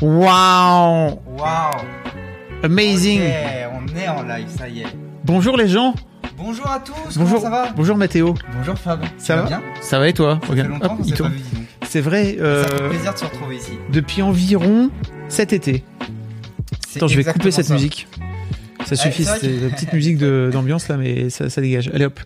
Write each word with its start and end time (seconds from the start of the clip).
Wow 0.00 1.20
Waouh 1.38 1.84
Amazing 2.62 3.20
on 3.72 3.96
est 3.96 4.08
en 4.08 4.22
live, 4.22 4.48
ça 4.56 4.68
y 4.68 4.80
est. 4.80 4.86
Bonjour 5.24 5.56
les 5.56 5.68
gens 5.68 5.94
Bonjour 6.36 6.66
à 6.70 6.78
tous, 6.78 6.94
Bonjour, 7.18 7.40
comment 7.40 7.40
ça 7.40 7.50
va 7.50 7.72
bonjour 7.76 7.96
Mathéo. 7.96 8.34
Bonjour 8.58 8.76
Fab, 8.78 9.00
Ça 9.18 9.36
va 9.36 9.42
va 9.42 9.48
bien 9.48 9.62
Ça 9.80 9.98
va 9.98 10.08
et 10.08 10.12
toi 10.12 10.38
Ça 10.46 10.54
fait 10.54 10.62
longtemps 10.62 10.96
qu'on 10.96 11.04
s'est 11.04 11.16
pas 11.16 11.28
vu. 11.28 11.40
C'est 11.88 12.00
vrai, 12.00 12.36
euh, 12.38 12.62
Ça 12.64 12.68
fait 12.76 12.88
plaisir 12.90 13.12
de 13.14 13.18
se 13.18 13.24
retrouver 13.24 13.56
ici. 13.56 13.72
depuis 13.92 14.22
environ 14.22 14.90
cet 15.28 15.52
été. 15.52 15.82
C'est 16.88 16.98
Attends, 16.98 17.08
je 17.08 17.16
vais 17.20 17.24
couper 17.24 17.50
cette 17.50 17.66
ça. 17.66 17.74
musique. 17.74 18.06
Ça 18.86 18.94
suffit, 18.94 19.24
c'est 19.24 19.40
que- 19.40 19.64
la 19.64 19.70
petite 19.70 19.92
musique 19.92 20.16
de- 20.18 20.50
d'ambiance 20.52 20.86
là, 20.88 20.96
mais 20.96 21.28
ça, 21.30 21.50
ça 21.50 21.60
dégage. 21.60 21.90
Allez 21.92 22.04
hop. 22.04 22.20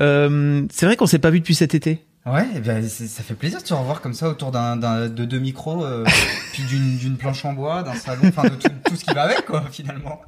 Euh, 0.00 0.62
c'est 0.72 0.86
vrai 0.86 0.96
qu'on 0.96 1.06
s'est 1.06 1.18
pas 1.18 1.30
vu 1.30 1.40
depuis 1.40 1.54
cet 1.56 1.74
été. 1.74 1.98
Ouais, 2.26 2.44
et 2.56 2.60
bien, 2.60 2.82
ça 2.82 3.22
fait 3.22 3.34
plaisir 3.34 3.60
de 3.60 3.64
te 3.64 3.72
revoir 3.72 4.00
comme 4.00 4.12
ça 4.14 4.28
autour 4.28 4.50
d'un, 4.50 4.76
d'un- 4.76 5.08
de 5.08 5.24
deux 5.24 5.38
micros, 5.38 5.84
euh, 5.84 6.04
puis 6.52 6.64
d'une, 6.64 6.96
d'une 6.98 7.16
planche 7.16 7.44
en 7.44 7.52
bois, 7.52 7.84
d'un 7.84 7.94
salon, 7.94 8.22
enfin 8.24 8.42
de 8.44 8.56
tout, 8.56 8.68
tout 8.84 8.96
ce 8.96 9.04
qui 9.04 9.14
va 9.14 9.22
avec 9.22 9.44
quoi 9.46 9.62
finalement. 9.70 10.20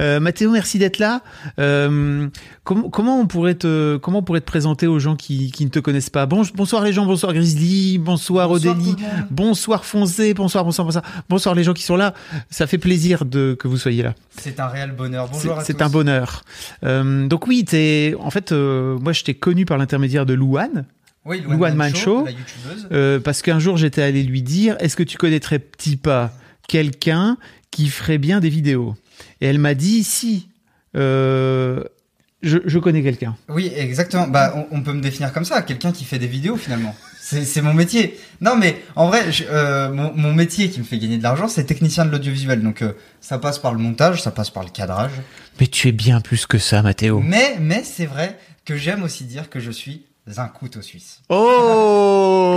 Euh, 0.00 0.18
Mathéo, 0.18 0.50
merci 0.50 0.78
d'être 0.78 0.98
là. 0.98 1.20
Euh, 1.60 2.28
comment, 2.68 2.90
comment 2.90 3.18
on 3.18 3.26
pourrait 3.26 3.54
te, 3.54 3.96
comment 3.96 4.18
on 4.18 4.22
pourrait 4.22 4.42
te 4.42 4.46
présenter 4.46 4.86
aux 4.86 4.98
gens 4.98 5.16
qui, 5.16 5.50
qui 5.50 5.64
ne 5.64 5.70
te 5.70 5.78
connaissent 5.78 6.10
pas? 6.10 6.26
Bon, 6.26 6.42
bonsoir 6.54 6.84
les 6.84 6.92
gens, 6.92 7.06
bonsoir 7.06 7.32
Grizzly, 7.32 7.96
bonsoir, 7.96 8.50
Bonsoir 8.50 8.74
Odélie, 8.74 8.94
bonsoir 9.30 9.86
Foncé, 9.86 10.34
bonsoir, 10.34 10.64
bonsoir, 10.64 10.84
bonsoir, 10.84 11.04
bonsoir 11.30 11.54
les 11.54 11.64
gens 11.64 11.72
qui 11.72 11.82
sont 11.82 11.96
là. 11.96 12.12
Ça 12.50 12.66
fait 12.66 12.76
plaisir 12.76 13.24
de 13.24 13.56
que 13.58 13.68
vous 13.68 13.78
soyez 13.78 14.02
là. 14.02 14.14
C'est 14.36 14.60
un 14.60 14.66
réel 14.66 14.92
bonheur. 14.92 15.28
C'est 15.32 15.48
Bonjour 15.48 15.58
à 15.60 15.64
c'est 15.64 15.80
un 15.80 15.88
bonheur. 15.88 16.42
Euh, 16.84 17.26
donc 17.26 17.46
oui, 17.46 17.64
t'es, 17.64 18.14
en 18.20 18.30
fait, 18.30 18.52
euh, 18.52 18.98
moi 18.98 19.14
je 19.14 19.24
t'ai 19.24 19.32
connu 19.32 19.64
par 19.64 19.78
l'intermédiaire 19.78 20.26
de 20.26 20.34
Louane, 20.34 20.84
Oui, 21.24 21.40
Louane 21.40 21.74
Mancho. 21.74 22.26
la 22.26 22.32
euh, 22.92 23.18
parce 23.18 23.40
qu'un 23.40 23.60
jour 23.60 23.78
j'étais 23.78 24.02
allé 24.02 24.22
lui 24.22 24.42
dire, 24.42 24.76
est-ce 24.80 24.94
que 24.94 25.02
tu 25.02 25.16
connaîtrais 25.16 25.58
petit 25.58 25.96
pas 25.96 26.32
quelqu'un 26.68 27.38
qui 27.70 27.88
ferait 27.88 28.18
bien 28.18 28.40
des 28.40 28.50
vidéos? 28.50 28.94
Et 29.40 29.46
elle 29.46 29.58
m'a 29.58 29.72
dit, 29.72 30.04
si, 30.04 30.48
euh, 30.96 31.82
je, 32.42 32.58
je 32.64 32.78
connais 32.78 33.02
quelqu'un. 33.02 33.36
Oui, 33.48 33.72
exactement. 33.74 34.26
Bah, 34.28 34.54
on, 34.56 34.76
on 34.78 34.82
peut 34.82 34.92
me 34.92 35.00
définir 35.00 35.32
comme 35.32 35.44
ça, 35.44 35.62
quelqu'un 35.62 35.92
qui 35.92 36.04
fait 36.04 36.18
des 36.18 36.26
vidéos 36.26 36.56
finalement. 36.56 36.94
C'est 37.20 37.44
c'est 37.44 37.60
mon 37.62 37.74
métier. 37.74 38.18
Non, 38.40 38.56
mais 38.56 38.80
en 38.96 39.08
vrai, 39.08 39.30
je- 39.32 39.44
euh, 39.50 39.90
mon, 39.92 40.12
mon 40.14 40.32
métier 40.32 40.70
qui 40.70 40.78
me 40.78 40.84
fait 40.84 40.98
gagner 40.98 41.18
de 41.18 41.22
l'argent, 41.22 41.48
c'est 41.48 41.64
technicien 41.64 42.04
de 42.06 42.10
l'audiovisuel. 42.10 42.62
Donc, 42.62 42.80
euh, 42.82 42.92
ça 43.20 43.38
passe 43.38 43.58
par 43.58 43.72
le 43.74 43.78
montage, 43.80 44.22
ça 44.22 44.30
passe 44.30 44.50
par 44.50 44.62
le 44.62 44.70
cadrage. 44.70 45.10
Mais 45.60 45.66
tu 45.66 45.88
es 45.88 45.92
bien 45.92 46.20
plus 46.20 46.46
que 46.46 46.58
ça, 46.58 46.80
Mathéo. 46.82 47.20
Mais, 47.20 47.56
mais 47.60 47.82
c'est 47.84 48.06
vrai 48.06 48.38
que 48.64 48.76
j'aime 48.76 49.02
aussi 49.02 49.24
dire 49.24 49.50
que 49.50 49.60
je 49.60 49.70
suis 49.70 50.04
un 50.36 50.46
couteau 50.48 50.82
suisse. 50.82 51.20
Oh 51.30 52.47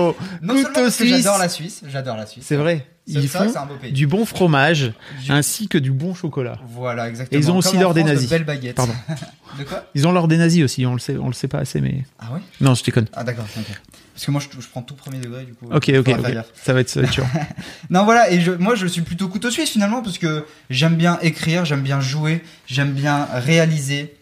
Non 0.42 0.54
Couteau 0.56 0.64
seulement 0.64 0.74
parce 0.84 0.98
que 0.98 1.04
suisse. 1.06 1.18
j'adore 1.24 1.38
la 1.40 1.50
Suisse, 1.50 1.82
j'adore 1.88 2.18
la 2.18 2.26
Suisse. 2.26 2.44
C'est 2.48 2.56
vrai. 2.56 2.86
Ils 3.08 3.22
que 3.24 3.28
font 3.28 3.50
c'est 3.52 3.58
un 3.58 3.66
beau 3.66 3.76
pays. 3.76 3.92
du 3.92 4.06
bon 4.08 4.26
fromage 4.26 4.94
Du- 5.24 5.32
ainsi 5.32 5.68
que 5.68 5.78
du 5.80 5.92
bon 5.92 6.14
chocolat. 6.14 6.60
Voilà, 6.68 7.10
exactement. 7.10 7.40
Et 7.40 7.44
ils 7.44 7.50
ont 7.52 7.58
aussi 7.58 7.72
Comme 7.72 7.82
l'or 7.82 7.94
des 7.96 8.04
de 8.04 8.08
nazis. 8.10 8.30
belles 8.30 8.44
baguettes. 8.46 8.76
Pardon. 8.76 8.94
de 9.60 9.64
quoi 9.64 9.86
Ils 9.96 10.08
ont 10.08 10.12
l'or 10.12 10.28
des 10.28 10.38
nazis 10.38 10.64
aussi, 10.64 10.86
on 10.86 10.94
le 10.94 11.00
sait, 11.00 11.18
on 11.18 11.28
le 11.28 11.34
sait 11.34 11.48
pas 11.48 11.58
assez, 11.60 11.82
mais 11.82 12.04
Ah 12.20 12.32
ouais 12.34 12.40
non, 12.62 12.74
je 12.76 12.84
déconne. 12.84 13.08
Ah 13.14 13.24
d'accord, 13.24 13.46
ok. 13.58 13.66
Parce 14.14 14.26
que 14.26 14.32
moi, 14.32 14.40
je, 14.42 14.62
je 14.62 14.68
prends 14.68 14.84
tout 14.84 14.94
premier 14.94 15.18
degré, 15.20 15.46
du 15.46 15.54
coup. 15.56 15.66
Ok, 15.72 15.86
faudra 16.06 16.30
ok. 16.30 16.46
Ça 16.54 16.74
va 16.74 16.82
être, 16.82 16.90
ça 16.90 17.02
va 17.02 17.08
être 17.08 17.14
sûr. 17.14 17.26
Non 17.90 18.06
voilà 18.06 18.30
et 18.32 18.40
je, 18.40 18.52
moi 18.52 18.76
je 18.76 18.86
suis 18.88 19.02
plutôt 19.02 19.28
couteau 19.28 19.50
suisse 19.52 19.72
finalement 19.72 20.02
parce 20.04 20.18
que 20.20 20.46
j'aime 20.70 20.96
bien 20.96 21.18
écrire, 21.22 21.66
j'aime 21.66 21.82
bien 21.82 22.00
jouer, 22.00 22.44
j'aime 22.68 22.92
bien 22.94 23.28
réaliser, 23.34 24.14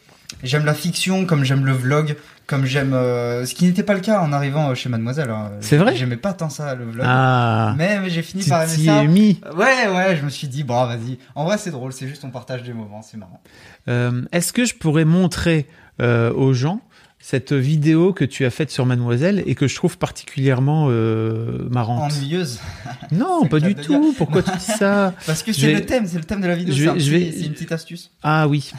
j'aime 0.41 0.65
la 0.65 0.73
fiction 0.73 1.25
comme 1.25 1.43
j'aime 1.43 1.65
le 1.65 1.73
vlog, 1.73 2.15
comme 2.49 2.65
j'aime 2.65 2.93
euh, 2.93 3.45
ce 3.45 3.53
qui 3.53 3.65
n'était 3.65 3.83
pas 3.83 3.93
le 3.93 3.99
cas 3.99 4.19
en 4.21 4.33
arrivant 4.33 4.69
euh, 4.71 4.73
chez 4.75 4.89
Mademoiselle. 4.89 5.29
hein. 5.29 5.51
C'est 5.61 5.77
vrai 5.77 5.95
J'aimais 5.95 6.17
pas 6.17 6.33
tant 6.33 6.49
ça 6.49 6.73
le 6.75 6.85
vlog. 6.85 7.05
Ah, 7.07 7.75
Mais, 7.77 7.99
mais 7.99 8.09
j'ai 8.09 8.23
fini 8.23 8.43
tu 8.43 8.49
par 8.49 8.63
aimer 8.63 8.85
ça. 8.85 9.03
mis. 9.03 9.39
Ouais 9.55 9.87
ouais, 9.87 10.17
je 10.19 10.25
me 10.25 10.29
suis 10.29 10.47
dit 10.47 10.63
bon 10.63 10.83
vas-y. 10.85 11.19
En 11.35 11.45
vrai 11.45 11.57
c'est 11.59 11.71
drôle, 11.71 11.93
c'est 11.93 12.07
juste 12.07 12.23
on 12.25 12.31
partage 12.31 12.63
des 12.63 12.73
moments, 12.73 13.01
c'est 13.03 13.17
marrant. 13.17 13.39
Euh, 13.87 14.23
Est-ce 14.31 14.51
que 14.51 14.65
je 14.65 14.73
pourrais 14.73 15.05
montrer 15.05 15.67
euh, 16.01 16.33
aux 16.33 16.53
gens 16.53 16.81
cette 17.21 17.51
vidéo 17.51 18.13
que 18.13 18.23
tu 18.23 18.45
as 18.45 18.49
faite 18.49 18.71
sur 18.71 18.85
Mademoiselle 18.85 19.43
et 19.45 19.53
que 19.53 19.67
je 19.67 19.75
trouve 19.75 19.97
particulièrement 19.97 20.87
euh, 20.89 21.67
marrante? 21.69 22.13
Ennuyeuse 22.13 22.59
Non, 23.11 23.45
pas 23.45 23.59
du 23.59 23.75
tout. 23.75 24.13
Pourquoi 24.17 24.41
tu 24.41 24.51
dis 24.57 24.63
ça? 24.63 25.13
Parce 25.25 25.43
que 25.43 25.51
c'est 25.51 25.73
le 25.73 25.85
thème, 25.85 26.07
c'est 26.07 26.17
le 26.17 26.23
thème 26.23 26.39
de 26.39 26.47
la 26.47 26.55
vidéo. 26.55 26.73
c'est 26.73 27.09
vais- 27.09 27.33
un 27.41 27.45
une 27.47 27.51
petite 27.51 27.73
astuce. 27.73 28.11
Ah 28.23 28.47
oui. 28.47 28.71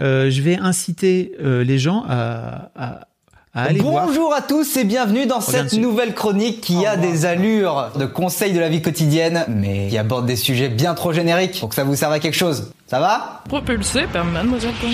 Euh, 0.00 0.30
je 0.30 0.42
vais 0.42 0.56
inciter 0.56 1.32
euh, 1.42 1.64
les 1.64 1.78
gens 1.80 2.04
à, 2.08 2.70
à, 2.76 3.08
voir. 3.54 4.06
Bonjour 4.06 4.34
à 4.34 4.42
tous 4.42 4.76
et 4.76 4.84
bienvenue 4.84 5.26
dans 5.26 5.40
cette 5.40 5.64
dessus. 5.64 5.80
nouvelle 5.80 6.14
chronique 6.14 6.60
qui 6.60 6.86
a 6.86 6.96
des 6.96 7.24
allures 7.24 7.90
de 7.98 8.06
conseils 8.06 8.52
de 8.52 8.60
la 8.60 8.68
vie 8.68 8.82
quotidienne, 8.82 9.44
mais 9.48 9.88
qui 9.88 9.98
aborde 9.98 10.26
des 10.26 10.36
sujets 10.36 10.68
bien 10.68 10.94
trop 10.94 11.12
génériques 11.12 11.58
pour 11.60 11.68
que 11.68 11.74
ça 11.74 11.84
vous 11.84 11.96
serve 11.96 12.12
à 12.12 12.20
quelque 12.20 12.36
chose. 12.36 12.70
Ça 12.86 13.00
va? 13.00 13.42
Propulsé 13.48 14.02
par 14.12 14.24
mademoiselle.com. 14.24 14.90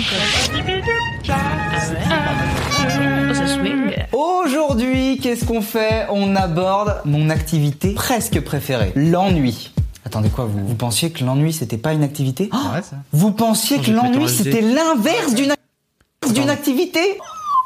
Oh, 1.27 1.31
ça 3.33 3.47
swing. 3.47 3.93
Aujourd'hui, 4.13 5.19
qu'est-ce 5.21 5.45
qu'on 5.45 5.61
fait? 5.61 6.07
On 6.09 6.35
aborde 6.35 7.01
mon 7.05 7.29
activité 7.29 7.93
presque 7.93 8.39
préférée, 8.41 8.91
l'ennui. 8.95 9.71
Attendez 10.05 10.29
quoi, 10.29 10.45
vous, 10.45 10.65
vous 10.67 10.75
pensiez 10.75 11.09
que 11.11 11.23
l'ennui 11.23 11.51
c'était 11.51 11.77
pas 11.77 11.93
une 11.93 12.03
activité? 12.03 12.49
Ça. 12.51 12.97
Vous 13.11 13.31
pensiez 13.31 13.77
Oh, 13.79 13.83
que 13.85 13.91
l'ennui 13.91 14.29
c'était 14.29 14.61
l'inverse 14.61 15.33
d'une 15.33 16.49
activité? 16.49 16.99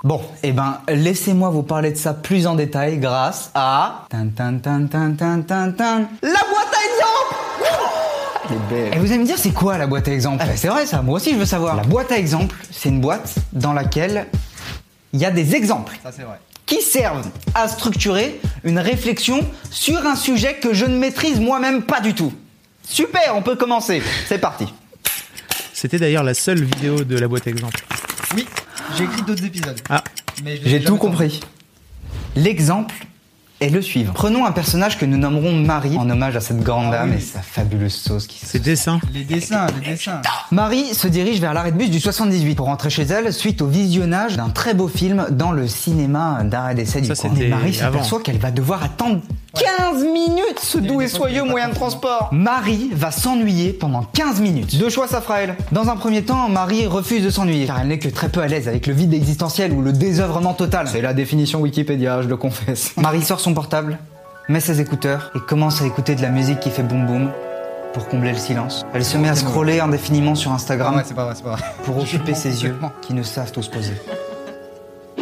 Bon, 0.03 0.21
eh 0.43 0.51
ben, 0.53 0.79
laissez-moi 0.87 1.49
vous 1.49 1.63
parler 1.63 1.91
de 1.91 1.97
ça 1.97 2.13
plus 2.13 2.47
en 2.47 2.55
détail 2.55 2.99
grâce 2.99 3.51
à... 3.53 4.05
Tan, 4.09 4.29
tan, 4.35 4.57
tan, 4.59 4.87
tan, 4.87 5.11
tan, 5.13 5.41
tan, 5.41 5.71
tan. 5.73 6.07
La 6.21 6.39
boîte 6.49 6.73
à 6.73 6.77
exemples 6.87 7.35
Et 8.95 8.97
vous 8.97 9.07
allez 9.07 9.17
me 9.17 9.25
dire, 9.25 9.37
c'est 9.37 9.51
quoi 9.51 9.77
la 9.77 9.87
boîte 9.87 10.07
à 10.07 10.13
exemples 10.13 10.45
Eh, 10.49 10.55
C'est 10.55 10.69
vrai 10.69 10.85
ça, 10.85 11.01
moi 11.01 11.15
aussi 11.17 11.33
je 11.33 11.37
veux 11.37 11.45
savoir. 11.45 11.75
La 11.75 11.83
boîte 11.83 12.11
à 12.13 12.17
exemples, 12.17 12.55
c'est 12.71 12.87
une 12.89 13.01
boîte 13.01 13.35
dans 13.51 13.73
laquelle 13.73 14.27
il 15.11 15.19
y 15.19 15.25
a 15.25 15.31
des 15.31 15.53
exemples 15.55 15.99
Ça 16.01 16.11
c'est 16.15 16.23
vrai. 16.23 16.39
qui 16.65 16.81
servent 16.81 17.27
à 17.53 17.67
structurer 17.67 18.39
une 18.63 18.79
réflexion 18.79 19.41
sur 19.69 20.05
un 20.07 20.15
sujet 20.15 20.53
que 20.55 20.73
je 20.73 20.85
ne 20.85 20.95
maîtrise 20.97 21.41
moi-même 21.41 21.81
pas 21.83 21.99
du 21.99 22.13
tout. 22.15 22.31
Super, 22.87 23.33
on 23.35 23.41
peut 23.41 23.57
commencer. 23.57 24.01
C'est 24.27 24.39
parti. 24.39 24.73
C'était 25.73 25.99
d'ailleurs 25.99 26.23
la 26.23 26.33
seule 26.33 26.63
vidéo 26.63 27.03
de 27.03 27.19
la 27.19 27.27
boîte 27.27 27.47
à 27.47 27.49
exemple. 27.51 27.81
Oui, 28.35 28.47
j'ai 28.97 29.03
écrit 29.05 29.21
d'autres 29.23 29.45
épisodes. 29.45 29.79
Ah, 29.89 30.03
J'ai 30.65 30.83
tout 30.83 30.97
compris. 30.97 31.39
L'exemple 32.35 32.93
est 33.61 33.69
le 33.69 33.81
suivant. 33.81 34.13
Prenons 34.13 34.45
un 34.45 34.53
personnage 34.53 34.97
que 34.97 35.05
nous 35.05 35.17
nommerons 35.17 35.51
Marie 35.51 35.97
en 35.97 36.09
hommage 36.09 36.35
à 36.37 36.39
cette 36.39 36.61
grande 36.61 36.93
Ah 36.93 36.99
dame 36.99 37.09
oui. 37.11 37.17
et 37.17 37.19
sa 37.19 37.41
fabuleuse 37.41 37.93
sauce 37.93 38.25
qui 38.25 38.39
se 38.39 38.45
c'est 38.45 38.59
dessin. 38.59 39.01
Les 39.13 39.25
dessins, 39.25 39.67
les 39.83 39.91
dessins. 39.91 40.21
Marie 40.51 40.93
se 40.95 41.09
dirige 41.09 41.41
vers 41.41 41.53
l'arrêt 41.53 41.73
de 41.73 41.77
bus 41.77 41.89
du 41.89 41.99
78 41.99 42.55
pour 42.55 42.67
rentrer 42.67 42.89
chez 42.89 43.03
elle 43.03 43.33
suite 43.33 43.61
au 43.61 43.67
visionnage 43.67 44.37
d'un 44.37 44.47
très 44.49 44.73
beau 44.73 44.87
film 44.87 45.25
dans 45.31 45.51
le 45.51 45.67
cinéma 45.67 46.41
d'arrêt 46.45 46.73
d'essai 46.75 47.01
du 47.01 47.11
coin. 47.13 47.31
Mais 47.37 47.47
Marie 47.49 47.73
s'aperçoit 47.73 48.21
qu'elle 48.21 48.37
va 48.37 48.51
devoir 48.51 48.81
attendre 48.81 49.19
15 49.55 50.03
minutes 50.03 50.59
ce 50.61 50.77
doux 50.77 51.01
et 51.01 51.07
soyeux 51.07 51.43
moyen 51.43 51.69
de 51.69 51.73
transport. 51.73 52.29
Marie 52.31 52.89
va 52.93 53.09
s'ennuyer 53.09 53.73
pendant 53.73 54.03
15 54.03 54.41
minutes. 54.41 54.77
Deux 54.77 54.89
choix 54.89 55.07
s'offrent 55.07 55.31
à 55.31 55.41
elle. 55.41 55.55
Dans 55.71 55.89
un 55.89 55.95
premier 55.95 56.23
temps, 56.23 56.49
Marie 56.49 56.85
refuse 56.85 57.23
de 57.23 57.29
s'ennuyer 57.29 57.65
car 57.65 57.79
elle 57.79 57.87
n'est 57.87 57.99
que 57.99 58.09
très 58.09 58.29
peu 58.29 58.41
à 58.41 58.47
l'aise 58.47 58.67
avec 58.67 58.85
le 58.85 58.93
vide 58.93 59.13
existentiel 59.13 59.71
ou 59.71 59.81
le 59.81 59.91
désœuvrement 59.91 60.53
total. 60.53 60.87
C'est 60.87 61.01
la 61.01 61.13
définition 61.13 61.61
Wikipédia, 61.61 62.21
je 62.21 62.27
le 62.27 62.37
confesse. 62.37 62.93
Marie 62.97 63.23
sort 63.23 63.39
son 63.39 63.53
portable, 63.53 63.97
met 64.49 64.59
ses 64.59 64.81
écouteurs 64.81 65.31
et 65.35 65.39
commence 65.39 65.81
à 65.81 65.85
écouter 65.87 66.13
de 66.15 66.21
la 66.21 66.29
musique 66.29 66.59
qui 66.59 66.69
fait 66.69 66.83
boum 66.83 67.05
boum 67.07 67.31
pour 67.93 68.07
combler 68.07 68.33
le 68.33 68.37
silence. 68.37 68.85
Elle 68.93 69.03
se 69.03 69.17
met 69.17 69.29
à 69.29 69.35
scroller 69.35 69.79
indéfiniment 69.79 70.35
sur 70.35 70.51
Instagram 70.51 70.95
ouais, 70.95 71.03
c'est 71.05 71.15
pas 71.15 71.25
vrai, 71.25 71.33
c'est 71.35 71.43
pas 71.43 71.55
vrai. 71.55 71.61
pour 71.85 71.97
occuper 72.01 72.35
ses 72.35 72.63
yeux 72.63 72.75
qui 73.01 73.15
ne 73.15 73.23
savent 73.23 73.51
où 73.57 73.63
se 73.63 73.69
poser. 73.69 73.93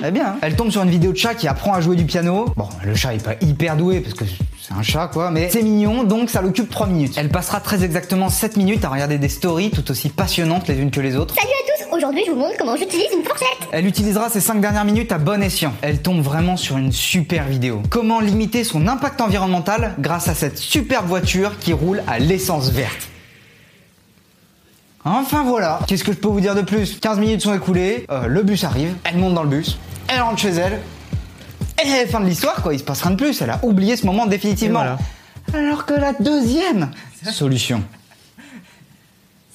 Eh 0.06 0.12
bien, 0.12 0.38
elle 0.42 0.56
tombe 0.56 0.70
sur 0.70 0.84
une 0.84 0.90
vidéo 0.90 1.12
de 1.12 1.18
chat 1.18 1.34
qui 1.34 1.48
apprend 1.48 1.74
à 1.74 1.82
jouer 1.82 1.96
du 1.96 2.06
piano. 2.06 2.46
Bon, 2.56 2.70
le 2.86 2.96
chat 2.96 3.16
est 3.16 3.24
pas 3.24 3.34
hyper 3.42 3.76
doué 3.76 4.02
parce 4.02 4.14
que 4.14 4.26
c'est 4.62 4.74
un 4.74 4.84
chat 4.84 5.08
quoi, 5.08 5.32
mais 5.32 5.50
c'est 5.50 5.64
mignon 5.64 6.04
donc 6.04 6.30
ça 6.30 6.42
l'occupe 6.42 6.70
3 6.70 6.88
minutes. 6.88 7.14
Elle 7.18 7.30
passera 7.30 7.60
très 7.60 7.84
exactement 7.84 8.30
7 8.30 8.58
minutes 8.58 8.86
à 8.86 8.90
regarder 8.90 9.18
des 9.18 9.30
stories 9.30 9.72
tout 9.72 9.90
aussi 9.90 10.10
passionnantes 10.10 10.68
les 10.68 10.76
unes 10.78 10.92
que 10.92 11.02
les 11.02 11.16
autres. 11.16 11.36
Salut 11.36 11.48
à 11.48 11.88
tous 11.90 11.96
Aujourd'hui, 11.96 12.24
je 12.28 12.32
vous 12.32 12.38
montre 12.38 12.56
comment 12.60 12.76
j'utilise 12.76 13.08
une 13.12 13.24
fourchette. 13.24 13.48
Elle 13.72 13.88
utilisera 13.88 14.30
ces 14.30 14.42
5 14.42 14.62
dernières 14.62 14.86
minutes 14.86 15.12
à 15.12 15.18
bon 15.18 15.42
escient. 15.42 15.74
Elle 15.82 16.02
tombe 16.02 16.22
vraiment 16.22 16.58
sur 16.58 16.78
une 16.78 16.92
super 16.92 17.46
vidéo. 17.46 17.82
Comment 17.90 18.20
limiter 18.20 18.64
son 18.64 18.88
impact 18.88 19.20
environnemental 19.22 19.96
grâce 19.98 20.28
à 20.28 20.36
cette 20.36 20.58
superbe 20.58 21.08
voiture 21.08 21.58
qui 21.60 21.74
roule 21.74 22.04
à 22.08 22.20
l'essence 22.20 22.70
verte. 22.70 23.10
Enfin 25.06 25.44
voilà, 25.44 25.80
qu'est-ce 25.88 26.04
que 26.04 26.12
je 26.12 26.18
peux 26.18 26.28
vous 26.28 26.42
dire 26.42 26.54
de 26.54 26.62
plus? 26.62 27.00
15 27.00 27.20
minutes 27.20 27.42
sont 27.42 27.54
écoulées, 27.54 28.06
euh, 28.12 28.28
le 28.28 28.44
bus 28.44 28.66
arrive, 28.66 28.94
elle 29.06 29.18
monte 29.18 29.36
dans 29.36 29.44
le 29.44 29.50
bus, 29.50 29.78
elle 30.08 30.22
rentre 30.22 30.40
chez 30.40 30.50
elle, 30.50 30.80
et 31.84 32.06
fin 32.08 32.20
de 32.20 32.26
l'histoire 32.26 32.62
quoi, 32.64 32.74
il 32.74 32.80
se 32.80 32.84
passe 32.84 33.02
rien 33.02 33.12
de 33.12 33.16
plus, 33.18 33.42
elle 33.42 33.50
a 33.50 33.60
oublié 33.64 33.96
ce 33.96 34.06
moment 34.06 34.26
définitivement. 34.26 34.80
Voilà. 34.80 34.98
Alors 35.54 35.86
que 35.86 35.94
la 35.94 36.14
deuxième 36.14 36.92
solution, 37.32 37.84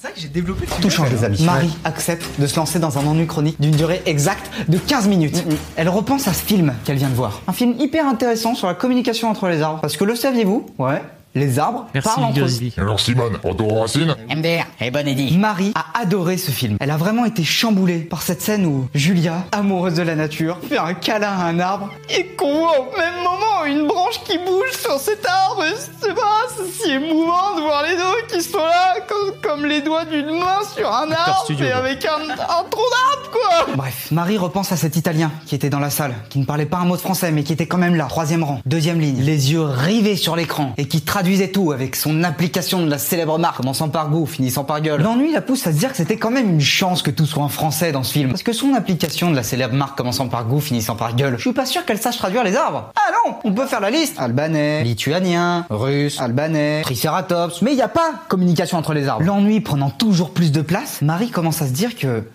C'est 0.03 0.07
vrai 0.09 0.15
que 0.15 0.21
j'ai 0.21 0.27
développé 0.27 0.65
le 0.65 0.81
tout 0.81 0.89
change 0.89 1.11
les 1.11 1.23
amis. 1.23 1.41
Marie 1.43 1.73
accepte 1.85 2.25
de 2.37 2.45
se 2.45 2.57
lancer 2.57 2.77
dans 2.77 2.97
un 2.97 3.05
ennui 3.05 3.25
chronique 3.25 3.61
d'une 3.61 3.71
durée 3.71 4.01
exacte 4.05 4.51
de 4.67 4.77
15 4.77 5.07
minutes. 5.07 5.45
Elle 5.77 5.87
repense 5.87 6.27
à 6.27 6.33
ce 6.33 6.43
film 6.43 6.73
qu'elle 6.83 6.97
vient 6.97 7.07
de 7.07 7.15
voir. 7.15 7.41
Un 7.47 7.53
film 7.53 7.75
hyper 7.79 8.05
intéressant 8.05 8.53
sur 8.53 8.67
la 8.67 8.73
communication 8.73 9.29
entre 9.29 9.47
les 9.47 9.61
arbres. 9.61 9.79
Parce 9.79 9.95
que 9.95 10.03
le 10.03 10.15
saviez-vous? 10.15 10.65
Ouais. 10.77 11.01
Les 11.35 11.57
arbres 11.57 11.87
Merci 11.93 12.09
parlent 12.09 12.25
entre 12.25 12.39
eux. 12.41 12.47
Alors 12.77 12.99
Simone, 12.99 13.39
retour 13.43 13.73
aux 13.73 13.81
racines 13.81 14.15
MDR, 14.29 14.65
et 14.81 14.91
bon 14.91 15.07
Eddie. 15.07 15.35
Marie 15.37 15.73
a 15.75 15.99
adoré 15.99 16.37
ce 16.37 16.51
film. 16.51 16.77
Elle 16.79 16.91
a 16.91 16.97
vraiment 16.97 17.25
été 17.25 17.43
chamboulée 17.43 17.99
par 17.99 18.21
cette 18.21 18.41
scène 18.41 18.65
où 18.65 18.87
Julia, 18.93 19.45
amoureuse 19.51 19.95
de 19.95 20.03
la 20.03 20.15
nature, 20.15 20.57
fait 20.69 20.77
un 20.77 20.93
câlin 20.93 21.31
à 21.31 21.45
un 21.45 21.59
arbre 21.59 21.89
et 22.15 22.27
qu'on 22.35 22.53
voit 22.53 22.79
au 22.81 22.97
même 22.97 23.23
moment 23.23 23.65
une 23.65 23.87
branche 23.87 24.19
qui 24.25 24.37
bouge 24.37 24.71
sur 24.79 24.99
cet 24.99 25.25
arbre. 25.25 25.63
Et 25.63 25.75
C'est 26.01 26.13
pas 26.13 26.21
c'est 26.55 26.83
si 26.83 26.91
émouvant 26.91 27.55
de 27.55 27.61
voir 27.61 27.83
les 27.83 27.95
doigts 27.95 28.13
qui 28.31 28.41
sont 28.41 28.57
là 28.57 28.95
comme, 29.07 29.33
comme 29.41 29.65
les 29.65 29.81
doigts 29.81 30.05
d'une 30.05 30.37
main 30.37 30.59
sur 30.75 30.87
un 30.87 31.11
arbre 31.11 31.41
studio, 31.45 31.65
et 31.65 31.71
avec 31.71 32.05
un, 32.05 32.29
un 32.29 32.63
tronc 32.69 32.81
d'arbre 32.91 33.31
quoi. 33.31 33.73
Bref, 33.75 34.09
Marie 34.11 34.37
repense 34.37 34.71
à 34.71 34.77
cet 34.77 34.97
Italien 34.97 35.31
qui 35.47 35.55
était 35.55 35.69
dans 35.69 35.79
la 35.79 35.89
salle, 35.89 36.13
qui 36.29 36.37
ne 36.39 36.45
parlait 36.45 36.65
pas 36.67 36.77
un 36.77 36.85
mot 36.85 36.95
de 36.95 37.01
français 37.01 37.31
mais 37.31 37.43
qui 37.43 37.53
était 37.53 37.65
quand 37.65 37.77
même 37.79 37.95
là, 37.95 38.05
troisième 38.05 38.43
rang, 38.43 38.59
deuxième 38.65 38.99
ligne, 38.99 39.21
les 39.21 39.51
yeux 39.51 39.63
rivés 39.63 40.15
sur 40.15 40.35
l'écran 40.35 40.73
et 40.77 40.87
qui 40.87 41.01
traduisait 41.23 41.51
tout 41.51 41.71
avec 41.71 41.95
son 41.95 42.21
application 42.25 42.81
de 42.81 42.89
la 42.89 42.97
célèbre 42.97 43.39
marque, 43.39 43.55
commençant 43.55 43.87
par 43.87 44.09
goût, 44.09 44.25
finissant 44.25 44.65
par 44.65 44.81
gueule. 44.81 45.01
L'ennui 45.01 45.31
la 45.31 45.39
pousse 45.39 45.65
à 45.65 45.71
se 45.71 45.77
dire 45.77 45.91
que 45.91 45.95
c'était 45.95 46.17
quand 46.17 46.31
même 46.31 46.49
une 46.49 46.59
chance 46.59 47.01
que 47.01 47.11
tout 47.11 47.25
soit 47.25 47.41
en 47.41 47.47
français 47.47 47.93
dans 47.93 48.03
ce 48.03 48.11
film. 48.11 48.31
Parce 48.31 48.43
que 48.43 48.51
son 48.51 48.73
application 48.73 49.31
de 49.31 49.35
la 49.37 49.43
célèbre 49.43 49.73
marque 49.73 49.97
commençant 49.97 50.27
par 50.27 50.43
goût, 50.43 50.59
finissant 50.59 50.97
par 50.97 51.15
gueule, 51.15 51.35
je 51.37 51.41
suis 51.43 51.53
pas 51.53 51.65
sûr 51.65 51.85
qu'elle 51.85 51.97
sache 51.97 52.17
traduire 52.17 52.43
les 52.43 52.57
arbres. 52.57 52.91
Ah 52.97 53.11
non, 53.25 53.35
on 53.45 53.53
peut 53.53 53.65
faire 53.67 53.79
la 53.79 53.89
liste. 53.89 54.19
Albanais, 54.19 54.83
lituanien, 54.83 55.65
russe, 55.69 56.19
albanais, 56.19 56.81
triceratops, 56.81 57.61
mais 57.61 57.71
il 57.71 57.75
n'y 57.75 57.81
a 57.81 57.87
pas 57.87 58.15
communication 58.27 58.77
entre 58.77 58.93
les 58.93 59.07
arbres. 59.07 59.23
L'ennui 59.23 59.61
prenant 59.61 59.91
toujours 59.91 60.31
plus 60.31 60.51
de 60.51 60.61
place, 60.61 61.01
Marie 61.01 61.31
commence 61.31 61.61
à 61.61 61.67
se 61.67 61.71
dire 61.71 61.95
que 61.95 62.27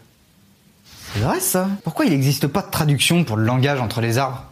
c'est 1.12 1.20
vrai 1.20 1.40
ça. 1.40 1.68
Pourquoi 1.84 2.06
il 2.06 2.12
n'existe 2.12 2.46
pas 2.46 2.62
de 2.62 2.70
traduction 2.70 3.24
pour 3.24 3.36
le 3.36 3.44
langage 3.44 3.82
entre 3.82 4.00
les 4.00 4.16
arbres? 4.16 4.44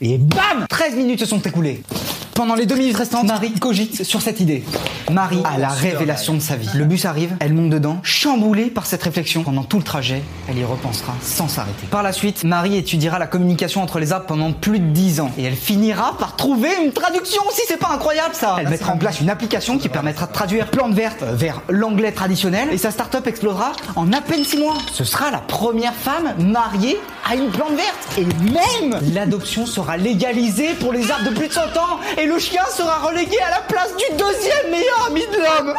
Et 0.00 0.18
bam 0.18 0.66
13 0.68 0.96
minutes 0.96 1.20
se 1.20 1.26
sont 1.26 1.40
écoulées. 1.40 1.84
Pendant 2.34 2.54
les 2.54 2.64
deux 2.64 2.76
minutes 2.76 2.96
restantes, 2.96 3.26
Marie 3.26 3.52
cogite 3.52 4.04
sur 4.04 4.22
cette 4.22 4.40
idée. 4.40 4.64
Marie 5.10 5.42
a 5.44 5.58
la 5.58 5.68
révélation 5.68 6.32
de 6.32 6.40
sa 6.40 6.56
vie. 6.56 6.68
Le 6.74 6.84
bus 6.86 7.04
arrive, 7.04 7.36
elle 7.40 7.52
monte 7.52 7.68
dedans, 7.68 7.98
chamboulée 8.02 8.66
par 8.66 8.86
cette 8.86 9.02
réflexion. 9.02 9.42
Pendant 9.42 9.64
tout 9.64 9.76
le 9.76 9.82
trajet, 9.82 10.22
elle 10.48 10.58
y 10.58 10.64
repensera 10.64 11.14
sans 11.20 11.48
s'arrêter. 11.48 11.86
Par 11.90 12.02
la 12.02 12.12
suite, 12.12 12.44
Marie 12.44 12.76
étudiera 12.76 13.18
la 13.18 13.26
communication 13.26 13.82
entre 13.82 13.98
les 13.98 14.12
arbres 14.12 14.26
pendant 14.26 14.52
plus 14.52 14.78
de 14.78 14.86
10 14.86 15.20
ans. 15.20 15.30
Et 15.36 15.44
elle 15.44 15.56
finira 15.56 16.16
par 16.18 16.36
trouver 16.36 16.70
une 16.82 16.92
traduction 16.92 17.42
si 17.52 17.62
c'est 17.68 17.76
pas 17.76 17.90
incroyable 17.92 18.34
ça 18.34 18.56
Elle 18.58 18.68
mettra 18.68 18.92
en 18.92 18.98
place 18.98 19.20
une 19.20 19.28
application 19.28 19.76
qui 19.76 19.90
permettra 19.90 20.26
de 20.26 20.32
traduire 20.32 20.70
plante 20.70 20.94
verte 20.94 21.22
vers 21.22 21.60
l'anglais 21.68 22.12
traditionnel 22.12 22.68
et 22.72 22.78
sa 22.78 22.90
start-up 22.90 23.26
explosera 23.26 23.72
en 23.94 24.10
à 24.12 24.22
peine 24.22 24.44
6 24.44 24.58
mois. 24.58 24.78
Ce 24.92 25.04
sera 25.04 25.30
la 25.30 25.38
première 25.38 25.94
femme 25.94 26.34
mariée 26.38 26.98
à 27.28 27.34
une 27.34 27.50
plante 27.50 27.72
verte. 27.72 28.18
Et 28.18 28.24
même 28.24 28.98
l'adoption 29.12 29.66
sera 29.66 29.98
légalisée 29.98 30.70
pour 30.80 30.92
les 30.92 31.10
arbres 31.10 31.28
de 31.30 31.34
plus 31.34 31.48
de 31.48 31.52
100 31.52 31.60
ans 31.60 32.00
et 32.18 32.21
le 32.26 32.38
chien 32.38 32.64
sera 32.66 32.98
relégué 32.98 33.38
à 33.40 33.50
la 33.50 33.60
place 33.60 33.90
du 33.96 34.16
deuxième 34.16 34.70
meilleur 34.70 35.06
ami 35.06 35.22
de 35.26 35.36
l'homme. 35.36 35.74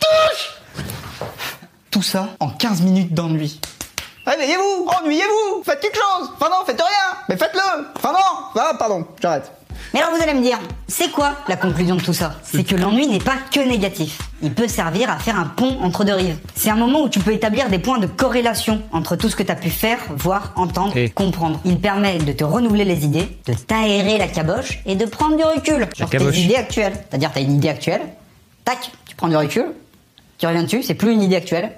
Touche 0.00 0.54
Tout 1.90 2.02
ça 2.02 2.28
en 2.40 2.50
15 2.50 2.82
minutes 2.82 3.14
d'ennui. 3.14 3.60
Réveillez-vous, 4.26 4.88
ennuyez-vous, 5.00 5.62
faites 5.64 5.80
quelque 5.80 5.96
chose. 5.96 6.30
Enfin 6.34 6.48
non, 6.50 6.64
faites 6.64 6.80
rien, 6.80 7.18
mais 7.28 7.36
faites-le. 7.36 7.86
Enfin 7.96 8.12
non, 8.12 8.50
ah 8.56 8.72
pardon, 8.78 9.06
j'arrête. 9.20 9.50
Mais 9.92 10.00
alors 10.00 10.14
vous 10.14 10.22
allez 10.22 10.34
me 10.34 10.42
dire, 10.42 10.58
c'est 10.86 11.10
quoi 11.10 11.32
la 11.48 11.56
conclusion 11.56 11.96
de 11.96 12.00
tout 12.02 12.12
ça? 12.12 12.36
C'est 12.44 12.62
que 12.62 12.76
l'ennui 12.76 13.08
n'est 13.08 13.18
pas 13.18 13.36
que 13.52 13.58
négatif. 13.58 14.18
Il 14.40 14.52
peut 14.52 14.68
servir 14.68 15.10
à 15.10 15.18
faire 15.18 15.36
un 15.38 15.46
pont 15.46 15.78
entre 15.82 16.04
deux 16.04 16.14
rives. 16.14 16.38
C'est 16.54 16.70
un 16.70 16.76
moment 16.76 17.02
où 17.02 17.08
tu 17.08 17.18
peux 17.18 17.32
établir 17.32 17.68
des 17.68 17.80
points 17.80 17.98
de 17.98 18.06
corrélation 18.06 18.82
entre 18.92 19.16
tout 19.16 19.28
ce 19.28 19.34
que 19.34 19.42
tu 19.42 19.50
as 19.50 19.56
pu 19.56 19.68
faire, 19.68 19.98
voir, 20.10 20.52
entendre, 20.54 20.96
Et- 20.96 21.10
comprendre. 21.10 21.60
Il 21.64 21.80
permet 21.80 22.18
de 22.18 22.30
te 22.32 22.44
renouveler 22.44 22.84
les 22.84 23.04
idées, 23.04 23.36
de 23.46 23.52
t'aérer 23.54 24.16
la 24.16 24.28
caboche 24.28 24.78
et 24.86 24.94
de 24.94 25.04
prendre 25.06 25.36
du 25.36 25.42
recul 25.42 25.88
sur 25.96 26.08
tes 26.08 26.38
idées 26.38 26.56
actuelles. 26.56 26.92
C'est-à-dire 27.08 27.32
t'as 27.34 27.40
une 27.40 27.56
idée 27.56 27.68
actuelle, 27.68 28.02
tac, 28.64 28.92
tu 29.08 29.16
prends 29.16 29.28
du 29.28 29.36
recul, 29.36 29.66
tu 30.38 30.46
reviens 30.46 30.62
dessus, 30.62 30.84
c'est 30.84 30.94
plus 30.94 31.12
une 31.12 31.22
idée 31.22 31.36
actuelle. 31.36 31.72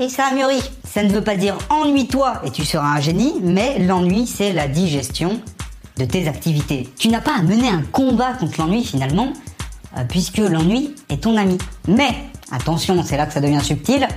Et 0.00 0.08
ça 0.08 0.24
a 0.30 0.34
mûri. 0.34 0.58
Ça 0.90 1.02
ne 1.04 1.10
veut 1.12 1.22
pas 1.22 1.36
dire 1.36 1.56
ennuie-toi 1.68 2.40
et 2.44 2.50
tu 2.50 2.64
seras 2.64 2.88
un 2.88 3.00
génie, 3.00 3.34
mais 3.42 3.78
l'ennui 3.78 4.26
c'est 4.26 4.52
la 4.52 4.66
digestion 4.66 5.40
de 6.00 6.06
tes 6.06 6.28
activités. 6.28 6.88
Tu 6.98 7.08
n'as 7.08 7.20
pas 7.20 7.36
à 7.38 7.42
mener 7.42 7.68
un 7.68 7.82
combat 7.82 8.32
contre 8.32 8.60
l'ennui 8.60 8.84
finalement, 8.84 9.32
euh, 9.96 10.04
puisque 10.08 10.38
l'ennui 10.38 10.94
est 11.10 11.22
ton 11.22 11.36
ami. 11.36 11.58
Mais, 11.88 12.08
attention, 12.50 13.02
c'est 13.04 13.16
là 13.16 13.26
que 13.26 13.32
ça 13.32 13.40
devient 13.40 13.60
subtil, 13.62 14.08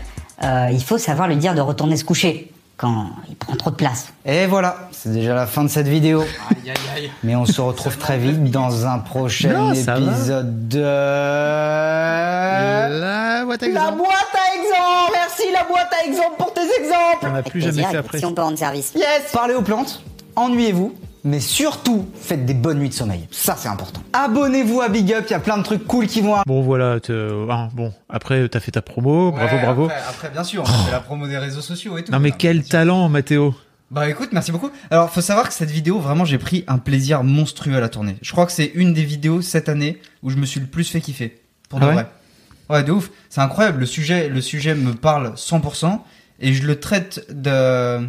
euh, 0.43 0.69
il 0.71 0.83
faut 0.83 0.97
savoir 0.97 1.27
lui 1.27 1.35
dire 1.35 1.53
de 1.53 1.61
retourner 1.61 1.97
se 1.97 2.05
coucher 2.05 2.51
quand 2.77 3.07
il 3.29 3.35
prend 3.35 3.55
trop 3.55 3.69
de 3.69 3.75
place. 3.75 4.07
Et 4.25 4.47
voilà, 4.47 4.89
c'est 4.91 5.11
déjà 5.11 5.35
la 5.35 5.45
fin 5.45 5.63
de 5.63 5.67
cette 5.69 5.87
vidéo. 5.87 6.23
Mais 7.23 7.35
on 7.35 7.45
se 7.45 7.61
retrouve 7.61 7.97
très 7.97 8.17
vite 8.17 8.49
dans 8.49 8.85
un 8.87 8.99
prochain 8.99 9.53
Non, 9.53 9.73
épisode 9.73 10.67
de... 10.69 10.79
La 12.99 13.43
boîte 13.45 13.63
à 13.63 13.67
La 13.67 13.71
exemple. 13.71 13.97
boîte 13.97 14.33
à 14.33 14.55
exemples 14.57 15.11
Merci 15.13 15.43
la 15.53 15.63
boîte 15.65 15.93
à 16.01 16.05
exemples 16.07 16.37
pour 16.37 16.53
tes 16.53 16.61
exemples 16.61 17.25
On 17.25 17.31
n'a 17.31 17.43
plus 17.43 17.61
jamais 17.61 17.83
fait 17.83 17.97
après. 17.97 18.19
Si 18.19 18.25
on 18.25 18.33
peut 18.33 18.41
rendre 18.41 18.57
service. 18.57 18.93
Yes 18.95 19.31
Parlez 19.31 19.53
aux 19.53 19.61
plantes, 19.61 20.01
ennuyez-vous, 20.35 20.93
mais 21.23 21.39
surtout, 21.39 22.07
faites 22.15 22.45
des 22.45 22.53
bonnes 22.53 22.79
nuits 22.79 22.89
de 22.89 22.93
sommeil. 22.93 23.27
Ça, 23.31 23.55
c'est 23.57 23.69
important. 23.69 24.01
Abonnez-vous 24.13 24.81
à 24.81 24.89
Big 24.89 25.11
Up, 25.13 25.25
il 25.27 25.31
y 25.31 25.35
a 25.35 25.39
plein 25.39 25.57
de 25.57 25.63
trucs 25.63 25.85
cool 25.85 26.07
qui 26.07 26.21
vont 26.21 26.35
Bon 26.45 26.61
voilà, 26.61 26.99
te- 26.99 27.49
hein, 27.49 27.69
bon 27.73 27.93
après 28.09 28.47
t'as 28.49 28.59
fait 28.59 28.71
ta 28.71 28.81
promo, 28.81 29.31
bravo 29.31 29.55
Ouais, 29.55 29.61
bravo. 29.61 29.85
Après, 29.85 29.97
après, 30.09 30.29
bien 30.29 30.43
sûr, 30.43 30.63
on 30.63 30.65
fait 30.85 30.91
la 30.91 30.99
promo 30.99 31.27
des 31.27 31.37
réseaux 31.37 31.61
sociaux 31.61 31.97
et 31.97 32.03
tout. 32.03 32.11
Non 32.11 32.19
mais 32.19 32.31
quel 32.31 32.63
talent 32.63 33.07
Mathéo. 33.09 33.55
Bah 33.91 34.09
écoute, 34.09 34.29
merci 34.31 34.51
beaucoup. 34.51 34.71
Alors, 34.89 35.11
faut 35.11 35.21
savoir 35.21 35.47
que 35.47 35.53
cette 35.53 35.69
vidéo, 35.69 35.99
vraiment, 35.99 36.25
j'ai 36.25 36.39
pris 36.39 36.63
un 36.67 36.79
plaisir 36.79 37.23
monstrueux 37.23 37.75
à 37.75 37.79
la 37.79 37.89
tourner. 37.89 38.15
Je 38.23 38.31
crois 38.31 38.47
que 38.47 38.51
c'est 38.51 38.71
une 38.73 38.91
des 38.93 39.03
vidéos 39.03 39.41
cette 39.43 39.69
année 39.69 39.99
où 40.23 40.31
je 40.31 40.37
me 40.37 40.47
suis 40.47 40.59
le 40.59 40.65
plus 40.65 40.89
fait 40.89 40.99
kiffer. 40.99 41.39
Pour 41.69 41.79
de 41.79 41.85
Ah 41.85 41.87
ouais 41.89 41.93
vrai. 41.93 42.07
Ouais, 42.69 42.83
de 42.83 42.91
ouf. 42.91 43.11
C'est 43.29 43.41
incroyable. 43.41 43.81
Le 43.81 43.85
sujet, 43.85 44.29
le 44.29 44.41
sujet 44.41 44.73
me 44.73 44.93
parle 44.93 45.33
100% 45.35 45.99
et 46.39 46.53
je 46.53 46.65
le 46.65 46.79
traite 46.79 47.25
de. 47.29 48.07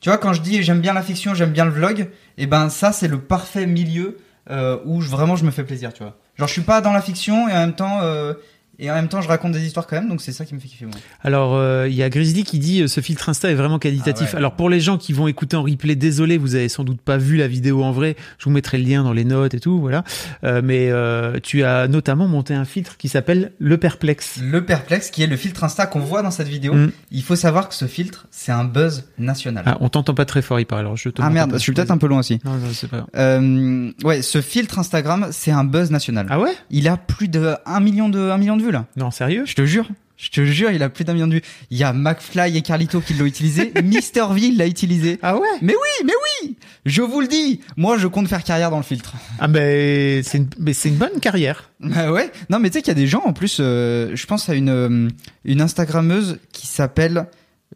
Tu 0.00 0.08
vois, 0.08 0.18
quand 0.18 0.32
je 0.32 0.42
dis 0.42 0.62
j'aime 0.62 0.80
bien 0.80 0.92
la 0.92 1.02
fiction, 1.02 1.34
j'aime 1.34 1.52
bien 1.52 1.64
le 1.64 1.70
vlog, 1.70 2.08
et 2.38 2.46
ben 2.46 2.68
ça, 2.68 2.92
c'est 2.92 3.08
le 3.08 3.18
parfait 3.18 3.66
milieu 3.66 4.18
euh, 4.50 4.78
où 4.84 5.00
je- 5.00 5.10
vraiment 5.10 5.34
je 5.36 5.44
me 5.44 5.50
fais 5.50 5.64
plaisir, 5.64 5.92
tu 5.92 6.02
vois. 6.02 6.16
Genre, 6.36 6.46
je 6.46 6.52
suis 6.52 6.62
pas 6.62 6.80
dans 6.80 6.92
la 6.92 7.00
fiction 7.00 7.48
et 7.48 7.52
en 7.52 7.56
même 7.56 7.74
temps, 7.74 8.00
euh, 8.02 8.34
et 8.78 8.90
en 8.90 8.94
même 8.94 9.08
temps, 9.08 9.20
je 9.22 9.28
raconte 9.28 9.52
des 9.52 9.64
histoires 9.64 9.86
quand 9.86 9.96
même, 9.96 10.08
donc 10.08 10.20
c'est 10.20 10.32
ça 10.32 10.44
qui 10.44 10.54
me 10.54 10.60
fait 10.60 10.68
kiffer 10.68 10.86
moi. 10.86 10.94
Alors 11.22 11.54
euh, 11.54 11.86
il 11.88 11.94
y 11.94 12.02
a 12.02 12.08
Grizzly 12.10 12.44
qui 12.44 12.58
dit 12.58 12.82
euh, 12.82 12.86
ce 12.88 13.00
filtre 13.00 13.28
Insta 13.28 13.50
est 13.50 13.54
vraiment 13.54 13.78
qualitatif. 13.78 14.28
Ah 14.28 14.32
ouais. 14.32 14.38
Alors 14.38 14.52
pour 14.54 14.68
les 14.70 14.80
gens 14.80 14.98
qui 14.98 15.12
vont 15.12 15.26
écouter 15.28 15.56
en 15.56 15.62
replay, 15.62 15.94
désolé, 15.96 16.38
vous 16.38 16.54
avez 16.54 16.68
sans 16.68 16.84
doute 16.84 17.00
pas 17.00 17.16
vu 17.16 17.36
la 17.36 17.48
vidéo 17.48 17.82
en 17.82 17.92
vrai. 17.92 18.16
Je 18.38 18.44
vous 18.44 18.50
mettrai 18.50 18.78
le 18.78 18.84
lien 18.84 19.02
dans 19.02 19.12
les 19.12 19.24
notes 19.24 19.54
et 19.54 19.60
tout, 19.60 19.80
voilà. 19.80 20.04
Euh, 20.44 20.60
mais 20.64 20.90
euh, 20.90 21.38
tu 21.42 21.62
as 21.64 21.88
notamment 21.88 22.28
monté 22.28 22.54
un 22.54 22.64
filtre 22.64 22.96
qui 22.96 23.08
s'appelle 23.08 23.52
le 23.58 23.78
perplexe. 23.78 24.38
Le 24.42 24.64
perplexe, 24.64 25.10
qui 25.10 25.22
est 25.22 25.26
le 25.26 25.36
filtre 25.36 25.64
Insta 25.64 25.86
qu'on 25.86 26.00
voit 26.00 26.22
dans 26.22 26.30
cette 26.30 26.48
vidéo, 26.48 26.74
Mm. 26.74 26.90
il 27.12 27.22
faut 27.22 27.36
savoir 27.36 27.68
que 27.68 27.74
ce 27.74 27.86
filtre, 27.86 28.26
c'est 28.30 28.52
un 28.52 28.64
buzz 28.64 29.04
national. 29.18 29.62
Ah, 29.66 29.78
on 29.80 29.88
t'entend 29.88 30.14
pas 30.14 30.24
très 30.24 30.42
fort, 30.42 30.60
il 30.60 30.66
parle. 30.66 30.80
Alors 30.80 30.96
je 30.96 31.08
te. 31.08 31.22
Ah 31.22 31.30
merde, 31.30 31.52
je 31.54 31.58
suis 31.58 31.72
peut-être 31.72 31.90
un 31.90 31.98
peu 31.98 32.06
loin 32.06 32.18
aussi. 32.18 32.38
Non, 32.44 32.52
non, 32.52 32.66
c'est 32.72 32.88
pas. 32.88 32.98
grave. 32.98 33.08
Euh, 33.16 33.90
ouais, 34.04 34.22
ce 34.22 34.40
filtre 34.40 34.78
Instagram, 34.78 35.28
c'est 35.30 35.50
un 35.52 35.64
buzz 35.64 35.90
national. 35.90 36.26
Ah 36.28 36.38
ouais? 36.40 36.52
Il 36.70 36.88
a 36.88 36.96
plus 36.96 37.28
de 37.28 37.54
1 37.64 37.80
million 37.80 38.08
de 38.08 38.18
1 38.18 38.36
million 38.38 38.56
de 38.56 38.62
vues 38.62 38.65
là. 38.70 38.86
Non, 38.96 39.10
sérieux? 39.10 39.44
Je 39.46 39.54
te 39.54 39.64
jure. 39.64 39.88
Je 40.16 40.30
te 40.30 40.44
jure, 40.44 40.70
il 40.70 40.82
a 40.82 40.88
plus 40.88 41.04
d'un 41.04 41.12
million 41.12 41.26
de 41.26 41.34
vues. 41.34 41.42
Il 41.70 41.76
y 41.76 41.84
a 41.84 41.92
McFly 41.92 42.56
et 42.56 42.62
Carlito 42.62 43.00
qui 43.00 43.12
l'ont 43.14 43.26
utilisé. 43.26 43.72
Mister 43.84 44.24
V 44.30 44.52
l'a 44.52 44.66
utilisé. 44.66 45.18
Ah 45.22 45.36
ouais? 45.36 45.46
Mais 45.60 45.74
oui, 45.74 46.06
mais 46.06 46.14
oui 46.42 46.56
Je 46.86 47.02
vous 47.02 47.20
le 47.20 47.28
dis 47.28 47.60
Moi, 47.76 47.98
je 47.98 48.06
compte 48.06 48.26
faire 48.26 48.42
carrière 48.42 48.70
dans 48.70 48.78
le 48.78 48.82
filtre. 48.82 49.12
Ah 49.38 49.46
ben 49.46 50.22
c'est 50.22 50.38
une, 50.38 50.48
mais 50.58 50.72
c'est 50.72 50.88
une 50.88 50.96
bonne 50.96 51.20
carrière. 51.20 51.70
Bah 51.80 52.10
ouais. 52.10 52.32
Non, 52.48 52.58
mais 52.58 52.70
tu 52.70 52.74
sais 52.74 52.82
qu'il 52.82 52.88
y 52.88 52.96
a 52.96 53.00
des 53.00 53.06
gens, 53.06 53.22
en 53.26 53.34
plus, 53.34 53.58
euh, 53.60 54.12
je 54.14 54.26
pense 54.26 54.48
à 54.48 54.54
une, 54.54 54.70
euh, 54.70 55.08
une 55.44 55.60
Instagrammeuse 55.60 56.38
qui 56.50 56.66
s'appelle 56.66 57.26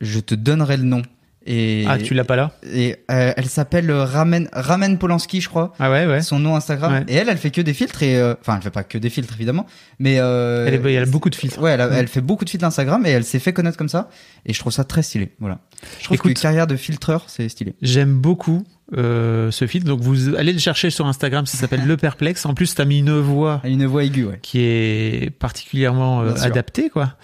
Je 0.01 0.21
te 0.21 0.35
donnerai 0.35 0.79
le 0.79 0.85
nom. 0.85 1.03
Et, 1.47 1.85
Ah, 1.89 1.97
tu 1.97 2.13
l'as 2.13 2.25
pas 2.25 2.37
là 2.37 2.53
Et 2.71 2.97
euh, 3.11 3.33
elle 3.35 3.47
s'appelle 3.47 3.91
euh, 3.91 4.05
Ramen 4.05 4.49
Ramen 4.53 4.99
Polanski, 4.99 5.41
je 5.41 5.49
crois. 5.49 5.73
Ah 5.79 5.91
ouais, 5.91 6.07
ouais. 6.07 6.21
Son 6.21 6.39
nom 6.39 6.55
Instagram. 6.55 6.93
Ouais. 6.93 7.05
Et 7.09 7.15
elle, 7.15 7.29
elle 7.31 7.39
fait 7.39 7.51
que 7.51 7.63
des 7.63 7.73
filtres 7.73 8.03
et 8.03 8.19
euh, 8.19 8.35
enfin, 8.43 8.57
elle 8.57 8.63
fait 8.63 8.71
pas 8.71 8.85
que 8.85 8.99
des 8.99 9.09
filtres 9.09 9.35
évidemment, 9.35 9.65
mais 9.99 10.17
euh, 10.19 10.67
Elle, 10.67 10.75
est- 10.87 10.93
elle 10.95 11.03
a 11.05 11.07
beaucoup 11.07 11.31
de 11.31 11.35
filtres. 11.35 11.59
Ouais, 11.61 11.71
elle, 11.71 11.81
a- 11.81 11.89
elle 11.93 12.09
fait 12.09 12.21
beaucoup 12.21 12.45
de 12.45 12.51
filtres 12.51 12.67
Instagram 12.67 13.07
et 13.07 13.11
elle 13.11 13.25
s'est 13.25 13.39
fait 13.39 13.55
connaître 13.55 13.79
comme 13.79 13.89
ça. 13.89 14.11
Et 14.45 14.53
je 14.53 14.59
trouve 14.59 14.73
ça 14.73 14.85
très 14.85 15.03
stylé. 15.03 15.33
Voilà. 15.41 15.61
Je 15.99 16.05
trouve 16.05 16.17
Écoute- 16.17 16.35
que 16.35 16.41
carrière 16.41 16.67
de 16.67 16.77
filtreur, 16.77 17.25
c'est 17.29 17.49
stylé. 17.49 17.75
J'aime 17.81 18.13
beaucoup 18.19 18.63
euh, 18.97 19.51
ce 19.51 19.67
filtre. 19.67 19.87
Donc 19.87 20.01
vous 20.01 20.35
allez 20.35 20.53
le 20.53 20.59
chercher 20.59 20.91
sur 20.91 21.07
Instagram, 21.07 21.47
ça 21.47 21.57
s'appelle 21.59 21.83
Le 21.87 21.97
Perplexe. 21.97 22.45
En 22.47 22.55
plus, 22.55 22.75
t'as 22.75 22.85
mis 22.85 22.99
une 22.99 23.19
voix 23.19 23.61
Une 23.65 23.87
voix 23.87 24.05
aiguë, 24.05 24.25
ouais. 24.25 24.39
qui 24.43 24.61
est 24.61 25.31
particulièrement 25.39 26.23
euh, 26.23 26.35
adaptée, 26.41 26.91
quoi. 26.91 27.15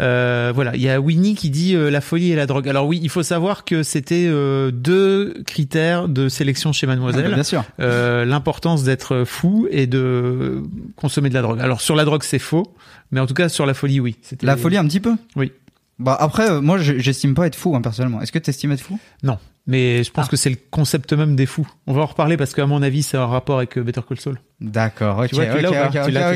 Euh, 0.00 0.52
voilà, 0.54 0.74
il 0.76 0.82
y 0.82 0.88
a 0.88 1.00
Winnie 1.00 1.34
qui 1.34 1.50
dit 1.50 1.74
euh, 1.74 1.90
la 1.90 2.00
folie 2.00 2.32
et 2.32 2.36
la 2.36 2.46
drogue. 2.46 2.68
Alors 2.68 2.86
oui, 2.86 3.00
il 3.02 3.08
faut 3.10 3.22
savoir 3.22 3.64
que 3.64 3.82
c'était 3.82 4.26
euh, 4.28 4.70
deux 4.70 5.42
critères 5.46 6.08
de 6.08 6.28
sélection 6.28 6.72
chez 6.72 6.86
Ah, 6.86 6.88
bah, 6.88 6.94
Mademoiselle. 6.94 7.34
bien 7.34 7.42
sûr. 7.42 7.64
Euh, 7.80 8.24
l'importance 8.24 8.82
d'être 8.84 9.24
fou 9.24 9.66
et 9.70 9.86
de 9.86 10.62
consommer 10.96 11.28
de 11.28 11.34
la 11.34 11.42
drogue. 11.42 11.60
Alors 11.60 11.80
sur 11.80 11.96
la 11.96 12.04
drogue, 12.04 12.22
c'est 12.22 12.38
faux, 12.38 12.74
mais 13.10 13.20
en 13.20 13.26
tout 13.26 13.34
cas 13.34 13.48
sur 13.48 13.66
la 13.66 13.74
folie, 13.74 14.00
oui. 14.00 14.16
La 14.42 14.56
folie 14.56 14.76
un 14.76 14.86
petit 14.86 15.00
peu? 15.00 15.14
Oui. 15.34 15.52
Bah 15.98 16.16
après, 16.20 16.60
moi, 16.60 16.76
je- 16.78 16.98
j'estime 16.98 17.34
pas 17.34 17.46
être 17.46 17.56
fou 17.56 17.74
hein, 17.74 17.80
personnellement. 17.80 18.20
Est-ce 18.20 18.30
que 18.32 18.38
t'estimes 18.38 18.72
être 18.72 18.80
fou? 18.82 18.98
Non, 19.22 19.38
mais 19.66 20.04
je 20.04 20.10
pense 20.10 20.26
Ah. 20.26 20.30
que 20.30 20.36
c'est 20.36 20.50
le 20.50 20.56
concept 20.70 21.12
même 21.12 21.36
des 21.36 21.46
fous. 21.46 21.66
On 21.86 21.92
va 21.92 22.02
en 22.02 22.06
reparler 22.06 22.36
parce 22.36 22.52
qu'à 22.54 22.66
mon 22.66 22.82
avis, 22.82 23.02
c'est 23.02 23.16
un 23.16 23.26
rapport 23.26 23.56
avec 23.58 23.76
euh, 23.78 23.82
Better 23.82 24.00
Call 24.08 24.20
Saul. 24.20 24.40
D'accord, 24.60 25.18
ok, 25.18 25.28
Tu 25.28 25.34
vois, 25.34 25.46
tu 25.46 25.52
ok, 25.56 25.62
l'as 25.62 25.70
ou 25.70 25.72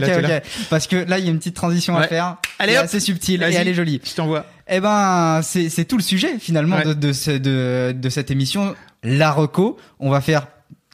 pas 0.01 0.37
ok. 0.37 0.43
Parce 0.69 0.87
que 0.87 0.97
là, 0.97 1.19
il 1.19 1.25
y 1.25 1.29
a 1.29 1.31
une 1.31 1.39
petite 1.39 1.57
transition 1.57 1.97
à 1.97 2.07
faire. 2.07 2.37
Allez, 2.59 2.73
qui 2.73 2.77
est 2.77 2.79
hop. 2.79 2.85
assez 2.85 3.01
subtile 3.01 3.43
et 3.43 3.55
elle 3.55 3.69
est 3.69 3.75
jolie. 3.75 4.01
Je 4.05 4.15
t'envoie. 4.15 4.47
Eh 4.69 4.81
ben, 4.81 5.41
c'est 5.43 5.69
c'est 5.69 5.85
tout 5.85 5.97
le 5.97 6.03
sujet 6.03 6.39
finalement 6.39 6.77
Ouais. 6.77 6.85
de, 6.85 6.93
de, 6.95 7.13
ce- 7.13 7.31
de, 7.33 7.93
de 7.93 8.09
cette 8.09 8.31
émission, 8.31 8.75
la 9.03 9.31
reco. 9.33 9.79
On 9.99 10.11
va 10.11 10.21
faire 10.21 10.47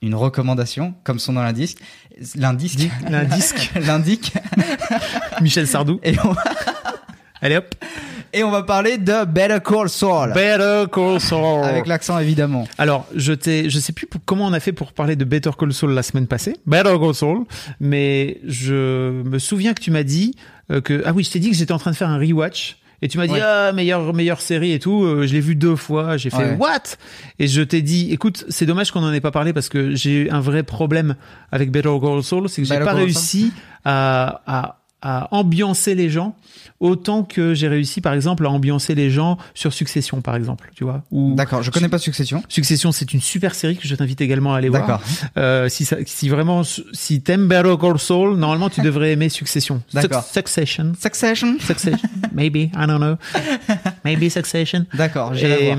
une 0.02 0.14
recommandation, 0.14 0.94
comme 1.04 1.18
son 1.18 1.32
nom 1.32 1.42
l'indique. 1.42 1.78
L'indique. 2.36 2.78
L'indique. 3.10 3.70
L'indique. 3.86 4.32
Michel 5.42 5.66
Sardou. 5.66 6.00
Et 6.02 6.14
on, 6.24 6.34
Allez 7.42 7.56
hop. 7.56 7.74
Et 8.33 8.45
on 8.45 8.50
va 8.50 8.62
parler 8.62 8.99
de 8.99 9.25
Better 9.25 9.59
Call 9.64 9.88
Saul. 9.88 10.33
Better 10.33 10.85
Call 10.92 11.21
Saul. 11.21 11.64
Avec 11.64 11.87
l'accent 11.87 12.18
évidemment. 12.18 12.66
Alors, 12.78 13.06
je 13.14 13.33
t'ai, 13.33 13.71
je 13.71 13.78
sais 13.78 13.92
plus 13.92 14.06
pour- 14.06 14.21
comment 14.25 14.47
on 14.47 14.52
a 14.52 14.61
fait 14.61 14.73
pour 14.73 14.92
parler 14.92 15.16
de 15.16 15.25
Better 15.25 15.50
Call 15.59 15.73
Saul 15.73 15.92
la 15.92 16.02
semaine 16.02 16.26
passée. 16.26 16.56
Better 16.66 16.97
Call 17.00 17.14
Saul. 17.14 17.45
Mais 17.80 18.40
je 18.47 19.23
me 19.23 19.38
souviens 19.38 19.75
que 19.75 19.80
tu 19.83 19.90
m'as 19.90 20.02
dit 20.02 20.35
euh, 20.71 20.80
que, 20.80 21.02
ah 21.06 21.12
oui, 21.12 21.25
je 21.25 21.30
t'ai 21.30 21.38
dit 21.38 21.50
que 21.50 21.56
j'étais 21.56 21.73
en 21.73 21.78
train 21.78 21.90
de 21.92 21.97
faire 21.97 22.09
un 22.09 22.18
rewatch. 22.18 22.78
Et 23.02 23.09
tu 23.09 23.18
m'as 23.18 23.26
dit, 23.26 23.35
Ouais. 23.35 23.40
ah, 23.42 23.73
meilleure, 23.73 24.14
meilleure 24.14 24.40
série 24.40 24.73
et 24.73 24.78
tout. 24.78 25.04
Euh, 25.04 25.26
je 25.26 25.35
l'ai 25.35 25.40
vu 25.40 25.54
deux 25.54 25.76
fois. 25.76 26.16
J'ai 26.16 26.30
fait, 26.30 26.38
Ouais. 26.38 26.56
what? 26.59 26.97
Et 27.38 27.47
je 27.47 27.61
t'ai 27.61 27.83
dit, 27.83 28.11
écoute, 28.11 28.47
c'est 28.49 28.64
dommage 28.64 28.90
qu'on 28.90 29.02
en 29.04 29.12
ait 29.12 29.21
pas 29.21 29.30
parlé 29.30 29.52
parce 29.52 29.68
que 29.68 29.95
j'ai 29.95 30.23
eu 30.23 30.30
un 30.30 30.40
vrai 30.40 30.62
problème 30.62 31.14
avec 31.52 31.71
Better 31.71 31.92
Call 32.00 32.23
Saul. 32.23 32.49
C'est 32.49 32.62
que 32.62 32.68
j'ai 32.68 32.78
pas 32.80 32.95
réussi 32.95 33.52
à, 33.85 34.40
à, 34.47 34.78
à 35.02 35.28
ambiancer 35.34 35.94
les 35.94 36.08
gens 36.10 36.34
autant 36.80 37.22
que 37.22 37.54
j'ai 37.54 37.68
réussi, 37.68 38.00
par 38.00 38.12
exemple, 38.14 38.44
à 38.46 38.50
ambiancer 38.50 38.94
les 38.94 39.10
gens 39.10 39.38
sur 39.54 39.72
Succession, 39.72 40.20
par 40.20 40.36
exemple. 40.36 40.70
Tu 40.74 40.84
vois? 40.84 41.02
Ou 41.10 41.34
D'accord, 41.34 41.62
je 41.62 41.70
connais 41.70 41.88
pas 41.88 41.98
Succession. 41.98 42.42
Succession, 42.48 42.92
c'est 42.92 43.12
une 43.12 43.20
super 43.20 43.54
série 43.54 43.76
que 43.76 43.86
je 43.86 43.94
t'invite 43.94 44.20
également 44.20 44.54
à 44.54 44.58
aller 44.58 44.68
voir. 44.68 44.82
D'accord. 44.82 45.02
Euh, 45.36 45.68
si, 45.68 45.84
ça, 45.84 45.96
si 46.06 46.28
vraiment, 46.28 46.62
si 46.92 47.20
t'aimes 47.22 47.46
Better 47.46 47.74
Call 47.80 47.98
Saul, 47.98 48.36
normalement 48.36 48.70
tu 48.70 48.80
devrais 48.80 49.12
aimer 49.12 49.28
Succession. 49.28 49.82
D'accord. 49.94 50.22
Suc- 50.24 50.32
Succession. 50.48 50.92
Succession. 51.00 51.56
Succession. 51.60 52.08
Maybe, 52.32 52.56
I 52.56 52.86
don't 52.86 52.98
know. 52.98 53.16
Maybe 54.04 54.28
Succession. 54.30 54.86
D'accord, 54.94 55.34
j'irai 55.34 55.74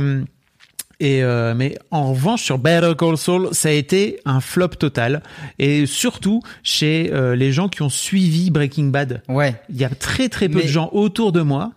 Et, 0.99 1.21
euh, 1.23 1.53
mais 1.55 1.77
en 1.91 2.11
revanche 2.11 2.41
sur 2.43 2.57
Better 2.57 2.93
Call 2.97 3.17
Saul, 3.17 3.49
ça 3.51 3.69
a 3.69 3.71
été 3.71 4.19
un 4.25 4.39
flop 4.41 4.69
total 4.69 5.21
et 5.59 5.85
surtout 5.85 6.41
chez 6.63 7.11
euh, 7.13 7.35
les 7.35 7.51
gens 7.51 7.67
qui 7.69 7.83
ont 7.83 7.89
suivi 7.89 8.49
Breaking 8.49 8.85
Bad. 8.85 9.21
Ouais. 9.29 9.55
Il 9.69 9.77
y 9.77 9.85
a 9.85 9.89
très 9.89 10.27
très 10.27 10.49
peu 10.49 10.57
Mais- 10.57 10.63
de 10.63 10.67
gens 10.67 10.89
autour 10.93 11.31
de 11.31 11.41
moi 11.41 11.71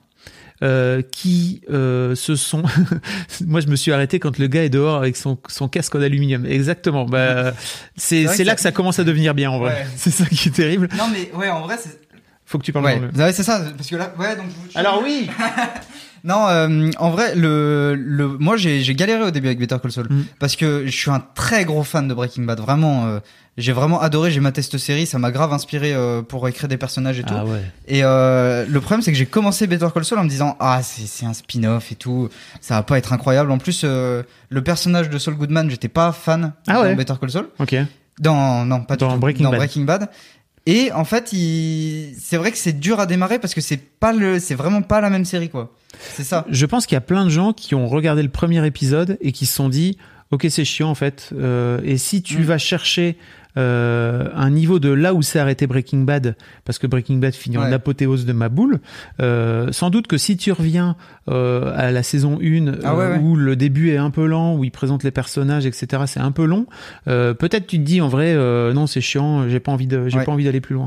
euh, 0.62 1.02
qui 1.02 1.60
euh, 1.70 2.14
se 2.14 2.34
sont. 2.36 2.62
Moi, 3.46 3.60
je 3.60 3.66
me 3.68 3.76
suis 3.76 3.92
arrêté 3.92 4.18
quand 4.18 4.38
le 4.38 4.46
gars 4.46 4.64
est 4.64 4.68
dehors 4.70 4.96
avec 4.96 5.16
son, 5.16 5.38
son 5.48 5.68
casque 5.68 5.94
en 5.94 6.00
aluminium. 6.02 6.44
Exactement. 6.46 7.04
Bah, 7.06 7.52
c'est 7.96 8.24
là 8.24 8.32
ça- 8.34 8.54
que 8.54 8.60
ça 8.60 8.72
commence 8.72 8.98
à 8.98 9.04
devenir 9.04 9.34
bien 9.34 9.50
en 9.50 9.58
vrai. 9.58 9.72
Ouais. 9.72 9.86
C'est 9.96 10.10
ça 10.10 10.24
qui 10.26 10.48
est 10.48 10.52
terrible. 10.52 10.88
Non 10.96 11.08
mais 11.12 11.30
ouais, 11.38 11.48
en 11.50 11.60
vrai 11.62 11.76
c'est. 11.78 11.98
Faut 12.46 12.58
que 12.58 12.64
tu 12.64 12.72
parles 12.72 12.84
Ouais, 12.86 13.32
c'est 13.32 13.44
ça, 13.44 13.60
parce 13.76 13.88
que 13.88 13.94
là, 13.96 14.12
ouais, 14.18 14.34
donc. 14.34 14.46
je- 14.72 14.78
Alors 14.78 15.00
oui. 15.04 15.28
Non, 16.24 16.46
euh, 16.48 16.90
en 16.98 17.10
vrai, 17.10 17.34
le, 17.34 17.94
le, 17.94 18.28
moi 18.38 18.56
j'ai 18.56 18.82
galéré 18.94 19.22
au 19.22 19.30
début 19.30 19.46
avec 19.48 19.58
Better 19.58 19.76
Call 19.82 19.92
Saul 19.92 20.06
Mm. 20.10 20.24
parce 20.38 20.56
que 20.56 20.84
je 20.86 20.90
suis 20.90 21.10
un 21.10 21.22
très 21.34 21.64
gros 21.64 21.82
fan 21.82 22.08
de 22.08 22.14
Breaking 22.14 22.42
Bad. 22.44 22.60
Vraiment, 22.60 23.06
euh, 23.06 23.18
j'ai 23.56 23.72
vraiment 23.72 24.00
adoré. 24.00 24.30
J'ai 24.30 24.40
maté 24.40 24.62
cette 24.62 24.78
série, 24.78 25.06
ça 25.06 25.18
m'a 25.18 25.30
grave 25.30 25.52
inspiré 25.52 25.92
euh, 25.94 26.22
pour 26.22 26.46
écrire 26.48 26.68
des 26.68 26.76
personnages 26.76 27.18
et 27.18 27.22
tout. 27.22 27.34
Ah 27.36 27.44
ouais. 27.44 27.62
Et 27.88 28.00
euh, 28.04 28.64
le 28.68 28.80
problème, 28.80 29.02
c'est 29.02 29.12
que 29.12 29.18
j'ai 29.18 29.26
commencé 29.26 29.66
Better 29.66 29.88
Call 29.92 30.04
Saul 30.04 30.18
en 30.18 30.24
me 30.24 30.28
disant 30.28 30.56
ah 30.60 30.80
c'est 30.82 31.26
un 31.26 31.32
spin-off 31.34 31.92
et 31.92 31.94
tout, 31.94 32.28
ça 32.60 32.74
va 32.74 32.82
pas 32.82 32.98
être 32.98 33.12
incroyable. 33.12 33.50
En 33.50 33.58
plus, 33.58 33.82
euh, 33.84 34.22
le 34.48 34.62
personnage 34.62 35.10
de 35.10 35.18
Saul 35.18 35.34
Goodman, 35.34 35.70
j'étais 35.70 35.88
pas 35.88 36.12
fan 36.12 36.52
Ah 36.66 36.74
dans 36.74 36.82
ouais. 36.82 36.94
Better 36.94 37.14
Call 37.20 37.30
Saul. 37.30 37.48
Ok. 37.58 37.76
Dans 38.18 38.66
non 38.66 38.82
pas 38.82 38.96
du 38.96 39.04
Dans 39.04 39.14
tout. 39.14 39.18
Breaking 39.20 39.44
dans 39.44 39.50
Bad. 39.50 39.58
Breaking 39.60 39.84
Bad. 39.84 40.08
Et 40.66 40.92
en 40.92 41.04
fait, 41.04 41.32
il... 41.32 42.14
c'est 42.18 42.36
vrai 42.36 42.52
que 42.52 42.58
c'est 42.58 42.78
dur 42.78 43.00
à 43.00 43.06
démarrer 43.06 43.38
parce 43.38 43.54
que 43.54 43.60
c'est 43.60 43.78
pas 43.98 44.12
le, 44.12 44.38
c'est 44.38 44.54
vraiment 44.54 44.82
pas 44.82 45.00
la 45.00 45.10
même 45.10 45.24
série 45.24 45.48
quoi. 45.48 45.72
C'est 46.14 46.24
ça. 46.24 46.44
Je 46.50 46.66
pense 46.66 46.86
qu'il 46.86 46.94
y 46.96 46.98
a 46.98 47.00
plein 47.02 47.24
de 47.24 47.30
gens 47.30 47.52
qui 47.52 47.74
ont 47.74 47.88
regardé 47.88 48.22
le 48.22 48.28
premier 48.28 48.64
épisode 48.66 49.16
et 49.20 49.32
qui 49.32 49.46
se 49.46 49.54
sont 49.54 49.68
dit 49.68 49.96
ok 50.30 50.46
c'est 50.50 50.64
chiant 50.64 50.88
en 50.90 50.94
fait 50.94 51.30
Euh, 51.32 51.80
et 51.82 51.96
si 51.98 52.22
tu 52.22 52.38
Mm. 52.38 52.42
vas 52.44 52.58
chercher 52.58 53.16
euh, 53.56 54.28
un 54.34 54.50
niveau 54.50 54.78
de 54.78 54.90
là 54.90 55.14
où 55.14 55.22
s'est 55.22 55.38
arrêté 55.38 55.66
Breaking 55.66 56.00
Bad 56.02 56.36
parce 56.64 56.78
que 56.78 56.86
Breaking 56.86 57.16
Bad 57.18 57.34
finit 57.34 57.58
en 57.58 57.70
apothéose 57.72 58.24
de 58.26 58.32
ma 58.32 58.48
boule 58.48 58.80
euh, 59.20 59.72
sans 59.72 59.90
doute 59.90 60.06
que 60.06 60.18
si 60.18 60.36
tu 60.36 60.52
reviens 60.52 60.96
euh, 61.28 61.72
à 61.76 61.90
la 61.90 62.02
saison 62.02 62.38
1 62.42 62.74
Ah 62.84 62.94
ouais, 62.96 63.04
euh, 63.04 63.12
ouais. 63.14 63.18
où 63.18 63.36
le 63.36 63.56
début 63.56 63.90
est 63.90 63.96
un 63.96 64.10
peu 64.10 64.26
lent 64.26 64.54
où 64.56 64.64
il 64.64 64.70
présente 64.70 65.02
les 65.04 65.10
personnages 65.10 65.66
etc 65.66 66.04
c'est 66.06 66.20
un 66.20 66.32
peu 66.32 66.44
long 66.44 66.66
euh, 67.08 67.34
peut-être 67.34 67.66
tu 67.66 67.78
te 67.78 67.82
dis 67.84 68.00
en 68.00 68.08
vrai 68.08 68.32
euh, 68.34 68.72
non 68.72 68.86
c'est 68.86 69.00
chiant 69.00 69.48
j'ai 69.48 69.60
pas 69.60 69.72
envie 69.72 69.86
de 69.86 70.08
j'ai 70.08 70.22
pas 70.24 70.32
envie 70.32 70.44
d'aller 70.44 70.60
plus 70.60 70.74
loin 70.74 70.86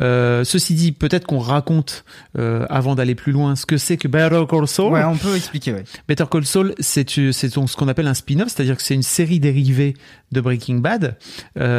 euh, 0.00 0.44
ceci 0.44 0.74
dit 0.74 0.92
peut-être 0.92 1.26
qu'on 1.26 1.38
raconte 1.38 2.04
euh, 2.38 2.66
avant 2.70 2.94
d'aller 2.94 3.14
plus 3.14 3.32
loin 3.32 3.56
ce 3.56 3.66
que 3.66 3.76
c'est 3.76 3.96
que 3.96 4.08
Better 4.08 4.42
Call 4.48 4.66
Saul 4.68 4.92
Ouais, 4.92 5.04
on 5.04 5.16
peut 5.16 5.34
expliquer. 5.36 5.72
Ouais. 5.72 5.84
Better 6.08 6.24
Call 6.30 6.44
Saul, 6.44 6.74
c'est 6.78 7.08
c'est 7.08 7.48
ce 7.48 7.76
qu'on 7.76 7.88
appelle 7.88 8.06
un 8.06 8.14
spin-off, 8.14 8.48
c'est-à-dire 8.48 8.76
que 8.76 8.82
c'est 8.82 8.94
une 8.94 9.02
série 9.02 9.40
dérivée 9.40 9.94
de 10.32 10.40
Breaking 10.40 10.76
Bad 10.76 11.16
euh, 11.58 11.77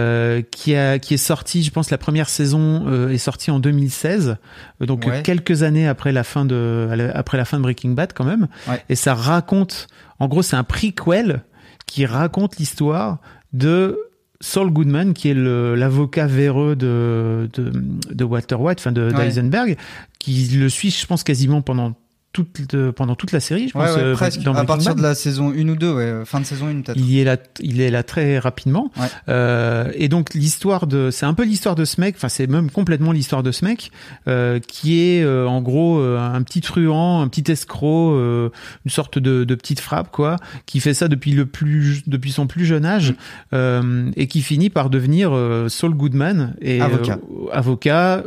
qui 0.51 0.75
a 0.75 0.99
qui 0.99 1.13
est 1.13 1.17
sortie, 1.17 1.63
je 1.63 1.71
pense 1.71 1.89
la 1.91 1.97
première 1.97 2.29
saison 2.29 2.85
euh, 2.87 3.09
est 3.09 3.17
sortie 3.17 3.51
en 3.51 3.59
2016, 3.59 4.37
euh, 4.81 4.85
donc 4.85 5.05
Ouais. 5.05 5.19
euh, 5.19 5.21
quelques 5.21 5.63
années 5.63 5.87
après 5.87 6.11
la 6.11 6.23
fin 6.23 6.45
de 6.45 6.87
après 7.13 7.37
la 7.37 7.45
fin 7.45 7.57
de 7.57 7.63
Breaking 7.63 7.91
Bad 7.91 8.13
quand 8.13 8.25
même, 8.25 8.47
Ouais. 8.67 8.83
et 8.89 8.95
ça 8.95 9.13
raconte, 9.13 9.87
en 10.19 10.27
gros 10.27 10.41
c'est 10.41 10.55
un 10.55 10.63
prequel 10.63 11.41
qui 11.85 12.05
raconte 12.05 12.57
l'histoire 12.57 13.19
de 13.53 13.97
Saul 14.41 14.69
Goodman, 14.71 15.13
qui 15.13 15.29
est 15.29 15.33
le- 15.33 15.75
l'avocat 15.75 16.25
véreux 16.27 16.75
de, 16.77 17.49
de, 17.53 17.71
de 18.13 18.23
Walter 18.23 18.55
White, 18.55 18.79
enfin 18.79 18.91
de 18.93 19.07
Ouais. 19.09 19.13
d'Eisenberg, 19.13 19.75
qui 20.19 20.47
le 20.55 20.69
suit, 20.69 20.91
je 20.91 21.05
pense, 21.05 21.23
quasiment 21.23 21.61
pendant 21.61 21.93
toute, 22.31 22.69
de- 22.75 22.91
pendant 22.91 23.15
toute 23.15 23.31
la 23.31 23.39
série, 23.39 23.69
je 23.69 23.77
Ouais, 23.77 23.85
pense, 23.87 23.95
ouais, 23.95 24.01
euh, 24.03 24.13
presque. 24.13 24.41
dans 24.41 24.53
à 24.53 24.63
partir 24.63 24.89
Bad. 24.91 24.97
de 24.97 25.01
la 25.01 25.15
saison 25.15 25.51
1 25.51 25.67
ou 25.69 25.75
2, 25.75 25.93
ouais, 25.93 26.03
euh, 26.03 26.25
fin 26.25 26.39
de 26.39 26.45
saison 26.45 26.67
1 26.67 26.81
peut-être. 26.81 26.97
Il 26.99 27.17
est 27.17 27.23
là, 27.23 27.37
il 27.59 27.81
est 27.81 27.89
là 27.89 28.03
très 28.03 28.37
rapidement. 28.37 28.91
Ouais. 28.97 29.07
Euh, 29.29 29.91
et 29.95 30.09
donc 30.09 30.33
l'histoire 30.35 30.85
de, 30.85 31.09
c'est 31.11 31.25
un 31.25 31.33
peu 31.33 31.43
l'histoire 31.43 31.75
de 31.75 31.85
ce 31.85 31.99
mec. 31.99 32.15
Enfin, 32.17 32.29
c'est 32.29 32.45
même 32.47 32.69
complètement 32.69 33.11
l'histoire 33.11 33.41
de 33.41 33.51
ce 33.51 33.65
mec 33.65 33.91
euh, 34.27 34.59
qui 34.59 34.99
est 35.01 35.23
euh, 35.23 35.47
en 35.47 35.61
gros 35.61 35.99
euh, 35.99 36.19
un 36.19 36.41
petit 36.43 36.61
truand, 36.61 37.21
un 37.21 37.27
petit 37.29 37.51
escroc, 37.51 38.13
euh, 38.13 38.49
une 38.85 38.91
sorte 38.91 39.17
de, 39.17 39.43
de 39.43 39.55
petite 39.55 39.79
frappe 39.79 40.11
quoi, 40.11 40.35
qui 40.67 40.79
fait 40.81 40.93
ça 40.93 41.07
depuis 41.07 41.31
le 41.31 41.47
plus, 41.47 42.03
depuis 42.07 42.31
son 42.31 42.45
plus 42.45 42.65
jeune 42.65 42.85
âge 42.85 43.15
euh, 43.53 44.11
et 44.15 44.27
qui 44.27 44.41
finit 44.43 44.69
par 44.69 44.89
devenir 44.91 45.31
euh, 45.33 45.67
Saul 45.67 45.95
Goodman 45.95 46.53
et 46.61 46.79
Avocat. 46.79 47.17
euh, 47.17 47.47
avocat. 47.51 48.23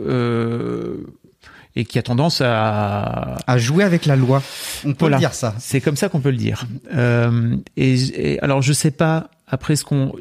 Et 1.76 1.85
qui 1.85 1.99
a 1.99 2.02
tendance 2.02 2.41
à, 2.43 3.37
À 3.47 3.59
jouer 3.59 3.85
avec 3.85 4.07
la 4.07 4.17
loi. 4.17 4.43
On 4.85 4.91
peut 4.93 4.97
Voilà. 5.00 5.19
dire 5.19 5.35
ça. 5.35 5.55
c'est 5.59 5.81
comme 5.81 5.97
ça 5.97 6.09
qu'on 6.09 6.21
peut 6.21 6.31
le 6.31 6.37
dire. 6.37 6.64
Euh, 6.95 7.57
et, 7.76 7.95
et 8.35 8.41
alors 8.41 8.62
je 8.62 8.73
sais 8.73 8.91
pas 8.91 9.29
après 9.49 9.76
ce 9.76 9.85
qu'on 9.85 10.12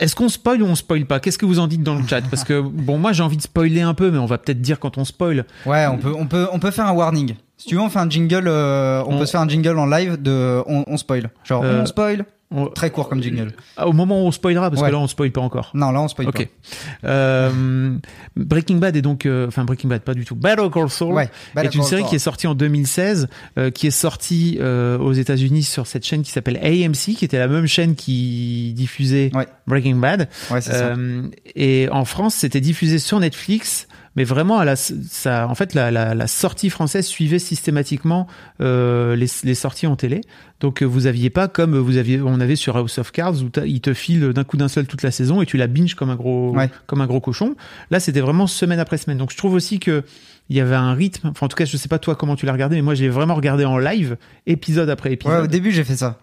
est-ce 0.00 0.16
qu'on 0.16 0.28
spoil 0.28 0.60
ou 0.62 0.66
on 0.66 0.74
spoil 0.74 1.04
pas? 1.06 1.20
Qu'est-ce 1.20 1.38
que 1.38 1.46
vous 1.46 1.58
en 1.60 1.66
dites 1.68 1.82
dans 1.82 1.94
le 1.94 2.06
chat? 2.06 2.22
Parce 2.22 2.44
que 2.44 2.60
bon 2.60 2.98
moi 2.98 3.12
j'ai 3.12 3.22
envie 3.22 3.36
de 3.36 3.42
spoiler 3.42 3.80
un 3.82 3.94
peu 3.94 4.10
mais 4.10 4.18
on 4.18 4.26
va 4.26 4.38
peut-être 4.38 4.60
dire 4.60 4.78
quand 4.80 4.98
on 4.98 5.04
spoil. 5.04 5.44
Ouais, 5.66 5.86
on 5.86 5.98
peut, 5.98 6.12
on 6.16 6.26
peut, 6.26 6.48
on 6.52 6.58
peut 6.58 6.70
faire 6.70 6.86
un 6.86 6.92
warning. 6.92 7.34
Si 7.56 7.68
tu 7.68 7.76
veux, 7.76 7.80
on 7.80 7.88
fait 7.88 8.00
un 8.00 8.10
jingle, 8.10 8.44
euh, 8.48 9.02
on 9.06 9.14
On- 9.14 9.18
peut 9.20 9.26
se 9.26 9.30
faire 9.30 9.40
un 9.40 9.48
jingle 9.48 9.78
en 9.78 9.86
live 9.86 10.20
de, 10.20 10.60
on, 10.66 10.84
on 10.88 10.96
spoil. 10.96 11.30
Genre, 11.44 11.62
Euh, 11.64 11.82
on 11.82 11.86
spoil. 11.86 12.24
On- 12.56 12.66
Très 12.68 12.90
court 12.90 13.08
comme 13.08 13.22
jingle. 13.22 13.52
Ah, 13.76 13.88
Au 13.88 13.92
moment 13.92 14.22
où 14.22 14.26
on 14.26 14.30
spoilera, 14.30 14.70
parce 14.70 14.80
Ouais. 14.80 14.88
que 14.88 14.92
là 14.92 14.98
on 15.00 15.06
spoil 15.08 15.30
pas 15.32 15.40
encore. 15.40 15.70
Non, 15.74 15.90
là 15.90 16.00
on 16.00 16.08
spoil 16.08 16.28
Ok. 16.28 16.48
Euh, 17.04 17.96
Breaking 18.36 18.76
Bad 18.76 18.96
est 18.96 19.02
donc, 19.02 19.26
euh, 19.26 19.46
enfin 19.48 19.64
Breaking 19.64 19.88
Bad 19.88 20.02
pas 20.02 20.14
du 20.14 20.24
tout. 20.24 20.34
Better 20.34 20.68
Call 20.72 20.88
Saul 20.90 21.14
Ouais, 21.14 21.30
est 21.56 21.74
une 21.74 21.82
série 21.82 22.04
qui 22.04 22.14
est 22.14 22.18
sortie 22.20 22.46
en 22.46 22.54
2016, 22.54 23.28
euh, 23.58 23.70
qui 23.70 23.86
est 23.86 23.90
sortie 23.90 24.58
aux 24.60 25.12
États-Unis 25.12 25.62
sur 25.64 25.86
cette 25.86 26.04
chaîne 26.04 26.22
qui 26.22 26.30
s'appelle 26.30 26.58
AMC, 26.62 27.14
qui 27.16 27.24
était 27.24 27.38
la 27.38 27.48
même 27.48 27.66
chaîne 27.66 27.94
qui 27.94 28.72
diffusait 28.74 29.30
Ouais. 29.34 29.46
Breaking 29.66 29.96
Bad. 29.96 30.28
pas. 30.48 30.54
Ouais, 30.54 30.60
c'est 30.60 30.72
ça. 30.72 30.94
Et 31.56 31.88
en 31.90 32.04
France, 32.04 32.34
c'était 32.36 32.60
diffusé 32.60 32.98
sur 32.98 33.20
Netflix. 33.20 33.88
Mais 34.16 34.24
vraiment, 34.24 34.58
à 34.58 34.64
la, 34.64 34.76
ça, 34.76 35.48
en 35.48 35.54
fait, 35.54 35.74
la, 35.74 35.90
la, 35.90 36.14
la 36.14 36.26
sortie 36.26 36.70
française 36.70 37.04
suivait 37.06 37.38
systématiquement 37.40 38.26
euh, 38.60 39.16
les, 39.16 39.26
les 39.42 39.54
sorties 39.54 39.86
en 39.86 39.96
télé. 39.96 40.20
Donc, 40.60 40.82
euh, 40.82 40.86
vous 40.86 41.06
aviez 41.06 41.30
pas 41.30 41.48
comme 41.48 41.76
vous 41.76 41.96
aviez, 41.96 42.20
on 42.20 42.38
avait 42.40 42.56
sur 42.56 42.76
House 42.76 42.98
of 42.98 43.10
Cards 43.10 43.42
où 43.42 43.50
ils 43.66 43.80
te 43.80 43.92
filent 43.92 44.32
d'un 44.32 44.44
coup 44.44 44.56
d'un 44.56 44.68
seul 44.68 44.86
toute 44.86 45.02
la 45.02 45.10
saison 45.10 45.42
et 45.42 45.46
tu 45.46 45.56
la 45.56 45.66
binges 45.66 45.94
comme 45.96 46.10
un 46.10 46.16
gros, 46.16 46.54
Ouais. 46.54 46.70
comme 46.86 47.00
un 47.00 47.06
gros 47.06 47.20
cochon. 47.20 47.56
Là, 47.90 47.98
c'était 48.00 48.20
vraiment 48.20 48.46
semaine 48.46 48.78
après 48.78 48.98
semaine. 48.98 49.18
Donc, 49.18 49.32
je 49.32 49.36
trouve 49.36 49.54
aussi 49.54 49.80
que 49.80 50.04
il 50.50 50.56
y 50.56 50.60
avait 50.60 50.74
un 50.76 50.92
rythme. 50.92 51.28
Enfin, 51.28 51.46
en 51.46 51.48
tout 51.48 51.56
cas, 51.56 51.64
je 51.64 51.76
sais 51.76 51.88
pas 51.88 51.98
toi 51.98 52.14
comment 52.16 52.36
tu 52.36 52.44
l'as 52.46 52.52
regardé, 52.52 52.76
mais 52.76 52.82
moi, 52.82 52.94
j'ai 52.94 53.08
vraiment 53.08 53.34
regardé 53.34 53.64
en 53.64 53.78
live, 53.78 54.16
épisode 54.46 54.90
après 54.90 55.08
Ouais, 55.08 55.14
épisode. 55.14 55.44
au 55.44 55.46
début 55.46 55.72
j'ai 55.72 55.84
fait 55.84 55.96
ça. 55.96 56.18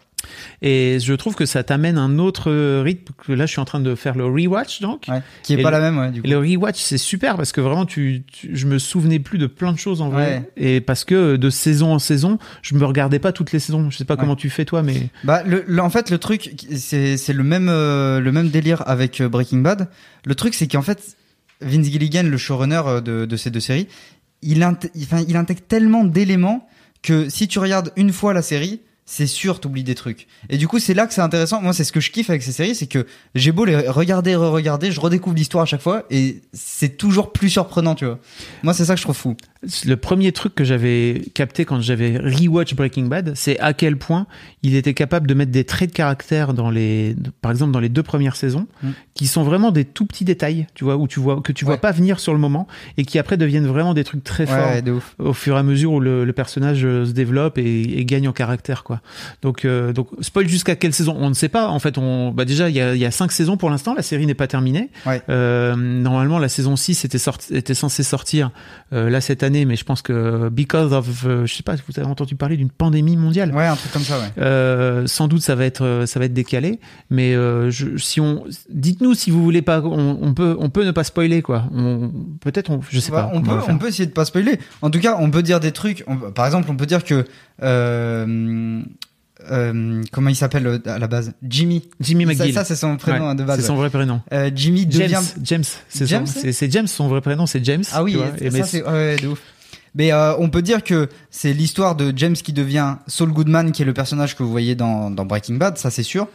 Et 0.61 0.97
je 1.01 1.13
trouve 1.13 1.35
que 1.35 1.45
ça 1.45 1.63
t'amène 1.63 1.97
un 1.97 2.19
autre 2.19 2.51
euh, 2.51 2.81
rythme. 2.83 3.13
Que 3.25 3.31
là, 3.33 3.45
je 3.45 3.51
suis 3.51 3.59
en 3.61 3.65
train 3.65 3.79
de 3.79 3.95
faire 3.95 4.15
le 4.15 4.25
rewatch, 4.25 4.81
donc. 4.81 5.05
Ouais. 5.09 5.21
Qui 5.43 5.53
est 5.53 5.59
Et 5.59 5.63
pas 5.63 5.71
le- 5.71 5.77
la 5.77 5.81
même, 5.91 5.97
ouais, 5.99 6.11
du 6.11 6.21
coup. 6.21 6.27
Et 6.27 6.29
le 6.29 6.37
rewatch, 6.37 6.79
c'est 6.81 6.97
super 6.97 7.37
parce 7.37 7.51
que 7.51 7.61
vraiment, 7.61 7.85
tu, 7.85 8.23
tu- 8.31 8.55
je 8.55 8.67
me 8.67 8.77
souvenais 8.79 9.19
plus 9.19 9.37
de 9.37 9.47
plein 9.47 9.71
de 9.73 9.77
choses 9.77 10.01
en 10.01 10.09
vrai. 10.09 10.43
Ouais. 10.57 10.63
Et 10.75 10.81
parce 10.81 11.03
que 11.03 11.35
de 11.35 11.49
saison 11.49 11.93
en 11.93 11.99
saison, 11.99 12.37
je 12.61 12.75
me 12.75 12.85
regardais 12.85 13.19
pas 13.19 13.31
toutes 13.31 13.51
les 13.51 13.59
saisons. 13.59 13.89
Je 13.89 13.97
sais 13.97 14.05
pas 14.05 14.17
comment 14.17 14.35
tu 14.35 14.49
fais 14.49 14.65
toi, 14.65 14.83
mais 14.83 15.09
Bah, 15.23 15.43
le, 15.45 15.63
le- 15.67 15.81
en 15.81 15.89
fait, 15.89 16.09
le 16.09 16.17
truc, 16.17 16.51
c'est 16.75 17.17
c'est 17.17 17.33
le 17.33 17.43
même, 17.43 17.67
euh, 17.69 18.19
le 18.19 18.31
même 18.31 18.49
délire 18.49 18.83
avec 18.87 19.21
euh, 19.21 19.29
Breaking 19.29 19.59
Bad. 19.59 19.89
Le 20.25 20.35
truc, 20.35 20.53
c'est 20.53 20.67
qu'en 20.67 20.81
fait, 20.81 21.17
Vince 21.61 21.85
Gilligan, 21.87 22.23
le 22.23 22.37
showrunner 22.37 22.81
euh, 22.85 23.01
de, 23.01 23.25
de 23.25 23.35
ces 23.37 23.49
deux 23.49 23.59
séries, 23.59 23.87
il 24.43 24.63
intègre 24.63 25.61
tellement 25.67 26.03
d'éléments 26.03 26.67
que 27.03 27.29
si 27.29 27.47
tu 27.47 27.59
regardes 27.59 27.91
une 27.95 28.11
fois 28.11 28.33
la 28.33 28.41
série, 28.41 28.81
c'est 29.11 29.27
sûr, 29.27 29.59
t'oublies 29.59 29.83
des 29.83 29.93
trucs. 29.93 30.25
Et 30.49 30.57
du 30.57 30.69
coup, 30.69 30.79
c'est 30.79 30.93
là 30.93 31.05
que 31.05 31.13
c'est 31.13 31.19
intéressant. 31.19 31.61
Moi, 31.61 31.73
c'est 31.73 31.83
ce 31.83 31.91
que 31.91 31.99
je 31.99 32.11
kiffe 32.11 32.29
avec 32.29 32.41
ces 32.41 32.53
séries, 32.53 32.75
c'est 32.75 32.87
que 32.87 33.05
j'ai 33.35 33.51
beau 33.51 33.65
les 33.65 33.75
regarder, 33.89 34.37
re-regarder, 34.37 34.89
je 34.89 35.01
redécouvre 35.01 35.35
l'histoire 35.35 35.63
à 35.63 35.65
chaque 35.65 35.81
fois, 35.81 36.05
et 36.09 36.41
c'est 36.53 36.95
toujours 36.95 37.33
plus 37.33 37.49
surprenant, 37.49 37.93
tu 37.93 38.05
vois. 38.05 38.19
Moi, 38.63 38.73
c'est 38.73 38.85
ça 38.85 38.93
que 38.93 38.99
je 38.99 39.03
trouve 39.03 39.17
fou. 39.17 39.35
Le 39.85 39.95
premier 39.95 40.31
truc 40.31 40.55
que 40.55 40.63
j'avais 40.63 41.21
capté 41.35 41.65
quand 41.65 41.79
j'avais 41.81 42.17
rewatch 42.17 42.73
Breaking 42.73 43.03
Bad, 43.05 43.33
c'est 43.35 43.59
à 43.59 43.73
quel 43.73 43.95
point 43.97 44.25
il 44.63 44.75
était 44.75 44.95
capable 44.95 45.27
de 45.27 45.33
mettre 45.35 45.51
des 45.51 45.63
traits 45.65 45.91
de 45.91 45.95
caractère 45.95 46.53
dans 46.55 46.71
les, 46.71 47.15
par 47.41 47.51
exemple 47.51 47.71
dans 47.71 47.79
les 47.79 47.89
deux 47.89 48.01
premières 48.03 48.35
saisons, 48.35 48.67
Mm. 48.81 48.89
qui 49.13 49.27
sont 49.27 49.43
vraiment 49.43 49.69
des 49.71 49.85
tout 49.85 50.05
petits 50.07 50.25
détails, 50.25 50.65
tu 50.73 50.83
vois, 50.83 50.97
où 50.97 51.07
tu 51.07 51.19
vois 51.19 51.41
que 51.41 51.51
tu 51.51 51.63
vois 51.65 51.75
Ouais. 51.75 51.79
pas 51.79 51.91
venir 51.91 52.19
sur 52.19 52.33
le 52.33 52.39
moment 52.39 52.67
et 52.97 53.05
qui 53.05 53.19
après 53.19 53.37
deviennent 53.37 53.67
vraiment 53.67 53.93
des 53.93 54.03
trucs 54.03 54.23
très 54.23 54.47
forts. 54.47 54.57
Ouais, 54.57 54.89
ouf. 54.89 55.15
au 55.19 55.33
fur 55.33 55.55
et 55.55 55.59
à 55.59 55.63
mesure 55.63 55.91
où 55.93 55.99
le, 55.99 56.25
le 56.25 56.33
personnage 56.33 56.83
euh, 56.83 57.05
se 57.05 57.11
développe 57.11 57.57
et, 57.59 57.99
et 57.99 58.05
gagne 58.05 58.27
en 58.27 58.33
caractère 58.33 58.83
quoi. 58.83 59.01
Donc 59.43 59.63
euh, 59.65 59.93
donc 59.93 60.07
spoil 60.21 60.47
jusqu'à 60.47 60.75
quelle 60.75 60.93
saison? 60.93 61.15
On 61.19 61.29
ne 61.29 61.35
sait 61.35 61.49
pas 61.49 61.67
en 61.69 61.77
fait 61.79 61.99
on 61.99 62.31
bah 62.31 62.45
déjà 62.45 62.67
il 62.69 62.75
y 62.75 62.81
a, 62.81 62.95
il 62.95 62.99
y 63.01 63.05
a 63.05 63.11
cinq 63.11 63.31
saisons 63.31 63.57
pour 63.57 63.69
l'instant 63.69 63.93
la 63.93 64.01
série 64.01 64.25
n'est 64.25 64.33
pas 64.33 64.47
terminée. 64.47 64.89
Ouais. 65.05 65.21
Euh, 65.29 65.75
normalement 65.75 66.39
la 66.39 66.49
saison 66.49 66.75
6 66.75 67.05
était 67.05 67.17
sorti, 67.19 67.53
était 67.55 67.75
censée 67.75 68.01
sortir 68.03 68.49
euh, 68.93 69.09
là 69.09 69.21
cette 69.21 69.43
année 69.43 69.50
mais 69.65 69.75
je 69.75 69.83
pense 69.83 70.01
que 70.01 70.49
because 70.49 70.93
of 70.93 71.25
euh, 71.25 71.45
je 71.45 71.53
sais 71.53 71.63
pas 71.63 71.77
si 71.77 71.83
vous 71.87 71.99
avez 71.99 72.09
entendu 72.09 72.35
parler 72.35 72.57
d'une 72.57 72.69
pandémie 72.69 73.17
mondiale. 73.17 73.53
Ouais, 73.53 73.65
un 73.67 73.75
truc 73.75 73.91
comme 73.91 74.01
ça, 74.03 74.17
ouais. 74.19 74.25
Euh, 74.37 75.05
sans 75.07 75.27
doute 75.27 75.41
ça 75.41 75.55
va 75.55 75.65
être 75.65 75.83
euh, 75.85 76.05
ça 76.05 76.19
va 76.19 76.25
être 76.25 76.33
décalé 76.33 76.79
mais 77.09 77.33
euh, 77.35 77.69
je, 77.71 77.97
si 77.97 78.19
on 78.19 78.43
dites-nous 78.69 79.13
si 79.13 79.31
vous 79.31 79.43
voulez 79.43 79.61
pas 79.61 79.81
on, 79.81 80.17
on 80.21 80.33
peut 80.33 80.55
on 80.59 80.69
peut 80.69 80.85
ne 80.85 80.91
pas 80.91 81.03
spoiler 81.03 81.41
quoi 81.41 81.65
on 81.73 82.11
peut-être 82.41 82.69
on 82.71 82.79
je 82.89 82.99
sais 82.99 83.11
Bah, 83.11 83.23
pas 83.23 83.31
on, 83.33 83.41
peut, 83.41 83.51
on 83.67 83.77
peut 83.77 83.87
essayer 83.89 84.05
de 84.07 84.11
pas 84.13 84.25
spoiler. 84.25 84.59
En 84.81 84.89
tout 84.89 84.99
cas, 84.99 85.17
on 85.19 85.29
peut 85.31 85.43
dire 85.43 85.59
des 85.59 85.71
trucs. 85.71 86.03
on- 86.07 86.17
par 86.31 86.45
exemple, 86.45 86.69
on 86.71 86.75
peut 86.75 86.85
dire 86.85 87.03
que 87.03 87.25
euh, 87.63 88.81
euh, 89.49 90.03
comment 90.11 90.29
il 90.29 90.35
s'appelle 90.35 90.81
à 90.85 90.99
la 90.99 91.07
base? 91.07 91.33
Jimmy. 91.47 91.89
Jimmy 91.99 92.25
Ça, 92.25 92.29
McGill 92.43 92.53
ça, 92.53 92.63
c'est 92.65 92.75
son 92.75 92.97
prénom 92.97 93.25
Ouais, 93.25 93.31
hein, 93.31 93.35
de 93.35 93.43
base. 93.43 93.59
c'est 93.59 93.65
son 93.67 93.75
vrai 93.75 93.89
prénom. 93.89 94.21
Euh, 94.33 94.51
Jimmy 94.53 94.85
James, 94.89 95.01
devient. 95.03 95.19
James, 95.43 95.63
c'est 95.89 96.07
James, 96.07 96.27
son- 96.27 96.39
c'est 96.51 96.71
James, 96.71 96.87
son 96.87 97.07
vrai 97.07 97.21
prénom, 97.21 97.45
c'est 97.45 97.63
James. 97.63 97.83
Ah 97.93 98.03
oui, 98.03 98.17
et 98.39 98.45
et 98.47 98.51
ça 98.51 98.63
c'est 98.63 98.83
ouais, 98.87 99.15
de 99.17 99.27
ouf. 99.29 99.39
Mais 99.95 100.13
euh, 100.13 100.35
on 100.37 100.49
peut 100.49 100.61
dire 100.61 100.83
que 100.83 101.09
c'est 101.31 101.51
l'histoire 101.53 101.95
de 101.95 102.13
James 102.15 102.33
qui 102.35 102.53
devient 102.53 102.95
Saul 103.07 103.31
Goodman, 103.31 103.71
qui 103.73 103.81
est 103.81 103.85
le 103.85 103.93
personnage 103.93 104.35
que 104.37 104.43
vous 104.43 104.51
voyez 104.51 104.73
dans, 104.75 105.09
dans 105.11 105.25
Breaking 105.25 105.55
Bad, 105.55 105.77
ça 105.77 105.89
c'est 105.89 106.03
sûr. 106.03 106.27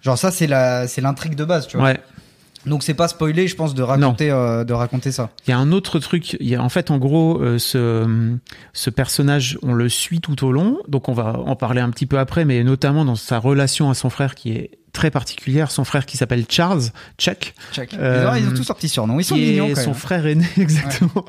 Genre 0.00 0.16
ça 0.18 0.30
c'est 0.30 0.46
la 0.46 0.88
c'est 0.88 1.00
l'intrigue 1.00 1.34
de 1.34 1.44
base, 1.44 1.66
tu 1.68 1.76
vois. 1.76 1.86
ouais. 1.88 2.00
Donc 2.66 2.82
c'est 2.82 2.94
pas 2.94 3.08
spoilé, 3.08 3.48
je 3.48 3.56
pense, 3.56 3.74
de 3.74 3.82
raconter 3.82 4.30
euh, 4.30 4.64
de 4.64 4.72
raconter 4.72 5.12
ça. 5.12 5.30
Il 5.46 5.50
y 5.50 5.52
a 5.52 5.58
un 5.58 5.72
autre 5.72 5.98
truc. 5.98 6.36
Il 6.40 6.48
y 6.48 6.54
a 6.54 6.62
en 6.62 6.68
fait, 6.68 6.90
en 6.90 6.98
gros, 6.98 7.40
euh, 7.40 7.58
ce 7.58 8.36
ce 8.72 8.90
personnage, 8.90 9.58
on 9.62 9.72
le 9.72 9.88
suit 9.88 10.20
tout 10.20 10.44
au 10.44 10.52
long. 10.52 10.78
Donc 10.88 11.08
on 11.08 11.12
va 11.12 11.38
en 11.38 11.56
parler 11.56 11.80
un 11.80 11.90
petit 11.90 12.06
peu 12.06 12.18
après, 12.18 12.44
mais 12.44 12.62
notamment 12.64 13.04
dans 13.04 13.16
sa 13.16 13.38
relation 13.38 13.90
à 13.90 13.94
son 13.94 14.10
frère 14.10 14.34
qui 14.34 14.52
est 14.52 14.70
très 14.92 15.10
particulière. 15.10 15.70
Son 15.70 15.84
frère 15.84 16.04
qui 16.06 16.16
s'appelle 16.16 16.44
Charles 16.48 16.82
Chuck, 17.18 17.54
Check. 17.72 17.94
Euh, 17.98 18.24
ils, 18.24 18.28
ont, 18.28 18.44
ils 18.46 18.48
ont 18.52 18.54
tous 18.56 18.64
sorti 18.64 18.88
surnom. 18.88 19.18
Ils 19.20 19.24
sont 19.24 19.36
mignons 19.36 19.68
est 19.68 19.72
quand 19.74 19.80
son 19.80 19.90
même. 19.90 19.98
frère 19.98 20.26
aîné, 20.26 20.44
exactement, 20.58 21.24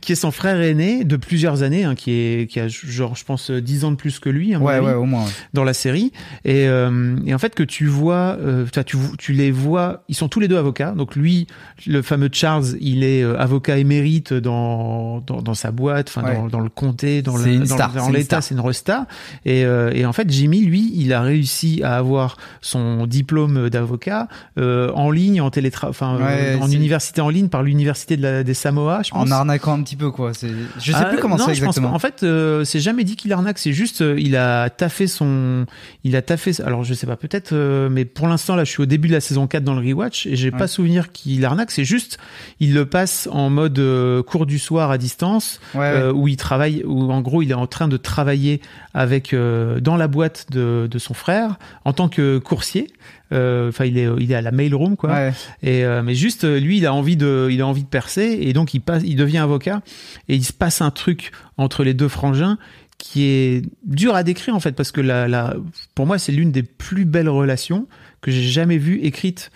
qui 0.00 0.12
est 0.12 0.16
son 0.16 0.30
frère 0.30 0.60
aîné 0.60 1.04
de 1.04 1.16
plusieurs 1.16 1.62
années, 1.62 1.84
hein, 1.84 1.94
qui 1.94 2.10
est 2.12 2.50
qui 2.50 2.58
a 2.60 2.68
genre 2.68 3.14
je 3.16 3.24
pense 3.24 3.50
10 3.50 3.84
ans 3.84 3.90
de 3.90 3.96
plus 3.96 4.18
que 4.18 4.28
lui, 4.30 4.56
mon 4.56 4.64
Ouais, 4.66 4.74
avis. 4.74 4.86
ouais, 4.86 4.94
au 4.94 5.04
moins. 5.04 5.24
ouais. 5.24 5.30
dans 5.52 5.64
la 5.64 5.74
série 5.74 6.12
et, 6.44 6.66
euh, 6.68 7.16
et 7.26 7.34
en 7.34 7.38
fait 7.38 7.54
que 7.54 7.62
tu 7.62 7.86
vois 7.86 8.36
euh, 8.40 8.64
tu, 8.72 8.82
tu 8.84 8.96
tu 9.18 9.32
les 9.32 9.50
vois 9.50 10.02
ils 10.08 10.14
sont 10.14 10.28
tous 10.28 10.40
les 10.40 10.48
deux 10.48 10.56
avocats 10.56 10.92
donc 10.92 11.14
lui 11.16 11.46
le 11.86 12.02
fameux 12.02 12.30
Charles 12.32 12.64
il 12.80 13.04
est 13.04 13.22
euh, 13.22 13.38
avocat 13.38 13.76
émérite 13.78 14.32
dans 14.32 15.20
dans, 15.26 15.42
dans 15.42 15.54
sa 15.54 15.70
boîte 15.70 16.08
enfin 16.08 16.22
Ouais. 16.26 16.34
dans, 16.36 16.46
dans 16.48 16.60
le 16.60 16.68
comté 16.68 17.20
dans 17.22 17.36
l'état 17.36 18.40
c'est 18.40 18.54
une 18.54 18.60
resta 18.60 19.06
et 19.44 19.64
euh, 19.64 19.90
et 19.92 20.06
en 20.06 20.12
fait 20.12 20.30
Jimmy 20.30 20.60
lui 20.64 20.92
il 20.94 21.12
a 21.12 21.20
réussi 21.22 21.82
à 21.82 21.96
avoir 21.96 22.36
son 22.60 23.01
diplôme 23.06 23.68
d'avocat 23.70 24.28
euh, 24.58 24.90
en 24.94 25.10
ligne 25.10 25.40
en 25.40 25.50
télétra 25.50 25.88
enfin 25.88 26.16
euh, 26.20 26.56
Ouais, 26.56 26.62
en 26.62 26.70
université 26.70 27.20
en 27.20 27.28
ligne 27.28 27.48
par 27.48 27.62
l'université 27.62 28.16
de 28.16 28.22
la, 28.22 28.42
des 28.44 28.54
Samoa 28.54 29.02
je 29.02 29.10
pense 29.10 29.28
En 29.28 29.30
arnaquant 29.30 29.74
un 29.78 29.82
petit 29.82 29.96
peu 29.96 30.10
quoi. 30.10 30.34
C'est. 30.34 30.50
Je 30.78 30.92
sais 30.92 30.98
ah, 31.00 31.04
plus 31.06 31.18
comment 31.18 31.36
non, 31.36 31.46
c'est 31.46 31.54
je 31.54 31.64
pense 31.64 31.76
exactement. 31.76 31.90
pas. 31.90 31.96
En 31.96 31.98
fait, 31.98 32.22
euh, 32.22 32.64
c'est 32.64 32.80
jamais 32.80 33.04
dit 33.04 33.16
qu'il 33.16 33.32
arnaque. 33.32 33.58
C'est 33.58 33.72
juste, 33.72 34.02
euh, 34.02 34.16
il 34.18 34.36
a 34.36 34.70
taffé 34.70 35.06
son, 35.06 35.66
il 36.04 36.16
a 36.16 36.22
taffé. 36.22 36.52
Alors, 36.64 36.84
je 36.84 36.94
sais 36.94 37.06
pas, 37.06 37.16
peut-être, 37.16 37.52
euh, 37.52 37.88
mais 37.90 38.04
pour 38.04 38.28
l'instant, 38.28 38.54
là, 38.56 38.64
je 38.64 38.70
suis 38.70 38.82
au 38.82 38.86
début 38.86 39.08
de 39.08 39.12
la 39.14 39.20
saison 39.20 39.46
4 39.46 39.64
dans 39.64 39.74
le 39.74 39.86
rewatch 39.88 40.26
et 40.26 40.36
j'ai 40.36 40.50
Ouais. 40.50 40.58
pas 40.58 40.66
souvenir 40.66 41.12
qu'il 41.12 41.44
arnaque. 41.44 41.70
C'est 41.70 41.84
juste, 41.84 42.18
il 42.60 42.74
le 42.74 42.84
passe 42.86 43.28
en 43.32 43.48
mode 43.50 43.78
euh, 43.78 44.22
cours 44.22 44.46
du 44.46 44.58
soir 44.58 44.90
à 44.90 44.98
distance, 44.98 45.60
Ouais, 45.74 45.80
euh, 45.86 46.12
où 46.12 46.28
il 46.28 46.36
travaille, 46.36 46.82
où 46.84 47.10
en 47.12 47.20
gros, 47.22 47.42
il 47.42 47.50
est 47.50 47.54
en 47.54 47.66
train 47.66 47.88
de 47.88 47.96
travailler 47.96 48.60
avec 48.94 49.32
euh, 49.32 49.80
dans 49.80 49.96
la 49.96 50.08
boîte 50.08 50.46
de, 50.50 50.88
de 50.90 50.98
son 50.98 51.14
frère 51.14 51.56
en 51.84 51.92
tant 51.92 52.08
que 52.08 52.38
coursier. 52.38 52.91
Euh, 53.32 53.68
Enfin, 53.68 53.84
il 53.86 53.96
est, 53.98 54.08
il 54.20 54.30
est 54.30 54.34
à 54.34 54.40
la 54.42 54.50
mailroom, 54.52 54.96
quoi. 54.96 55.10
Ouais. 55.10 55.32
Et 55.62 55.84
euh, 55.84 56.02
mais 56.02 56.14
juste 56.14 56.44
euh, 56.44 56.58
lui, 56.60 56.78
il 56.78 56.86
a 56.86 56.92
envie 56.94 57.16
de, 57.16 57.48
il 57.50 57.60
a 57.60 57.66
envie 57.66 57.82
de 57.84 57.88
percer 57.88 58.38
et 58.42 58.52
donc 58.52 58.74
il 58.74 58.80
passe, 58.80 59.02
il 59.04 59.16
devient 59.16 59.38
avocat 59.38 59.82
et 60.28 60.34
il 60.36 60.44
se 60.44 60.52
passe 60.52 60.80
un 60.82 60.90
truc 60.90 61.32
entre 61.56 61.84
les 61.84 61.94
deux 61.94 62.08
frangins 62.08 62.58
qui 62.98 63.24
est 63.24 63.62
dur 63.84 64.14
à 64.14 64.22
décrire 64.22 64.54
en 64.54 64.60
fait 64.60 64.72
parce 64.72 64.92
que 64.92 65.00
la, 65.00 65.26
la 65.26 65.56
pour 65.94 66.06
moi 66.06 66.18
c'est 66.18 66.30
l'une 66.30 66.52
des 66.52 66.62
plus 66.62 67.04
belles 67.04 67.28
relations 67.28 67.88
que 68.20 68.30
j'ai 68.30 68.42
jamais 68.42 68.78
vues 68.78 69.00
écrites 69.02 69.50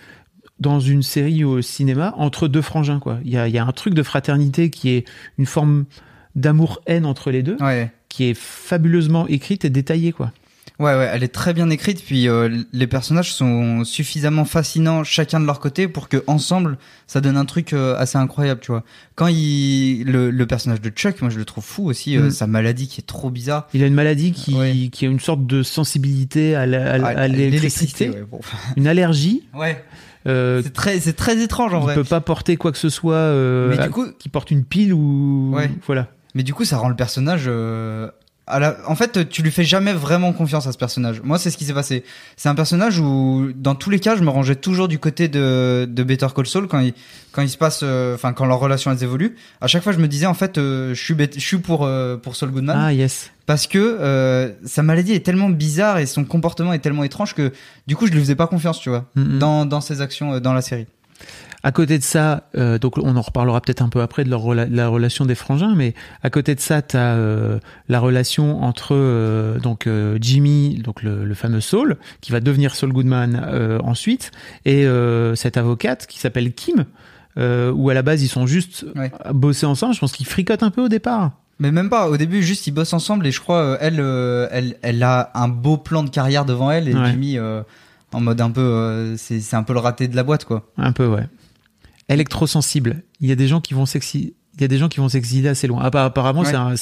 dans 0.59 0.79
une 0.81 1.01
série 1.03 1.43
ou 1.45 1.51
au 1.51 1.61
cinéma 1.61 2.13
entre 2.17 2.47
deux 2.49 2.61
frangins 2.63 2.99
quoi. 2.99 3.19
Il 3.23 3.31
y 3.31 3.37
a, 3.37 3.47
il 3.47 3.53
y 3.53 3.57
a 3.59 3.65
un 3.65 3.71
truc 3.71 3.93
de 3.93 4.03
fraternité 4.03 4.69
qui 4.69 4.89
est 4.89 5.05
une 5.37 5.45
forme 5.45 5.85
d'amour-haine 6.35 7.05
entre 7.05 7.31
les 7.31 7.43
deux 7.43 7.57
Ouais. 7.61 7.91
qui 8.09 8.25
est 8.25 8.33
fabuleusement 8.37 9.27
écrite 9.27 9.65
et 9.65 9.69
détaillée 9.69 10.11
quoi. 10.11 10.31
Ouais, 10.79 10.95
ouais, 10.95 11.09
elle 11.11 11.23
est 11.23 11.33
très 11.33 11.53
bien 11.55 11.71
écrite. 11.71 12.03
Puis 12.05 12.29
euh, 12.29 12.61
les 12.71 12.85
personnages 12.85 13.33
sont 13.33 13.83
suffisamment 13.83 14.45
fascinants 14.45 15.03
chacun 15.03 15.39
de 15.39 15.45
leur 15.45 15.59
côté 15.59 15.87
pour 15.87 16.07
que 16.07 16.23
ensemble, 16.27 16.77
ça 17.07 17.19
donne 17.19 17.35
un 17.35 17.45
truc 17.45 17.73
euh, 17.73 17.95
assez 17.97 18.17
incroyable, 18.19 18.59
tu 18.61 18.71
vois. 18.71 18.83
Quand 19.15 19.25
il 19.25 20.03
le, 20.03 20.29
le 20.29 20.45
personnage 20.45 20.79
de 20.81 20.89
Chuck, 20.89 21.19
moi 21.21 21.31
je 21.31 21.39
le 21.39 21.45
trouve 21.45 21.63
fou 21.63 21.85
aussi. 21.89 22.15
euh, 22.15 22.27
Mm. 22.27 22.31
sa 22.31 22.45
maladie 22.47 22.87
qui 22.87 23.01
est 23.01 23.07
trop 23.07 23.31
bizarre. 23.31 23.67
Il 23.73 23.81
a 23.83 23.87
une 23.87 23.95
maladie 23.95 24.33
qui, 24.33 24.53
Ouais. 24.53 24.89
qui 24.91 25.05
a 25.05 25.09
une 25.09 25.19
sorte 25.19 25.47
de 25.47 25.63
sensibilité 25.63 26.55
à 26.55 26.65
l'électricité, 27.27 28.09
ouais, 28.09 28.23
bon. 28.29 28.39
une 28.77 28.87
allergie. 28.87 29.47
Ouais. 29.53 29.83
Euh, 30.27 30.61
C'est 30.63 30.73
très, 30.73 30.99
c'est 30.99 31.13
très 31.13 31.41
étrange 31.41 31.73
en 31.73 31.79
il 31.79 31.83
vrai. 31.83 31.95
peut 31.95 32.03
pas 32.03 32.21
porter 32.21 32.57
quoi 32.57 32.71
que 32.71 32.77
ce 32.77 32.89
soit 32.89 33.15
euh, 33.15 33.69
Mais 33.75 33.83
du 33.83 33.89
coup, 33.89 34.05
qui 34.19 34.29
porte 34.29 34.51
une 34.51 34.63
pile 34.65 34.93
ou 34.93 35.51
Ouais. 35.55 35.69
voilà. 35.85 36.07
mais 36.35 36.43
du 36.43 36.53
coup, 36.53 36.65
ça 36.65 36.77
rend 36.77 36.89
le 36.89 36.95
personnage 36.95 37.45
euh, 37.47 38.09
à 38.47 38.59
la, 38.59 38.77
en 38.87 38.95
fait, 38.95 39.27
tu 39.29 39.41
lui 39.43 39.51
fais 39.51 39.65
jamais 39.65 39.91
vraiment 39.93 40.31
confiance 40.31 40.67
à 40.67 40.71
ce 40.71 40.77
personnage. 40.77 41.21
Moi, 41.21 41.37
c'est 41.37 41.51
ce 41.51 41.57
qui 41.57 41.65
s'est 41.65 41.73
passé. 41.73 42.03
C'est 42.37 42.47
un 42.49 42.55
personnage 42.55 42.97
où, 42.99 43.49
dans 43.55 43.75
tous 43.75 43.89
les 43.89 43.99
cas, 43.99 44.15
je 44.15 44.23
me 44.23 44.29
rangeais 44.29 44.55
toujours 44.55 44.87
du 44.87 44.99
côté 44.99 45.27
de, 45.27 45.85
de 45.89 46.03
Better 46.03 46.27
Call 46.35 46.45
Saul 46.47 46.67
quand 46.67 46.79
il, 46.79 46.93
quand 47.33 47.41
il 47.41 47.49
se 47.49 47.57
passe, 47.57 47.81
euh, 47.83 48.15
enfin, 48.15 48.31
quand 48.33 48.45
leurs 48.45 48.59
relations 48.59 48.89
elles 48.91 49.03
évoluent. 49.03 49.35
À 49.59 49.67
chaque 49.67 49.83
fois, 49.83 49.91
je 49.91 49.99
me 49.99 50.07
disais, 50.07 50.25
en 50.27 50.33
fait, 50.33 50.57
euh, 50.57 50.93
je 50.93 51.03
suis, 51.03 51.15
je 51.35 51.39
suis 51.39 51.57
pour, 51.57 51.85
euh, 51.85 52.15
pour 52.15 52.35
Saul 52.37 52.51
Goodman. 52.51 52.77
Ah 52.79 52.93
yes. 52.93 53.31
Parce 53.45 53.67
que, 53.67 53.77
euh, 53.79 54.51
sa 54.65 54.81
maladie 54.81 55.13
est 55.13 55.25
tellement 55.25 55.49
bizarre 55.49 55.97
et 55.99 56.05
son 56.05 56.23
comportement 56.25 56.71
est 56.73 56.79
tellement 56.79 57.03
étrange 57.03 57.33
que, 57.33 57.51
du 57.85 57.95
coup, 57.95 58.07
je 58.07 58.11
lui 58.13 58.19
faisais 58.21 58.35
pas 58.35 58.47
confiance, 58.47 58.79
tu 58.79 58.89
vois, 58.89 59.05
Mhm. 59.15 59.39
dans, 59.39 59.65
dans 59.65 59.81
ses 59.81 60.01
actions, 60.01 60.33
euh, 60.33 60.39
dans 60.39 60.53
la 60.53 60.61
série. 60.61 60.87
À 61.63 61.71
côté 61.71 61.97
de 61.97 62.03
ça, 62.03 62.49
euh, 62.55 62.77
donc 62.77 62.97
on 62.97 63.15
en 63.17 63.21
reparlera 63.21 63.59
peut-être 63.61 63.81
un 63.81 63.89
peu 63.89 64.01
après 64.01 64.23
de 64.23 64.29
leur 64.29 64.41
rela- 64.41 64.67
la 64.69 64.87
relation 64.87 65.25
des 65.25 65.35
frangins, 65.35 65.73
mais 65.75 65.95
à 66.23 66.29
côté 66.29 66.53
de 66.55 66.59
ça, 66.59 66.81
tu 66.81 66.95
as 66.97 67.17
la 67.89 67.99
relation 67.99 68.63
entre 68.63 68.89
euh, 68.95 69.57
donc 69.59 69.87
euh, 69.87 70.17
Jimmy, 70.21 70.81
donc 70.83 71.01
le, 71.03 71.25
le 71.25 71.33
fameux 71.33 71.59
Saul, 71.61 71.97
qui 72.21 72.31
va 72.31 72.39
devenir 72.39 72.75
Saul 72.75 72.93
Goodman 72.93 73.41
euh, 73.43 73.79
ensuite, 73.83 74.31
et 74.65 74.85
euh, 74.85 75.35
cette 75.35 75.57
avocate 75.57 76.05
qui 76.07 76.19
s'appelle 76.19 76.53
Kim, 76.53 76.85
euh, 77.37 77.71
où 77.71 77.89
à 77.89 77.93
la 77.95 78.01
base 78.03 78.21
ils 78.23 78.27
sont 78.29 78.45
juste 78.47 78.85
Ouais. 78.95 79.11
bossés 79.33 79.65
ensemble. 79.65 79.93
Je 79.95 79.99
pense 79.99 80.11
qu'ils 80.11 80.27
fricotent 80.27 80.63
un 80.63 80.71
peu 80.71 80.83
au 80.83 80.89
départ. 80.89 81.31
Mais 81.59 81.71
même 81.71 81.89
pas. 81.89 82.07
Au 82.07 82.17
début, 82.17 82.43
juste 82.43 82.67
ils 82.67 82.71
bossent 82.71 82.93
ensemble 82.93 83.25
et 83.25 83.31
je 83.31 83.41
crois 83.41 83.61
euh, 83.63 83.77
elle, 83.81 83.99
euh, 83.99 84.47
elle, 84.51 84.75
elle 84.83 85.01
a 85.01 85.31
un 85.33 85.47
beau 85.47 85.77
plan 85.77 86.03
de 86.03 86.09
carrière 86.11 86.45
devant 86.45 86.69
elle 86.69 86.87
et 86.87 86.93
Ouais. 86.93 87.09
Jimmy 87.11 87.39
euh, 87.39 87.63
en 88.13 88.21
mode 88.21 88.39
un 88.41 88.51
peu, 88.51 88.61
euh, 88.61 89.17
c'est 89.17 89.39
c'est 89.39 89.55
un 89.55 89.63
peu 89.63 89.73
le 89.73 89.79
raté 89.79 90.07
de 90.07 90.15
la 90.15 90.23
boîte 90.23 90.45
quoi. 90.45 90.67
Un 90.77 90.91
peu, 90.91 91.07
ouais. 91.07 91.27
Électrosensible. 92.09 93.03
Il 93.19 93.27
y 93.27 93.31
a 93.31 93.35
des 93.35 93.47
gens 93.47 93.61
qui 93.61 93.73
vont 93.73 93.83
Il 93.85 94.31
y 94.61 94.63
a 94.63 94.67
des 94.67 94.77
gens 94.77 94.87
qui 94.89 94.99
vont 94.99 95.09
s'exiler 95.09 95.49
assez 95.49 95.67
loin. 95.67 95.81
Ah, 95.83 95.89
bah, 95.89 96.05
apparemment, 96.05 96.41
Ouais. 96.41 96.75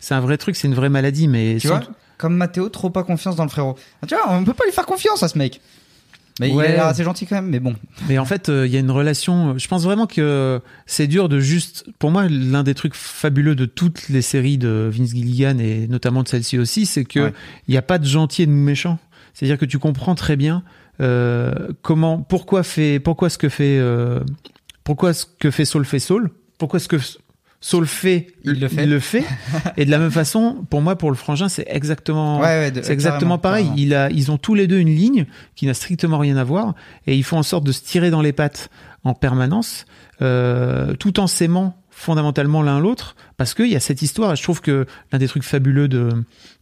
c'est 0.00 0.14
un, 0.14 0.20
vrai 0.20 0.36
truc, 0.38 0.56
c'est 0.56 0.66
une 0.68 0.74
vraie 0.74 0.88
maladie, 0.88 1.28
mais 1.28 1.58
Tu 1.60 1.68
vois, 1.68 1.82
comme 2.18 2.36
Mathéo, 2.36 2.68
trop 2.68 2.90
pas 2.90 3.02
confiance 3.04 3.36
dans 3.36 3.44
le 3.44 3.50
frérot. 3.50 3.76
Ah, 4.02 4.06
tu 4.06 4.14
vois, 4.14 4.32
on 4.32 4.44
peut 4.44 4.54
pas 4.54 4.64
lui 4.64 4.72
faire 4.72 4.86
confiance 4.86 5.22
à 5.22 5.28
ce 5.28 5.38
mec. 5.38 5.60
Mais 6.40 6.48
il 6.48 6.56
Ouais. 6.56 6.66
a 6.66 6.72
l'air 6.72 6.86
assez 6.86 7.04
gentil 7.04 7.26
quand 7.26 7.36
même. 7.36 7.46
Mais 7.48 7.60
bon, 7.60 7.76
Mais 8.08 8.18
en 8.18 8.24
fait, 8.24 8.48
euh, 8.48 8.66
il 8.66 8.72
y 8.72 8.76
a 8.76 8.80
une 8.80 8.90
relation. 8.90 9.56
Je 9.56 9.68
pense 9.68 9.84
vraiment 9.84 10.08
que 10.08 10.60
c'est 10.86 11.06
dur 11.06 11.28
de 11.28 11.38
juste. 11.38 11.84
Pour 12.00 12.10
moi, 12.10 12.26
l'un 12.28 12.64
des 12.64 12.74
trucs 12.74 12.94
fabuleux 12.94 13.54
de 13.54 13.66
toutes 13.66 14.08
les 14.08 14.20
séries 14.22 14.58
de 14.58 14.90
Vince 14.92 15.10
Gilligan 15.10 15.58
et 15.60 15.86
notamment 15.86 16.24
de 16.24 16.28
celle-ci 16.28 16.58
aussi, 16.58 16.86
c'est 16.86 17.04
que 17.04 17.18
il 17.20 17.22
Ouais. 17.22 17.32
n'y 17.68 17.76
a 17.76 17.82
pas 17.82 17.98
de 17.98 18.06
gentil 18.06 18.42
et 18.42 18.46
de 18.46 18.50
méchant. 18.50 18.98
C'est-à-dire 19.32 19.58
que 19.58 19.64
tu 19.64 19.78
comprends 19.78 20.16
très 20.16 20.34
bien 20.34 20.56
euh, 20.56 20.83
comment, 21.82 22.18
pourquoi 22.18 22.62
fait, 22.62 23.00
pourquoi 23.00 23.28
ce 23.30 23.38
que 23.38 23.48
fait, 23.48 23.78
euh, 23.78 24.20
pourquoi 24.84 25.12
ce 25.12 25.24
que 25.38 25.50
fait 25.50 25.64
Saul 25.64 25.84
fait 25.84 25.98
Saul, 25.98 26.30
pourquoi 26.58 26.78
ce 26.78 26.88
que 26.88 26.96
Saul 27.60 27.86
fait, 27.86 28.26
Il 28.44 28.60
le 28.60 28.68
fait. 28.68 28.86
le 28.86 29.00
fait? 29.00 29.24
et 29.78 29.86
de 29.86 29.90
la 29.90 29.98
même 29.98 30.10
façon, 30.10 30.64
pour 30.68 30.82
moi, 30.82 30.96
pour 30.96 31.10
le 31.10 31.16
frangin, 31.16 31.48
c'est 31.48 31.64
exactement. 31.68 32.38
ouais, 32.40 32.44
ouais, 32.46 32.70
de- 32.70 32.82
C'est 32.82 32.92
exactement 32.92 33.38
pareil. 33.38 33.64
carrément. 33.64 33.82
Il 33.82 33.94
a, 33.94 34.10
ils 34.10 34.30
ont 34.30 34.36
tous 34.36 34.54
les 34.54 34.66
deux 34.66 34.78
une 34.78 34.94
ligne 34.94 35.24
qui 35.56 35.66
n'a 35.66 35.72
strictement 35.74 36.18
rien 36.18 36.36
à 36.36 36.44
voir 36.44 36.74
et 37.06 37.16
ils 37.16 37.24
font 37.24 37.38
en 37.38 37.42
sorte 37.42 37.64
de 37.64 37.72
se 37.72 37.82
tirer 37.82 38.10
dans 38.10 38.20
les 38.20 38.32
pattes 38.32 38.68
en 39.02 39.14
permanence, 39.14 39.86
euh, 40.22 40.94
tout 40.94 41.18
en 41.20 41.26
s'aimant 41.26 41.76
fondamentalement 41.96 42.62
l'un 42.62 42.80
l'autre 42.80 43.14
parce 43.36 43.54
qu'il 43.54 43.68
y 43.68 43.76
a 43.76 43.80
cette 43.80 44.02
histoire 44.02 44.32
et 44.32 44.36
je 44.36 44.42
trouve 44.42 44.60
que 44.60 44.86
l'un 45.12 45.18
des 45.18 45.28
trucs 45.28 45.44
fabuleux 45.44 45.88
de, 45.88 46.08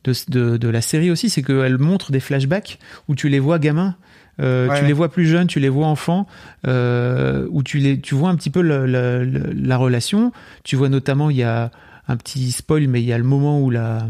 de, 0.04 0.12
de, 0.28 0.56
de 0.56 0.68
la 0.68 0.80
série 0.82 1.10
aussi 1.10 1.30
c'est 1.30 1.42
qu'elle 1.42 1.78
montre 1.78 2.12
des 2.12 2.20
flashbacks 2.20 2.78
où 3.08 3.14
tu 3.14 3.28
les 3.28 3.38
vois 3.40 3.58
gamins 3.58 3.96
euh, 4.40 4.68
Ouais, 4.68 4.78
tu 4.80 4.86
les 4.86 4.92
vois 4.92 5.10
plus 5.10 5.26
jeunes, 5.26 5.46
tu 5.46 5.60
les 5.60 5.68
vois 5.68 5.86
enfants, 5.86 6.26
euh, 6.66 7.46
où 7.50 7.62
tu 7.62 7.78
les, 7.78 8.00
tu 8.00 8.14
vois 8.14 8.30
un 8.30 8.36
petit 8.36 8.50
peu 8.50 8.62
la, 8.62 8.86
la, 8.86 9.24
la- 9.24 9.40
la 9.54 9.76
relation. 9.76 10.32
Tu 10.64 10.74
vois 10.74 10.88
notamment, 10.88 11.28
il 11.28 11.36
y 11.36 11.42
a 11.42 11.70
un 12.08 12.16
petit 12.16 12.50
spoil, 12.50 12.88
mais 12.88 13.02
il 13.02 13.06
y 13.06 13.12
a 13.12 13.18
le 13.18 13.24
moment 13.24 13.60
où 13.60 13.68
la, 13.70 14.08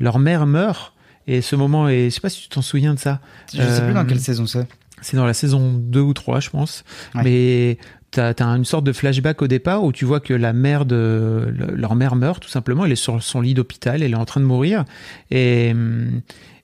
leur 0.00 0.18
mère 0.18 0.46
meurt. 0.46 0.94
Et 1.28 1.40
ce 1.42 1.54
moment 1.54 1.88
est, 1.88 2.06
je 2.10 2.14
sais 2.16 2.20
pas 2.20 2.28
si 2.28 2.42
tu 2.42 2.48
t'en 2.48 2.60
souviens 2.62 2.94
de 2.94 2.98
ça. 2.98 3.20
Je 3.54 3.62
sais 3.62 3.84
plus 3.84 3.94
dans 3.94 4.00
Euh, 4.00 4.04
quelle 4.04 4.20
saison 4.20 4.46
c'est. 4.46 4.66
C'est 5.00 5.16
dans 5.16 5.26
la 5.26 5.34
saison 5.34 5.72
2 5.74 6.00
ou 6.00 6.12
3, 6.12 6.40
je 6.40 6.50
pense. 6.50 6.82
Ouais. 7.14 7.22
Mais 7.22 7.78
t'as 8.12 8.30
as 8.38 8.44
une 8.56 8.64
sorte 8.64 8.84
de 8.84 8.92
flashback 8.92 9.42
au 9.42 9.48
départ 9.48 9.82
où 9.82 9.90
tu 9.90 10.04
vois 10.04 10.20
que 10.20 10.32
la 10.34 10.52
mère 10.52 10.84
de 10.86 11.52
le- 11.52 11.74
leur 11.74 11.94
mère 11.96 12.14
meurt 12.14 12.40
tout 12.42 12.48
simplement. 12.48 12.84
Elle 12.84 12.92
est 12.92 12.96
sur 12.96 13.20
son 13.22 13.40
lit 13.40 13.54
d'hôpital, 13.54 14.02
elle 14.02 14.12
est 14.12 14.16
en 14.16 14.24
train 14.24 14.40
de 14.40 14.46
mourir. 14.46 14.84
Et 15.30 15.70
hum, 15.72 16.20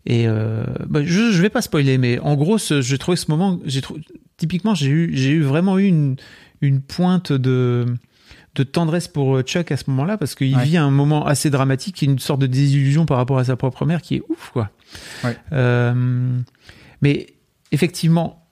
et 0.06 0.28
euh, 0.28 0.62
bah, 0.88 1.00
je 1.04 1.32
je 1.32 1.42
vais 1.42 1.50
pas 1.50 1.60
spoiler, 1.62 1.98
mais 1.98 2.18
en 2.20 2.36
gros, 2.36 2.56
j'ai 2.58 2.98
trouvé 2.98 3.16
ce 3.16 3.30
moment, 3.30 3.58
j'ai 3.66 3.80
typiquement, 4.36 4.74
j'ai 4.74 4.88
eu 4.88 5.10
j'ai 5.14 5.30
eu 5.30 5.42
vraiment 5.42 5.78
eu 5.78 5.84
une 5.86 6.16
une 6.60 6.80
pointe 6.80 7.32
de 7.32 7.84
de 8.54 8.62
tendresse 8.64 9.06
pour 9.06 9.36
euh, 9.36 9.42
Chuck 9.42 9.70
à 9.70 9.76
ce 9.76 9.84
moment-là 9.90 10.16
parce 10.18 10.34
qu'il 10.34 10.56
Ouais. 10.56 10.64
vit 10.64 10.76
un 10.76 10.90
moment 10.90 11.26
assez 11.26 11.48
dramatique, 11.50 12.02
une 12.02 12.18
sorte 12.18 12.40
de 12.40 12.46
désillusion 12.46 13.06
par 13.06 13.16
rapport 13.18 13.38
à 13.38 13.44
sa 13.44 13.56
propre 13.56 13.84
mère 13.86 14.02
qui 14.02 14.16
est 14.16 14.22
ouf 14.28 14.50
quoi. 14.52 14.70
Ouais. 15.24 15.36
Euh, 15.52 16.32
mais 17.02 17.26
effectivement, 17.70 18.47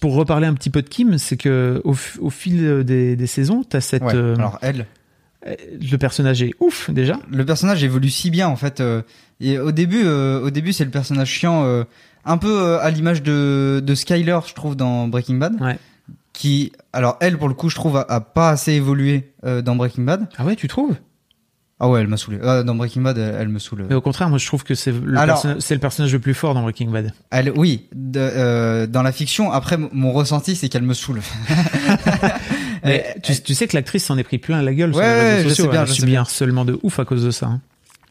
pour 0.00 0.14
reparler 0.14 0.46
un 0.46 0.54
petit 0.54 0.70
peu 0.70 0.82
de 0.82 0.88
Kim, 0.88 1.18
c'est 1.18 1.36
que 1.36 1.80
au, 1.84 1.94
fil 2.30 2.84
des, 2.84 3.16
des 3.16 3.26
saisons, 3.26 3.62
t'as 3.68 3.80
cette 3.80 4.02
Ouais. 4.02 4.14
euh, 4.14 4.34
Alors 4.36 4.58
elle, 4.62 4.86
euh, 5.46 5.54
le 5.80 5.96
personnage 5.96 6.42
est 6.42 6.54
ouf 6.60 6.90
déjà. 6.90 7.18
le 7.30 7.44
personnage 7.44 7.82
évolue 7.84 8.10
si 8.10 8.30
bien 8.30 8.48
en 8.48 8.56
fait. 8.56 8.80
euh, 8.80 9.02
et 9.40 9.58
au 9.58 9.72
début, 9.72 10.02
euh, 10.04 10.40
au 10.42 10.50
début, 10.50 10.72
c'est 10.72 10.84
le 10.84 10.90
personnage 10.90 11.28
chiant, 11.28 11.64
euh, 11.64 11.84
un 12.24 12.36
peu 12.38 12.52
euh, 12.62 12.80
à 12.80 12.90
l'image 12.90 13.22
de, 13.22 13.82
de 13.84 13.94
Skyler, 13.94 14.38
je 14.46 14.54
trouve, 14.54 14.76
dans 14.76 15.08
Breaking 15.08 15.36
Bad. 15.36 15.60
Ouais. 15.60 15.78
Qui, 16.32 16.72
alors 16.92 17.16
elle, 17.20 17.36
pour 17.38 17.48
le 17.48 17.54
coup, 17.54 17.68
je 17.68 17.74
trouve, 17.74 17.96
a, 17.96 18.02
a 18.08 18.20
pas 18.20 18.50
assez 18.50 18.72
évolué 18.72 19.32
euh, 19.44 19.62
dans 19.62 19.76
Breaking 19.76 20.04
Bad. 20.04 20.26
Ah 20.38 20.44
ouais, 20.44 20.56
tu 20.56 20.68
trouves? 20.68 20.94
Ah 21.82 21.88
ouais, 21.88 22.02
elle 22.02 22.08
m'a 22.08 22.18
saoulé. 22.18 22.38
Ah, 22.42 22.62
dans 22.62 22.74
Breaking 22.74 23.00
Bad, 23.00 23.16
elle, 23.16 23.36
elle 23.40 23.48
me 23.48 23.58
saoule. 23.58 23.86
Mais 23.88 23.94
au 23.94 24.02
contraire, 24.02 24.28
moi 24.28 24.36
je 24.38 24.46
trouve 24.46 24.64
que 24.64 24.74
c'est 24.74 24.92
le, 24.92 25.16
Alors- 25.16 25.40
perso- 25.40 25.60
c'est 25.60 25.72
le 25.74 25.80
personnage 25.80 26.12
le 26.12 26.18
plus 26.18 26.34
fort 26.34 26.52
dans 26.52 26.62
Breaking 26.62 26.90
Bad. 26.90 27.12
Elle, 27.30 27.52
oui, 27.56 27.86
de- 27.94 28.20
euh, 28.20 28.86
dans 28.86 29.02
la 29.02 29.12
fiction. 29.12 29.50
Après, 29.50 29.78
mon 29.78 30.12
ressenti, 30.12 30.56
c'est 30.56 30.68
qu'elle 30.68 30.82
me 30.82 30.92
saoule. 30.94 31.20
Mais 32.84 33.14
tu, 33.22 33.34
tu 33.42 33.54
sais 33.54 33.66
que 33.68 33.76
l'actrice 33.76 34.04
s'en 34.04 34.16
est 34.18 34.22
pris 34.24 34.38
plein 34.38 34.58
à 34.58 34.62
la 34.62 34.74
gueule 34.74 34.92
sur 34.92 35.00
Ouais, 35.02 35.08
les 35.08 35.20
ouais, 35.20 35.34
réseaux 35.36 35.44
je 35.44 35.54
sociaux. 35.54 35.64
sais 35.64 35.70
bien, 35.70 35.80
Elle 35.80 35.84
a 35.84 35.86
je 35.86 35.90
sais 35.92 35.96
subi 36.00 36.10
bien. 36.12 36.20
un 36.20 36.22
harcèlement 36.22 36.64
de 36.64 36.78
ouf 36.82 36.98
à 36.98 37.04
cause 37.04 37.24
de 37.24 37.30
ça. 37.30 37.46
hein. 37.46 37.60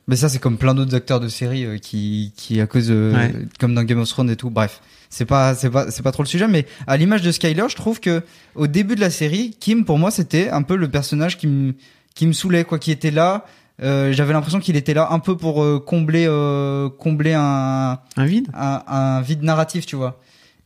Mais 0.08 0.16
ça, 0.16 0.30
c'est 0.30 0.40
comme 0.40 0.58
plein 0.58 0.74
d'autres 0.74 0.96
acteurs 0.96 1.20
de 1.20 1.28
séries 1.28 1.66
euh, 1.66 1.78
qui, 1.78 2.34
qui 2.36 2.60
à 2.62 2.66
cause 2.68 2.88
de, 2.88 3.12
Ouais. 3.16 3.34
comme 3.60 3.76
dans 3.76 3.84
Game 3.84 4.00
of 4.00 4.10
Thrones 4.10 4.30
et 4.32 4.36
tout. 4.36 4.50
Bref, 4.50 4.82
c'est 5.12 5.26
pas, 5.26 5.54
c'est 5.54 5.70
pas, 5.70 5.92
c'est 5.92 6.02
pas 6.02 6.12
trop 6.12 6.24
le 6.24 6.28
sujet. 6.28 6.48
Mais 6.48 6.66
à 6.88 6.98
l'image 6.98 7.22
de 7.22 7.32
Skyler, 7.32 7.66
je 7.70 7.76
trouve 7.76 8.00
que 8.00 8.24
au 8.56 8.66
début 8.68 8.96
de 8.96 9.02
la 9.02 9.12
série, 9.12 9.56
Kim, 9.60 9.86
pour 9.86 10.00
moi, 10.00 10.10
c'était 10.10 10.50
un 10.50 10.64
peu 10.64 10.76
le 10.76 10.88
personnage 10.90 11.38
qui 11.38 11.46
me, 11.48 11.74
qui 12.16 12.26
me 12.26 12.34
saoulait, 12.34 12.64
quoi, 12.64 12.80
qui 12.80 12.90
était 12.92 13.12
là. 13.12 13.46
Euh, 13.82 14.12
J'avais 14.12 14.34
l'impression 14.34 14.60
qu'il 14.60 14.76
était 14.76 14.94
là 14.94 15.08
un 15.12 15.20
peu 15.20 15.38
pour 15.38 15.64
euh, 15.64 15.80
combler, 15.80 16.26
euh, 16.28 16.90
combler 16.90 17.34
un, 17.34 18.00
Un 18.18 18.26
vide? 18.26 18.48
un, 18.54 18.84
un 18.88 19.22
vide 19.22 19.44
narratif, 19.44 19.86
tu 19.86 19.96
vois. 19.96 20.20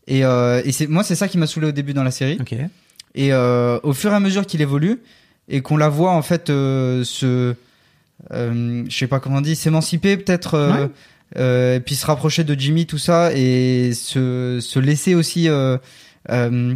Et, 0.07 0.25
euh, 0.25 0.61
et 0.65 0.71
c'est 0.71 0.87
moi, 0.87 1.03
c'est 1.03 1.15
ça 1.15 1.27
qui 1.27 1.37
m'a 1.37 1.47
saoulé 1.47 1.67
au 1.67 1.71
début 1.71 1.93
dans 1.93 2.03
la 2.03 2.11
série. 2.11 2.37
Ok. 2.41 2.53
Et 3.15 3.31
euh, 3.33 3.79
au 3.83 3.93
fur 3.93 4.11
et 4.11 4.15
à 4.15 4.19
mesure 4.19 4.45
qu'il 4.45 4.61
évolue 4.61 4.99
et 5.47 5.61
qu'on 5.61 5.77
la 5.77 5.89
voit 5.89 6.11
en 6.11 6.21
fait 6.23 6.49
euh, 6.49 7.03
se, 7.03 7.53
euh, 8.33 8.83
je 8.89 8.97
sais 8.97 9.07
pas 9.07 9.19
comment 9.19 9.37
on 9.37 9.41
dit, 9.41 9.55
s'émanciper 9.55 10.17
peut-être, 10.17 10.55
euh, 10.55 10.71
Ouais. 10.85 10.89
euh, 11.37 11.75
et 11.75 11.79
puis 11.79 11.95
se 11.95 12.05
rapprocher 12.05 12.43
de 12.43 12.59
Jimmy 12.59 12.85
tout 12.87 12.97
ça 12.97 13.31
et 13.35 13.91
se, 13.93 14.59
se 14.61 14.79
laisser 14.79 15.13
aussi 15.15 15.47
euh, 15.47 15.77
euh, 16.31 16.73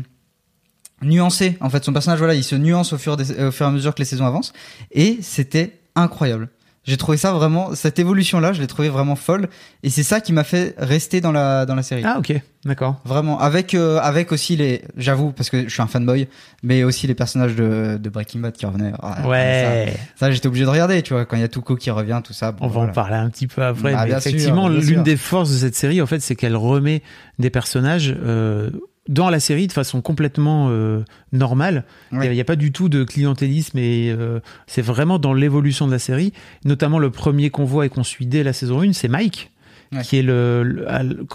nuancer. 1.01 1.57
En 1.61 1.69
fait, 1.69 1.83
son 1.83 1.93
personnage 1.93 2.19
voilà, 2.19 2.33
il 2.35 2.43
se 2.43 2.55
nuance 2.55 2.93
au 2.93 2.97
fur, 2.97 3.17
des- 3.17 3.31
au 3.45 3.51
fur 3.51 3.65
et 3.65 3.69
à 3.69 3.71
mesure 3.71 3.93
que 3.93 3.99
les 3.99 4.05
saisons 4.05 4.25
avancent 4.25 4.53
et 4.91 5.17
c'était 5.21 5.79
incroyable. 5.97 6.49
J'ai 6.83 6.95
trouvé 6.95 7.17
ça 7.17 7.33
vraiment 7.33 7.75
cette 7.75 7.99
évolution 7.99 8.39
là, 8.39 8.53
je 8.53 8.61
l'ai 8.61 8.67
trouvé 8.67 8.87
vraiment 8.87 9.17
folle 9.17 9.49
et 9.83 9.89
c'est 9.89 10.03
ça 10.03 10.21
qui 10.21 10.31
m'a 10.31 10.45
fait 10.45 10.73
rester 10.77 11.19
dans 11.19 11.33
la 11.33 11.65
dans 11.65 11.75
la 11.75 11.83
série. 11.83 12.01
Ah 12.05 12.15
ok, 12.17 12.33
d'accord. 12.63 13.01
Vraiment, 13.03 13.37
avec 13.41 13.73
euh, 13.73 13.99
avec 13.99 14.31
aussi 14.31 14.55
les, 14.55 14.81
j'avoue 14.95 15.33
parce 15.33 15.49
que 15.49 15.63
je 15.67 15.73
suis 15.73 15.81
un 15.81 15.87
fanboy, 15.87 16.29
mais 16.63 16.85
aussi 16.85 17.05
les 17.05 17.13
personnages 17.13 17.57
de, 17.57 17.97
de 18.01 18.09
Breaking 18.09 18.39
Bad 18.39 18.53
qui 18.53 18.65
revenaient. 18.65 18.93
Ah, 19.03 19.27
Ouais. 19.27 19.97
Ça, 20.15 20.27
ça, 20.27 20.31
j'étais 20.31 20.47
obligé 20.47 20.63
de 20.63 20.69
regarder, 20.69 21.01
tu 21.01 21.11
vois, 21.13 21.25
quand 21.25 21.35
il 21.35 21.41
y 21.41 21.43
a 21.43 21.49
Tuco 21.49 21.75
qui 21.75 21.91
revient, 21.91 22.21
tout 22.23 22.31
ça. 22.31 22.53
bon, 22.53 22.59
On 22.63 22.67
va 22.69 22.73
voilà. 22.75 22.91
en 22.91 22.93
parler 22.93 23.15
un 23.15 23.29
petit 23.29 23.47
peu 23.47 23.63
après. 23.65 23.93
Ah, 23.93 24.05
mais 24.05 24.13
effectivement, 24.13 24.69
l'une 24.69 25.03
des 25.03 25.17
forces 25.17 25.51
de 25.51 25.57
cette 25.57 25.75
série, 25.75 26.01
en 26.01 26.05
fait, 26.05 26.21
c'est 26.21 26.37
qu'elle 26.37 26.55
remet 26.55 27.03
des 27.37 27.49
personnages 27.49 28.15
euh, 28.17 28.69
dans 29.07 29.29
la 29.29 29.39
série 29.39 29.67
de 29.67 29.71
façon 29.71 30.01
complètement 30.01 30.67
euh, 30.69 31.03
normale. 31.31 31.85
Il 32.11 32.17
Ouais. 32.19 32.33
n'y 32.33 32.41
a, 32.41 32.45
pas 32.45 32.55
du 32.55 32.71
tout 32.71 32.89
de 32.89 33.03
clientélisme 33.03 33.77
et 33.77 34.11
euh, 34.11 34.39
c'est 34.67 34.81
vraiment 34.81 35.19
dans 35.19 35.33
l'évolution 35.33 35.87
de 35.87 35.91
la 35.91 35.99
série. 35.99 36.33
Notamment 36.65 36.99
le 36.99 37.09
premier 37.11 37.49
qu'on 37.49 37.65
voit 37.65 37.85
et 37.85 37.89
qu'on 37.89 38.03
suit 38.03 38.25
dès 38.25 38.43
la 38.43 38.53
saison 38.53 38.81
1, 38.81 38.93
c'est 38.93 39.07
Mike. 39.07 39.51
Ouais. 39.93 40.01
qui 40.01 40.17
est 40.17 40.21
le, 40.21 40.85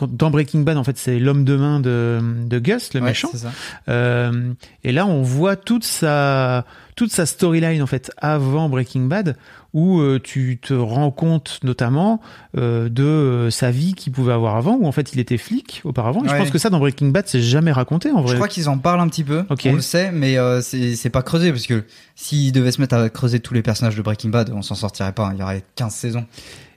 dans 0.09 0.31
Breaking 0.31 0.61
Bad 0.61 0.77
en 0.77 0.85
fait 0.85 0.99
c'est 0.99 1.19
l'homme 1.19 1.45
de 1.45 1.57
main 1.57 1.81
de, 1.81 2.21
de 2.47 2.59
Gus 2.59 2.93
le 2.93 3.01
Ouais, 3.01 3.09
méchant 3.09 3.31
ça. 3.33 3.51
euh, 3.89 4.53
et 4.85 4.93
là, 4.93 5.07
on 5.07 5.23
voit 5.23 5.57
toute 5.57 5.85
sa, 5.85 6.65
toute 6.97 7.11
sa 7.13 7.25
storyline 7.27 7.83
en 7.83 7.87
fait 7.87 8.11
avant 8.19 8.69
Breaking 8.69 9.03
Bad, 9.07 9.37
où 9.73 10.01
euh, 10.01 10.21
tu 10.23 10.59
te 10.61 10.75
rends 10.75 11.11
compte 11.11 11.61
notamment 11.63 12.21
euh, 12.59 12.89
de 12.91 13.03
euh, 13.05 13.51
sa 13.51 13.71
vie 13.71 13.95
qu'il 13.95 14.13
pouvait 14.13 14.33
avoir 14.35 14.57
avant, 14.57 14.77
où 14.77 14.87
en 14.87 14.93
fait 14.93 15.13
il 15.15 15.21
était 15.21 15.39
flic 15.39 15.81
auparavant. 15.85 16.23
Et 16.25 16.29
je 16.29 16.35
pense 16.37 16.51
que 16.51 16.59
ça 16.59 16.69
dans 16.69 16.79
Breaking 16.79 17.09
Bad 17.09 17.25
c'est 17.27 17.41
jamais 17.41 17.73
raconté 17.73 18.11
en 18.11 18.21
vrai. 18.21 18.33
Je 18.33 18.35
crois 18.37 18.49
qu'ils 18.49 18.69
en 18.69 18.77
parlent 18.77 19.01
un 19.01 19.09
petit 19.09 19.25
peu, 19.25 19.45
on 19.49 19.75
le 19.75 19.81
sait, 19.81 20.13
mais 20.13 20.37
c'est 20.61 20.95
c'est 20.97 21.11
pas 21.11 21.23
creusé 21.23 21.51
parce 21.53 21.67
que 21.67 21.85
s'ils 22.17 22.53
devaient 22.53 22.73
se 22.73 22.81
mettre 22.83 22.97
à 22.97 23.09
creuser 23.09 23.41
tous 23.41 23.55
les 23.55 23.63
personnages 23.63 23.97
de 23.97 24.03
Breaking 24.03 24.29
Bad, 24.29 24.51
on 24.55 24.61
s'en 24.63 24.75
sortirait 24.75 25.13
pas. 25.13 25.29
hein, 25.29 25.33
il 25.35 25.41
y 25.41 25.43
aurait 25.43 25.65
15 25.77 25.95
saisons. 25.95 26.27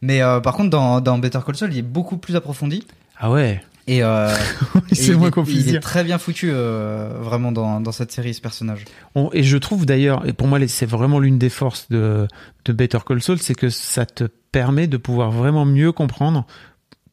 Mais 0.02 0.22
euh, 0.22 0.40
par 0.40 0.54
contre, 0.56 0.70
dans, 0.70 1.02
dans 1.02 1.18
Better 1.18 1.40
Call 1.46 1.56
Saul, 1.56 1.72
il 1.74 1.80
est 1.80 1.82
beaucoup 1.82 2.18
plus 2.18 2.36
approfondi 2.36 2.86
Ah 3.18 3.32
ouais. 3.32 3.62
et, 3.88 4.04
euh, 4.04 4.34
c'est 4.92 5.14
moins 5.16 5.32
qu'on 5.32 5.44
Il 5.46 5.76
est 5.76 5.80
très 5.80 6.04
bien 6.04 6.18
foutu 6.18 6.50
euh, 6.52 7.10
vraiment 7.22 7.52
dans, 7.52 7.80
dans 7.82 7.92
cette 7.92 8.12
série, 8.12 8.34
ce 8.34 8.42
personnage. 8.42 8.86
On- 9.16 9.30
et 9.34 9.44
je 9.44 9.58
trouve 9.58 9.86
d'ailleurs, 9.86 10.28
et 10.28 10.34
pour 10.34 10.48
moi 10.48 10.60
c'est 10.68 10.86
vraiment 10.86 11.20
l'une 11.20 11.38
des 11.38 11.50
forces 11.50 11.88
de, 11.90 12.28
de 12.66 12.74
Better 12.74 13.00
Call 13.06 13.22
Saul, 13.22 13.40
c'est 13.40 13.56
que 13.56 13.70
ça 13.70 14.06
te 14.06 14.26
permet 14.52 14.88
de 14.88 14.98
pouvoir 14.98 15.32
vraiment 15.32 15.66
mieux 15.66 15.92
comprendre 15.92 16.46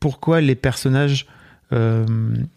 pourquoi 0.01 0.41
les 0.41 0.55
personnages 0.55 1.27
euh, 1.73 2.05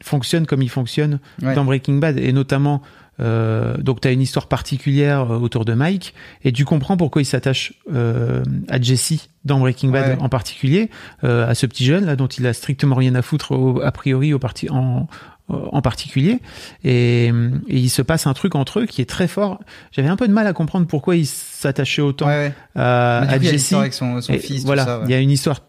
fonctionnent 0.03 0.45
comme 0.45 0.61
ils 0.61 0.69
fonctionnent 0.69 1.19
Ouais. 1.41 1.55
dans 1.55 1.63
Breaking 1.65 1.95
Bad, 1.99 2.17
et 2.19 2.33
notamment 2.33 2.81
euh, 3.19 3.77
donc 3.77 4.01
tu 4.01 4.07
as 4.07 4.11
une 4.11 4.21
histoire 4.21 4.47
particulière 4.47 5.31
euh, 5.31 5.37
autour 5.39 5.65
de 5.65 5.73
Mike, 5.73 6.13
et 6.43 6.51
tu 6.51 6.65
comprends 6.65 6.97
pourquoi 6.97 7.21
il 7.21 7.25
s'attache 7.25 7.73
euh, 7.93 8.43
à 8.69 8.79
Jesse 8.81 9.29
dans 9.45 9.59
Breaking 9.59 9.89
Bad 9.89 10.05
Ouais. 10.09 10.17
en 10.19 10.29
particulier, 10.29 10.89
euh, 11.23 11.47
à 11.49 11.55
ce 11.55 11.65
petit 11.65 11.85
jeune 11.85 12.05
là 12.05 12.15
dont 12.15 12.27
il 12.27 12.45
a 12.47 12.53
strictement 12.53 12.95
rien 12.95 13.15
à 13.15 13.21
foutre 13.21 13.51
au- 13.53 13.81
a 13.81 13.91
priori 13.91 14.33
au 14.33 14.39
parti 14.39 14.69
en 14.69 15.07
en 15.47 15.79
particulier 15.83 16.39
et, 16.83 17.27
et 17.27 17.77
il 17.77 17.89
se 17.91 18.01
passe 18.01 18.25
un 18.25 18.33
truc 18.33 18.55
entre 18.55 18.79
eux 18.79 18.85
qui 18.87 19.03
est 19.03 19.05
très 19.07 19.27
fort. 19.27 19.59
J'avais 19.91 20.07
un 20.07 20.15
peu 20.15 20.27
de 20.27 20.33
mal 20.33 20.47
à 20.47 20.53
comprendre 20.53 20.87
pourquoi 20.87 21.15
il 21.15 21.27
s'attachait 21.27 22.01
autant 22.01 22.25
Ouais, 22.25 22.47
ouais. 22.75 22.81
à, 22.81 23.37
Jesse. 23.39 23.73
avec 23.73 23.93
son, 23.93 24.21
son 24.21 24.33
Et 24.33 24.39
fils, 24.39 24.63
voilà, 24.65 24.97
ouais. 25.01 25.05
il 25.05 25.11
y 25.11 25.13
a 25.13 25.19
une 25.19 25.29
histoire 25.29 25.59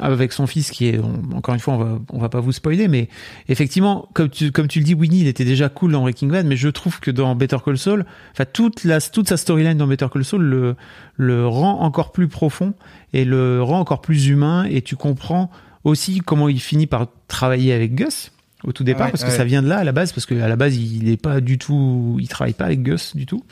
avec 0.00 0.32
son 0.32 0.46
fils 0.46 0.70
qui 0.70 0.88
est 0.88 1.00
encore 1.34 1.54
une 1.54 1.60
fois 1.60 1.74
on 1.74 1.78
va 1.78 1.98
on 2.10 2.18
va 2.18 2.28
pas 2.28 2.40
vous 2.40 2.52
spoiler 2.52 2.88
mais 2.88 3.08
effectivement 3.48 4.08
comme 4.12 4.28
tu 4.28 4.52
comme 4.52 4.68
tu 4.68 4.78
le 4.78 4.84
dis 4.84 4.94
Winnie 4.94 5.20
il 5.20 5.26
était 5.26 5.44
déjà 5.44 5.68
cool 5.68 5.92
dans 5.92 6.02
Breaking 6.02 6.28
Bad 6.28 6.46
mais 6.46 6.56
je 6.56 6.68
trouve 6.68 7.00
que 7.00 7.10
dans 7.10 7.34
Better 7.34 7.56
Call 7.64 7.78
Saul 7.78 8.04
enfin 8.32 8.44
toute 8.44 8.84
la 8.84 9.00
toute 9.00 9.28
sa 9.28 9.36
storyline 9.36 9.78
dans 9.78 9.86
Better 9.86 10.06
Call 10.12 10.24
Saul 10.24 10.42
le 10.42 10.76
le 11.16 11.46
rend 11.46 11.80
encore 11.80 12.12
plus 12.12 12.28
profond 12.28 12.74
et 13.12 13.24
le 13.24 13.62
rend 13.62 13.80
encore 13.80 14.02
plus 14.02 14.28
humain 14.28 14.64
et 14.64 14.82
tu 14.82 14.96
comprends 14.96 15.50
aussi 15.84 16.20
comment 16.20 16.48
il 16.48 16.60
finit 16.60 16.86
par 16.86 17.06
travailler 17.26 17.72
avec 17.72 17.94
Gus 17.94 18.30
au 18.64 18.72
tout 18.72 18.84
départ 18.84 19.06
Ouais, 19.06 19.10
parce 19.10 19.24
que 19.24 19.30
ouais. 19.30 19.36
ça 19.36 19.44
vient 19.44 19.62
de 19.62 19.68
là 19.68 19.78
à 19.78 19.84
la 19.84 19.92
base 19.92 20.12
parce 20.12 20.26
que 20.26 20.34
à 20.40 20.48
la 20.48 20.56
base 20.56 20.76
il 20.76 21.08
est 21.08 21.16
pas 21.16 21.40
du 21.40 21.58
tout 21.58 22.16
il 22.20 22.28
travaille 22.28 22.52
pas 22.52 22.66
avec 22.66 22.82
Gus 22.82 23.16
du 23.16 23.26
tout 23.26 23.44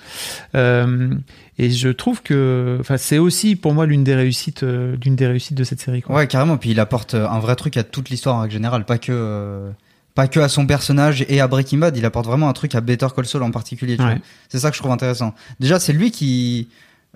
euh, 0.55 1.11
et 1.59 1.71
je 1.71 1.89
trouve 1.89 2.23
que 2.23 2.77
enfin 2.81 2.97
c'est 2.97 3.19
aussi 3.19 3.57
pour 3.57 3.75
moi 3.75 3.87
l'une 3.87 4.05
des 4.05 4.15
réussites 4.15 4.63
euh, 4.63 4.97
l'une 5.05 5.17
des 5.17 5.27
réussites 5.27 5.57
de 5.57 5.65
cette 5.65 5.81
série 5.81 6.03
quoi. 6.03 6.17
Ouais, 6.17 6.27
carrément. 6.27 6.57
Puis 6.57 6.71
il 6.71 6.81
apporte 6.81 7.15
euh, 7.15 7.29
un 7.29 7.39
vrai 7.39 7.57
truc 7.57 7.77
à 7.77 7.83
toute 7.85 8.09
l'histoire 8.11 8.37
en 8.37 8.41
règle 8.41 8.53
générale, 8.55 8.85
pas 8.85 8.99
que 8.99 9.13
euh, 9.13 9.71
pas 10.15 10.27
que 10.27 10.41
à 10.41 10.49
son 10.49 10.67
personnage 10.67 11.25
et 11.29 11.41
à 11.41 11.47
Breaking 11.49 11.79
Bad. 11.79 11.97
Il 11.97 12.05
apporte 12.05 12.27
vraiment 12.27 12.49
un 12.49 12.53
truc 12.53 12.75
à 12.75 12.81
Better 12.81 13.07
Call 13.15 13.27
Saul 13.27 13.43
en 13.43 13.51
particulier. 13.51 13.97
Ouais. 13.99 14.21
C'est 14.49 14.59
ça 14.59 14.71
que 14.71 14.77
je 14.77 14.81
trouve 14.81 14.93
intéressant. 14.93 15.35
Déjà, 15.61 15.79
c'est 15.79 15.93
lui 15.93 16.11
qui, 16.11 16.69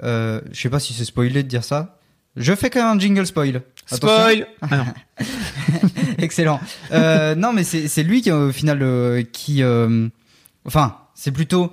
euh, 0.04 0.40
je 0.52 0.60
sais 0.60 0.68
pas 0.70 0.78
si 0.78 0.92
c'est 0.92 1.04
spoilé 1.04 1.42
de 1.42 1.48
dire 1.48 1.64
ça. 1.64 1.98
Je 2.36 2.54
fais 2.54 2.70
quand 2.70 2.80
même 2.86 2.96
un 2.96 3.00
jingle 3.00 3.26
spoil. 3.26 3.62
Spoil 3.86 4.46
ah 4.62 4.76
non. 4.78 4.84
Excellent. 6.18 6.60
Euh, 6.92 7.34
non, 7.34 7.52
mais 7.52 7.64
c'est 7.64 8.02
lui 8.02 8.22
qui 8.22 8.30
au 8.32 8.50
final 8.52 8.78
euh, 8.82 9.22
qui, 9.22 9.62
euh, 9.62 10.08
enfin, 10.64 10.96
c'est 11.14 11.30
plutôt 11.32 11.70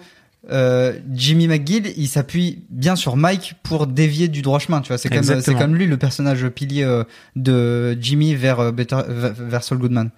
euh, 0.52 1.00
Jimmy 1.14 1.48
McGill. 1.48 1.94
Il 1.98 2.08
s'appuie 2.08 2.64
bien 2.70 2.96
sur 2.96 3.16
Mike 3.16 3.56
pour 3.64 3.88
dévier 3.88 4.28
du 4.28 4.42
droit 4.42 4.60
chemin. 4.60 4.82
Tu 4.82 4.90
vois, 4.90 4.98
c'est 4.98 5.10
comme 5.10 5.24
c'est 5.42 5.56
comme 5.56 5.76
lui 5.76 5.86
le 5.88 5.98
personnage 5.98 6.48
pilier 6.50 6.84
euh, 6.84 7.04
de 7.36 7.98
Jimmy 8.02 8.36
vers 8.36 8.60
euh, 8.60 8.72
Better 8.72 8.98
vers- 9.08 9.64
Saul 9.64 9.78
Goodman. 9.78 10.10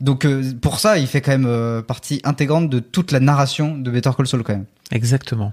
Donc 0.00 0.24
euh, 0.24 0.42
pour 0.60 0.78
ça, 0.80 0.98
il 0.98 1.06
fait 1.06 1.20
quand 1.20 1.32
même 1.32 1.46
euh, 1.46 1.80
partie 1.82 2.20
intégrante 2.24 2.68
de 2.68 2.78
toute 2.80 3.12
la 3.12 3.20
narration 3.20 3.76
de 3.76 3.90
Better 3.90 4.10
Call 4.16 4.26
Saul 4.26 4.42
quand 4.42 4.52
même. 4.54 4.66
exactement 4.90 5.52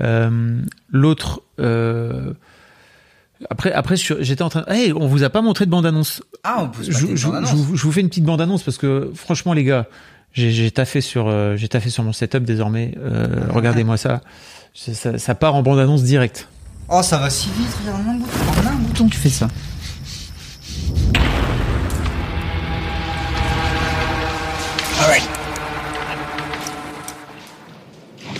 Euh, 0.00 0.60
L'autre, 0.90 1.42
euh, 1.60 2.32
après, 3.48 3.72
après, 3.72 3.96
sur- 3.96 4.22
j'étais 4.22 4.42
en 4.42 4.48
train. 4.50 4.64
Hey, 4.68 4.92
on 4.92 5.06
vous 5.06 5.22
a 5.22 5.30
pas 5.30 5.40
montré 5.42 5.64
de 5.66 5.70
bande 5.70 5.86
annonce. 5.86 6.22
Ah, 6.44 6.58
on 6.62 6.68
peut 6.68 6.82
se 6.82 6.90
Je, 6.90 7.26
bande-annonce. 7.26 7.52
vous- 7.54 7.76
je 7.76 7.82
vous 7.82 7.92
fais 7.92 8.00
une 8.00 8.08
petite 8.08 8.24
bande 8.24 8.40
annonce 8.40 8.62
parce 8.62 8.76
que 8.78 9.10
franchement, 9.14 9.52
les 9.54 9.64
gars, 9.64 9.86
j'ai 10.32 10.70
taffé 10.70 11.00
sur, 11.00 11.28
euh, 11.28 11.56
j'ai 11.56 11.68
taffé 11.68 11.88
sur 11.90 12.02
mon 12.04 12.12
setup 12.12 12.44
désormais. 12.44 12.94
Euh, 12.98 13.26
Regardez-moi 13.50 13.96
ça. 13.96 14.20
Ça, 14.74 14.94
ça. 14.94 15.18
ça 15.18 15.34
part 15.34 15.54
en 15.54 15.62
bande 15.62 15.78
annonce 15.78 16.02
direct. 16.02 16.48
Oh, 16.88 17.02
ça 17.02 17.18
va 17.18 17.30
si 17.30 17.48
vite. 17.56 17.76
En 17.88 18.68
un 18.68 18.74
bouton, 18.76 19.08
tu 19.08 19.16
fais 19.16 19.28
ça. 19.30 19.48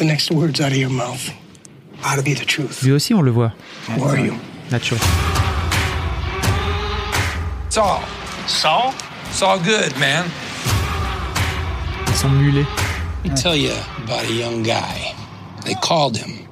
The 0.00 0.06
next 0.06 0.30
words 0.30 0.62
out 0.62 0.72
of 0.72 0.78
your 0.78 0.88
mouth 0.88 1.30
ought 2.02 2.16
to 2.16 2.22
be 2.22 2.32
the 2.32 2.46
truth. 2.46 2.82
Lui 2.82 2.92
aussi, 2.92 3.12
on 3.12 3.22
le 3.22 3.30
voit. 3.30 3.52
Who 3.86 4.02
are 4.02 4.18
you? 4.18 4.32
Nacho. 4.70 4.96
Saul. 7.70 8.02
Saul? 8.46 8.94
all 9.42 9.58
good, 9.58 9.94
man. 9.98 10.24
Ils 12.06 12.16
sont 12.16 12.30
mulets. 12.30 12.66
Let 13.24 13.30
me 13.30 13.36
tell 13.36 13.54
you 13.54 13.74
about 14.02 14.24
a 14.24 14.32
young 14.32 14.62
guy. 14.62 15.14
They 15.66 15.74
called 15.74 16.16
him 16.16 16.48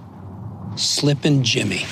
Slippin' 0.77 1.43
Jimmy. 1.43 1.87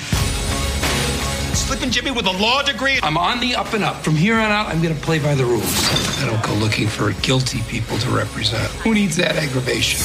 Slipping 1.55 1.89
Jimmy 1.89 2.11
with 2.11 2.27
a 2.27 2.37
law 2.37 2.61
degree? 2.61 2.99
I'm 3.01 3.17
on 3.17 3.39
the 3.39 3.55
up 3.55 3.73
and 3.73 3.83
up. 3.83 3.95
From 4.03 4.13
here 4.13 4.35
on 4.35 4.51
out, 4.51 4.67
I'm 4.67 4.79
going 4.79 4.93
to 4.93 5.01
play 5.01 5.17
by 5.17 5.33
the 5.33 5.43
rules. 5.43 6.21
I 6.21 6.27
don't 6.27 6.43
go 6.45 6.53
looking 6.63 6.87
for 6.87 7.13
guilty 7.23 7.63
people 7.67 7.97
to 7.97 8.11
represent. 8.11 8.71
Who 8.83 8.93
needs 8.93 9.15
that 9.15 9.37
aggravation? 9.37 9.99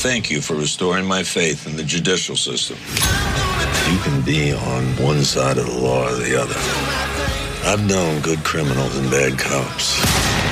Thank 0.00 0.30
you 0.30 0.40
for 0.40 0.54
restoring 0.54 1.06
my 1.06 1.24
faith 1.24 1.66
in 1.66 1.74
the 1.74 1.82
judicial 1.82 2.36
system. 2.36 2.78
You 3.92 3.98
can 3.98 4.22
be 4.22 4.52
on 4.52 4.84
one 5.04 5.24
side 5.24 5.58
of 5.58 5.66
the 5.66 5.76
law 5.76 6.06
or 6.06 6.14
the 6.14 6.40
other. 6.40 6.54
I've 7.68 7.84
known 7.84 8.22
good 8.22 8.44
criminals 8.44 8.96
and 8.96 9.10
bad 9.10 9.36
cops. 9.40 10.00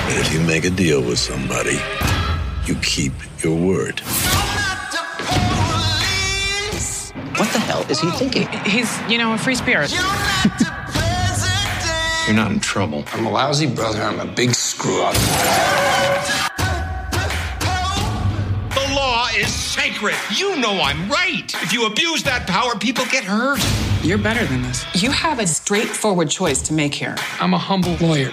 But 0.09 0.19
if 0.19 0.35
you 0.35 0.41
make 0.41 0.65
a 0.65 0.71
deal 0.71 1.01
with 1.01 1.21
somebody, 1.21 1.79
you 2.65 2.75
keep 2.83 3.13
your 3.45 3.57
word. 3.57 4.01
What 7.39 7.53
the 7.53 7.61
hell 7.61 7.87
is 7.89 8.01
he 8.01 8.11
thinking? 8.11 8.49
He's, 8.65 8.91
you 9.09 9.17
know, 9.17 9.33
a 9.33 9.39
free 9.39 9.55
spirit. 9.55 9.93
You're 12.27 12.35
not 12.35 12.51
in 12.51 12.59
trouble. 12.59 13.05
I'm 13.13 13.27
a 13.27 13.31
lousy 13.31 13.69
brother. 13.69 14.03
I'm 14.03 14.19
a 14.19 14.27
big 14.27 14.57
screw 14.57 15.05
up. 15.05 15.15
Sacred. 19.77 20.15
You 20.35 20.57
know 20.57 20.81
I'm 20.81 21.09
right. 21.11 21.53
If 21.63 21.73
you 21.73 21.87
abuse 21.87 22.23
that 22.23 22.47
power, 22.47 22.77
people 22.79 23.05
get 23.07 23.25
hurt. 23.25 23.61
You're 24.03 24.19
better 24.19 24.45
than 24.47 24.63
this. 24.63 24.85
You 25.03 25.11
have 25.11 25.39
a 25.39 25.47
straightforward 25.47 26.31
choice 26.31 26.63
to 26.63 26.73
make 26.73 26.95
here. 26.95 27.17
I'm 27.41 27.53
a 27.55 27.59
humble 27.59 27.95
lawyer. 27.97 28.31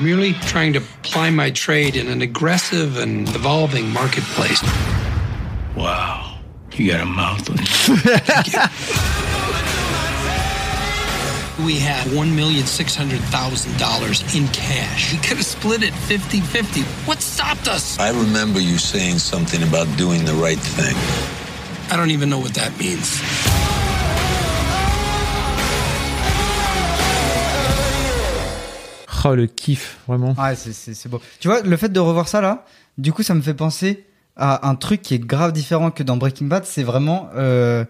Merely 0.00 0.32
trying 0.34 0.72
to 0.72 0.80
ply 1.02 1.30
my 1.30 1.50
trade 1.50 1.96
in 1.96 2.08
an 2.08 2.22
aggressive 2.22 2.96
and 2.96 3.28
evolving 3.34 3.90
marketplace. 3.90 4.62
Wow. 5.76 6.38
You 6.72 6.92
got 6.92 7.00
a 7.00 7.06
mouth 7.06 7.50
on 7.50 7.56
you. 9.16 9.22
We 11.58 11.78
had 11.80 12.06
$1,600,000 12.08 14.34
in 14.36 14.46
cash. 14.48 15.12
We 15.12 15.18
could 15.18 15.38
have 15.38 15.46
split 15.46 15.82
it 15.82 15.94
50 15.94 16.40
50. 16.40 16.82
What 17.06 17.22
stopped 17.22 17.66
us? 17.66 17.98
I 17.98 18.10
remember 18.10 18.60
you 18.60 18.76
saying 18.78 19.18
something 19.20 19.62
about 19.62 19.86
doing 19.96 20.24
the 20.26 20.34
right 20.34 20.58
thing. 20.60 20.94
I 21.90 21.96
don't 21.96 22.10
even 22.10 22.28
know 22.28 22.38
what 22.40 22.52
that 22.54 22.76
means. 22.78 23.22
Oh, 29.24 29.34
le 29.34 29.46
kiff, 29.46 29.98
vraiment. 30.06 30.34
Ouais, 30.38 30.54
c'est- 30.54 30.72
c'est 30.72 30.94
c'est 30.94 31.08
beau. 31.08 31.20
Tu 31.40 31.48
vois, 31.48 31.60
le 31.62 31.76
fait 31.76 31.88
de 31.88 31.98
revoir 31.98 32.28
ça 32.28 32.40
là, 32.40 32.64
du 32.96 33.12
coup, 33.12 33.24
ça 33.24 33.34
me 33.34 33.42
fait 33.42 33.54
penser 33.54 34.04
à 34.36 34.68
un 34.68 34.76
truc 34.76 35.02
qui 35.02 35.14
est 35.14 35.18
grave 35.18 35.52
différent 35.52 35.90
que 35.90 36.04
dans 36.04 36.16
Breaking 36.16 36.46
Bad. 36.46 36.64
C'est 36.64 36.84
vraiment. 36.84 37.28
euh, 37.34 37.84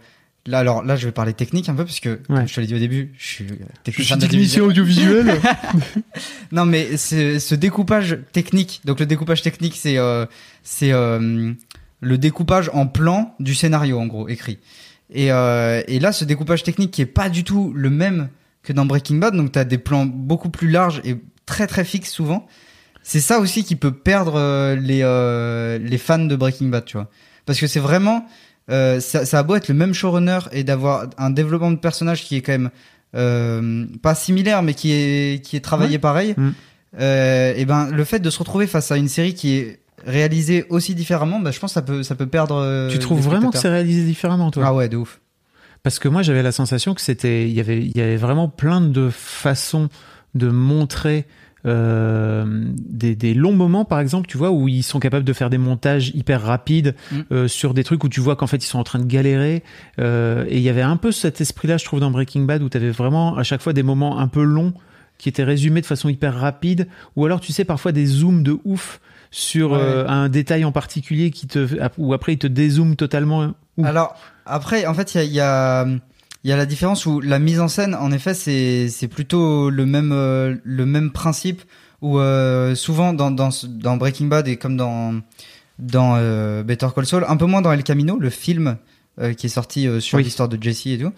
là, 0.46 0.58
alors 0.58 0.82
là, 0.82 0.96
je 0.96 1.06
vais 1.06 1.12
parler 1.12 1.32
technique 1.32 1.68
un 1.68 1.74
peu, 1.74 1.84
parce 1.84 2.00
que, 2.00 2.20
comme 2.26 2.46
je 2.46 2.54
te 2.54 2.60
l'ai 2.60 2.66
dit 2.66 2.74
au 2.74 2.78
début, 2.78 3.12
je 3.18 3.26
suis 3.26 3.44
euh, 3.44 3.56
technicien 3.84 4.18
technicien 4.18 4.62
d'audiovisuel. 4.62 5.28
audiovisuel. 5.28 6.02
non, 6.52 6.64
mais 6.66 6.96
ce 6.96 7.54
découpage 7.54 8.18
technique, 8.32 8.80
donc 8.84 9.00
le 9.00 9.06
découpage 9.06 9.42
technique, 9.42 9.76
c'est 9.76 9.98
euh, 9.98 10.26
c'est 10.62 10.92
euh, 10.92 11.52
le 12.00 12.18
découpage 12.18 12.70
en 12.72 12.86
plan 12.86 13.34
du 13.40 13.54
scénario, 13.54 13.98
en 13.98 14.06
gros, 14.06 14.28
écrit. 14.28 14.58
Et, 15.10 15.30
euh, 15.30 15.82
et 15.86 16.00
là, 16.00 16.12
ce 16.12 16.24
découpage 16.24 16.62
technique 16.62 16.90
qui 16.90 17.02
est 17.02 17.06
pas 17.06 17.28
du 17.28 17.44
tout 17.44 17.72
le 17.74 17.90
même 17.90 18.28
que 18.62 18.72
dans 18.72 18.86
Breaking 18.86 19.16
Bad, 19.16 19.36
donc 19.36 19.52
tu 19.52 19.58
as 19.58 19.64
des 19.64 19.78
plans 19.78 20.06
beaucoup 20.06 20.50
plus 20.50 20.68
larges 20.68 21.00
et 21.04 21.16
très 21.46 21.66
très 21.66 21.84
fixes 21.84 22.10
souvent. 22.10 22.46
C'est 23.04 23.20
ça 23.20 23.38
aussi 23.38 23.62
qui 23.62 23.76
peut 23.76 23.92
perdre 23.92 24.74
les, 24.74 25.78
les 25.78 25.98
fans 25.98 26.18
de 26.18 26.34
Breaking 26.34 26.66
Bad, 26.66 26.84
tu 26.84 26.96
vois. 26.96 27.08
Parce 27.44 27.60
que 27.60 27.68
c'est 27.68 27.78
vraiment... 27.78 28.26
euh, 28.70 29.00
ça, 29.00 29.24
ça 29.24 29.38
a 29.38 29.42
beau 29.42 29.54
être 29.56 29.68
le 29.68 29.74
même 29.74 29.94
showrunner 29.94 30.40
et 30.52 30.64
d'avoir 30.64 31.06
un 31.18 31.30
développement 31.30 31.70
de 31.70 31.76
personnage 31.76 32.24
qui 32.24 32.36
est 32.36 32.42
quand 32.42 32.52
même 32.52 32.70
euh, 33.14 33.86
pas 34.02 34.14
similaire, 34.14 34.62
mais 34.62 34.74
qui 34.74 34.92
est, 34.92 35.44
qui 35.44 35.56
est 35.56 35.60
travaillé 35.60 35.92
Ouais. 35.94 35.98
pareil. 35.98 36.34
Mm. 36.36 36.50
Euh, 36.98 37.52
et 37.56 37.64
ben 37.64 37.90
le 37.90 38.04
fait 38.04 38.20
de 38.20 38.30
se 38.30 38.38
retrouver 38.38 38.66
face 38.66 38.90
à 38.90 38.96
une 38.96 39.08
série 39.08 39.34
qui 39.34 39.56
est 39.56 39.80
réalisée 40.06 40.64
aussi 40.70 40.94
différemment, 40.94 41.40
bah, 41.40 41.50
je 41.50 41.58
pense 41.58 41.72
que 41.72 41.74
ça 41.74 41.82
peut, 41.82 42.02
ça 42.02 42.14
peut 42.14 42.26
perdre. 42.26 42.88
tu 42.90 42.98
trouves 42.98 43.20
vraiment 43.20 43.50
que 43.50 43.58
c'est 43.58 43.68
réalisé 43.68 44.04
différemment, 44.04 44.50
toi? 44.50 44.64
Ah 44.66 44.74
ouais, 44.74 44.88
de 44.88 44.96
ouf. 44.96 45.20
Parce 45.82 45.98
que 45.98 46.08
moi, 46.08 46.22
j'avais 46.22 46.42
la 46.42 46.52
sensation 46.52 46.94
que 46.94 47.00
c'était, 47.00 47.48
il 47.48 47.54
y 47.54 47.60
avait, 47.60 47.80
il 47.80 47.96
y 47.96 48.00
avait 48.00 48.16
vraiment 48.16 48.48
plein 48.48 48.80
de 48.80 49.08
façons 49.10 49.88
de 50.34 50.48
montrer 50.48 51.26
des, 51.66 53.14
des 53.16 53.34
longs 53.34 53.52
moments, 53.52 53.84
par 53.84 54.00
exemple, 54.00 54.26
tu 54.28 54.38
vois, 54.38 54.50
où 54.50 54.68
ils 54.68 54.82
sont 54.82 54.98
capables 55.00 55.24
de 55.24 55.32
faire 55.32 55.50
des 55.50 55.58
montages 55.58 56.10
hyper 56.14 56.42
rapides 56.42 56.94
Mm. 57.12 57.16
euh, 57.32 57.48
sur 57.48 57.74
des 57.74 57.84
trucs 57.84 58.02
où 58.04 58.08
tu 58.08 58.20
vois 58.20 58.36
qu'en 58.36 58.46
fait 58.46 58.56
ils 58.58 58.66
sont 58.68 58.78
en 58.78 58.84
train 58.84 58.98
de 58.98 59.04
galérer. 59.04 59.62
Euh, 59.98 60.44
et 60.48 60.56
il 60.56 60.62
y 60.62 60.68
avait 60.68 60.82
un 60.82 60.96
peu 60.96 61.12
cet 61.12 61.40
esprit-là, 61.40 61.76
je 61.76 61.84
trouve, 61.84 62.00
dans 62.00 62.10
Breaking 62.10 62.42
Bad, 62.42 62.62
où 62.62 62.68
tu 62.68 62.76
avais 62.76 62.90
vraiment 62.90 63.36
à 63.36 63.42
chaque 63.42 63.60
fois 63.60 63.72
des 63.72 63.82
moments 63.82 64.18
un 64.18 64.28
peu 64.28 64.42
longs 64.42 64.72
qui 65.18 65.28
étaient 65.28 65.44
résumés 65.44 65.80
de 65.80 65.86
façon 65.86 66.08
hyper 66.08 66.34
rapide, 66.34 66.88
ou 67.16 67.24
alors 67.24 67.40
tu 67.40 67.52
sais 67.52 67.64
parfois 67.64 67.92
des 67.92 68.06
zooms 68.06 68.42
de 68.42 68.58
ouf 68.64 69.00
sur 69.30 69.72
Ouais. 69.72 69.78
euh, 69.80 70.08
un 70.08 70.28
détail 70.28 70.64
en 70.64 70.72
particulier 70.72 71.30
qui 71.30 71.46
te, 71.46 71.66
ou 71.98 72.12
après 72.14 72.34
il 72.34 72.38
te 72.38 72.46
dézoome 72.46 72.96
totalement. 72.96 73.52
Alors, 73.82 74.16
après, 74.46 74.86
en 74.86 74.94
fait, 74.94 75.14
il 75.14 75.18
y 75.18 75.20
a, 75.20 75.24
il 75.24 75.32
y, 75.32 75.40
a, 75.40 75.86
il 76.46 76.48
y 76.48 76.52
a 76.52 76.56
la 76.56 76.64
différence 76.64 77.06
où 77.06 77.20
la 77.20 77.40
mise 77.40 77.58
en 77.58 77.66
scène, 77.66 77.96
en 77.96 78.12
effet, 78.12 78.32
c'est 78.32 78.88
c'est 78.88 79.08
plutôt 79.08 79.68
le 79.68 79.84
même, 79.84 80.12
euh, 80.12 80.54
le 80.62 80.86
même 80.86 81.10
principe 81.10 81.60
où 82.02 82.20
euh, 82.20 82.76
souvent 82.76 83.12
dans, 83.12 83.32
dans, 83.32 83.48
dans 83.64 83.96
Breaking 83.96 84.26
Bad 84.26 84.46
et 84.46 84.56
comme 84.56 84.76
dans, 84.76 85.20
dans 85.80 86.14
euh, 86.16 86.62
Better 86.62 86.86
Call 86.94 87.04
Saul, 87.04 87.24
un 87.26 87.36
peu 87.36 87.46
moins 87.46 87.62
dans 87.62 87.72
El 87.72 87.82
Camino, 87.82 88.16
le 88.20 88.30
film 88.30 88.76
qui 89.36 89.46
est 89.46 89.48
sorti 89.50 89.88
sur 90.00 90.18
Oui. 90.18 90.22
l'histoire 90.24 90.48
de 90.48 90.62
Jesse 90.62 90.86
et 90.86 90.98
tout. 90.98 91.12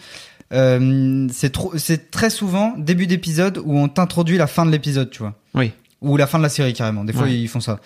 C'est 0.50 1.50
trop, 1.52 1.76
c'est 1.76 2.10
très 2.10 2.30
souvent 2.30 2.74
début 2.78 3.06
d'épisode 3.06 3.60
où 3.62 3.76
on 3.76 3.88
t'introduit 3.88 4.38
la 4.38 4.46
fin 4.46 4.64
de 4.64 4.70
l'épisode, 4.70 5.10
tu 5.10 5.18
vois 5.18 5.34
Oui. 5.54 5.72
ou 6.00 6.16
la 6.16 6.26
fin 6.26 6.38
de 6.38 6.44
la 6.44 6.48
série 6.48 6.72
carrément. 6.72 7.04
Des 7.04 7.12
fois, 7.12 7.24
Ouais. 7.24 7.34
ils 7.38 7.48
font 7.48 7.60
ça. 7.60 7.80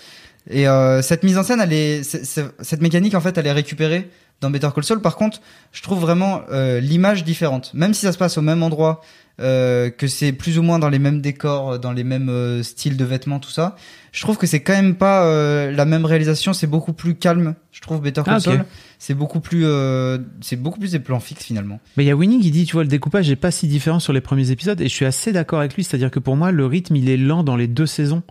Et 0.48 0.66
cette 1.00 1.24
mise 1.24 1.38
en 1.38 1.42
scène, 1.42 1.60
elle 1.60 1.72
est, 1.72 2.02
cette 2.04 2.82
mécanique 2.82 3.14
en 3.16 3.20
fait, 3.20 3.36
elle 3.38 3.46
est 3.48 3.52
récupérée 3.52 4.08
dans 4.42 4.50
Better 4.50 4.68
Call 4.74 4.84
Saul. 4.84 5.00
Par 5.00 5.16
contre, 5.16 5.40
je 5.72 5.82
trouve 5.82 6.00
vraiment 6.00 6.42
euh, 6.50 6.80
l'image 6.80 7.24
différente. 7.24 7.72
Même 7.72 7.94
si 7.94 8.02
ça 8.02 8.12
se 8.12 8.18
passe 8.18 8.36
au 8.36 8.42
même 8.42 8.62
endroit, 8.62 9.00
euh, 9.40 9.88
que 9.88 10.06
c'est 10.06 10.32
plus 10.32 10.58
ou 10.58 10.62
moins 10.62 10.78
dans 10.78 10.90
les 10.90 10.98
mêmes 10.98 11.22
décors, 11.22 11.78
dans 11.78 11.92
les 11.92 12.04
mêmes 12.04 12.28
euh, 12.28 12.62
styles 12.62 12.98
de 12.98 13.04
vêtements, 13.04 13.38
tout 13.38 13.50
ça. 13.50 13.76
Je 14.12 14.20
trouve 14.20 14.36
que 14.36 14.46
c'est 14.46 14.60
quand 14.60 14.74
même 14.74 14.94
pas 14.96 15.24
euh, 15.24 15.70
la 15.70 15.86
même 15.86 16.04
réalisation. 16.04 16.52
C'est 16.52 16.66
beaucoup 16.66 16.92
plus 16.92 17.14
calme. 17.14 17.54
Je 17.70 17.80
trouve 17.80 18.02
Better 18.02 18.22
Call 18.24 18.34
Ah. 18.34 18.40
Saul. 18.40 18.64
C'est 18.98 19.14
beaucoup 19.14 19.40
plus, 19.40 19.64
euh, 19.64 20.18
c'est 20.42 20.56
beaucoup 20.56 20.78
plus 20.78 20.92
des 20.92 20.98
plans 21.00 21.18
fixes 21.18 21.44
finalement. 21.44 21.80
Mais 21.96 22.04
il 22.04 22.06
y 22.06 22.10
a 22.10 22.14
Winning 22.14 22.40
qui 22.42 22.50
dit, 22.50 22.66
tu 22.66 22.74
vois, 22.74 22.82
le 22.82 22.88
découpage 22.88 23.30
est 23.30 23.36
pas 23.36 23.50
si 23.50 23.66
différent 23.66 24.00
sur 24.00 24.12
les 24.12 24.20
premiers 24.20 24.50
épisodes, 24.50 24.80
et 24.80 24.84
je 24.84 24.94
suis 24.94 25.06
assez 25.06 25.32
d'accord 25.32 25.60
avec 25.60 25.74
lui. 25.74 25.82
C'est-à-dire 25.82 26.10
que 26.10 26.18
pour 26.20 26.36
moi, 26.36 26.52
le 26.52 26.66
rythme, 26.66 26.94
il 26.96 27.08
est 27.08 27.16
lent 27.16 27.42
dans 27.42 27.56
les 27.56 27.66
deux 27.68 27.86
saisons, 27.86 28.22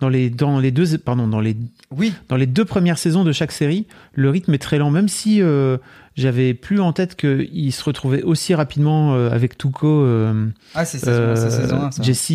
dans 0.00 0.08
les 0.08 0.30
dans 0.30 0.58
les 0.58 0.70
deux, 0.70 0.98
pardon, 0.98 1.28
dans 1.28 1.40
les 1.40 1.56
oui, 1.94 2.12
dans 2.28 2.36
les 2.36 2.46
deux 2.46 2.64
premières 2.64 2.98
saisons 2.98 3.24
de 3.24 3.32
chaque 3.32 3.52
série, 3.52 3.86
le 4.14 4.30
rythme 4.30 4.54
est 4.54 4.58
très 4.58 4.78
lent. 4.78 4.90
Même 4.90 5.08
si 5.08 5.42
euh, 5.42 5.76
j'avais 6.16 6.54
plus 6.54 6.80
en 6.80 6.92
tête 6.92 7.16
qu'il 7.16 7.72
se 7.72 7.84
retrouvait 7.84 8.22
aussi 8.22 8.54
rapidement 8.54 9.14
euh, 9.14 9.30
avec 9.30 9.58
Tuco, 9.58 9.86
euh, 10.04 10.46
Ah, 10.74 10.84
c'est 10.84 10.98
saison- 10.98 11.36
c'est 11.36 11.50
saison 11.50 11.76
un, 11.82 11.90
ça. 11.90 12.02
Jesse, 12.02 12.32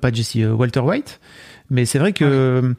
pas 0.00 0.12
Jesse, 0.12 0.36
euh, 0.36 0.52
Walter 0.52 0.80
White. 0.80 1.20
Mais 1.70 1.84
c'est 1.86 1.98
vrai 1.98 2.12
que 2.12 2.74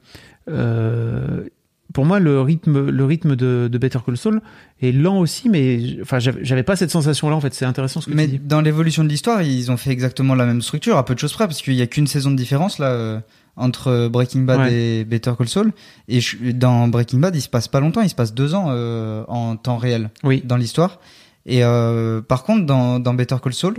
pour 1.94 2.06
moi, 2.06 2.20
le 2.20 2.42
rythme, 2.42 2.90
le 2.90 3.06
rythme 3.06 3.36
de, 3.38 3.70
de 3.72 3.78
Better 3.78 4.00
Call 4.06 4.18
Saul 4.18 4.42
est 4.82 4.92
lent 4.92 5.18
aussi, 5.20 5.48
mais 5.48 5.80
enfin, 6.02 6.20
j'avais 6.20 6.64
pas 6.64 6.76
cette 6.76 6.92
sensation-là. 6.92 7.36
En 7.36 7.40
fait, 7.42 7.54
c'est 7.54 7.64
intéressant 7.66 8.02
ce 8.02 8.08
que 8.10 8.14
Mais 8.14 8.26
tu 8.26 8.32
dis. 8.34 8.40
dans 8.40 8.60
l'évolution 8.60 9.04
de 9.06 9.10
l'histoire, 9.10 9.42
ils 9.44 9.72
ont 9.72 9.78
fait 9.78 9.92
exactement 9.92 10.36
la 10.36 10.46
même 10.46 10.62
structure, 10.62 10.98
à 10.98 11.06
peu 11.06 11.14
de 11.16 11.20
choses 11.20 11.32
près, 11.32 11.46
parce 11.48 11.62
qu'il 11.62 11.74
y 11.76 11.82
a 11.82 11.88
qu'une 11.88 12.08
saison 12.08 12.32
de 12.32 12.36
différence 12.36 12.80
là 12.80 13.22
entre 13.58 14.08
Breaking 14.08 14.42
Bad 14.42 14.60
Ouais. 14.60 14.74
et 14.74 15.04
Better 15.06 15.32
Call 15.38 15.48
Saul. 15.48 15.72
Et 16.08 16.20
je- 16.22 16.52
dans 16.52 16.88
Breaking 16.88 17.20
Bad, 17.20 17.36
il 17.36 17.42
se 17.42 17.50
passe 17.50 17.68
pas 17.68 17.80
longtemps, 17.80 18.02
il 18.02 18.10
se 18.10 18.16
passe 18.16 18.34
deux 18.34 18.54
ans 18.54 18.68
euh, 18.70 19.24
en 19.28 19.56
temps 19.56 19.78
réel 19.78 20.10
Oui. 20.24 20.42
dans 20.46 20.58
l'histoire. 20.58 21.00
Et 21.46 21.64
euh, 21.64 22.22
par 22.22 22.44
contre, 22.44 22.66
dans, 22.66 23.00
dans 23.00 23.14
Better 23.14 23.38
Call 23.42 23.54
Saul, 23.54 23.76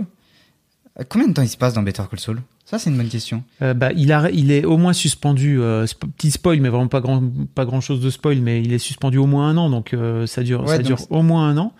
combien 1.09 1.27
de 1.27 1.33
temps 1.33 1.41
il 1.41 1.49
se 1.49 1.57
passe 1.57 1.73
dans 1.73 1.83
Better 1.83 2.03
Call 2.09 2.19
Saul? 2.19 2.41
Ça, 2.69 2.77
c'est 2.77 2.89
une 2.89 2.97
bonne 2.97 3.07
question. 3.07 3.43
Euh, 3.61 3.73
bah, 3.73 3.91
il, 3.95 4.11
a, 4.11 4.29
il 4.29 4.51
est 4.51 4.65
au 4.65 4.75
moins 4.75 4.91
suspendu. 4.91 5.61
euh, 5.61 5.85
sp- 5.85 6.05
petit 6.17 6.31
spoil, 6.31 6.59
mais 6.59 6.67
vraiment 6.67 6.89
pas 6.89 6.99
grand, 6.99 7.23
pas 7.55 7.63
grand 7.63 7.79
chose 7.79 8.01
de 8.01 8.09
spoil, 8.09 8.39
mais 8.41 8.61
il 8.61 8.73
est 8.73 8.77
suspendu 8.77 9.17
au 9.17 9.25
moins 9.25 9.47
un 9.47 9.55
an, 9.55 9.69
donc 9.69 9.93
euh, 9.93 10.27
ça 10.27 10.43
dure, 10.43 10.61
Ouais, 10.65 10.75
ça 10.75 10.83
dure 10.83 10.99
au 11.09 11.21
moins 11.21 11.47
un 11.47 11.57
an. 11.57 11.71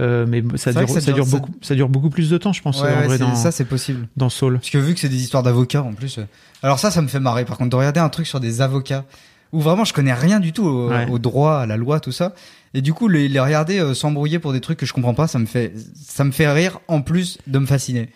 Euh, 0.00 0.26
mais 0.28 0.44
ça 0.54 0.72
dure, 0.72 0.88
ça, 0.88 1.00
ça 1.00 1.10
dure 1.10 1.26
ça- 1.26 1.38
beaucoup, 1.38 1.50
ça 1.60 1.74
dure 1.74 1.88
beaucoup 1.88 2.08
plus 2.08 2.30
de 2.30 2.38
temps, 2.38 2.52
je 2.52 2.62
pense, 2.62 2.80
Ouais, 2.80 2.92
en 2.92 3.00
ouais, 3.00 3.06
vrai, 3.06 3.18
dans, 3.18 3.34
ça, 3.34 3.50
c'est 3.50 3.64
possible. 3.64 4.06
dans 4.16 4.28
Saul. 4.28 4.58
Parce 4.60 4.70
que 4.70 4.78
vu 4.78 4.94
que 4.94 5.00
c'est 5.00 5.08
des 5.08 5.20
histoires 5.20 5.42
d'avocats 5.42 5.82
en 5.82 5.92
plus. 5.92 6.18
euh, 6.18 6.22
Alors 6.62 6.78
ça, 6.78 6.92
ça 6.92 7.02
me 7.02 7.08
fait 7.08 7.18
marrer. 7.18 7.44
Par 7.44 7.58
contre, 7.58 7.70
de 7.70 7.76
regarder 7.76 7.98
un 7.98 8.08
truc 8.08 8.28
sur 8.28 8.38
des 8.38 8.60
avocats 8.60 9.06
où 9.52 9.60
vraiment 9.60 9.84
je 9.84 9.92
connais 9.92 10.14
rien 10.14 10.38
du 10.38 10.52
tout 10.52 10.64
au, 10.66 10.92
au 11.10 11.18
droit, 11.18 11.54
à 11.56 11.66
la 11.66 11.76
loi, 11.76 11.98
tout 11.98 12.12
ça. 12.12 12.32
Et 12.74 12.80
du 12.82 12.92
coup, 12.92 13.08
les, 13.08 13.28
les 13.28 13.40
regarder 13.40 13.80
euh, 13.80 13.92
s'embrouiller 13.92 14.38
pour 14.38 14.52
des 14.52 14.60
trucs 14.60 14.78
que 14.78 14.86
je 14.86 14.92
comprends 14.92 15.14
pas, 15.14 15.26
ça 15.26 15.40
me 15.40 15.46
fait, 15.46 15.72
ça 16.00 16.22
me 16.22 16.30
fait 16.30 16.48
rire 16.52 16.78
en 16.86 17.00
plus 17.02 17.38
de 17.48 17.58
me 17.58 17.66
fasciner. 17.66 18.10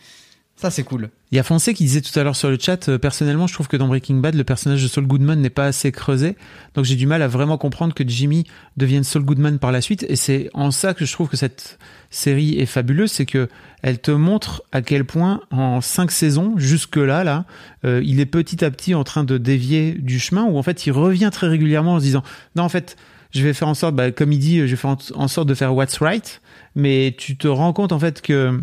Ça, 0.62 0.70
c'est 0.70 0.84
cool. 0.84 1.10
Il 1.32 1.36
y 1.36 1.40
a 1.40 1.42
Foncé 1.42 1.74
qui 1.74 1.82
disait 1.82 2.02
tout 2.02 2.16
à 2.16 2.22
l'heure 2.22 2.36
sur 2.36 2.48
le 2.48 2.56
chat, 2.56 2.88
euh, 2.88 2.96
personnellement, 2.96 3.48
je 3.48 3.52
trouve 3.52 3.66
que 3.66 3.76
dans 3.76 3.88
Breaking 3.88 4.18
Bad, 4.18 4.36
le 4.36 4.44
personnage 4.44 4.80
de 4.80 4.86
Saul 4.86 5.08
Goodman 5.08 5.40
n'est 5.40 5.50
pas 5.50 5.64
assez 5.64 5.90
creusé. 5.90 6.36
Donc 6.74 6.84
j'ai 6.84 6.94
du 6.94 7.04
mal 7.04 7.20
à 7.20 7.26
vraiment 7.26 7.58
comprendre 7.58 7.94
que 7.94 8.04
Jimmy 8.06 8.44
devienne 8.76 9.02
Saul 9.02 9.24
Goodman 9.24 9.58
par 9.58 9.72
la 9.72 9.80
suite. 9.80 10.06
Et 10.08 10.14
c'est 10.14 10.50
en 10.54 10.70
ça 10.70 10.94
que 10.94 11.04
je 11.04 11.12
trouve 11.12 11.28
que 11.28 11.36
cette 11.36 11.80
série 12.10 12.60
est 12.60 12.66
fabuleuse, 12.66 13.10
c'est 13.10 13.26
que 13.26 13.48
elle 13.82 13.98
te 13.98 14.12
montre 14.12 14.62
à 14.70 14.82
quel 14.82 15.04
point 15.04 15.40
en 15.50 15.80
cinq 15.80 16.12
saisons, 16.12 16.54
jusque 16.58 16.94
là, 16.94 17.24
là, 17.24 17.44
euh, 17.84 18.00
il 18.04 18.20
est 18.20 18.26
petit 18.26 18.64
à 18.64 18.70
petit 18.70 18.94
en 18.94 19.02
train 19.02 19.24
de 19.24 19.38
dévier 19.38 19.94
du 19.94 20.20
chemin 20.20 20.44
où 20.44 20.58
en 20.58 20.62
fait 20.62 20.86
il 20.86 20.92
revient 20.92 21.30
très 21.32 21.48
régulièrement 21.48 21.94
en 21.94 21.98
se 21.98 22.04
disant, 22.04 22.22
non 22.54 22.62
en 22.62 22.68
fait, 22.68 22.96
je 23.32 23.42
vais 23.42 23.52
faire 23.52 23.66
en 23.66 23.74
sorte, 23.74 23.96
bah, 23.96 24.12
comme 24.12 24.30
il 24.30 24.38
dit, 24.38 24.58
je 24.60 24.66
vais 24.66 24.76
faire 24.76 24.96
en 25.16 25.26
sorte 25.26 25.48
de 25.48 25.54
faire 25.54 25.74
what's 25.74 25.98
right. 25.98 26.40
Mais 26.76 27.16
tu 27.18 27.36
te 27.36 27.48
rends 27.48 27.72
compte 27.72 27.90
en 27.90 27.98
fait 27.98 28.22
que 28.22 28.60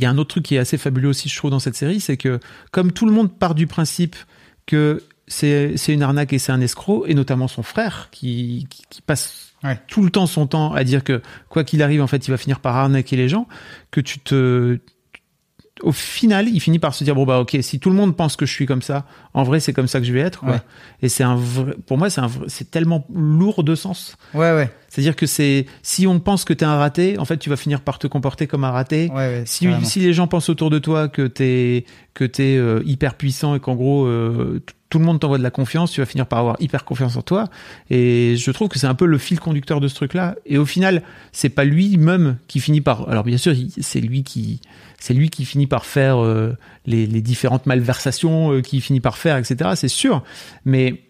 il 0.00 0.04
y 0.04 0.06
a 0.06 0.10
un 0.10 0.16
autre 0.16 0.30
truc 0.30 0.44
qui 0.44 0.54
est 0.54 0.58
assez 0.58 0.78
fabuleux 0.78 1.10
aussi, 1.10 1.28
je 1.28 1.36
trouve, 1.36 1.50
dans 1.50 1.58
cette 1.60 1.76
série, 1.76 2.00
c'est 2.00 2.16
que 2.16 2.40
comme 2.70 2.90
tout 2.90 3.04
le 3.04 3.12
monde 3.12 3.30
part 3.30 3.54
du 3.54 3.66
principe 3.66 4.16
que 4.64 5.02
c'est 5.28 5.76
une 5.88 6.02
arnaque 6.02 6.32
et 6.32 6.38
c'est 6.38 6.52
un 6.52 6.60
escroc, 6.62 7.04
et 7.06 7.14
notamment 7.14 7.48
son 7.48 7.62
frère 7.62 8.08
qui, 8.10 8.66
qui, 8.70 8.82
qui 8.88 9.02
passe 9.02 9.46
Ouais. 9.62 9.78
tout 9.88 10.02
le 10.02 10.08
temps 10.08 10.24
son 10.24 10.46
temps 10.46 10.72
à 10.72 10.84
dire 10.84 11.04
que 11.04 11.20
quoi 11.50 11.64
qu'il 11.64 11.82
arrive, 11.82 12.00
en 12.00 12.06
fait, 12.06 12.26
il 12.26 12.30
va 12.30 12.38
finir 12.38 12.60
par 12.60 12.76
arnaquer 12.76 13.14
les 13.16 13.28
gens, 13.28 13.46
que 13.90 14.00
tu 14.00 14.18
te 14.18 14.78
au 15.82 15.92
final, 15.92 16.48
il 16.48 16.60
finit 16.60 16.78
par 16.78 16.94
se 16.94 17.04
dire 17.04 17.14
bon 17.14 17.26
bah 17.26 17.40
ok, 17.40 17.58
si 17.60 17.78
tout 17.78 17.90
le 17.90 17.96
monde 17.96 18.16
pense 18.16 18.36
que 18.36 18.46
je 18.46 18.52
suis 18.52 18.64
comme 18.64 18.80
ça, 18.80 19.04
en 19.34 19.42
vrai 19.42 19.60
c'est 19.60 19.72
comme 19.72 19.88
ça 19.88 20.00
que 20.00 20.06
je 20.06 20.12
vais 20.12 20.20
être. 20.20 20.40
Quoi. 20.40 20.50
Ouais. 20.50 20.60
Et 21.02 21.08
c'est 21.08 21.22
un 21.24 21.36
vrai, 21.36 21.74
pour 21.86 21.98
moi 21.98 22.10
c'est 22.10 22.20
un 22.20 22.26
vrai- 22.26 22.46
c'est 22.48 22.70
tellement 22.70 23.06
lourd 23.14 23.62
de 23.64 23.74
sens. 23.74 24.16
Ouais, 24.34 24.52
ouais. 24.54 24.70
C'est-à-dire 24.88 25.14
que 25.16 25.26
c'est 25.26 25.66
si 25.82 26.06
on 26.06 26.18
pense 26.18 26.44
que 26.44 26.52
t'es 26.52 26.64
un 26.64 26.76
raté, 26.76 27.18
en 27.18 27.24
fait 27.24 27.36
tu 27.38 27.48
vas 27.50 27.56
finir 27.56 27.80
par 27.80 27.98
te 27.98 28.06
comporter 28.06 28.46
comme 28.46 28.64
un 28.64 28.70
raté. 28.70 29.08
Ouais, 29.10 29.14
ouais, 29.16 29.42
si, 29.46 29.66
carrément. 29.66 29.84
si 29.84 30.00
les 30.00 30.12
gens 30.12 30.26
pensent 30.26 30.48
autour 30.48 30.70
de 30.70 30.78
toi 30.78 31.08
que 31.08 31.26
t'es 31.26 31.84
que 32.14 32.24
t'es 32.24 32.56
euh, 32.56 32.82
hyper 32.84 33.14
puissant 33.14 33.54
et 33.54 33.60
qu'en 33.60 33.76
gros 33.76 34.04
euh, 34.06 34.60
tout 34.88 34.98
le 34.98 35.04
monde 35.04 35.20
t'envoie 35.20 35.38
de 35.38 35.44
la 35.44 35.52
confiance, 35.52 35.92
tu 35.92 36.00
vas 36.00 36.06
finir 36.06 36.26
par 36.26 36.40
avoir 36.40 36.56
hyper 36.58 36.84
confiance 36.84 37.14
en 37.16 37.22
toi. 37.22 37.48
Et 37.90 38.34
je 38.36 38.50
trouve 38.50 38.68
que 38.68 38.76
c'est 38.80 38.88
un 38.88 38.96
peu 38.96 39.06
le 39.06 39.18
fil 39.18 39.38
conducteur 39.38 39.80
de 39.80 39.86
ce 39.86 39.94
truc-là. 39.94 40.34
Et 40.46 40.58
au 40.58 40.64
final, 40.66 41.02
c'est 41.30 41.48
pas 41.50 41.62
lui-même 41.62 42.38
qui 42.48 42.58
finit 42.58 42.80
par. 42.80 43.08
Alors 43.08 43.22
bien 43.22 43.36
sûr, 43.36 43.54
c'est 43.80 44.00
lui 44.00 44.24
qui 44.24 44.60
c'est 44.98 45.14
lui 45.14 45.30
qui 45.30 45.44
finit 45.44 45.68
par 45.68 45.86
faire 45.86 46.18
euh, 46.18 46.56
les, 46.90 47.06
les 47.06 47.22
différentes 47.22 47.66
malversations 47.66 48.52
euh, 48.52 48.60
qu'il 48.60 48.80
finit 48.82 49.00
par 49.00 49.16
faire, 49.16 49.36
etc. 49.38 49.70
C'est 49.74 49.88
sûr, 49.88 50.22
mais 50.64 51.02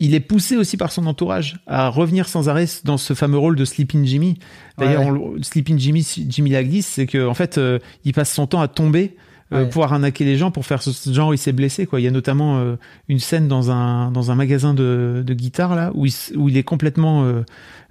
il 0.00 0.14
est 0.14 0.20
poussé 0.20 0.56
aussi 0.56 0.76
par 0.76 0.92
son 0.92 1.06
entourage 1.06 1.58
à 1.66 1.88
revenir 1.88 2.28
sans 2.28 2.48
arrêt 2.48 2.66
dans 2.84 2.98
ce 2.98 3.14
fameux 3.14 3.38
rôle 3.38 3.56
de 3.56 3.64
Sleeping 3.64 4.04
Jimmy. 4.06 4.38
D'ailleurs, 4.78 5.08
Ouais, 5.08 5.42
Sleeping 5.42 5.78
Jimmy, 5.78 6.06
Jimmy 6.28 6.50
la 6.50 6.62
glisse, 6.62 6.86
c'est 6.86 7.06
que 7.06 7.26
en 7.26 7.34
fait, 7.34 7.58
euh, 7.58 7.78
il 8.04 8.12
passe 8.12 8.32
son 8.32 8.46
temps 8.46 8.60
à 8.60 8.68
tomber 8.68 9.16
euh, 9.52 9.64
Ouais. 9.64 9.68
pour 9.70 9.82
arnaquer 9.84 10.24
les 10.24 10.36
gens, 10.36 10.50
pour 10.52 10.66
faire 10.66 10.82
ce 10.82 10.90
genre, 11.12 11.34
il 11.34 11.38
s'est 11.38 11.52
blessé. 11.52 11.86
Quoi. 11.86 12.00
Il 12.00 12.04
y 12.04 12.06
a 12.06 12.10
notamment 12.12 12.58
euh, 12.58 12.76
une 13.08 13.18
scène 13.18 13.48
dans 13.48 13.70
un 13.72 14.12
dans 14.12 14.30
un 14.30 14.34
magasin 14.36 14.72
de, 14.74 15.24
de 15.26 15.34
guitare 15.34 15.74
là 15.74 15.90
où 15.94 16.06
il, 16.06 16.12
où 16.36 16.48
il 16.48 16.56
est 16.56 16.62
complètement, 16.62 17.26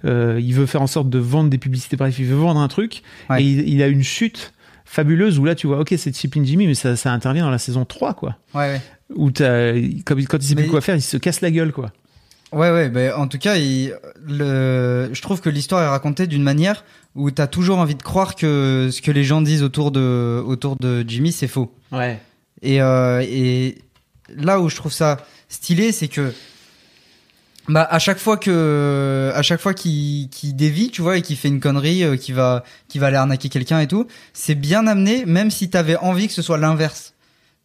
il 0.04 0.54
veut 0.54 0.66
faire 0.66 0.80
en 0.82 0.86
sorte 0.86 1.10
de 1.10 1.18
vendre 1.18 1.50
des 1.50 1.58
publicités. 1.58 1.96
Bref, 1.96 2.18
il 2.18 2.24
veut 2.26 2.36
vendre 2.36 2.60
un 2.60 2.68
truc 2.68 3.02
et 3.36 3.42
il, 3.42 3.68
il 3.68 3.82
a 3.82 3.88
une 3.88 4.02
chute 4.04 4.54
fabuleuse 4.90 5.38
où 5.38 5.44
là 5.44 5.54
tu 5.54 5.66
vois, 5.66 5.80
ok, 5.80 5.94
c'est 5.96 6.14
Sleeping 6.14 6.44
Jimmy, 6.44 6.66
mais 6.66 6.74
ça, 6.74 6.96
ça 6.96 7.12
intervient 7.12 7.44
dans 7.44 7.50
la 7.50 7.58
saison 7.58 7.84
3 7.84 8.14
quoi. 8.14 8.36
Ouais, 8.54 8.72
ouais. 8.72 8.80
Où 9.14 9.30
t'as- 9.30 9.72
comme, 10.04 10.22
quand 10.24 10.38
il 10.38 10.42
sait 10.46 10.54
Mais- 10.54 10.62
plus 10.62 10.70
quoi 10.70 10.80
faire, 10.80 10.96
il 10.96 11.02
se 11.02 11.16
casse 11.16 11.40
la 11.40 11.50
gueule 11.50 11.72
quoi. 11.72 11.92
Ouais, 12.50 12.70
ouais, 12.70 12.88
ben, 12.88 13.12
en 13.14 13.28
tout 13.28 13.36
cas, 13.38 13.56
il- 13.56 13.94
le, 14.26 15.10
je 15.12 15.20
trouve 15.22 15.40
que 15.42 15.50
l'histoire 15.50 15.82
est 15.82 15.88
racontée 15.88 16.26
d'une 16.26 16.42
manière 16.42 16.84
où 17.14 17.30
t'as 17.30 17.46
toujours 17.46 17.78
envie 17.78 17.94
de 17.94 18.02
croire 18.02 18.34
que 18.36 18.88
ce 18.90 19.02
que 19.02 19.10
les 19.10 19.24
gens 19.24 19.42
disent 19.42 19.62
autour 19.62 19.90
de, 19.90 20.42
autour 20.46 20.76
de 20.76 21.04
Jimmy, 21.06 21.32
c'est 21.32 21.48
faux. 21.48 21.74
Ouais. 21.92 22.18
Et, 22.62 22.80
euh, 22.80 23.22
et 23.28 23.78
là 24.34 24.60
où 24.60 24.68
je 24.70 24.76
trouve 24.76 24.92
ça 24.92 25.18
stylé, 25.48 25.92
c'est 25.92 26.08
que 26.08 26.32
bah 27.68 27.86
à 27.90 27.98
chaque 27.98 28.18
fois 28.18 28.36
que 28.36 29.30
à 29.34 29.42
chaque 29.42 29.60
fois 29.60 29.74
qu'il 29.74 30.28
qu'il 30.30 30.56
dévie, 30.56 30.90
tu 30.90 31.02
vois, 31.02 31.18
et 31.18 31.22
qu'il 31.22 31.36
fait 31.36 31.48
une 31.48 31.60
connerie, 31.60 32.02
euh, 32.02 32.16
qu'il 32.16 32.34
va 32.34 32.64
qu'il 32.88 33.00
va 33.00 33.08
aller 33.08 33.16
arnaquer 33.16 33.48
quelqu'un 33.48 33.80
et 33.80 33.86
tout, 33.86 34.06
c'est 34.32 34.54
bien 34.54 34.86
amené, 34.86 35.24
même 35.26 35.50
si 35.50 35.68
t'avais 35.70 35.96
envie 35.96 36.26
que 36.28 36.32
ce 36.34 36.42
soit 36.42 36.58
l'inverse. 36.58 37.14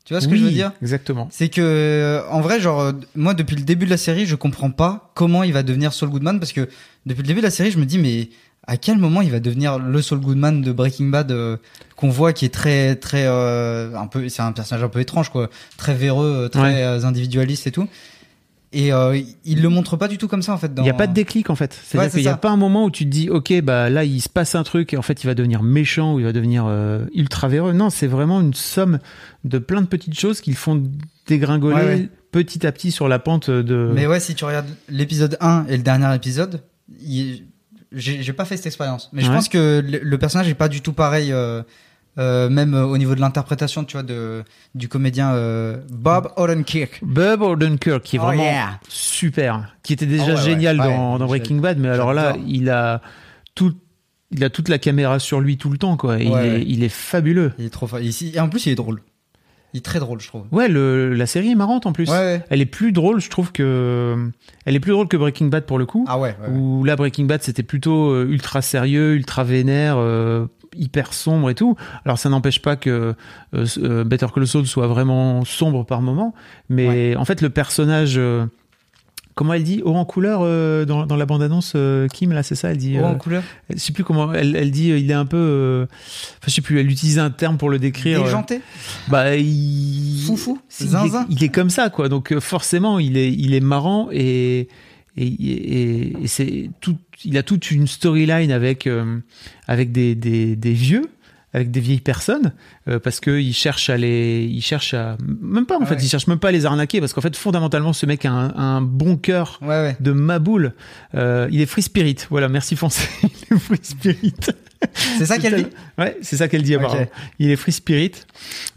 Tu 0.05 0.13
vois 0.13 0.19
ce 0.19 0.27
que 0.27 0.35
je 0.35 0.43
veux 0.43 0.51
dire? 0.51 0.73
Exactement. 0.81 1.29
C'est 1.31 1.47
que 1.47 1.61
euh, 1.61 2.21
en 2.29 2.41
vrai, 2.41 2.59
genre 2.59 2.81
euh, 2.81 2.91
moi 3.15 3.33
depuis 3.33 3.55
le 3.55 3.61
début 3.63 3.85
de 3.85 3.89
la 3.89 3.97
série, 3.97 4.25
je 4.25 4.35
comprends 4.35 4.69
pas 4.71 5.11
comment 5.15 5.43
il 5.43 5.53
va 5.53 5.63
devenir 5.63 5.93
Saul 5.93 6.09
Goodman 6.09 6.39
parce 6.39 6.51
que 6.51 6.67
depuis 7.05 7.21
le 7.21 7.27
début 7.27 7.39
de 7.39 7.45
la 7.45 7.51
série, 7.51 7.71
je 7.71 7.77
me 7.77 7.85
dis 7.85 7.97
mais 7.97 8.29
à 8.67 8.75
quel 8.77 8.97
moment 8.97 9.21
il 9.21 9.31
va 9.31 9.39
devenir 9.39 9.79
le 9.79 10.01
Saul 10.01 10.19
Goodman 10.19 10.61
de 10.61 10.71
Breaking 10.73 11.05
Bad 11.07 11.31
euh, 11.31 11.55
qu'on 11.95 12.09
voit 12.09 12.33
qui 12.33 12.43
est 12.45 12.53
très 12.53 12.95
très 12.97 13.25
euh, 13.25 13.95
un 13.95 14.07
peu 14.07 14.27
c'est 14.27 14.41
un 14.41 14.51
personnage 14.51 14.83
un 14.83 14.89
peu 14.89 14.99
étrange 14.99 15.29
quoi, 15.29 15.49
très 15.77 15.93
véreux, 15.95 16.43
euh, 16.45 16.49
très 16.49 16.61
Ouais. 16.61 17.05
individualiste 17.05 17.67
et 17.67 17.71
tout. 17.71 17.87
Et 18.75 18.91
euh, 18.91 19.21
il 19.45 19.61
le 19.61 19.69
montre 19.69 19.97
pas 19.97 20.07
du 20.07 20.17
tout 20.17 20.27
comme 20.27 20.41
ça 20.41 20.53
en 20.53 20.57
fait. 20.57 20.73
Dans... 20.73 20.81
Il 20.81 20.85
n'y 20.85 20.89
a 20.89 20.95
pas 20.95 21.05
de 21.07 21.13
déclic 21.13 21.49
en 21.51 21.55
fait. 21.55 21.73
C'est-à-dire 21.73 22.07
Ouais, 22.07 22.11
qu'il 22.11 22.21
n'y 22.21 22.27
a 22.27 22.37
pas 22.37 22.49
un 22.49 22.57
moment 22.57 22.85
où 22.85 22.91
tu 22.91 23.05
te 23.05 23.09
dis, 23.09 23.29
ok, 23.29 23.61
bah 23.61 23.89
là 23.91 24.03
il 24.03 24.19
se 24.19 24.29
passe 24.29 24.55
un 24.55 24.63
truc 24.63 24.93
et 24.93 24.97
en 24.97 25.01
fait 25.03 25.23
il 25.23 25.27
va 25.27 25.35
devenir 25.35 25.61
méchant 25.61 26.15
ou 26.15 26.19
il 26.19 26.25
va 26.25 26.31
devenir 26.33 26.65
euh, 26.67 27.05
ultra 27.13 27.47
véreux. 27.47 27.71
Non, 27.73 27.89
c'est 27.91 28.07
vraiment 28.07 28.41
une 28.41 28.53
somme 28.55 28.97
de 29.43 29.59
plein 29.59 29.81
de 29.81 29.85
petites 29.87 30.19
choses 30.19 30.41
qui 30.41 30.49
le 30.49 30.55
font 30.55 30.81
dégringoler 31.27 31.75
Ouais, 31.75 31.85
ouais. 31.85 32.09
petit 32.31 32.65
à 32.65 32.71
petit 32.71 32.91
sur 32.91 33.07
la 33.07 33.19
pente 33.19 33.49
de. 33.51 33.91
Mais 33.93 34.07
ouais, 34.07 34.19
si 34.19 34.33
tu 34.35 34.43
regardes 34.43 34.67
l'épisode 34.89 35.37
1 35.39 35.65
et 35.69 35.77
le 35.77 35.83
dernier 35.83 36.13
épisode, 36.15 36.61
il- 36.99 37.43
j'ai 37.95 38.33
pas 38.33 38.45
fait 38.45 38.57
cette 38.57 38.65
expérience. 38.65 39.09
Mais 39.13 39.21
je 39.21 39.27
pense 39.31 39.49
que 39.49 39.83
le, 39.87 39.99
le 39.99 40.17
personnage 40.17 40.49
est 40.49 40.55
pas 40.55 40.67
du 40.67 40.81
tout 40.81 40.93
pareil, 40.93 41.31
euh, 41.31 41.61
euh, 42.17 42.49
même 42.49 42.73
euh, 42.75 42.85
au 42.85 42.97
niveau 42.97 43.15
de 43.15 43.21
l'interprétation, 43.21 43.83
tu 43.83 43.93
vois, 43.93 44.03
de, 44.03 44.43
du 44.75 44.87
comédien 44.87 45.33
euh, 45.33 45.77
Bob 45.91 46.31
Odenkirk. 46.37 46.99
Bob 47.01 47.41
Odenkirk 47.41 48.03
qui 48.03 48.17
est 48.17 48.19
Oh, 48.19 48.23
vraiment 48.23 48.43
yeah. 48.43 48.79
super, 48.87 49.75
qui 49.83 49.93
était 49.93 50.05
déjà 50.05 50.23
Oh, 50.23 50.27
ouais, 50.27 50.33
ouais, 50.35 50.41
génial 50.41 50.79
ouais. 50.79 50.87
dans, 50.87 51.17
dans 51.17 51.25
Breaking 51.25 51.57
Bad, 51.57 51.79
mais 51.79 51.89
alors 51.89 52.13
là 52.13 52.35
il 52.47 52.69
a 52.69 53.01
tout, 53.55 53.73
il 54.31 54.43
a 54.43 54.49
toute 54.49 54.69
la 54.69 54.77
caméra 54.77 55.17
sur 55.19 55.39
lui 55.39 55.57
tout 55.57 55.69
le 55.69 55.77
temps 55.77 55.97
quoi. 55.97 56.17
Il, 56.19 56.27
est, 56.27 56.31
ouais. 56.31 56.63
il 56.67 56.83
est 56.83 56.89
fabuleux. 56.89 57.51
Il 57.57 57.65
est 57.65 57.69
trop. 57.69 57.87
Ici, 57.99 58.31
et 58.35 58.39
en 58.39 58.49
plus, 58.49 58.65
il 58.67 58.71
est 58.71 58.75
drôle. 58.75 59.01
Il 59.73 59.79
est 59.79 59.81
très 59.81 59.97
drôle, 59.99 60.21
je 60.21 60.27
trouve. 60.27 60.43
Ouais, 60.51 60.67
le, 60.67 61.15
la 61.15 61.25
série 61.25 61.49
est 61.49 61.55
marrante 61.55 61.87
en 61.87 61.93
plus. 61.93 62.07
Elle 62.11 62.61
est 62.61 62.67
plus 62.67 62.91
drôle, 62.91 63.19
je 63.19 63.29
trouve 63.31 63.51
que 63.51 64.29
elle 64.65 64.75
est 64.75 64.79
plus 64.79 64.91
drôle 64.91 65.07
que 65.07 65.17
Breaking 65.17 65.47
Bad 65.47 65.65
pour 65.65 65.79
le 65.79 65.87
coup. 65.87 66.05
Ah 66.07 66.19
ouais. 66.19 66.35
Où 66.51 66.83
là 66.83 66.95
Breaking 66.95 67.25
Bad 67.25 67.41
c'était 67.41 67.63
plutôt 67.63 68.23
ultra 68.23 68.61
sérieux, 68.61 69.15
ultra 69.15 69.43
vénère, 69.43 69.97
hyper 70.77 71.13
sombre 71.13 71.49
et 71.49 71.55
tout. 71.55 71.75
Alors 72.05 72.17
ça 72.17 72.29
n'empêche 72.29 72.61
pas 72.61 72.75
que 72.75 73.13
euh, 73.53 73.65
euh, 73.77 74.03
Better 74.03 74.27
Call 74.33 74.47
Saul 74.47 74.65
soit 74.67 74.87
vraiment 74.87 75.45
sombre 75.45 75.85
par 75.85 76.01
moment, 76.01 76.33
mais 76.69 77.15
en 77.15 77.25
fait 77.25 77.41
le 77.41 77.49
personnage 77.49 78.15
euh, 78.17 78.45
Comment 79.35 79.53
elle 79.53 79.63
dit 79.63 79.81
haut 79.83 79.95
en 79.95 80.05
couleur 80.05 80.41
euh, 80.43 80.85
dans, 80.85 81.07
dans 81.07 81.15
la 81.15 81.25
bande-annonce 81.25 81.73
euh, 81.75 82.07
Kim 82.07 82.33
là 82.33 82.43
c'est 82.43 82.53
ça 82.53 82.69
elle 82.69 82.77
dit 82.77 82.99
Haut 82.99 83.03
en 83.03 83.13
euh, 83.13 83.15
couleur 83.15 83.41
je 83.69 83.79
sais 83.79 83.91
plus 83.91 84.03
comment 84.03 84.31
elle, 84.31 84.55
elle 84.55 84.69
dit 84.69 84.89
il 84.89 85.09
est 85.09 85.15
un 85.15 85.25
peu 85.25 85.37
euh, 85.37 85.85
enfin 85.87 86.47
je 86.47 86.51
sais 86.51 86.61
plus 86.61 86.79
elle 86.79 86.89
utilise 86.89 87.17
un 87.17 87.31
terme 87.31 87.57
pour 87.57 87.71
le 87.71 87.79
décrire 87.79 88.23
Déjanté 88.23 88.61
bah 89.07 89.35
il 89.35 90.23
Foufou 90.27 90.59
il 90.79 90.85
est, 90.85 90.89
Zinzin 90.89 91.25
il 91.31 91.43
est 91.43 91.49
comme 91.49 91.71
ça 91.71 91.89
quoi. 91.89 92.09
Donc 92.09 92.37
forcément 92.39 92.99
il 92.99 93.17
est 93.17 93.31
il 93.33 93.55
est 93.55 93.59
marrant 93.59 94.09
et 94.11 94.67
et, 95.17 95.27
et, 95.27 96.23
et 96.23 96.27
c'est 96.27 96.69
tout 96.81 96.97
il 97.23 97.37
a 97.37 97.43
toute 97.43 97.71
une 97.71 97.87
storyline 97.87 98.51
avec 98.51 98.87
euh, 98.87 99.19
avec 99.67 99.91
des, 99.91 100.15
des, 100.15 100.55
des 100.55 100.73
vieux 100.73 101.03
avec 101.55 101.69
des 101.69 101.81
vieilles 101.81 101.99
personnes 102.01 102.53
euh, 102.87 102.97
parce 102.99 103.19
que 103.19 103.39
il 103.39 103.53
cherche 103.53 103.91
à 103.91 103.97
les 103.97 104.43
il 104.51 104.61
cherche 104.61 104.95
à 104.95 105.17
même 105.39 105.67
pas 105.67 105.77
en 105.77 105.81
Ah 105.83 105.85
fait 105.85 105.95
ouais. 105.95 106.01
il 106.03 106.09
cherche 106.09 106.25
même 106.25 106.39
pas 106.39 106.47
à 106.49 106.51
les 106.51 106.65
arnaquer 106.65 106.99
parce 106.99 107.13
qu'en 107.13 107.21
fait 107.21 107.35
fondamentalement 107.35 107.93
ce 107.93 108.07
mec 108.07 108.25
a 108.25 108.31
un, 108.31 108.55
un 108.57 108.81
bon 108.81 109.17
cœur 109.17 109.59
Ouais, 109.61 109.67
ouais. 109.67 109.97
de 109.99 110.11
maboule 110.13 110.73
euh, 111.13 111.47
il 111.51 111.61
est 111.61 111.67
free 111.67 111.83
spirit 111.83 112.15
voilà 112.31 112.49
merci 112.49 112.75
Foncé 112.75 113.07
il 113.23 113.55
est 113.55 113.59
free 113.59 113.79
spirit 113.83 114.33
C'est 115.17 115.25
ça 115.25 115.37
qu'elle 115.37 115.55
dit 115.55 115.67
Ouais, 115.97 116.17
c'est 116.21 116.37
ça 116.37 116.47
qu'elle 116.47 116.63
dit. 116.63 116.75
Il 117.39 117.49
est 117.51 117.55
free 117.55 117.71
spirit, 117.71 118.11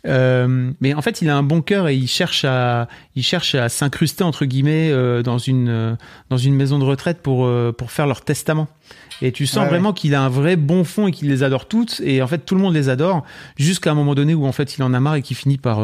Euh, 0.07 0.71
mais 0.81 0.95
en 0.95 1.03
fait, 1.03 1.23
il 1.23 1.29
a 1.31 1.37
un 1.37 1.43
bon 1.43 1.63
cœur 1.63 1.89
et 1.89 1.97
il 1.97 2.07
cherche 2.09 2.45
à, 2.45 2.89
il 3.17 3.23
cherche 3.23 3.55
à 3.55 3.69
s'incruster 3.69 4.23
entre 4.25 4.45
guillemets 4.45 4.91
euh, 4.91 5.23
dans 5.23 5.39
une 5.39 5.69
euh, 5.69 5.95
dans 6.31 6.37
une 6.39 6.55
maison 6.55 6.79
de 6.79 6.85
retraite 6.85 7.21
pour 7.23 7.49
pour 7.77 7.91
faire 7.91 8.07
leur 8.07 8.23
testament. 8.23 8.69
Et 9.23 9.33
tu 9.33 9.47
sens 9.47 9.63
Ouais, 9.65 9.69
vraiment 9.71 9.93
qu'il 9.95 10.15
a 10.15 10.21
un 10.23 10.29
vrai 10.29 10.57
bon 10.57 10.85
fond 10.85 11.07
et 11.09 11.11
qu'il 11.13 11.29
les 11.29 11.43
adore 11.43 11.67
toutes. 11.67 12.01
Et 12.05 12.21
en 12.23 12.27
fait, 12.27 12.39
tout 12.45 12.55
le 12.55 12.61
monde 12.61 12.75
les 12.75 12.89
adore 12.91 13.25
jusqu'à 13.57 13.91
un 13.91 13.95
moment 13.95 14.15
donné 14.15 14.35
où 14.35 14.47
en 14.47 14.53
fait 14.53 14.77
il 14.77 14.83
en 14.83 14.93
a 14.95 15.01
marre 15.01 15.17
et 15.17 15.23
qu'il 15.23 15.37
finit 15.37 15.59
par 15.59 15.81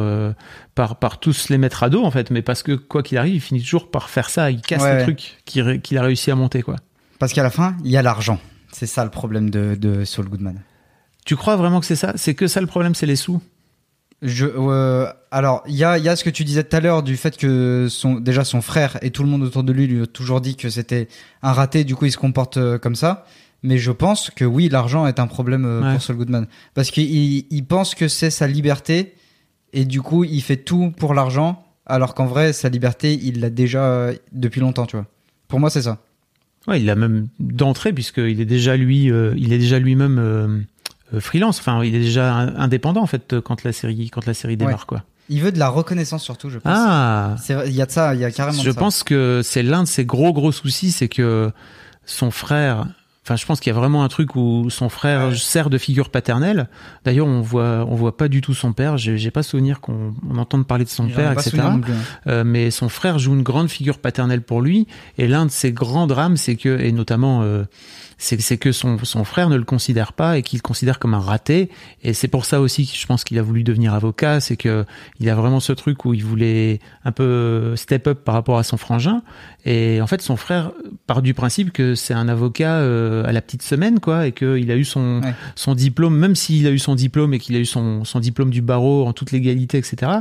par 0.75 0.97
par 0.97 1.19
tous 1.19 1.49
les 1.49 1.59
mettre 1.59 1.83
à 1.83 1.89
dos 1.91 2.05
en 2.05 2.11
fait. 2.11 2.31
Mais 2.31 2.43
parce 2.43 2.63
que 2.63 2.73
quoi 2.73 3.03
qu'il 3.03 3.19
arrive, 3.19 3.35
il 3.35 3.41
finit 3.41 3.63
toujours 3.63 3.91
par 3.91 4.11
faire 4.11 4.29
ça. 4.31 4.51
Il 4.51 4.61
casse 4.61 4.83
Ouais, 4.83 5.17
qu'il 5.47 5.63
ré- 5.63 5.81
qu'il 5.81 5.97
a 5.99 6.03
réussi 6.03 6.31
à 6.31 6.35
monter 6.35 6.63
quoi. 6.63 6.77
Parce 7.19 7.33
qu'à 7.33 7.43
la 7.43 7.51
fin, 7.51 7.75
il 7.85 7.91
y 7.91 7.97
a 7.97 8.03
l'argent. 8.03 8.39
C'est 8.73 8.87
ça 8.87 9.05
le 9.05 9.11
problème 9.11 9.51
de, 9.51 9.75
de 9.75 10.05
Saul 10.05 10.29
Goodman. 10.29 10.61
Tu 11.25 11.37
crois 11.37 11.57
vraiment 11.57 11.81
que 11.81 11.87
c'est 11.87 11.97
ça? 11.97 12.13
C'est 12.17 12.35
que 12.35 12.47
ça 12.47 12.61
le 12.61 12.67
problème, 12.67 12.95
c'est 12.95 13.07
les 13.07 13.17
sous? 13.17 13.41
Je, 14.23 14.47
euh, 14.47 15.13
alors, 15.31 15.63
il 15.67 15.75
y 15.75 15.83
a, 15.85 15.99
il 15.99 16.05
y 16.05 16.09
a 16.09 16.15
ce 16.17 16.23
que 16.25 16.31
tu 16.31 16.45
disais 16.45 16.63
tout 16.65 16.77
à 16.77 16.81
l'heure 16.81 17.03
du 17.03 17.17
fait 17.17 17.37
que 17.37 17.89
son, 17.91 18.15
déjà 18.15 18.45
son 18.45 18.61
frère 18.63 18.99
et 19.03 19.11
tout 19.11 19.23
le 19.25 19.29
monde 19.29 19.43
autour 19.43 19.65
de 19.65 19.73
lui 19.73 19.87
lui 19.89 20.03
a 20.03 20.07
toujours 20.07 20.41
dit 20.41 20.55
que 20.57 20.71
c'était 20.71 21.09
un 21.43 21.53
raté, 21.53 21.83
du 21.85 21.97
coup 21.97 22.07
il 22.07 22.13
se 22.13 22.19
comporte 22.19 22.57
euh, 22.57 22.79
comme 22.79 22.95
ça. 22.95 23.27
Mais 23.65 23.79
je 23.79 23.93
pense 23.93 24.31
que 24.31 24.45
oui, 24.45 24.69
l'argent 24.69 25.07
est 25.07 25.21
un 25.21 25.27
problème 25.27 25.65
euh, 25.65 25.83
Ouais. 25.83 25.93
pour 25.93 26.03
Saul 26.03 26.17
Goodman. 26.17 26.47
Parce 26.75 26.91
qu'il 26.91 27.45
il 27.51 27.65
pense 27.67 27.95
que 27.95 28.09
c'est 28.09 28.31
sa 28.31 28.47
liberté 28.47 29.15
et 29.73 29.85
du 29.85 30.01
coup 30.03 30.23
il 30.25 30.41
fait 30.41 30.57
tout 30.57 30.93
pour 30.97 31.15
l'argent, 31.15 31.65
alors 31.87 32.15
qu'en 32.15 32.27
vrai, 32.27 32.53
sa 32.53 32.69
liberté, 32.69 33.19
il 33.21 33.41
l'a 33.41 33.51
déjà 33.51 34.11
depuis 34.33 34.61
longtemps, 34.61 34.87
tu 34.87 34.97
vois. 34.97 35.07
Pour 35.49 35.59
moi, 35.61 35.69
c'est 35.69 35.83
ça. 35.83 35.99
Ouais, 36.69 36.81
il 36.81 36.87
l'a 36.87 36.95
même 36.95 37.27
d'entrée 37.41 37.93
puisqu'il 37.93 38.41
est 38.41 38.45
déjà 38.47 38.77
lui, 38.77 39.11
euh, 39.11 39.35
il 39.37 39.53
est 39.53 39.59
déjà 39.59 39.79
lui-même 39.79 40.19
euh, 40.19 40.59
euh, 41.15 41.21
freelance. 41.21 41.59
Enfin, 41.59 41.83
il 41.85 41.95
est 41.95 42.01
déjà 42.01 42.35
indépendant 42.37 43.03
en 43.03 43.07
fait 43.07 43.41
quand 43.41 43.65
la 43.65 43.73
série, 43.73 44.11
quand 44.11 44.27
la 44.27 44.35
série 44.35 44.57
démarre 44.57 44.75
Ouais. 44.81 44.85
quoi. 44.87 45.03
Il 45.29 45.41
veut 45.41 45.53
de 45.53 45.59
la 45.59 45.69
reconnaissance 45.69 46.23
surtout, 46.23 46.51
je 46.51 46.59
pense. 46.59 46.73
Ah. 46.77 47.37
Il 47.67 47.73
y 47.73 47.81
a 47.81 47.87
de 47.87 47.91
ça, 47.91 48.15
il 48.15 48.21
y 48.21 48.25
a 48.25 48.31
carrément 48.31 48.59
de 48.59 48.65
Je 48.65 48.71
ça. 48.71 48.79
pense 48.79 49.03
que 49.03 49.41
c'est 49.43 49.63
l'un 49.63 49.83
de 49.85 49.89
ses 49.89 50.05
gros 50.05 50.33
gros 50.33 50.53
soucis, 50.53 50.91
c'est 50.93 51.09
que 51.09 51.51
son 52.05 52.31
frère. 52.31 52.87
Enfin, 53.25 53.37
je 53.37 53.47
pense 53.47 53.61
qu'il 53.61 53.73
y 53.73 53.77
a 53.77 53.79
vraiment 53.79 54.03
un 54.03 54.09
truc 54.09 54.35
où 54.35 54.69
son 54.69 54.89
frère 54.89 55.37
sert 55.37 55.71
de 55.71 55.79
figure 55.79 56.11
paternelle. 56.11 56.69
D'ailleurs, 57.05 57.29
on 57.29 57.41
voit, 57.41 57.87
on 57.89 57.95
voit 57.95 58.17
pas 58.17 58.27
du 58.27 58.41
tout 58.41 58.53
son 58.53 58.73
père. 58.73 58.99
J'ai 58.99 59.31
pas 59.31 59.45
souvenir 59.45 59.81
qu'on 59.81 60.13
on 60.29 60.39
entende 60.39 60.67
parler 60.67 60.85
de 60.85 60.89
son 60.89 61.07
père, 61.07 61.31
etc. 61.31 61.59
hein. 61.61 61.81
Euh, 62.27 62.43
mais 62.45 62.73
son 62.73 62.89
frère 62.89 63.21
joue 63.21 63.35
une 63.35 63.45
grande 63.45 63.69
figure 63.69 63.99
paternelle 63.99 64.43
pour 64.43 64.61
lui. 64.61 64.89
Et 65.19 65.29
l'un 65.29 65.47
de 65.47 65.53
ses 65.53 65.71
grands 65.71 66.09
drames, 66.09 66.37
c'est 66.37 66.57
que, 66.57 66.81
et 66.81 66.91
notamment, 66.91 67.43
euh, 67.43 67.63
c'est 68.25 68.57
que 68.57 68.71
son, 68.71 68.99
son 69.03 69.25
frère 69.25 69.49
ne 69.49 69.57
le 69.57 69.65
considère 69.65 70.13
pas 70.13 70.39
et 70.39 70.43
qu'il 70.43 70.59
le 70.59 70.63
considère 70.63 70.99
comme 71.01 71.13
un 71.15 71.19
raté. 71.19 71.71
Et 72.03 72.13
c'est 72.15 72.29
pour 72.29 72.45
ça 72.45 72.61
aussi 72.61 72.87
que 72.87 72.97
je 72.97 73.07
pense 73.07 73.25
qu'il 73.25 73.39
a 73.39 73.43
voulu 73.43 73.65
devenir 73.65 73.95
avocat. 73.95 74.39
C'est 74.41 74.57
que 74.57 74.85
il 75.19 75.29
a 75.29 75.35
vraiment 75.35 75.59
ce 75.61 75.73
truc 75.73 76.05
où 76.05 76.15
il 76.15 76.25
voulait 76.25 76.79
un 77.05 77.11
peu 77.13 77.75
step 77.77 78.07
up 78.07 78.21
par 78.25 78.35
rapport 78.35 78.59
à 78.59 78.63
son 78.63 78.77
frangin. 78.77 79.23
Et 79.65 80.01
en 80.01 80.07
fait, 80.07 80.23
son 80.23 80.37
frère 80.37 80.71
part 81.07 81.23
du 81.23 81.35
principe 81.35 81.73
que 81.73 81.95
c'est 81.95 82.15
un 82.15 82.29
avocat 82.29 82.77
euh, 82.77 83.25
à 83.25 83.33
la 83.33 83.41
petite 83.43 83.63
semaine, 83.63 84.01
quoi, 84.01 84.27
et 84.27 84.33
qu'il 84.33 84.71
a 84.71 84.77
eu 84.77 84.85
son, 84.85 85.21
Ouais. 85.23 85.35
son 85.57 85.75
diplôme, 85.75 86.17
même 86.17 86.35
s'il 86.37 86.67
a 86.67 86.71
eu 86.71 86.79
son 86.79 86.95
diplôme 86.95 87.35
et 87.35 87.39
qu'il 87.39 87.55
a 87.57 87.59
eu 87.59 87.67
son, 87.67 88.05
son 88.05 88.21
diplôme 88.21 88.51
du 88.51 88.63
barreau 88.63 89.07
en 89.07 89.13
toute 89.13 89.31
légalité, 89.33 89.79
etc. 89.79 90.13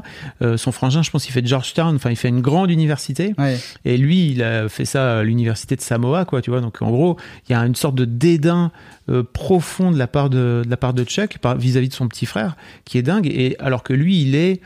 euh, 0.42 0.58
son 0.58 0.72
frangin, 0.72 1.02
je 1.04 1.12
pense, 1.12 1.28
il 1.28 1.32
fait 1.32 1.46
Georgetown. 1.46 1.96
Enfin, 1.96 2.10
il 2.10 2.16
fait 2.16 2.30
une 2.30 2.42
grande 2.42 2.70
université. 2.72 3.34
Ouais. 3.38 3.60
Et 3.86 3.98
lui, 3.98 4.32
il 4.32 4.42
a 4.44 4.68
fait 4.70 4.86
ça 4.86 5.20
à 5.20 5.24
l'université 5.24 5.76
de 5.76 5.82
Samoa, 5.82 6.26
quoi, 6.26 6.42
tu 6.42 6.50
vois. 6.50 6.62
Donc, 6.62 6.82
en 6.82 6.90
gros, 6.92 7.18
il 7.48 7.52
y 7.52 7.56
a 7.56 7.60
une 7.66 7.76
sorte 7.76 7.91
de 7.92 8.06
dédain 8.06 8.72
euh, 9.10 9.24
profond 9.24 9.92
de 9.92 9.98
la 9.98 10.08
part 10.08 10.30
de, 10.30 10.62
de 10.66 10.70
la 10.70 10.78
part 10.78 10.94
de 10.94 11.04
Chuck 11.04 11.38
vis-à-vis 11.58 11.90
de 11.90 11.94
son 11.94 12.08
petit 12.08 12.26
frère, 12.26 12.56
qui 12.86 12.98
est 12.98 13.02
dingue. 13.04 13.28
Et 13.28 13.56
alors 13.60 13.84
que 13.84 13.94
lui, 13.94 14.22
il 14.22 14.36
est 14.36 14.62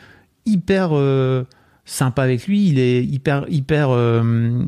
hyper 0.45 0.89
euh, 0.93 1.43
sympa 1.86 2.23
avec 2.23 2.47
lui, 2.47 2.67
il 2.67 2.80
est 2.80 3.03
hyper, 3.03 3.45
hyper, 3.49 3.89
euh, 3.91 4.63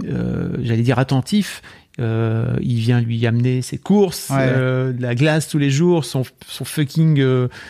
j'allais 0.62 0.84
dire 0.84 1.00
attentif. 1.00 1.62
Il 2.00 2.80
vient 2.80 3.02
lui 3.02 3.26
amener 3.26 3.62
ses 3.64 3.78
courses, 3.80 4.30
Ouais. 4.30 4.48
de 4.54 4.96
la 5.00 5.16
glace 5.16 5.48
tous 5.48 5.58
les 5.58 5.72
jours, 5.72 6.06
son, 6.06 6.24
son 6.46 6.64
fucking, 6.66 7.24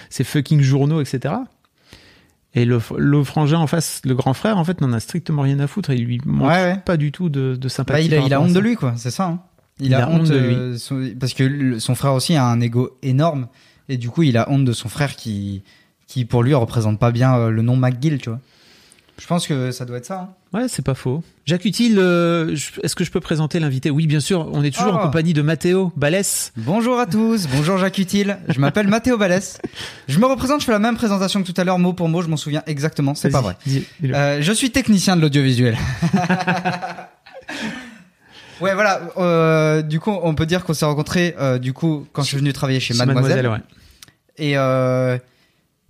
ses 0.09 0.23
fucking 0.25 0.59
journaux, 0.61 0.99
etc. 1.01 1.35
Et 2.53 2.65
le, 2.65 2.81
le 2.97 3.23
frangin 3.23 3.59
en 3.59 3.67
face, 3.67 4.01
le 4.03 4.15
grand 4.15 4.33
frère, 4.33 4.57
en 4.57 4.63
fait, 4.63 4.81
n'en 4.81 4.91
a 4.91 4.99
strictement 4.99 5.43
rien 5.43 5.59
à 5.59 5.67
foutre. 5.67 5.91
Il 5.91 6.05
lui 6.05 6.19
Ouais, 6.25 6.47
ouais. 6.47 6.77
pas 6.83 6.97
du 6.97 7.11
tout 7.11 7.29
de, 7.29 7.55
de 7.55 7.67
sympathie. 7.69 8.09
Bah, 8.09 8.15
il 8.17 8.21
a, 8.21 8.25
il 8.25 8.33
a 8.33 8.41
honte 8.41 8.51
de 8.53 8.59
lui, 8.59 8.75
quoi, 8.75 8.93
c'est 8.97 9.11
ça. 9.11 9.27
hein. 9.27 9.39
Il, 9.79 9.93
a, 9.93 10.09
honte, 10.09 10.27
de 10.29 10.37
lui. 10.37 10.55
euh, 10.55 10.77
son- 10.77 11.11
parce 11.19 11.33
que 11.33 11.43
le- 11.43 11.79
son 11.79 11.93
frère 11.95 12.13
aussi 12.13 12.35
a 12.35 12.45
un 12.45 12.59
ego 12.61 12.97
énorme. 13.03 13.47
Et 13.89 13.97
du 13.97 14.09
coup, 14.09 14.23
il 14.23 14.37
a 14.37 14.49
honte 14.49 14.65
de 14.65 14.73
son 14.73 14.89
frère 14.89 15.15
qui, 15.15 15.63
qui 16.07 16.25
pour 16.25 16.43
lui, 16.43 16.53
représente 16.53 16.99
pas 16.99 17.11
bien 17.11 17.35
euh, 17.37 17.49
le 17.51 17.61
nom 17.61 17.75
McGill, 17.77 18.17
tu 18.19 18.29
vois. 18.29 18.39
Je 19.19 19.25
pense 19.25 19.47
que 19.47 19.71
ça 19.71 19.85
doit 19.85 19.97
être 19.97 20.05
ça. 20.05 20.29
hein. 20.53 20.57
Ouais, 20.59 20.67
c'est 20.67 20.83
pas 20.83 20.93
faux. 20.93 21.23
Jacques 21.45 21.65
Utile, 21.65 21.97
euh, 21.97 22.55
est-ce 22.83 22.95
que 22.95 23.03
je 23.03 23.09
peux 23.11 23.19
présenter 23.19 23.59
l'invité? 23.59 23.89
Oui, 23.89 24.05
bien 24.07 24.19
sûr. 24.19 24.47
On 24.53 24.63
est 24.63 24.69
toujours 24.69 24.91
Oh. 24.93 24.97
en 24.97 25.01
compagnie 25.03 25.33
de 25.33 25.41
Matteo 25.41 25.91
Balès. 25.95 26.53
Bonjour 26.55 26.99
à 26.99 27.05
tous, 27.07 27.47
bonjour 27.47 27.77
Jacques 27.79 27.97
Utile. 27.97 28.37
Je 28.47 28.59
m'appelle 28.59 28.87
Mathéo 28.87 29.17
Balès. 29.17 29.59
Je 30.07 30.19
me 30.19 30.25
représente, 30.27 30.61
je 30.61 30.65
fais 30.65 30.71
la 30.71 30.77
même 30.79 30.95
présentation 30.97 31.41
que 31.41 31.51
tout 31.51 31.59
à 31.59 31.63
l'heure, 31.63 31.79
mot 31.79 31.93
pour 31.93 32.09
mot, 32.09 32.21
je 32.21 32.27
m'en 32.27 32.37
souviens 32.37 32.61
exactement, 32.67 33.15
c'est 33.15 33.29
pas 33.31 33.41
vrai. 33.41 33.57
Euh, 34.03 34.37
je 34.41 34.51
suis 34.53 34.69
technicien 34.69 35.15
de 35.15 35.21
l'audiovisuel. 35.21 35.77
ouais, 38.61 38.73
voilà. 38.73 39.01
euh, 39.17 39.81
du 39.81 39.99
coup, 39.99 40.11
on 40.21 40.35
peut 40.35 40.45
dire 40.45 40.63
qu'on 40.63 40.73
s'est 40.73 40.85
rencontrés. 40.85 41.35
euh, 41.39 41.57
du 41.57 41.73
coup, 41.73 42.05
quand 42.13 42.21
je 42.23 42.27
suis 42.27 42.37
venu 42.37 42.53
travailler 42.53 42.79
chez 42.79 42.93
C'est 42.93 43.05
Mademoiselle. 43.05 43.47
ouais. 43.47 43.57
Et 44.37 44.57
euh, 44.57 45.17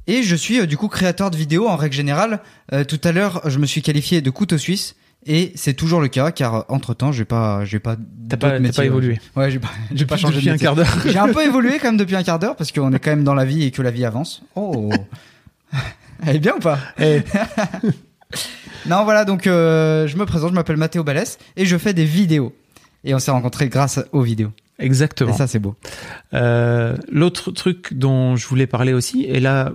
et 0.08 0.24
je 0.24 0.36
suis 0.36 0.60
euh, 0.62 0.66
du 0.66 0.78
coup 0.78 0.88
créateur 0.88 1.32
de 1.32 1.36
vidéos 1.38 1.68
en 1.68 1.76
règle 1.76 1.96
générale. 1.96 2.40
Euh, 2.74 2.84
tout 2.86 3.00
à 3.04 3.12
l'heure, 3.12 3.42
je 3.50 3.60
me 3.60 3.66
suis 3.66 3.82
qualifié 3.82 4.22
de 4.22 4.30
couteau 4.30 4.58
suisse. 4.58 4.96
Et 5.26 5.52
c'est 5.56 5.74
toujours 5.74 6.00
le 6.00 6.08
cas 6.08 6.32
car 6.32 6.64
entre 6.70 6.94
temps 6.94 7.12
j'ai 7.12 7.26
pas 7.26 7.66
j'ai 7.66 7.80
pas 7.80 7.98
T'as 8.30 8.38
pas- 8.38 8.60
pas 8.74 8.86
évolué. 8.86 9.20
ouais 9.36 9.52
j'ai 9.52 9.60
pas 9.60 9.68
j'ai 9.94 10.06
pas 10.06 10.16
Depuis- 10.16 10.22
changé 10.22 10.36
de 10.36 10.40
depuis 10.40 10.50
un 10.50 10.54
métier. 10.54 10.66
quart 10.68 10.76
d'heure. 10.76 10.98
j'ai 11.06 11.18
un 11.18 11.34
peu 11.34 11.44
évolué 11.46 11.80
quand 11.80 11.88
même 11.88 11.98
depuis 11.98 12.16
un 12.16 12.24
quart 12.24 12.40
d'heure 12.40 12.56
parce 12.56 12.72
qu'on 12.72 12.94
est 12.94 13.00
quand 13.00 13.10
même 13.10 13.26
dans 13.26 13.34
la 13.34 13.44
vie 13.44 13.64
et 13.64 13.72
que 13.72 13.82
la 13.82 13.92
vie 13.92 14.06
avance 14.06 14.44
oh 14.56 14.90
elle 16.26 16.38
est 16.38 16.40
bien 16.40 16.54
ou 16.56 16.60
pas? 16.60 16.78
Eh, 17.00 17.24
non, 18.88 19.04
voilà, 19.04 19.26
donc 19.26 19.48
euh, 19.48 20.08
je 20.08 20.18
me 20.18 20.26
présente, 20.26 20.50
je 20.50 20.56
m'appelle 20.56 20.78
Mathéo 20.78 21.04
Balès 21.04 21.38
et 21.56 21.66
je 21.66 21.78
fais 21.78 21.94
des 21.94 22.06
vidéos. 22.06 22.56
Et 23.04 23.14
on 23.14 23.20
s'est 23.20 23.32
rencontrés 23.32 23.70
grâce 23.70 24.00
aux 24.12 24.22
vidéos. 24.22 24.52
exactement. 24.80 25.34
Et 25.34 25.38
ça, 25.38 25.48
c'est 25.48 25.60
beau. 25.60 25.76
Euh, 26.34 26.96
L'autre 27.12 27.52
truc 27.52 27.94
dont 27.94 28.36
je 28.36 28.48
voulais 28.48 28.68
parler 28.68 28.94
aussi, 28.94 29.24
et 29.24 29.40
là, 29.40 29.74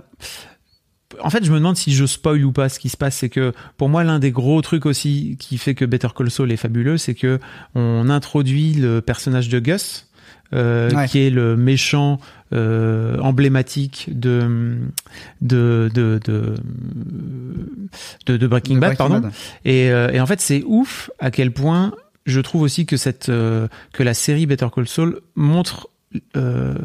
en 1.21 1.29
fait, 1.29 1.43
je 1.43 1.51
me 1.51 1.57
demande 1.57 1.77
si 1.77 1.93
je 1.93 2.05
spoil 2.05 2.43
ou 2.43 2.51
pas. 2.51 2.69
Ce 2.69 2.79
qui 2.79 2.89
se 2.89 2.97
passe, 2.97 3.17
c'est 3.17 3.29
que 3.29 3.53
pour 3.77 3.89
moi, 3.89 4.03
l'un 4.03 4.19
des 4.19 4.31
gros 4.31 4.61
trucs 4.61 4.85
aussi 4.85 5.37
qui 5.39 5.57
fait 5.57 5.75
que 5.75 5.85
Better 5.85 6.09
Call 6.15 6.31
Saul 6.31 6.51
est 6.51 6.57
fabuleux, 6.57 6.97
c'est 6.97 7.13
que 7.15 7.39
on 7.75 8.09
introduit 8.09 8.73
le 8.73 9.01
personnage 9.01 9.49
de 9.49 9.59
Gus. 9.59 10.07
Euh, 10.53 10.89
Ouais. 10.91 11.07
qui 11.07 11.19
est 11.19 11.29
le 11.29 11.55
méchant 11.57 12.19
euh, 12.53 13.17
emblématique 13.19 14.09
de 14.11 14.77
de 15.41 15.89
de 15.93 16.19
de, 16.23 16.55
de, 18.25 18.37
de 18.37 18.47
Breaking 18.47 18.75
Bad, 18.77 18.95
Breaking 18.95 18.97
pardon. 18.97 19.19
Bad. 19.19 19.31
Et, 19.65 19.91
euh, 19.91 20.11
et 20.11 20.19
en 20.19 20.25
fait, 20.25 20.39
c'est 20.41 20.63
ouf 20.65 21.09
à 21.19 21.31
quel 21.31 21.51
point 21.51 21.93
je 22.25 22.39
trouve 22.39 22.61
aussi 22.61 22.85
que 22.85 22.97
cette 22.97 23.29
euh, 23.29 23.67
que 23.91 24.03
la 24.03 24.13
série 24.13 24.45
Better 24.45 24.67
Call 24.73 24.87
Saul 24.87 25.21
montre 25.35 25.89
euh, 26.37 26.75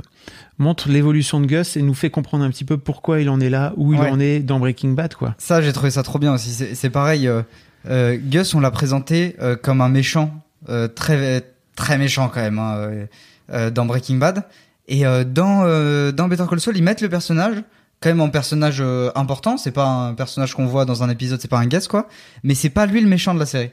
montre 0.58 0.88
l'évolution 0.88 1.40
de 1.40 1.46
Gus 1.46 1.76
et 1.76 1.82
nous 1.82 1.94
fait 1.94 2.10
comprendre 2.10 2.44
un 2.44 2.50
petit 2.50 2.64
peu 2.64 2.78
pourquoi 2.78 3.20
il 3.20 3.28
en 3.30 3.38
est 3.40 3.50
là, 3.50 3.74
où 3.76 3.92
il 3.92 4.00
Ouais. 4.00 4.10
en 4.10 4.18
est 4.18 4.40
dans 4.40 4.58
Breaking 4.58 4.90
Bad, 4.92 5.14
quoi. 5.14 5.34
Ça, 5.38 5.60
j'ai 5.62 5.72
trouvé 5.72 5.90
ça 5.90 6.02
trop 6.02 6.18
bien 6.18 6.32
aussi. 6.34 6.50
C'est 6.74 6.90
pareil. 6.90 7.28
euh, 7.88 8.16
Gus, 8.20 8.54
on 8.54 8.60
l'a 8.60 8.70
présenté 8.70 9.36
euh, 9.40 9.54
comme 9.54 9.80
un 9.82 9.88
méchant, 9.88 10.42
euh, 10.68 10.88
très 10.88 11.44
très 11.76 11.96
méchant 11.98 12.28
quand 12.32 12.40
même, 12.40 12.58
hein, 12.58 12.88
dans 13.48 13.86
Breaking 13.86 14.16
Bad. 14.16 14.44
Et 14.88 15.06
euh, 15.06 15.22
dans 15.24 15.64
euh, 15.64 16.12
dans 16.12 16.28
Better 16.28 16.44
Call 16.48 16.60
Saul, 16.60 16.76
ils 16.76 16.82
mettent 16.82 17.02
le 17.02 17.08
personnage 17.10 17.62
quand 18.00 18.08
même 18.08 18.20
en 18.20 18.30
personnage 18.30 18.78
euh, 18.80 19.10
important. 19.16 19.56
C'est 19.58 19.70
pas 19.72 19.84
un 19.86 20.14
personnage 20.14 20.54
qu'on 20.54 20.66
voit 20.66 20.84
dans 20.86 21.02
un 21.02 21.10
épisode, 21.10 21.40
c'est 21.40 21.48
pas 21.48 21.58
un 21.58 21.66
guest 21.66 21.88
quoi. 21.88 22.08
Mais 22.42 22.54
c'est 22.54 22.70
pas 22.70 22.86
lui 22.86 23.00
le 23.00 23.08
méchant 23.08 23.34
de 23.34 23.38
la 23.38 23.46
série. 23.46 23.70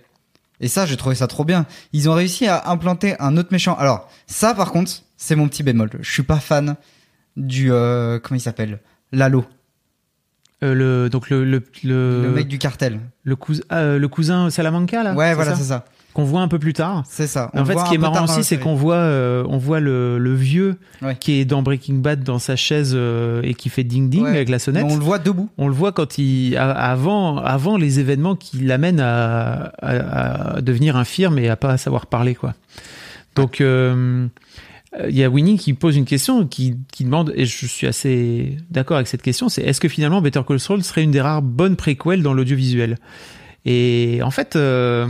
Et 0.60 0.68
ça, 0.68 0.86
j'ai 0.86 0.98
trouvé 0.98 1.16
ça 1.16 1.28
trop 1.28 1.44
bien. 1.46 1.66
Ils 1.94 2.10
ont 2.10 2.14
réussi 2.14 2.48
à 2.48 2.70
implanter 2.70 3.16
un 3.20 3.38
autre 3.38 3.50
méchant. 3.52 3.76
Alors 3.76 4.10
ça, 4.28 4.54
par 4.54 4.72
contre, 4.72 4.92
c'est 5.18 5.36
mon 5.36 5.48
petit 5.48 5.64
bémol. 5.64 5.90
Je 6.02 6.12
suis 6.12 6.24
pas 6.24 6.40
fan 6.40 6.76
du 7.38 7.72
euh, 7.72 8.20
comment 8.20 8.38
il 8.38 8.42
s'appelle, 8.42 8.80
Lalo, 9.12 9.46
Euh, 10.64 10.74
le 10.74 11.10
donc 11.10 11.30
le 11.30 11.44
le 11.44 11.62
le, 11.84 12.24
le 12.24 12.30
mec 12.32 12.48
du 12.48 12.58
cartel. 12.58 13.00
le 13.24 13.36
cousin 13.36 13.64
euh, 13.74 14.00
le 14.00 14.08
cousin 14.08 14.50
Salamanca 14.50 15.04
là. 15.04 15.14
Ouais, 15.14 15.34
voilà, 15.34 15.56
c'est 15.56 15.64
ça. 15.66 15.86
Qu'on 16.16 16.24
voit 16.24 16.39
un 16.41 16.47
peu 16.47 16.57
plus 16.59 16.74
tard. 16.74 17.03
C'est 17.07 17.28
ça. 17.28 17.51
On 17.53 17.59
en 17.61 17.66
fait, 17.66 17.78
ce 17.78 17.84
qui 17.89 17.95
est 17.95 17.97
marrant 17.97 18.24
aussi, 18.24 18.43
c'est 18.43 18.57
qu'on 18.57 18.74
voit, 18.74 18.95
euh, 18.95 19.43
on 19.49 19.57
voit 19.57 19.80
le, 19.82 20.18
le 20.18 20.34
vieux 20.34 20.78
Ouais. 21.01 21.16
qui 21.20 21.34
est 21.41 21.45
dans 21.45 21.61
Breaking 21.61 21.95
Bad 21.95 22.24
dans 22.24 22.39
sa 22.39 22.55
chaise 22.55 22.93
euh, 22.95 23.41
et 23.43 23.53
qui 23.53 23.68
fait 23.68 23.84
ding 23.84 24.09
ding 24.09 24.24
Ouais. 24.24 24.30
avec 24.30 24.47
la 24.49 24.57
sonnette. 24.57 24.86
Mais 24.86 24.93
On 24.93 24.95
le 24.97 25.03
voit 25.03 25.20
debout. 25.20 25.49
On 25.57 25.68
le 25.68 25.74
voit 25.74 25.91
quand 25.91 26.18
il 26.18 26.55
a- 26.55 26.72
avant 26.72 27.38
avant 27.39 27.76
les 27.78 27.99
événements 27.99 28.36
qui 28.38 28.59
l'amènent 28.59 29.01
à, 29.01 29.74
à, 29.82 30.55
à 30.55 30.61
devenir 30.61 30.95
infirme 30.95 31.38
et 31.38 31.49
à 31.49 31.57
pas 31.57 31.78
savoir 31.78 32.05
parler 32.05 32.34
quoi. 32.34 32.53
Donc 33.36 33.59
euh, 33.59 34.26
il 35.09 35.18
y 35.18 35.24
a 35.26 35.30
Winnie 35.30 35.57
qui 35.57 35.74
pose 35.74 35.97
une 35.97 36.05
question 36.05 36.47
qui, 36.47 36.78
qui 36.93 37.03
demande 37.03 37.34
et 37.36 37.45
je 37.45 37.66
suis 37.68 37.88
assez 37.88 38.55
d'accord 38.72 38.95
avec 38.95 39.07
cette 39.07 39.22
question 39.22 39.49
c'est 39.49 39.63
est-ce 39.63 39.82
que 39.82 39.89
finalement 39.89 40.22
Better 40.22 40.39
Call 40.47 40.61
Saul 40.61 40.82
serait 40.82 41.03
une 41.03 41.11
des 41.11 41.20
rares 41.20 41.41
bonnes 41.41 41.76
préquels 41.76 42.24
dans 42.24 42.34
l'audiovisuel? 42.34 42.97
Et 43.66 44.22
en 44.24 44.32
fait 44.32 44.55
euh, 44.55 45.07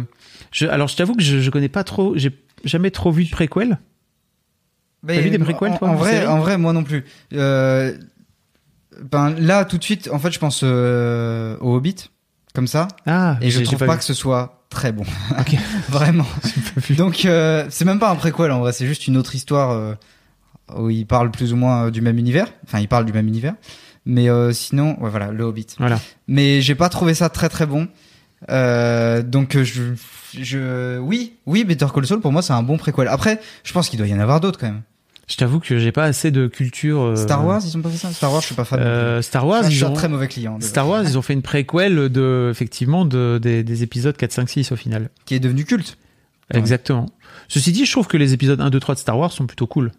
je, 0.55 0.67
alors 0.67 0.87
je 0.87 0.95
t'avoue 0.95 1.15
que 1.15 1.21
je, 1.21 1.39
je 1.39 1.49
connais 1.49 1.67
pas 1.67 1.83
trop 1.83 2.17
j'ai 2.17 2.31
jamais 2.63 2.89
trop 2.89 3.11
vu 3.11 3.25
de 3.25 3.29
préquel 3.29 3.77
Mais 5.03 5.19
vu 5.19 5.29
des 5.29 5.37
préquels, 5.37 5.77
toi, 5.77 5.89
en 5.89 5.91
en 5.91 5.95
vrai, 5.95 6.25
en 6.25 6.39
vrai, 6.39 6.57
moi 6.57 6.71
non 6.71 6.83
plus. 6.83 7.03
Euh, 7.33 7.93
ben 9.11 9.31
là, 9.31 9.65
tout 9.65 9.77
de 9.77 9.83
suite, 9.83 10.09
en 10.11 10.17
fait, 10.17 10.31
je 10.31 10.39
pense 10.39 10.61
euh, 10.63 11.57
au 11.59 11.75
Hobbit, 11.75 12.09
comme 12.53 12.67
ça, 12.67 12.87
ah 13.05 13.37
et 13.41 13.51
je 13.51 13.61
trouve 13.61 13.85
pas, 13.85 13.97
que 13.97 14.03
ce 14.05 14.13
soit 14.13 14.65
très 14.69 14.93
bon. 14.93 15.03
Ok. 15.39 15.57
Vraiment. 15.89 16.25
Donc, 16.97 17.25
euh, 17.25 17.65
c'est 17.69 17.83
même 17.83 17.99
pas 17.99 18.09
un 18.09 18.15
préquel 18.15 18.51
en 18.51 18.61
vrai, 18.61 18.71
c'est 18.71 18.87
juste 18.87 19.07
une 19.07 19.17
autre 19.17 19.35
histoire 19.35 19.71
euh, 19.71 19.93
où 20.77 20.89
ils 20.89 21.05
parlent 21.05 21.31
plus 21.31 21.51
ou 21.51 21.57
moins 21.57 21.91
du 21.91 21.99
même 21.99 22.17
univers. 22.17 22.47
Enfin, 22.63 22.79
ils 22.79 22.87
parlent 22.87 23.05
du 23.05 23.13
même 23.13 23.27
univers. 23.27 23.55
Mais 24.05 24.27
sinon, 24.53 24.95
ouais, 25.01 25.09
voilà, 25.09 25.31
le 25.31 25.43
Hobbit. 25.43 25.65
voilà 25.79 25.99
Mais 26.27 26.61
j'ai 26.61 26.75
pas 26.75 26.89
trouvé 26.89 27.13
ça 27.13 27.29
très 27.29 27.49
très 27.49 27.65
bon. 27.65 27.89
Euh, 28.49 29.21
donc 29.21 29.55
euh, 29.55 29.63
je, 29.63 29.81
je, 30.39 30.97
oui, 30.99 31.33
oui, 31.45 31.63
Better 31.63 31.88
Call 31.93 32.05
Saul 32.05 32.19
pour 32.21 32.31
moi 32.31 32.41
c'est 32.41 32.53
un 32.53 32.63
bon 32.63 32.77
préquel. 32.77 33.07
Après, 33.07 33.39
je 33.63 33.73
pense 33.73 33.89
qu'il 33.89 33.97
doit 33.97 34.07
y 34.07 34.13
en 34.13 34.19
avoir 34.19 34.39
d'autres 34.41 34.59
quand 34.59 34.67
même. 34.67 34.81
je 35.27 35.36
t'avoue 35.38 35.59
que 35.59 35.79
j'ai 35.79 35.91
pas 35.91 36.03
assez 36.03 36.29
de 36.31 36.47
culture 36.47 37.01
euh, 37.01 37.15
Star 37.15 37.45
Wars, 37.45 37.61
ils 37.65 37.75
ont 37.77 37.81
pas 37.81 37.89
fait 37.89 37.97
ça. 37.97 38.11
Star 38.11 38.31
Wars, 38.31 38.41
je 38.41 38.47
suis 38.47 38.55
pas 38.55 38.65
fan. 38.65 38.79
euh. 38.79 39.21
Star 39.21 39.47
Wars 39.47 39.63
je 39.63 39.69
ils 39.75 39.83
un 39.86 39.89
ont 39.89 39.93
très 39.93 40.09
mauvais 40.09 40.27
client. 40.27 40.57
Star 40.61 40.88
Wars, 40.88 41.03
ils 41.03 41.17
ont 41.17 41.21
fait 41.21 41.33
une 41.33 41.41
préquel 41.41 42.09
de, 42.09 42.49
effectivement, 42.51 43.05
de, 43.05 43.39
des, 43.41 43.63
des 43.63 43.83
épisodes 43.83 44.15
4, 44.15 44.31
5, 44.31 44.49
6 44.49 44.71
au 44.71 44.75
final. 44.75 45.09
qui 45.25 45.36
est 45.36 45.39
devenu 45.39 45.63
culte. 45.65 45.97
Ouais. 46.53 46.59
Exactement. 46.59 47.07
Ceci 47.47 47.71
dit, 47.71 47.86
je 47.86 47.91
trouve 47.91 48.07
que 48.07 48.17
les 48.17 48.33
épisodes 48.33 48.61
1, 48.61 48.69
2, 48.69 48.79
3 48.79 48.95
de 48.95 48.99
Star 48.99 49.17
Wars 49.17 49.31
sont 49.31 49.47
plutôt 49.47 49.65
cool. 49.67 49.91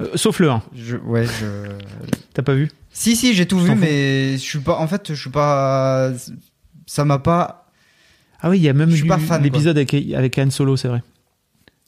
Euh, 0.00 0.06
sauf 0.14 0.38
le 0.38 0.48
1. 0.50 0.62
Je, 0.76 0.96
ouais, 0.96 1.24
je. 1.26 1.46
T'as 2.34 2.42
pas 2.42 2.54
vu? 2.54 2.70
Si 2.92 3.16
si, 3.16 3.34
j'ai 3.34 3.46
tout 3.46 3.58
Je 3.58 3.64
vu, 3.64 3.74
mais 3.74 4.32
je 4.34 4.42
suis 4.42 4.60
pas. 4.60 4.76
En 4.78 4.86
fait, 4.86 5.12
je 5.12 5.20
suis 5.20 5.30
pas. 5.30 6.12
Ça 6.86 7.04
m'a 7.04 7.18
pas. 7.18 7.67
Ah 8.40 8.50
oui, 8.50 8.58
il 8.58 8.62
y 8.62 8.68
a 8.68 8.72
même 8.72 8.90
eu 8.90 9.08
l'épisode 9.42 9.76
avec, 9.76 9.94
avec 9.94 10.38
Han 10.38 10.50
Solo, 10.50 10.76
c'est 10.76 10.88
vrai. 10.88 11.02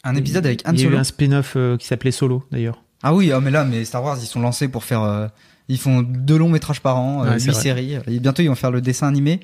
Un 0.03 0.17
épisode 0.17 0.47
avec 0.47 0.67
Han 0.67 0.73
Il 0.73 0.81
y 0.81 0.83
a 0.83 0.87
eu 0.87 0.91
Solo. 0.91 0.99
un 0.99 1.05
spin-off 1.05 1.53
euh, 1.57 1.77
qui 1.77 1.87
s'appelait 1.87 2.11
Solo, 2.11 2.45
d'ailleurs. 2.51 2.83
Ah 3.03 3.15
oui, 3.15 3.31
ah, 3.33 3.41
mais 3.41 3.51
là, 3.51 3.65
mais 3.65 3.85
Star 3.85 4.03
Wars, 4.03 4.19
ils 4.21 4.27
sont 4.27 4.41
lancés 4.41 4.69
pour 4.69 4.85
faire. 4.85 5.03
euh, 5.03 5.29
ils 5.69 5.79
font 5.79 6.03
deux 6.03 6.37
longs 6.37 6.49
métrages 6.49 6.81
par 6.81 6.99
an, 6.99 7.25
euh, 7.25 7.31
Ouais, 7.31 7.39
c'est 7.39 7.47
huit 7.47 7.53
vrai. 7.53 7.63
séries. 7.63 7.99
Et 8.09 8.19
bientôt, 8.19 8.43
ils 8.43 8.49
vont 8.49 8.55
faire 8.55 8.71
le 8.71 8.81
dessin 8.81 9.09
animé 9.09 9.41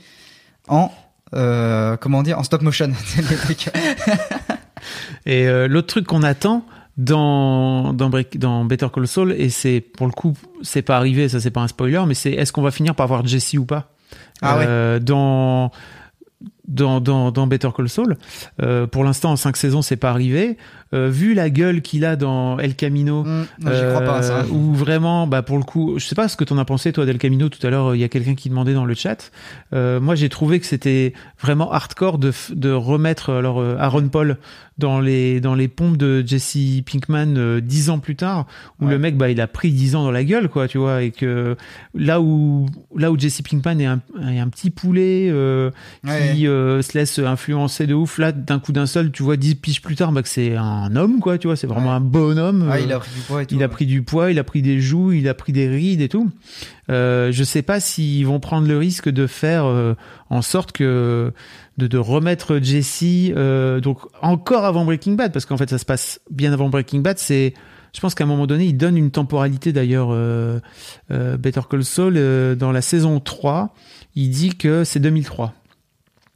en. 0.69 0.91
comment 1.33 2.23
dire 2.23 2.39
En 2.39 2.43
stop 2.43 2.63
motion. 2.63 2.91
Et 5.27 5.47
l'autre 5.69 5.89
truc 5.89 6.07
qu'on 6.07 6.23
attend, 6.23 6.65
dans 6.97 7.93
dans, 7.93 8.65
Better 8.65 8.89
Call 8.93 9.07
Saul 9.07 9.33
et 9.33 9.51
c'est 9.51 9.81
pour 9.81 10.07
le 10.07 10.13
coup 10.13 10.35
c'est 10.63 10.83
pas 10.83 10.97
arrivé 10.97 11.29
ça 11.29 11.41
c'est 11.41 11.51
pas 11.51 11.61
un 11.61 11.69
spoiler 11.69 12.03
mais 12.07 12.15
c'est 12.15 12.33
est-ce 12.33 12.53
qu'on 12.53 12.63
va 12.63 12.71
finir 12.71 12.95
par 12.95 13.07
voir 13.07 13.27
Jesse 13.27 13.55
ou 13.55 13.67
pas? 13.67 13.93
Ah 14.41 14.59
Euh, 14.61 14.99
dans 14.99 15.71
dans, 16.69 17.01
dans, 17.01 17.31
dans 17.31 17.47
Better 17.47 17.69
Call 17.77 17.89
Saul. 17.89 18.17
Euh, 18.63 18.87
pour 18.87 19.05
l'instant, 19.05 19.33
en 19.33 19.37
cinq 19.37 19.57
saisons, 19.57 19.83
c'est 19.83 19.97
pas 19.97 20.11
arrivé. 20.11 20.57
Euh, 20.95 21.09
vu 21.11 21.35
la 21.35 21.51
gueule 21.51 21.83
qu'il 21.83 22.05
a 22.05 22.15
dans 22.15 22.59
El 22.59 22.77
Camino, 22.77 23.25
crois 23.91 24.01
pas 24.03 24.19
à 24.19 24.23
ça. 24.23 24.45
où 24.51 24.73
vraiment, 24.73 25.27
bah 25.27 25.43
pour 25.43 25.59
le 25.59 25.65
coup, 25.65 25.99
je 25.99 26.07
sais 26.07 26.15
pas 26.15 26.29
ce 26.29 26.37
que 26.37 26.45
t'en 26.45 26.59
as 26.59 26.65
pensé 26.65 26.93
toi 26.93 27.05
d'El 27.05 27.19
Camino. 27.19 27.49
Tout 27.49 27.65
à 27.67 27.71
l'heure, 27.71 27.97
il 27.97 28.01
y 28.01 28.05
a 28.05 28.09
quelqu'un 28.09 28.37
qui 28.37 28.49
demandait 28.49 28.75
dans 28.75 28.85
le 28.85 28.95
chat. 28.95 29.33
Euh, 29.73 29.99
moi, 29.99 30.15
j'ai 30.15 30.29
trouvé 30.29 30.61
que 30.61 30.67
c'était 30.67 31.13
vraiment 31.41 31.73
hardcore 31.73 32.19
de, 32.19 32.33
de 32.51 32.71
remettre 32.71 33.31
alors 33.33 33.61
euh, 33.61 33.77
Aaron 33.79 34.09
Paul 34.09 34.39
dans 34.79 35.01
les 35.01 35.41
dans 35.41 35.55
les 35.55 35.69
pompes 35.69 35.97
de 35.97 36.23
Jesse 36.25 36.83
Pinkman 36.85 37.35
euh, 37.37 37.61
dix 37.61 37.91
ans 37.91 37.99
plus 37.99 38.15
tard, 38.15 38.47
où 38.81 38.87
le 38.87 38.99
mec, 38.99 39.17
bah, 39.17 39.31
il 39.31 39.41
a 39.41 39.47
pris 39.47 39.73
dix 39.73 39.97
ans 39.97 40.05
dans 40.05 40.11
la 40.11 40.23
gueule, 40.23 40.49
quoi, 40.49 40.69
tu 40.69 40.79
vois, 40.79 41.03
et 41.03 41.11
que 41.11 41.57
là 41.95 42.21
où 42.21 42.67
là 42.95 43.11
où 43.11 43.19
Jesse 43.19 43.43
Pinkman 43.43 43.81
est 43.81 43.87
un, 43.87 44.01
est 44.31 44.39
un 44.39 44.49
petit 44.49 44.71
poulet 44.71 45.29
euh, 45.31 45.71
Ouais. 46.05 46.35
Euh, 46.57 46.83
se 46.83 46.97
laisse 46.97 47.19
influencer 47.19 47.87
de 47.87 47.95
ouf, 47.95 48.19
là, 48.19 48.33
d'un 48.33 48.59
coup 48.59 48.73
d'un 48.73 48.87
seul, 48.87 49.13
tu 49.13 49.23
vois, 49.23 49.37
dix 49.37 49.55
piges 49.55 49.83
plus 49.83 49.97
tard, 49.97 50.13
bah, 50.13 50.23
que 50.23 50.29
c'est 50.29 50.57
un 50.57 50.95
homme, 50.97 51.21
quoi, 51.21 51.39
tu 51.39 51.47
vois, 51.47 51.57
c'est 51.57 51.67
vraiment 51.67 51.93
un 51.93 52.01
bonhomme. 52.01 52.69
Ah, 52.71 52.77
euh, 52.77 52.81
il 52.81 52.93
a 52.93 52.99
pris 52.99 53.11
du 53.15 53.21
poids 53.21 53.43
et 53.43 53.47
tout. 53.47 53.55
il 53.55 53.63
a 53.63 53.69
pris 53.69 53.87
du 53.87 54.03
poids, 54.03 54.31
il 54.31 54.39
a 54.39 54.45
pris 54.45 54.63
des 54.63 54.81
joues, 54.81 55.13
il 55.13 55.29
a 55.29 55.35
pris 55.35 55.53
des 55.53 55.69
rides 55.69 56.01
et 56.01 56.09
tout. 56.09 56.31
Euh, 56.91 57.33
je 57.33 57.45
sais 57.45 57.63
pas 57.63 57.81
s'ils 57.81 58.27
vont 58.27 58.41
prendre 58.41 58.69
le 58.69 58.79
risque 58.79 59.09
de 59.09 59.27
faire 59.27 59.65
euh, 59.65 59.95
en 60.31 60.41
sorte 60.41 60.73
que 60.73 61.33
de, 61.79 61.87
de 61.87 61.99
remettre 61.99 62.59
Jesse 62.63 63.33
donc 63.83 63.99
encore 64.23 64.65
avant 64.65 64.85
Breaking 64.85 65.15
Bad 65.15 65.33
parce 65.33 65.47
qu'en 65.47 65.57
fait 65.57 65.69
ça 65.69 65.79
se 65.79 65.85
passe 65.85 66.21
bien 66.31 66.53
avant 66.53 66.69
Breaking 66.69 67.01
Bad. 67.01 67.19
C'est 67.19 67.55
je 67.97 68.01
pense 68.03 68.15
qu'à 68.15 68.25
un 68.25 68.27
moment 68.27 68.47
donné, 68.47 68.67
il 68.67 68.77
donne 68.77 68.99
une 68.99 69.11
temporalité 69.11 69.73
d'ailleurs 69.73 70.09
euh, 70.13 70.61
euh, 71.11 71.39
Better 71.39 71.63
Call 71.69 71.83
Saul 71.83 72.15
euh, 72.19 72.55
dans 72.55 72.71
la 72.71 72.83
saison 72.83 73.21
3, 73.21 73.75
il 74.15 74.29
dit 74.29 74.55
que 74.55 74.85
c'est 74.85 75.01
2003. 75.01 75.55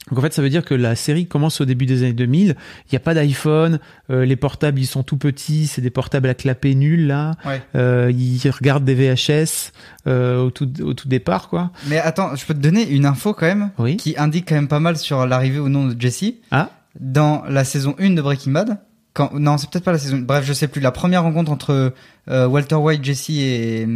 Donc 0.09 0.19
en 0.19 0.23
fait, 0.23 0.33
ça 0.33 0.43
veut 0.43 0.49
dire 0.49 0.65
que 0.65 0.75
la 0.75 0.97
série 0.97 1.27
commence 1.27 1.61
au 1.61 1.65
début 1.65 1.87
des 1.87 2.03
années 2.03 2.13
2000. 2.15 2.49
Il 2.49 2.55
n'y 2.93 2.97
a 2.97 3.01
pas 3.01 3.15
d'iPhone, 3.15 3.79
euh, 4.11 4.25
les 4.25 4.35
portables 4.37 4.81
ils 4.81 4.87
sont 4.87 5.03
tout 5.03 5.17
petits, 5.19 5.67
c'est 5.67 5.83
des 5.83 5.91
portables 5.91 6.29
à 6.29 6.35
clapet 6.35 6.75
nuls 6.75 7.07
là. 7.07 7.33
Ouais. 7.45 7.63
Euh, 7.77 8.11
ils 8.17 8.41
regardent 8.51 8.85
des 8.85 8.95
VHS 8.95 9.73
euh, 10.07 10.43
au, 10.43 10.51
tout, 10.51 10.69
au 10.83 10.95
tout 10.95 11.07
départ 11.07 11.49
quoi. 11.49 11.71
Mais 11.87 11.99
attends, 11.99 12.35
je 12.35 12.45
peux 12.45 12.55
te 12.55 12.59
donner 12.61 12.89
une 12.89 13.07
info 13.07 13.35
quand 13.35 13.47
même 13.47 13.71
Oui. 13.79 13.97
qui 13.99 14.15
indique 14.17 14.49
quand 14.49 14.55
même 14.57 14.69
pas 14.69 14.81
mal 14.81 14.97
sur 14.97 15.27
l'arrivée 15.27 15.59
au 15.59 15.69
nom 15.69 15.87
de 15.87 16.01
Jesse. 16.01 16.33
Ah. 16.51 16.71
Dans 16.99 17.45
la 17.49 17.63
saison 17.63 17.95
1 18.01 18.11
de 18.11 18.23
Breaking 18.23 18.51
Bad, 18.51 18.79
quand, 19.13 19.33
non, 19.35 19.59
c'est 19.59 19.71
peut-être 19.71 19.85
pas 19.85 19.93
la 19.93 19.99
saison. 19.99 20.19
Bref, 20.19 20.45
je 20.45 20.53
sais 20.53 20.67
plus. 20.67 20.81
La 20.81 20.91
première 20.91 21.23
rencontre 21.23 21.53
entre 21.53 21.95
euh, 22.29 22.47
Walter 22.47 22.75
White, 22.77 23.05
Jesse 23.05 23.31
et, 23.31 23.87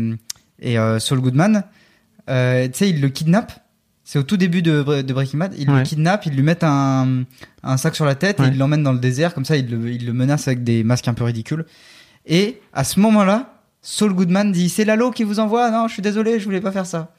et 0.61 0.79
euh, 0.79 0.99
Saul 1.01 1.21
Goodman, 1.21 1.65
euh, 2.31 2.67
tu 2.67 2.73
sais, 2.75 2.91
il 2.91 3.01
le 3.01 3.09
kidnappe. 3.09 3.53
C'est 4.05 4.19
au 4.19 4.23
tout 4.23 4.37
début 4.37 4.61
de, 4.63 4.83
Bre- 4.83 5.03
de 5.03 5.13
Breaking 5.15 5.39
Bad. 5.39 5.55
Il 5.59 5.71
Ouais. 5.71 5.79
le 5.79 5.83
kidnappe, 5.85 6.27
il 6.27 6.35
lui 6.35 6.43
met 6.43 6.63
un, 6.63 7.25
un 7.63 7.77
sac 7.79 7.97
sur 7.97 8.05
la 8.05 8.15
tête 8.15 8.39
et 8.39 8.43
Ouais. 8.43 8.49
il 8.49 8.59
l'emmène 8.59 8.83
dans 8.83 8.93
le 8.93 8.99
désert. 8.99 9.33
Comme 9.35 9.45
ça, 9.47 9.57
il 9.57 9.69
le, 9.71 9.91
il 9.91 10.05
le 10.07 10.13
menace 10.13 10.47
avec 10.47 10.63
des 10.63 10.85
masques 10.85 11.09
un 11.09 11.15
peu 11.15 11.25
ridicules. 11.25 11.65
Et 12.27 12.61
à 12.73 12.85
ce 12.85 13.01
moment-là, 13.01 13.61
Saul 13.81 14.13
Goodman 14.15 14.53
dit 14.53 14.69
C'est 14.69 14.85
Lalo 14.85 15.11
qui 15.11 15.25
vous 15.25 15.41
envoie 15.41 15.71
Non, 15.71 15.89
je 15.89 15.95
suis 15.95 16.03
désolé, 16.03 16.39
je 16.39 16.45
voulais 16.45 16.61
pas 16.61 16.73
faire 16.73 16.87
ça. 16.87 17.13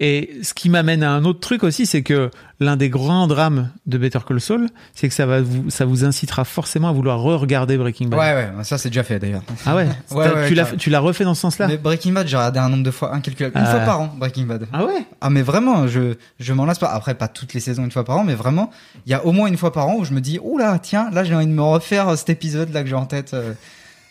Et 0.00 0.38
ce 0.44 0.54
qui 0.54 0.70
m'amène 0.70 1.02
à 1.02 1.10
un 1.10 1.24
autre 1.24 1.40
truc 1.40 1.64
aussi, 1.64 1.84
c'est 1.84 2.02
que 2.02 2.30
l'un 2.60 2.76
des 2.76 2.88
grands 2.88 3.26
drames 3.26 3.70
de 3.86 3.98
Better 3.98 4.20
Call 4.24 4.40
Saul, 4.40 4.68
c'est 4.94 5.08
que 5.08 5.14
ça 5.14 5.26
va 5.26 5.40
vous, 5.40 5.70
ça 5.70 5.86
vous 5.86 6.04
incitera 6.04 6.44
forcément 6.44 6.88
à 6.88 6.92
vouloir 6.92 7.20
re-regarder 7.20 7.76
Breaking 7.76 8.06
Bad. 8.06 8.20
Ouais, 8.20 8.34
ouais, 8.56 8.64
ça 8.64 8.78
c'est 8.78 8.90
déjà 8.90 9.02
fait 9.02 9.18
d'ailleurs. 9.18 9.42
Ah 9.66 9.74
ouais, 9.74 9.88
Ouais, 10.12 10.24
T'as- 10.24 10.34
ouais, 10.34 10.48
tu 10.48 10.54
l'as, 10.54 10.64
tu 10.66 10.90
l'as 10.90 11.00
refait 11.00 11.24
dans 11.24 11.34
ce 11.34 11.40
sens-là? 11.40 11.68
Breaking 11.78 12.12
Bad, 12.12 12.28
j'ai 12.28 12.36
regardé 12.36 12.60
un 12.60 12.68
nombre 12.68 12.84
de 12.84 12.90
fois 12.92 13.12
incalculable. 13.12 13.58
Une 13.58 13.66
fois 13.66 13.80
par 13.80 14.00
an, 14.02 14.14
Breaking 14.16 14.44
Bad. 14.46 14.68
Ah 14.72 14.84
ouais? 14.84 15.04
Ah 15.20 15.30
mais 15.30 15.42
vraiment, 15.42 15.88
je 15.88 16.14
je 16.38 16.52
m'en 16.52 16.64
lasse 16.64 16.78
pas. 16.78 16.90
Après, 16.92 17.14
pas 17.14 17.26
toutes 17.26 17.52
les 17.54 17.60
saisons 17.60 17.82
une 17.84 17.90
fois 17.90 18.04
par 18.04 18.18
an, 18.18 18.24
mais 18.24 18.34
vraiment, 18.36 18.70
il 19.04 19.10
y 19.10 19.14
a 19.14 19.26
au 19.26 19.32
moins 19.32 19.48
une 19.48 19.56
fois 19.56 19.72
par 19.72 19.88
an 19.88 19.96
où 19.98 20.04
je 20.04 20.12
me 20.12 20.20
dis, 20.20 20.38
oula, 20.40 20.78
tiens, 20.78 21.10
là 21.10 21.24
j'ai 21.24 21.34
envie 21.34 21.46
de 21.46 21.50
me 21.52 21.62
refaire 21.62 22.16
cet 22.16 22.30
épisode 22.30 22.72
là 22.72 22.82
que 22.84 22.88
j'ai 22.88 22.94
en 22.94 23.06
tête. 23.06 23.34
euh. 23.34 23.52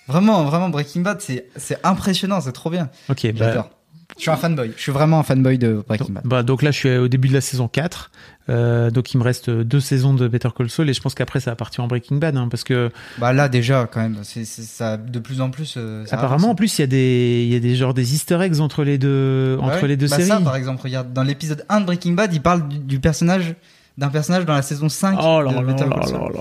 Vraiment, 0.10 0.44
vraiment, 0.44 0.68
Breaking 0.70 1.02
Bad, 1.02 1.22
c'est 1.22 1.48
c'est 1.56 1.78
impressionnant, 1.86 2.42
c'est 2.42 2.52
trop 2.52 2.70
bien. 2.70 2.90
Ok, 3.10 3.26
bah. 3.40 3.70
Je 4.18 4.24
suis 4.24 4.32
un 4.32 4.36
fanboy. 4.38 4.72
Je 4.76 4.82
suis 4.82 4.92
vraiment 4.92 5.20
un 5.20 5.24
fanboy 5.24 5.58
de 5.58 5.84
Breaking 5.88 6.12
Bad. 6.14 6.24
bah, 6.26 6.44
donc 6.44 6.62
là, 6.64 6.72
je 6.72 6.78
suis 6.78 6.98
au 6.98 7.08
début 7.08 7.28
de 7.28 7.34
la 7.34 7.42
saison 7.42 7.68
4. 7.68 8.12
Euh, 8.50 8.90
donc 8.92 9.14
il 9.14 9.18
me 9.18 9.24
reste 9.24 9.50
deux 9.50 9.82
saisons 9.82 10.14
de 10.14 10.26
Better 10.30 10.48
Call 10.58 10.70
Saul 10.70 10.90
et 10.90 10.94
je 10.94 11.02
pense 11.02 11.14
qu'après 11.16 11.42
ça 11.42 11.52
va 11.52 11.56
partir 11.58 11.84
en 11.84 11.88
Breaking 11.88 12.16
Bad 12.16 12.38
hein, 12.38 12.48
parce 12.50 12.64
que 12.64 12.90
Bah 13.18 13.34
là 13.34 13.50
déjà, 13.50 13.90
quand 13.92 14.00
même, 14.00 14.20
c'est 14.24 14.46
c'est 14.46 14.62
ça 14.62 14.96
de 14.96 15.20
plus 15.20 15.42
en 15.42 15.50
plus. 15.50 15.74
euh, 15.76 16.06
ça 16.06 16.16
apparemment 16.16 16.52
en 16.52 16.56
plus 16.56 16.78
il 16.80 16.82
y 16.82 16.84
a 16.86 16.88
des 16.88 17.44
il 17.46 17.52
y 17.54 17.58
a 17.58 17.60
des 17.60 17.76
genres 17.76 17.94
des 17.94 18.14
Easter 18.14 18.40
eggs 18.42 18.62
entre 18.62 18.86
les 18.86 18.98
deux 18.98 19.58
entre 19.62 19.82
Ouais. 19.82 19.88
les 19.90 19.98
deux 19.98 20.08
bah 20.08 20.16
séries. 20.16 20.30
Ça, 20.30 20.40
par 20.40 20.56
exemple, 20.56 20.82
regarde, 20.82 21.12
dans 21.12 21.24
l'épisode 21.24 21.66
1 21.68 21.82
de 21.82 21.86
Breaking 21.88 22.14
Bad, 22.14 22.34
il 22.34 22.42
parle 22.42 22.70
du, 22.70 22.80
du 22.80 23.00
personnage, 23.02 23.54
d'un 23.98 24.08
personnage 24.08 24.46
dans 24.46 24.54
la 24.54 24.62
saison 24.62 24.88
5 24.88 25.20
Oh 25.22 25.42
là 25.42 25.52
de 25.52 25.56
là 25.58 25.62
Better 25.64 25.84
là 25.90 25.96
Call 26.00 26.08
Saul. 26.08 26.32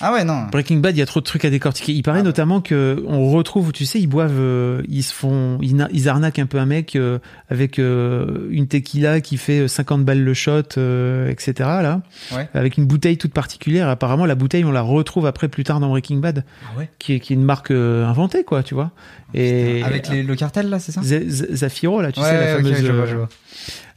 Ah 0.00 0.12
ouais, 0.12 0.22
non. 0.24 0.42
Breaking 0.52 0.76
Bad, 0.78 0.96
il 0.96 1.00
y 1.00 1.02
a 1.02 1.06
trop 1.06 1.20
de 1.20 1.24
trucs 1.24 1.44
à 1.44 1.50
décortiquer. 1.50 1.92
Il 1.92 2.00
Ah 2.00 2.02
paraît 2.04 2.22
notamment 2.22 2.60
que 2.60 3.02
on 3.06 3.30
retrouve, 3.30 3.72
tu 3.72 3.84
sais, 3.84 3.98
ils 4.00 4.06
boivent, 4.06 4.38
euh, 4.38 4.82
ils 4.88 5.02
se 5.02 5.12
font, 5.12 5.58
ils, 5.60 5.74
na- 5.76 5.88
ils 5.92 6.08
arnaquent 6.08 6.38
un 6.38 6.46
peu 6.46 6.58
un 6.58 6.66
mec 6.66 6.94
euh, 6.96 7.18
avec 7.50 7.78
euh, 7.78 8.46
une 8.50 8.68
tequila 8.68 9.20
qui 9.20 9.36
fait 9.38 9.66
50 9.66 10.04
balles 10.04 10.22
le 10.22 10.34
shot, 10.34 10.62
euh, 10.76 11.28
etc. 11.28 11.52
Là, 11.58 12.02
Ouais. 12.34 12.48
avec 12.54 12.76
une 12.76 12.86
bouteille 12.86 13.18
toute 13.18 13.32
particulière. 13.32 13.88
Apparemment, 13.88 14.26
la 14.26 14.34
bouteille, 14.34 14.64
on 14.64 14.72
la 14.72 14.82
retrouve 14.82 15.26
après 15.26 15.48
plus 15.48 15.64
tard 15.64 15.80
dans 15.80 15.88
Breaking 15.88 16.18
Bad, 16.18 16.44
Ah 16.74 16.78
ouais 16.78 16.88
qui 16.98 17.14
est, 17.14 17.20
qui 17.20 17.32
est 17.32 17.36
une 17.36 17.44
marque 17.44 17.70
euh, 17.70 18.04
inventée, 18.06 18.44
quoi, 18.44 18.62
tu 18.62 18.74
vois. 18.74 18.90
Et 19.34 19.82
Avec 19.84 20.08
les- 20.08 20.22
le 20.22 20.36
cartel, 20.36 20.70
là, 20.70 20.78
c'est 20.78 20.92
ça? 20.92 21.00
Z- 21.02 21.52
Zafiro, 21.54 22.00
là, 22.00 22.12
tu 22.12 22.20
sais, 22.20 22.32
la 22.32 22.56
fameuse. 22.56 22.76
je 22.84 22.92
vois, 22.92 23.02
euh, 23.02 23.06
je 23.06 23.16
vois. 23.16 23.28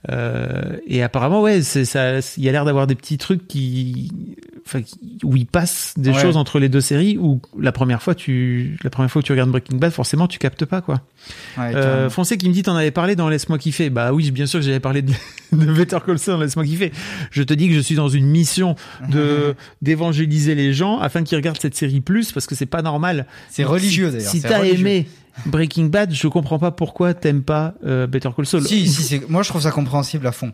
Euh, 0.10 0.78
et 0.88 1.04
apparemment, 1.04 1.42
ouais, 1.42 1.62
c'est 1.62 1.86
ça. 1.86 2.20
Il 2.38 2.44
y 2.44 2.50
a 2.50 2.52
l'air 2.52 2.66
d'avoir 2.66 2.88
des 2.88 2.96
petits 2.96 3.18
trucs 3.20 3.48
qui, 3.48 4.12
enfin, 4.66 4.82
qui- 4.82 4.98
où 5.24 5.36
il 5.36 5.46
passe 5.46 5.94
des 5.96 6.10
Ouais. 6.10 6.20
choses 6.22 6.38
entre 6.38 6.58
les 6.58 6.70
deux 6.70 6.82
séries. 6.82 7.18
Où 7.20 7.40
la 7.60 7.72
première 7.72 8.02
fois, 8.02 8.16
tu, 8.16 8.78
la 8.84 8.90
première 8.90 9.12
fois 9.12 9.22
que 9.22 9.28
tu 9.28 9.32
regardes 9.32 9.52
Breaking 9.52 9.78
Bad, 9.78 9.92
forcément, 9.92 10.28
tu 10.28 10.40
captes 10.40 10.66
pas 10.66 10.82
quoi. 10.82 11.02
Ouais, 11.58 11.72
Euh. 11.76 12.10
Foncé 12.10 12.38
qui 12.38 12.50
me 12.50 12.54
dit, 12.54 12.64
t'en 12.64 12.76
avais 12.76 12.90
parlé 12.92 13.16
dans 13.16 13.30
Laisse-moi 13.30 13.60
kiffer. 13.60 13.92
Bah 13.92 14.12
oui, 14.12 14.32
bien 14.32 14.48
sûr 14.48 14.60
que 14.60 14.66
j'avais 14.66 14.80
parlé 14.80 15.04
de, 15.04 15.14
de 15.52 15.72
Better 15.72 15.98
Call 16.04 16.18
Saul 16.18 16.36
dans 16.36 16.42
Laisse-moi 16.42 16.66
kiffer. 16.66 16.92
Je 17.30 17.44
te 17.44 17.54
dis 17.54 17.68
que 17.68 17.76
je 17.76 17.80
suis 17.80 17.96
dans 17.96 18.10
une 18.10 18.26
mission 18.26 18.76
de 19.10 19.54
d'évangéliser 19.84 20.56
les 20.56 20.74
gens 20.74 20.98
afin 21.00 21.24
qu'ils 21.24 21.38
regardent 21.38 21.62
cette 21.62 21.76
série 21.76 22.02
plus 22.02 22.32
parce 22.32 22.48
que 22.48 22.56
c'est 22.56 22.66
pas 22.66 22.82
normal. 22.82 23.28
C'est 23.52 23.64
religieux, 23.64 24.10
d'ailleurs, 24.10 24.32
Si 24.32 24.42
t'as 24.42 24.64
aimé 24.64 25.08
Breaking 25.46 25.86
Bad, 25.86 26.14
je 26.14 26.28
comprends 26.28 26.60
pas 26.60 26.72
pourquoi 26.72 27.14
t'aimes 27.14 27.44
pas 27.44 27.74
euh, 27.86 28.08
Better 28.08 28.30
Call 28.36 28.46
Saul. 28.46 28.66
Si, 28.68 28.88
si, 28.88 29.02
c'est- 29.04 29.30
moi 29.30 29.44
je 29.44 29.50
trouve 29.50 29.62
ça 29.62 29.72
compréhensible 29.72 30.28
à 30.28 30.32
fond. 30.32 30.52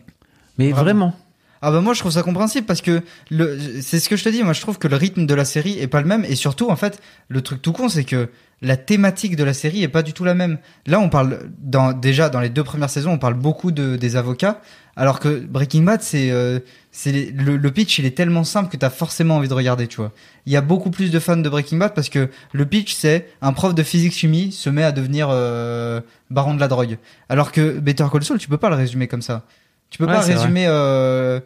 Mais 0.58 0.72
vraiment. 0.72 1.14
Ah 1.60 1.72
bah 1.72 1.80
moi 1.80 1.92
je 1.92 2.00
trouve 2.00 2.12
ça 2.12 2.22
compréhensible 2.22 2.66
parce 2.66 2.82
que 2.82 3.02
le 3.30 3.58
c'est 3.80 3.98
ce 3.98 4.08
que 4.08 4.16
je 4.16 4.24
te 4.24 4.28
dis 4.28 4.42
moi 4.42 4.52
je 4.52 4.60
trouve 4.60 4.78
que 4.78 4.86
le 4.86 4.96
rythme 4.96 5.26
de 5.26 5.34
la 5.34 5.44
série 5.44 5.78
est 5.78 5.88
pas 5.88 6.00
le 6.00 6.06
même 6.06 6.24
et 6.24 6.36
surtout 6.36 6.70
en 6.70 6.76
fait 6.76 7.00
le 7.28 7.42
truc 7.42 7.60
tout 7.60 7.72
con 7.72 7.88
c'est 7.88 8.04
que 8.04 8.28
la 8.60 8.76
thématique 8.76 9.36
de 9.36 9.44
la 9.44 9.54
série 9.54 9.82
est 9.82 9.88
pas 9.88 10.02
du 10.02 10.12
tout 10.12 10.24
la 10.24 10.34
même. 10.34 10.58
Là 10.86 11.00
on 11.00 11.08
parle 11.08 11.50
dans 11.60 11.92
déjà 11.92 12.28
dans 12.28 12.40
les 12.40 12.48
deux 12.48 12.64
premières 12.64 12.90
saisons 12.90 13.12
on 13.12 13.18
parle 13.18 13.34
beaucoup 13.34 13.72
de 13.72 13.96
des 13.96 14.16
avocats 14.16 14.60
alors 14.96 15.20
que 15.20 15.38
Breaking 15.40 15.82
Bad 15.82 16.02
c'est 16.02 16.30
euh, 16.30 16.60
c'est 16.92 17.32
le 17.32 17.70
pitch 17.70 17.98
il 17.98 18.06
est 18.06 18.16
tellement 18.16 18.44
simple 18.44 18.70
que 18.70 18.76
t'as 18.76 18.90
forcément 18.90 19.36
envie 19.36 19.48
de 19.48 19.54
regarder 19.54 19.88
tu 19.88 19.96
vois. 19.96 20.12
Il 20.46 20.52
y 20.52 20.56
a 20.56 20.60
beaucoup 20.60 20.90
plus 20.90 21.10
de 21.10 21.18
fans 21.18 21.36
de 21.36 21.48
Breaking 21.48 21.78
Bad 21.78 21.92
parce 21.94 22.08
que 22.08 22.28
le 22.52 22.66
pitch 22.66 22.94
c'est 22.94 23.28
un 23.42 23.52
prof 23.52 23.74
de 23.74 23.82
physique 23.82 24.12
chimie 24.12 24.52
se 24.52 24.70
met 24.70 24.84
à 24.84 24.92
devenir 24.92 25.28
euh, 25.30 26.00
baron 26.30 26.54
de 26.54 26.60
la 26.60 26.68
drogue 26.68 26.98
alors 27.28 27.50
que 27.50 27.78
Better 27.80 28.06
Call 28.12 28.22
Saul 28.22 28.38
tu 28.38 28.48
peux 28.48 28.58
pas 28.58 28.70
le 28.70 28.76
résumer 28.76 29.08
comme 29.08 29.22
ça. 29.22 29.44
Tu 29.90 29.98
peux 29.98 30.06
Ouais, 30.06 30.12
pas 30.12 30.20
résumer 30.20 30.66
euh, 30.66 31.40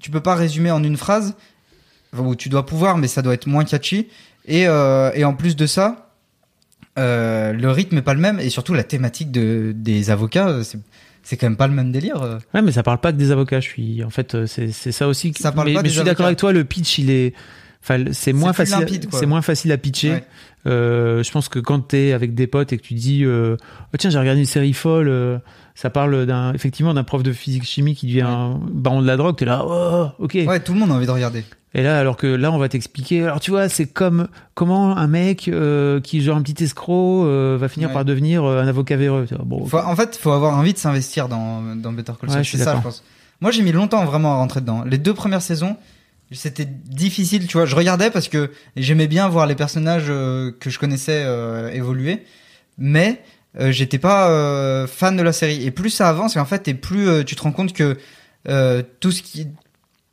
tu 0.00 0.10
peux 0.10 0.20
pas 0.20 0.34
résumer 0.34 0.70
en 0.70 0.82
une 0.82 0.96
phrase 0.96 1.34
ou 2.16 2.36
tu 2.36 2.48
dois 2.48 2.64
pouvoir 2.66 2.98
mais 2.98 3.08
ça 3.08 3.22
doit 3.22 3.34
être 3.34 3.46
moins 3.46 3.64
catchy 3.64 4.08
et 4.46 4.66
euh, 4.66 5.10
et 5.14 5.24
en 5.24 5.34
plus 5.34 5.56
de 5.56 5.66
ça 5.66 6.10
euh, 6.98 7.52
le 7.52 7.70
rythme 7.70 7.98
est 7.98 8.02
pas 8.02 8.14
le 8.14 8.20
même 8.20 8.38
et 8.38 8.50
surtout 8.50 8.74
la 8.74 8.84
thématique 8.84 9.32
de 9.32 9.72
des 9.74 10.10
avocats 10.10 10.62
c'est 10.62 10.78
c'est 11.24 11.38
quand 11.38 11.46
même 11.46 11.56
pas 11.56 11.66
le 11.66 11.72
même 11.72 11.90
délire 11.90 12.22
euh. 12.22 12.38
Ouais, 12.52 12.62
mais 12.62 12.70
ça 12.70 12.82
parle 12.82 12.98
pas 12.98 13.10
que 13.10 13.16
des 13.16 13.30
avocats. 13.30 13.58
Je 13.60 13.68
suis, 13.68 14.04
en 14.04 14.10
fait, 14.10 14.34
euh, 14.34 14.46
c'est 14.46 14.70
c'est 14.70 14.92
ça 14.92 15.08
aussi. 15.08 15.32
Ça 15.34 15.50
parle 15.52 15.68
mais, 15.68 15.74
pas 15.74 15.80
mais 15.80 15.88
des 15.88 15.94
je 15.94 16.00
suis 16.00 16.04
d'accord 16.04 16.26
avec 16.26 16.38
toi. 16.38 16.52
Le 16.52 16.64
pitch, 16.64 16.98
il 16.98 17.10
est, 17.10 17.32
Enfin, 17.86 18.02
c'est 18.12 18.32
moins 18.32 18.52
facile. 18.54 19.00
C'est 19.12 19.26
moins 19.26 19.42
facile 19.42 19.70
à 19.72 19.76
pitcher. 19.76 20.10
Ouais. 20.12 20.24
Euh, 20.66 21.22
je 21.22 21.30
pense 21.30 21.50
que 21.50 21.58
quand 21.58 21.80
t'es 21.80 22.12
avec 22.12 22.34
des 22.34 22.46
potes 22.46 22.72
et 22.72 22.78
que 22.78 22.82
tu 22.82 22.94
dis, 22.94 23.22
euh, 23.24 23.56
oh, 23.92 23.96
tiens, 23.98 24.08
j'ai 24.08 24.18
regardé 24.18 24.40
une 24.40 24.46
série 24.46 24.72
folle. 24.72 25.08
euh, 25.08 25.36
ça 25.74 25.90
parle 25.90 26.24
d'un 26.24 26.54
effectivement 26.54 26.94
d'un 26.94 27.04
prof 27.04 27.22
de 27.22 27.32
physique 27.32 27.64
chimie 27.64 27.94
qui 27.94 28.06
devient 28.06 28.22
un 28.22 28.58
baron 28.72 29.02
de 29.02 29.06
la 29.06 29.16
drogue. 29.18 29.36
T'es 29.36 29.44
là, 29.44 29.62
oh, 29.66 30.06
ok. 30.18 30.38
Ouais, 30.46 30.60
tout 30.60 30.72
le 30.72 30.78
monde 30.78 30.90
a 30.92 30.94
envie 30.94 31.04
de 31.06 31.10
regarder. 31.10 31.44
Et 31.74 31.82
là, 31.82 31.98
alors 31.98 32.16
que 32.16 32.26
là, 32.28 32.52
on 32.52 32.58
va 32.58 32.68
t'expliquer. 32.70 33.24
Alors, 33.24 33.40
tu 33.40 33.50
vois, 33.50 33.68
c'est 33.68 33.86
comme 33.86 34.28
comment 34.54 34.96
un 34.96 35.06
mec 35.08 35.48
euh, 35.48 36.00
qui 36.00 36.22
genre 36.22 36.36
un 36.38 36.42
petit 36.42 36.62
escroc 36.64 37.24
euh, 37.26 37.58
va 37.60 37.68
finir 37.68 37.88
Ouais. 37.88 37.94
par 37.94 38.04
devenir 38.06 38.44
euh, 38.44 38.62
un 38.62 38.68
avocat 38.68 38.96
véreux. 38.96 39.26
Bon, 39.44 39.66
Faut- 39.66 39.78
en 39.78 39.96
fait, 39.96 40.16
faut 40.16 40.30
avoir 40.30 40.56
envie 40.56 40.72
de 40.72 40.78
s'investir 40.78 41.28
dans, 41.28 41.76
dans 41.76 41.92
Better 41.92 42.12
Call 42.18 42.30
Saul. 42.30 42.38
Ouais, 42.38 42.44
c'est 42.44 42.56
ça, 42.58 42.76
je 42.76 42.80
pense. 42.82 43.02
Moi, 43.40 43.50
j'ai 43.50 43.62
mis 43.62 43.72
longtemps 43.72 44.04
vraiment 44.04 44.34
à 44.34 44.36
rentrer 44.36 44.60
dedans. 44.60 44.84
Les 44.86 44.96
deux 44.98 45.12
premières 45.14 45.42
saisons, 45.42 45.76
c'était 46.34 46.66
difficile, 46.66 47.46
tu 47.46 47.56
vois. 47.56 47.66
Je 47.66 47.74
regardais 47.74 48.10
parce 48.10 48.28
que 48.28 48.50
j'aimais 48.76 49.06
bien 49.06 49.28
voir 49.28 49.46
les 49.46 49.54
personnages 49.54 50.06
euh, 50.08 50.52
que 50.60 50.70
je 50.70 50.78
connaissais 50.78 51.22
euh, 51.24 51.70
évoluer, 51.72 52.24
mais 52.78 53.22
euh, 53.58 53.72
j'étais 53.72 53.98
pas 53.98 54.30
euh, 54.30 54.86
fan 54.86 55.16
de 55.16 55.22
la 55.22 55.32
série. 55.32 55.64
Et 55.64 55.70
plus 55.70 55.90
ça 55.90 56.08
avance, 56.08 56.36
et 56.36 56.40
en 56.40 56.44
fait, 56.44 56.68
et 56.68 56.74
plus 56.74 57.24
tu 57.24 57.36
te 57.36 57.42
rends 57.42 57.52
compte 57.52 57.72
que 57.72 57.96
tout 59.00 59.10
ce 59.10 59.22
qui 59.22 59.48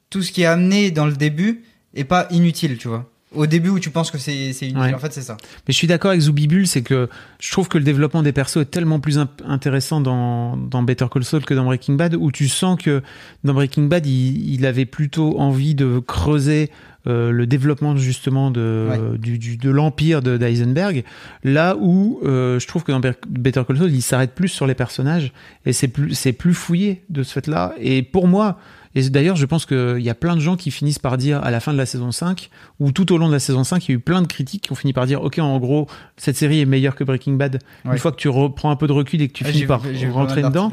tout 0.10 0.22
ce 0.22 0.32
qui 0.32 0.44
est 0.44 0.46
amené 0.46 0.92
dans 0.92 1.06
le 1.06 1.14
début 1.14 1.64
est 1.94 2.04
pas 2.04 2.28
inutile, 2.32 2.78
tu 2.78 2.88
vois. 2.88 3.11
Au 3.34 3.46
début 3.48 3.70
où 3.70 3.80
tu 3.80 3.90
penses 3.92 4.12
que 4.12 4.18
c'est 4.18 4.52
c'est 4.52 4.66
inutile, 4.68 4.82
Ouais. 4.90 4.94
en 4.94 5.00
fait, 5.00 5.14
c'est 5.14 5.22
ça. 5.22 5.38
Mais 5.68 5.72
je 5.72 5.78
suis 5.78 5.88
d'accord 5.88 6.10
avec 6.12 6.22
Zoubibul, 6.22 6.68
c'est 6.68 6.82
que 6.82 7.08
je 7.40 7.52
trouve 7.52 7.70
que 7.70 7.78
le 7.78 7.84
développement 7.86 8.24
des 8.24 8.34
persos 8.34 8.58
est 8.58 8.66
tellement 8.72 9.00
plus 9.00 9.20
intéressant 9.48 10.02
dans, 10.02 10.58
dans 10.58 10.84
Better 10.84 11.06
Call 11.12 11.24
Saul 11.24 11.46
que 11.46 11.54
dans 11.54 11.64
Breaking 11.64 11.94
Bad, 11.96 12.16
où 12.16 12.32
tu 12.32 12.50
sens 12.50 12.78
que 12.82 13.02
dans 13.46 13.54
Breaking 13.54 13.84
Bad, 13.84 14.06
il, 14.06 14.54
il 14.54 14.66
avait 14.66 14.86
plutôt 14.86 15.40
envie 15.40 15.76
de 15.76 16.00
creuser 16.00 16.72
euh, 17.08 17.32
le 17.32 17.48
développement 17.48 17.96
justement 17.96 18.52
de, 18.52 18.88
Ouais. 18.92 19.18
du, 19.18 19.40
du- 19.40 19.58
de 19.58 19.70
l'empire 19.72 20.22
de 20.22 20.36
d'Eisenberg, 20.38 21.04
là 21.44 21.76
où 21.80 22.20
euh, 22.24 22.60
je 22.60 22.68
trouve 22.68 22.84
que 22.84 22.92
dans 22.92 23.00
Better 23.30 23.64
Call 23.66 23.78
Saul, 23.78 23.92
il 23.92 24.02
s'arrête 24.02 24.36
plus 24.36 24.50
sur 24.50 24.68
les 24.68 24.76
personnages 24.76 25.32
et 25.66 25.74
c'est 25.74 25.88
plus 25.88 26.14
c'est 26.14 26.34
plus 26.34 26.54
fouillé 26.54 27.02
de 27.10 27.24
ce 27.24 27.34
fait-là. 27.34 27.74
Et 27.80 28.04
pour 28.04 28.28
moi, 28.28 28.60
et 28.96 29.10
d'ailleurs, 29.10 29.36
je 29.36 29.46
pense 29.46 29.66
qu'il 29.66 30.00
y 30.02 30.10
a 30.10 30.16
plein 30.16 30.36
de 30.36 30.42
gens 30.42 30.56
qui 30.56 30.72
finissent 30.72 31.00
par 31.00 31.18
dire 31.18 31.44
à 31.44 31.52
la 31.52 31.60
fin 31.60 31.72
de 31.74 31.78
la 31.78 31.86
saison 31.86 32.12
5, 32.12 32.50
ou 32.80 32.92
tout 32.92 33.12
au 33.14 33.18
long 33.18 33.28
de 33.28 33.34
la 33.34 33.40
saison 33.40 33.64
5, 33.64 33.88
il 33.88 33.92
y 33.92 33.94
a 33.94 33.96
eu 33.96 34.00
plein 34.00 34.22
de 34.22 34.28
critiques 34.28 34.64
qui 34.64 34.72
ont 34.72 34.76
fini 34.76 34.94
par 34.94 35.06
dire, 35.06 35.22
OK, 35.24 35.40
en 35.40 35.60
gros, 35.60 35.88
cette 36.18 36.36
série 36.36 36.60
est 36.60 36.66
meilleure 36.66 36.96
que 36.96 37.04
Breaking 37.04 37.34
Bad. 37.34 37.60
Ouais. 37.86 37.94
Une 37.94 37.98
fois 37.98 38.12
que 38.12 38.18
tu 38.18 38.28
reprends 38.30 38.72
un 38.72 38.76
peu 38.76 38.88
de 38.88 38.92
recul 38.94 39.22
et 39.22 39.28
que 39.28 39.34
tu 39.34 39.44
Ouais, 39.44 39.52
finis 39.52 39.66
par 39.66 39.82
rentrer 40.12 40.42
dedans. 40.42 40.72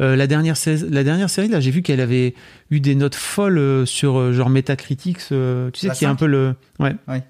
Euh, 0.00 0.16
la, 0.16 0.26
dernière 0.26 0.56
la 0.90 1.04
dernière 1.04 1.30
série, 1.30 1.48
là, 1.48 1.60
j'ai 1.60 1.70
vu 1.70 1.82
qu'elle 1.82 2.00
avait 2.00 2.34
eu 2.70 2.80
des 2.80 2.94
notes 2.94 3.14
folles 3.14 3.58
euh, 3.58 3.86
sur 3.86 4.18
euh, 4.18 4.32
genre 4.32 4.50
Metacritic. 4.50 5.18
euh, 5.32 5.70
tu 5.70 5.80
sais, 5.80 5.88
La 5.88 5.94
qui 5.94 6.04
est 6.04 6.08
un 6.08 6.14
peu 6.14 6.26
le. 6.26 6.54
Ouais. 6.78 6.94
Ouais. 7.06 7.22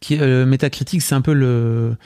Qui, 0.00 0.18
euh, 0.20 0.46
Metacritic, 0.46 1.02
c'est 1.02 1.14
un 1.14 1.20
peu 1.20 1.32
le 1.32 1.96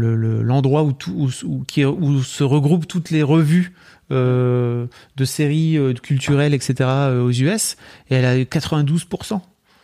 le- 0.00 0.16
le- 0.16 0.42
l'endroit 0.42 0.82
où, 0.82 0.92
tout, 0.92 1.12
où, 1.12 1.30
où- 1.46 1.64
qui, 1.66 1.84
où 1.84 2.22
se 2.22 2.42
regroupent 2.44 2.88
toutes 2.88 3.10
les 3.10 3.22
revues 3.22 3.72
euh, 4.10 4.86
de 5.16 5.24
séries 5.24 5.76
euh, 5.78 5.92
culturelles, 5.94 6.54
etc. 6.54 6.74
euh, 6.80 7.22
aux 7.22 7.30
US. 7.30 7.76
Et 8.10 8.14
elle 8.16 8.24
a 8.24 8.36
eu 8.38 8.42
92%. 8.44 9.40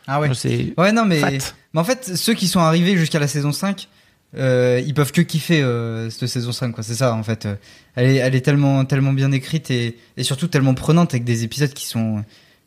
Ah 0.08 0.20
ouais. 0.20 0.30
C'est 0.34 0.74
Ouais, 0.78 0.92
non, 0.92 1.04
mais, 1.04 1.18
fat. 1.20 1.30
mais 1.30 1.80
en 1.80 1.84
fait, 1.84 2.16
ceux 2.16 2.34
qui 2.34 2.48
sont 2.48 2.60
arrivés 2.60 2.96
jusqu'à 2.96 3.18
la 3.18 3.28
saison 3.28 3.52
5, 3.52 3.88
euh, 4.36 4.82
ils 4.84 4.94
peuvent 4.94 5.12
que 5.12 5.20
kiffer 5.22 5.62
cette 6.10 6.28
saison 6.28 6.52
5, 6.52 6.72
quoi. 6.72 6.82
C'est 6.82 6.94
ça, 6.94 7.14
en 7.14 7.22
fait. 7.22 7.46
Elle 7.94 8.06
est, 8.10 8.16
elle 8.16 8.34
est 8.34 8.40
tellement, 8.40 8.84
tellement 8.84 9.12
bien 9.12 9.30
écrite 9.32 9.70
et, 9.70 9.96
et 10.16 10.22
surtout 10.24 10.48
tellement 10.48 10.74
prenante 10.74 11.12
avec 11.14 11.24
des 11.24 11.44
épisodes 11.44 11.72
qui 11.72 11.86
sont, 11.86 12.24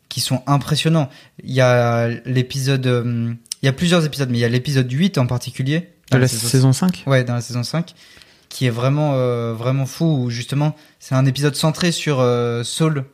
qui 0.09 0.19
sont 0.21 0.41
impressionnants. 0.47 1.09
Il 1.43 1.51
y 1.53 1.61
a 1.61 2.07
l'épisode, 2.25 2.85
il 3.61 3.65
y 3.65 3.69
a 3.69 3.73
plusieurs 3.73 4.05
épisodes, 4.05 4.29
mais 4.31 4.37
il 4.37 4.41
y 4.41 4.45
a 4.45 4.49
l'épisode 4.49 4.91
8 4.91 5.17
en 5.17 5.27
particulier. 5.27 5.89
De 6.11 6.17
la 6.17 6.27
saison 6.27 6.73
5 6.73 7.03
Ouais, 7.07 7.23
dans 7.23 7.35
la 7.35 7.41
saison 7.41 7.63
5, 7.63 7.93
qui 8.49 8.65
est 8.65 8.71
vraiment, 8.71 9.11
euh, 9.13 9.53
vraiment 9.53 9.85
fou, 9.85 10.05
où 10.23 10.29
justement, 10.29 10.75
c'est 10.99 11.15
un 11.15 11.25
épisode 11.25 11.55
centré 11.55 11.91
sur 11.91 12.19
euh, 12.19 12.63
Saul 12.63 13.05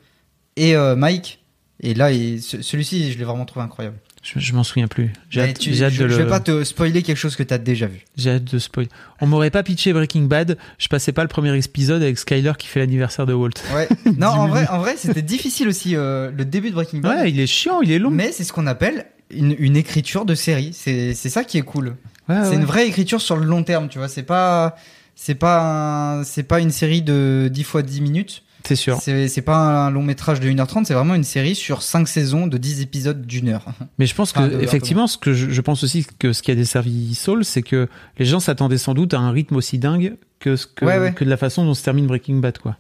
et 0.56 0.76
euh, 0.76 0.96
Mike. 0.96 1.42
Et 1.82 1.94
là, 1.94 2.10
celui-ci, 2.40 3.12
je 3.12 3.18
l'ai 3.18 3.26
vraiment 3.26 3.44
trouvé 3.46 3.66
incroyable. 3.66 3.98
Je, 4.24 4.40
je 4.40 4.54
m'en 4.54 4.64
souviens 4.64 4.88
plus. 4.88 5.12
J'ai 5.30 5.42
hâte, 5.42 5.60
tu- 5.60 5.72
hâte 5.84 5.92
je, 5.94 6.04
de 6.04 6.08
je 6.10 6.16
le- 6.18 6.24
vais 6.24 6.30
pas 6.30 6.40
te 6.40 6.64
spoiler 6.64 7.04
quelque 7.04 7.18
chose 7.18 7.36
que 7.36 7.44
t'as 7.44 7.58
déjà 7.60 7.86
vu. 7.86 8.06
J'ai 8.16 8.32
hâte 8.32 8.46
de 8.46 8.58
spoil. 8.60 8.88
On 9.22 9.28
m'aurait 9.28 9.52
pas 9.52 9.62
pitché 9.62 9.92
Breaking 9.94 10.24
Bad, 10.24 10.58
je 10.80 10.88
passais 10.88 11.12
pas 11.12 11.22
le 11.22 11.28
premier 11.28 11.56
épisode 11.56 12.02
avec 12.02 12.18
Skyler 12.18 12.54
qui 12.58 12.68
fait 12.68 12.80
l'anniversaire 12.80 13.26
de 13.26 13.34
Walt. 13.34 13.52
Ouais. 13.76 13.88
Non, 14.18 14.30
en 14.30 14.48
vrai, 14.48 14.68
en 14.70 14.80
vrai, 14.80 14.96
c'était 14.98 15.22
difficile 15.22 15.68
aussi 15.68 15.96
euh, 15.96 16.32
le 16.32 16.46
début 16.46 16.70
de 16.70 16.76
Breaking 16.76 17.00
Bad. 17.00 17.20
Ouais, 17.24 17.30
il 17.30 17.40
est 17.40 17.46
chiant, 17.46 17.82
il 17.82 17.92
est 17.92 18.00
long. 18.00 18.10
Mais 18.10 18.32
c'est 18.32 18.46
ce 18.46 18.54
qu'on 18.54 18.66
appelle 18.68 19.06
une, 19.30 19.54
une 19.60 19.76
écriture 19.76 20.24
de 20.26 20.34
série. 20.34 20.72
C'est 20.74 21.14
c'est 21.14 21.30
ça 21.30 21.44
qui 21.44 21.58
est 21.58 21.64
cool. 21.64 21.96
Ouais, 22.30 22.36
c'est 22.44 22.50
ouais. 22.50 22.56
une 22.56 22.66
vraie 22.66 22.88
écriture 22.88 23.22
sur 23.22 23.38
le 23.38 23.46
long 23.46 23.64
terme, 23.64 23.88
tu 23.88 23.98
vois. 23.98 24.08
C'est 24.08 24.24
pas 24.24 24.76
c'est 25.16 25.36
pas 25.36 26.22
c'est 26.26 26.44
pas 26.44 26.60
une 26.60 26.72
série 26.72 27.02
de 27.02 27.50
10 27.52 27.64
fois 27.64 27.82
10 27.82 28.02
minutes. 28.02 28.44
C'est 28.68 28.76
sûr. 28.76 29.00
C'est 29.00 29.42
pas 29.44 29.86
un 29.86 29.92
long 29.92 30.02
métrage 30.02 30.40
de 30.40 30.50
1h30, 30.50 30.86
c'est 30.86 30.96
vraiment 30.96 31.14
une 31.14 31.24
série 31.24 31.54
sur 31.54 31.84
5 31.84 32.08
saisons 32.08 32.48
de 32.48 32.58
10 32.58 32.82
épisodes 32.82 33.24
d'une 33.24 33.50
heure. 33.50 33.64
Mais 34.00 34.08
je 34.08 34.16
pense 34.16 34.32
que 34.32 34.40
Enfin, 34.40 34.60
effectivement, 34.60 35.06
ce 35.06 35.20
que 35.20 35.34
je, 35.36 35.52
je 35.52 35.62
pense 35.62 35.84
aussi 35.84 36.04
que 36.18 36.34
ce 36.34 36.42
qui 36.42 36.50
a 36.50 36.56
desservi 36.56 37.14
Saul, 37.14 37.46
c'est 37.46 37.62
que 37.62 37.88
les 38.18 38.26
gens 38.26 38.40
s'attendaient 38.40 38.80
sans 38.80 38.96
doute 38.96 39.14
à 39.14 39.20
un 39.20 39.30
rythme 39.30 39.56
aussi 39.56 39.78
dingue 39.78 40.16
que 40.40 40.56
ce 40.56 40.66
que, 40.66 40.84
Ouais, 40.84 41.14
que 41.14 41.24
de 41.24 41.30
la 41.30 41.38
façon 41.38 41.64
dont 41.64 41.76
se 41.76 41.84
termine 41.84 42.08
Breaking 42.08 42.38
Bad, 42.38 42.58
quoi. 42.58 42.76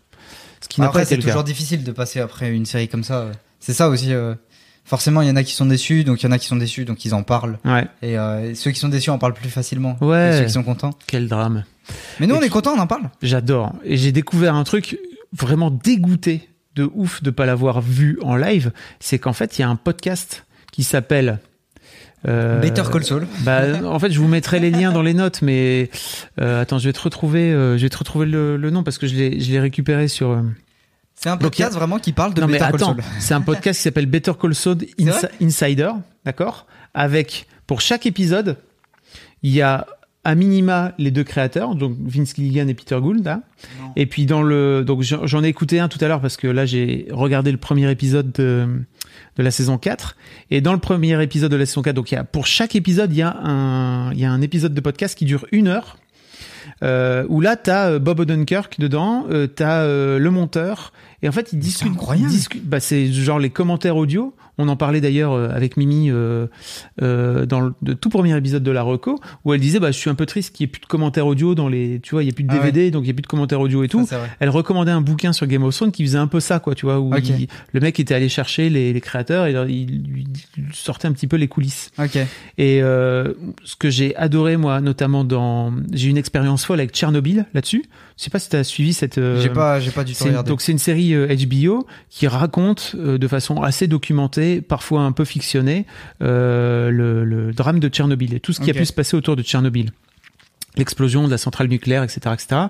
Ce 0.59 0.67
qui 0.67 0.81
n'a 0.81 0.87
Après, 0.87 1.01
pas 1.01 1.03
été 1.03 1.15
c'est 1.17 1.21
toujours 1.21 1.43
cas. 1.43 1.51
difficile 1.51 1.83
de 1.83 1.91
passer 1.91 2.19
après 2.19 2.49
une 2.49 2.65
série 2.65 2.87
comme 2.87 3.03
ça. 3.03 3.27
C'est 3.59 3.73
ça 3.73 3.87
aussi. 3.89 4.11
euh, 4.11 4.33
Forcément, 4.85 5.21
il 5.23 5.27
y 5.27 5.31
en 5.31 5.35
a 5.35 5.43
qui 5.43 5.53
sont 5.53 5.65
déçus, 5.65 6.03
donc 6.03 6.21
il 6.21 6.27
y 6.27 6.29
en 6.29 6.31
a 6.31 6.37
qui 6.37 6.45
sont 6.45 6.55
déçus, 6.55 6.85
donc 6.85 7.03
ils 7.05 7.13
en 7.15 7.23
parlent. 7.23 7.57
Ouais. 7.65 7.87
Et 8.03 8.17
euh, 8.19 8.53
ceux 8.53 8.69
qui 8.71 8.79
sont 8.79 8.87
déçus 8.89 9.09
en 9.09 9.17
parlent 9.17 9.33
plus 9.33 9.49
facilement 9.49 9.97
Ouais. 9.99 10.29
que 10.31 10.37
ceux 10.39 10.45
qui 10.45 10.51
sont 10.53 10.63
contents. 10.63 10.91
Quel 11.07 11.27
drame. 11.27 11.63
Mais 12.19 12.27
nous, 12.27 12.35
Et 12.35 12.37
on 12.37 12.41
est 12.41 12.49
contents, 12.49 12.73
on 12.75 12.79
en 12.79 12.85
parle. 12.87 13.09
J'adore. 13.23 13.73
Et 13.83 13.97
j'ai 13.97 14.11
découvert 14.11 14.53
un 14.55 14.63
truc 14.63 14.99
vraiment 15.33 15.71
dégoûté 15.71 16.49
de 16.75 16.89
ouf 16.93 17.23
de 17.23 17.31
pas 17.31 17.45
l'avoir 17.47 17.81
vu 17.81 18.19
en 18.21 18.35
live. 18.35 18.71
C'est 18.99 19.17
qu'en 19.17 19.33
fait, 19.33 19.57
il 19.57 19.61
y 19.61 19.63
a 19.65 19.69
un 19.69 19.75
podcast 19.75 20.45
qui 20.71 20.83
s'appelle 20.83 21.39
euh, 22.27 22.59
Better 22.59 22.83
Call 22.91 23.03
Saul. 23.03 23.27
Bah, 23.41 23.61
en 23.85 23.97
fait, 23.99 24.11
je 24.11 24.19
vous 24.19 24.27
mettrai 24.27 24.59
les 24.59 24.71
liens 24.71 24.91
dans 24.91 25.01
les 25.03 25.13
notes, 25.13 25.41
mais 25.41 25.89
euh, 26.41 26.61
attends, 26.61 26.77
je 26.79 26.87
vais 26.89 26.93
te 26.93 27.01
retrouver, 27.01 27.51
euh, 27.53 27.77
je 27.77 27.83
vais 27.83 27.89
te 27.89 27.97
retrouver 27.97 28.25
le, 28.25 28.57
le 28.57 28.69
nom 28.71 28.83
parce 28.83 28.97
que 28.97 29.07
je 29.07 29.15
l'ai, 29.15 29.39
je 29.39 29.51
l'ai 29.51 29.59
récupéré 29.59 30.07
sur. 30.07 30.41
C'est 31.15 31.29
un 31.29 31.33
Donc, 31.33 31.41
podcast 31.43 31.73
a- 31.75 31.79
vraiment 31.79 31.97
qui 31.99 32.11
parle 32.11 32.33
de 32.33 32.41
non 32.41 32.47
mais 32.47 32.53
Better 32.53 32.65
Call 32.71 32.75
attends, 32.75 32.93
Saul. 32.95 33.03
c'est 33.19 33.33
un 33.33 33.41
podcast 33.41 33.77
qui 33.79 33.83
s'appelle 33.83 34.05
Better 34.05 34.33
Call 34.39 34.53
Saul 34.55 34.77
Insi- 34.99 35.27
Insider, 35.41 35.91
d'accord 36.25 36.67
Avec 36.93 37.47
pour 37.67 37.81
chaque 37.81 38.05
épisode, 38.05 38.57
il 39.41 39.51
y 39.51 39.61
a 39.61 39.87
à 40.23 40.33
minima 40.33 40.93
les 40.97 41.11
deux 41.11 41.23
créateurs, 41.23 41.75
donc 41.75 41.95
Vince 42.03 42.33
Gilligan 42.35 42.67
et 42.67 42.73
Peter 42.73 42.97
Gould. 42.99 43.27
hein. 43.27 43.43
Et 43.95 44.07
puis 44.07 44.25
dans 44.25 44.41
le, 44.41 44.83
donc 44.83 45.03
j'en 45.03 45.27
j'en 45.27 45.43
ai 45.43 45.47
écouté 45.47 45.79
un 45.79 45.87
tout 45.87 45.99
à 46.01 46.07
l'heure 46.07 46.19
parce 46.19 46.35
que 46.35 46.47
là 46.47 46.65
j'ai 46.65 47.07
regardé 47.11 47.51
le 47.51 47.57
premier 47.59 47.89
épisode 47.91 48.31
de, 48.31 48.67
de 49.37 49.43
la 49.43 49.51
saison 49.51 49.77
4. 49.77 50.17
Et 50.49 50.61
dans 50.61 50.73
le 50.73 50.79
premier 50.79 51.21
épisode 51.23 51.51
de 51.51 51.55
la 51.55 51.65
saison 51.67 51.83
4, 51.83 51.95
donc 51.95 52.11
il 52.11 52.15
y 52.15 52.17
a 52.17 52.23
pour 52.23 52.47
chaque 52.47 52.75
épisode 52.75 53.13
il 53.13 53.19
y 53.19 53.21
a 53.21 53.37
un, 53.37 54.11
il 54.13 54.19
y 54.19 54.25
a 54.25 54.31
un 54.31 54.41
épisode 54.41 54.73
de 54.73 54.81
podcast 54.81 55.15
qui 55.17 55.25
dure 55.25 55.45
une 55.51 55.67
heure. 55.67 55.97
Euh, 56.83 57.25
où 57.29 57.39
là 57.39 57.55
t'as 57.55 57.91
euh, 57.91 57.99
Bob 57.99 58.19
Odenkirk 58.19 58.79
dedans, 58.79 59.25
euh, 59.29 59.47
t'as 59.47 59.83
euh, 59.83 60.19
le 60.19 60.29
monteur 60.29 60.91
et 61.23 61.29
en 61.29 61.31
fait 61.31 61.53
ils 61.53 61.59
discutent, 61.59 61.93
ils 62.17 62.27
discutent- 62.27 62.65
bah 62.65 62.81
c'est 62.81 63.07
genre 63.13 63.39
les 63.39 63.49
commentaires 63.49 63.95
audio. 63.95 64.33
On 64.57 64.67
en 64.69 64.75
parlait 64.75 65.01
d'ailleurs 65.01 65.33
euh, 65.33 65.49
avec 65.53 65.77
Mimi 65.77 66.09
euh, 66.09 66.47
euh, 67.01 67.45
dans 67.45 67.59
le, 67.61 67.73
le 67.85 67.95
tout 67.95 68.09
premier 68.09 68.35
épisode 68.37 68.63
de 68.63 68.71
la 68.71 68.81
Reco 68.83 69.19
où 69.43 69.53
elle 69.53 69.59
disait 69.59 69.79
bah 69.79 69.91
je 69.91 69.97
suis 69.97 70.09
un 70.09 70.15
peu 70.15 70.25
triste 70.25 70.55
qu'il 70.55 70.65
y 70.65 70.69
ait 70.69 70.71
plus 70.71 70.81
de 70.81 70.85
commentaires 70.85 71.27
audio 71.27 71.55
dans 71.55 71.67
les 71.67 71.99
tu 72.01 72.11
vois 72.15 72.23
il 72.23 72.27
y 72.27 72.29
a 72.29 72.33
plus 72.33 72.43
de 72.43 72.51
Ah 72.51 72.55
ouais. 72.55 72.71
DVD 72.71 72.91
donc 72.91 73.03
il 73.03 73.07
y 73.07 73.11
a 73.11 73.13
plus 73.13 73.21
de 73.21 73.27
commentaires 73.27 73.59
audio 73.59 73.83
et 73.83 73.87
tout. 73.87 74.07
Elle 74.39 74.49
recommandait 74.49 74.91
un 74.91 75.01
bouquin 75.01 75.33
sur 75.33 75.47
Game 75.47 75.63
of 75.63 75.75
Thrones 75.75 75.91
qui 75.91 76.03
faisait 76.05 76.17
un 76.17 76.27
peu 76.27 76.39
ça 76.39 76.59
quoi 76.59 76.75
tu 76.75 76.85
vois 76.85 76.99
où 76.99 77.11
il- 77.39 77.47
le 77.73 77.79
mec 77.79 77.99
était 77.99 78.13
allé 78.13 78.29
chercher 78.29 78.69
les, 78.69 78.93
les 78.93 79.01
créateurs 79.01 79.45
et 79.47 79.51
il 79.71 80.03
lui 80.07 80.25
sortait 80.73 81.07
un 81.07 81.11
petit 81.11 81.27
peu 81.27 81.35
les 81.37 81.47
coulisses. 81.47 81.91
Ok. 81.99 82.15
Et 82.57 82.81
euh, 82.81 83.33
ce 83.63 83.75
que 83.75 83.89
j'ai 83.89 84.15
adoré 84.15 84.57
moi, 84.57 84.79
notamment 84.81 85.23
dans, 85.23 85.73
j'ai 85.91 86.07
eu 86.07 86.09
une 86.11 86.17
expérience 86.17 86.65
folle 86.65 86.79
avec 86.79 86.91
Tchernobyl 86.91 87.45
là-dessus. 87.53 87.83
Je 88.17 88.23
sais 88.23 88.29
pas 88.29 88.39
si 88.39 88.49
tu 88.49 88.55
as 88.55 88.63
suivi 88.63 88.93
cette. 88.93 89.17
euh, 89.17 89.41
J'ai 89.41 89.49
pas- 89.49 89.79
j'ai 89.81 89.91
pas 89.91 90.03
du 90.05 90.13
tout 90.13 90.23
regardé. 90.23 90.49
Donc 90.49 90.61
c'est 90.61 90.71
une 90.71 90.77
série 90.79 91.13
euh, 91.13 91.27
HBO 91.35 91.85
qui 92.09 92.27
raconte 92.27 92.95
euh, 92.97 93.17
de 93.17 93.27
façon 93.27 93.61
assez 93.61 93.87
documentée, 93.87 94.44
parfois 94.61 95.01
un 95.01 95.11
peu 95.11 95.25
fictionnée, 95.25 95.85
euh, 96.21 96.89
le, 96.89 97.23
le 97.25 97.51
drame 97.53 97.79
de 97.79 97.87
Tchernobyl 97.89 98.33
et 98.33 98.39
tout 98.39 98.53
ce 98.53 98.61
qui 98.61 98.69
a 98.71 98.73
pu 98.73 98.85
se 98.85 98.93
passer 98.93 99.15
autour 99.15 99.35
de 99.35 99.43
Tchernobyl 99.43 99.91
l'explosion 100.77 101.25
de 101.25 101.31
la 101.31 101.37
centrale 101.37 101.67
nucléaire, 101.67 102.03
etc., 102.03 102.19
etc. 102.33 102.61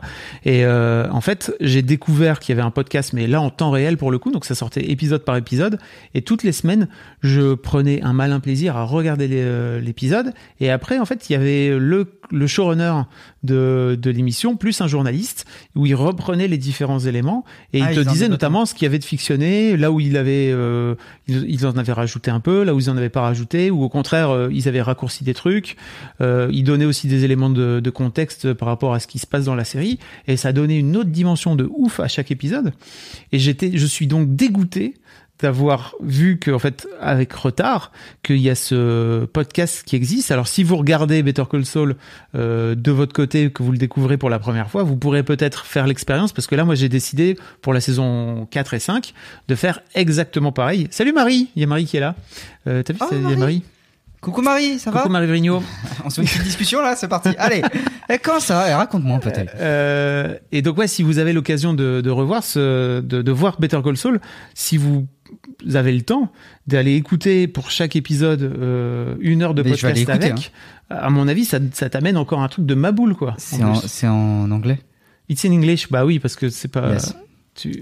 Et 0.43 0.65
euh, 0.65 1.07
en 1.11 1.21
fait, 1.21 1.53
j'ai 1.59 1.81
découvert 1.81 2.39
qu'il 2.39 2.55
y 2.55 2.57
avait 2.57 2.65
un 2.65 2.71
podcast, 2.71 3.13
mais 3.13 3.27
là 3.27 3.41
en 3.41 3.49
temps 3.49 3.71
réel 3.71 3.97
pour 3.97 4.11
le 4.11 4.19
coup, 4.19 4.31
donc 4.31 4.45
ça 4.45 4.55
sortait 4.55 4.91
épisode 4.91 5.23
par 5.23 5.35
épisode. 5.37 5.79
Et 6.13 6.21
toutes 6.21 6.43
les 6.43 6.51
semaines, 6.51 6.87
je 7.21 7.53
prenais 7.53 8.01
un 8.01 8.13
malin 8.13 8.39
plaisir 8.39 8.77
à 8.77 8.83
regarder 8.83 9.27
euh, 9.31 9.79
l'épisode. 9.79 10.33
Et 10.59 10.69
après, 10.69 10.99
en 10.99 11.05
fait, 11.05 11.29
il 11.29 11.33
y 11.33 11.35
avait 11.35 11.77
le, 11.77 12.19
le 12.31 12.47
showrunner 12.47 13.01
de, 13.45 13.97
de 14.01 14.09
l'émission, 14.11 14.57
plus 14.57 14.81
un 14.81 14.87
journaliste, 14.87 15.45
où 15.75 15.85
il 15.85 15.95
reprenait 15.95 16.47
les 16.47 16.57
différents 16.57 16.99
éléments 16.99 17.45
et 17.73 17.81
Ah, 17.81 17.91
il 17.91 17.95
te 17.95 18.01
ils 18.01 18.09
en 18.09 18.11
disait 18.11 18.27
notamment 18.27 18.65
ce 18.65 18.73
qu'il 18.73 18.83
y 18.83 18.87
avait 18.87 18.99
de 18.99 19.03
fictionné, 19.03 19.77
là 19.77 19.91
où 19.91 19.99
il 19.99 20.17
avait, 20.17 20.51
euh, 20.51 20.95
ils, 21.27 21.45
ils 21.47 21.65
en 21.65 21.71
avaient 21.71 21.93
rajouté 21.93 22.31
un 22.31 22.39
peu, 22.39 22.63
là 22.63 22.73
où 22.73 22.79
ils 22.79 22.89
en 22.89 22.97
avaient 22.97 23.09
pas 23.09 23.21
rajouté, 23.21 23.71
ou 23.71 23.83
au 23.83 23.89
contraire 23.89 24.29
euh, 24.29 24.49
ils 24.51 24.67
avaient 24.67 24.81
raccourci 24.81 25.23
des 25.23 25.33
trucs. 25.33 25.77
Euh, 26.21 26.49
il 26.51 26.63
donnait 26.63 26.85
aussi 26.85 27.07
des 27.07 27.23
éléments 27.23 27.49
de, 27.49 27.79
de 27.79 27.89
contexte 27.89 28.53
par 28.53 28.67
rapport 28.67 28.93
à 28.93 28.99
ce 28.99 29.07
qui 29.07 29.19
se 29.19 29.27
passe 29.27 29.45
dans 29.45 29.55
la 29.55 29.65
série 29.65 29.99
et 30.27 30.37
ça 30.37 30.51
donnait 30.51 30.79
une 30.79 30.97
autre 30.97 31.09
dimension 31.09 31.55
de 31.55 31.69
ouf 31.75 31.99
à 31.99 32.07
chaque 32.07 32.31
épisode. 32.31 32.73
Et 33.31 33.39
j'étais, 33.39 33.77
je 33.77 33.85
suis 33.85 34.07
donc 34.07 34.35
dégoûté 34.35 34.95
d'avoir 35.39 35.95
vu 36.01 36.39
que 36.39 36.51
en 36.51 36.59
fait 36.59 36.87
avec 37.01 37.33
retard 37.33 37.91
qu'il 38.23 38.37
y 38.37 38.49
a 38.49 38.55
ce 38.55 39.25
podcast 39.25 39.83
qui 39.85 39.95
existe. 39.95 40.31
Alors 40.31 40.47
si 40.47 40.63
vous 40.63 40.77
regardez 40.77 41.23
Better 41.23 41.43
Call 41.49 41.65
Saul 41.65 41.95
euh, 42.35 42.73
de 42.75 42.91
votre 42.91 43.13
côté 43.13 43.51
que 43.51 43.61
vous 43.61 43.71
le 43.71 43.77
découvrez 43.77 44.17
pour 44.17 44.29
la 44.29 44.39
première 44.39 44.69
fois, 44.69 44.83
vous 44.83 44.95
pourrez 44.95 45.23
peut-être 45.23 45.65
faire 45.65 45.87
l'expérience 45.87 46.31
parce 46.31 46.47
que 46.47 46.55
là 46.55 46.63
moi 46.63 46.75
j'ai 46.75 46.89
décidé 46.89 47.37
pour 47.61 47.73
la 47.73 47.81
saison 47.81 48.47
4 48.49 48.73
et 48.75 48.79
5 48.79 49.13
de 49.47 49.55
faire 49.55 49.81
exactement 49.93 50.51
pareil. 50.51 50.87
Salut 50.91 51.11
Marie, 51.13 51.49
il 51.55 51.61
y 51.61 51.63
a 51.65 51.67
Marie 51.67 51.85
qui 51.85 51.97
est 51.97 52.01
là. 52.01 52.15
Euh, 52.67 52.81
T'as 52.83 52.93
vu 52.93 52.99
Oh, 53.01 53.07
il 53.11 53.17
y 53.17 53.19
a 53.19 53.23
Marie. 53.23 53.37
Marie 53.37 53.63
Coucou 54.21 54.41
Marie, 54.41 54.79
ça 54.79 54.89
Coucou 54.89 55.03
va 55.03 55.09
Marie 55.09 55.27
Vrigno. 55.27 55.61
On 56.05 56.09
se 56.09 56.15
fait 56.15 56.21
une 56.21 56.27
petite 56.27 56.43
discussion 56.43 56.81
là, 56.81 56.95
c'est 56.95 57.07
parti. 57.07 57.29
Allez, 57.37 57.61
Eh, 58.09 58.17
comment 58.19 58.39
ça 58.39 58.55
va? 58.55 58.69
Eh, 58.69 58.73
Raconte-moi 58.73 59.19
peut-être. 59.19 59.53
Euh, 59.59 60.35
et 60.51 60.61
donc 60.61 60.77
ouais, 60.77 60.87
si 60.87 61.03
vous 61.03 61.19
avez 61.19 61.33
l'occasion 61.33 61.73
de, 61.73 62.01
de 62.01 62.09
revoir 62.09 62.43
ce, 62.43 63.01
de, 63.01 63.21
de 63.21 63.31
voir 63.31 63.59
Better 63.59 63.81
Call 63.83 63.97
Saul, 63.97 64.19
si 64.53 64.77
vous 64.77 65.07
avez 65.73 65.91
le 65.93 66.01
temps 66.01 66.31
d'aller 66.67 66.95
écouter 66.95 67.47
pour 67.47 67.71
chaque 67.71 67.95
épisode 67.95 68.41
euh, 68.41 69.15
une 69.19 69.41
heure 69.41 69.53
de 69.53 69.63
Mais 69.63 69.71
podcast 69.71 69.95
aller 69.95 70.09
avec, 70.09 70.31
écouter, 70.31 70.49
à 70.89 71.09
mon 71.09 71.27
avis, 71.27 71.45
ça, 71.45 71.59
ça 71.73 71.89
t'amène 71.89 72.17
encore 72.17 72.41
un 72.41 72.47
truc 72.47 72.65
de 72.65 72.75
maboule 72.75 73.15
quoi. 73.15 73.33
C'est 73.37 73.63
en 73.63 73.73
en, 74.11 74.51
anglais 74.51 74.79
It's 75.29 75.43
in 75.45 75.51
English, 75.51 75.89
bah 75.89 76.05
oui, 76.05 76.19
parce 76.19 76.35
que 76.35 76.49
c'est 76.49 76.67
pas. 76.67 76.93
Yes. 76.93 77.15
Tu 77.55 77.79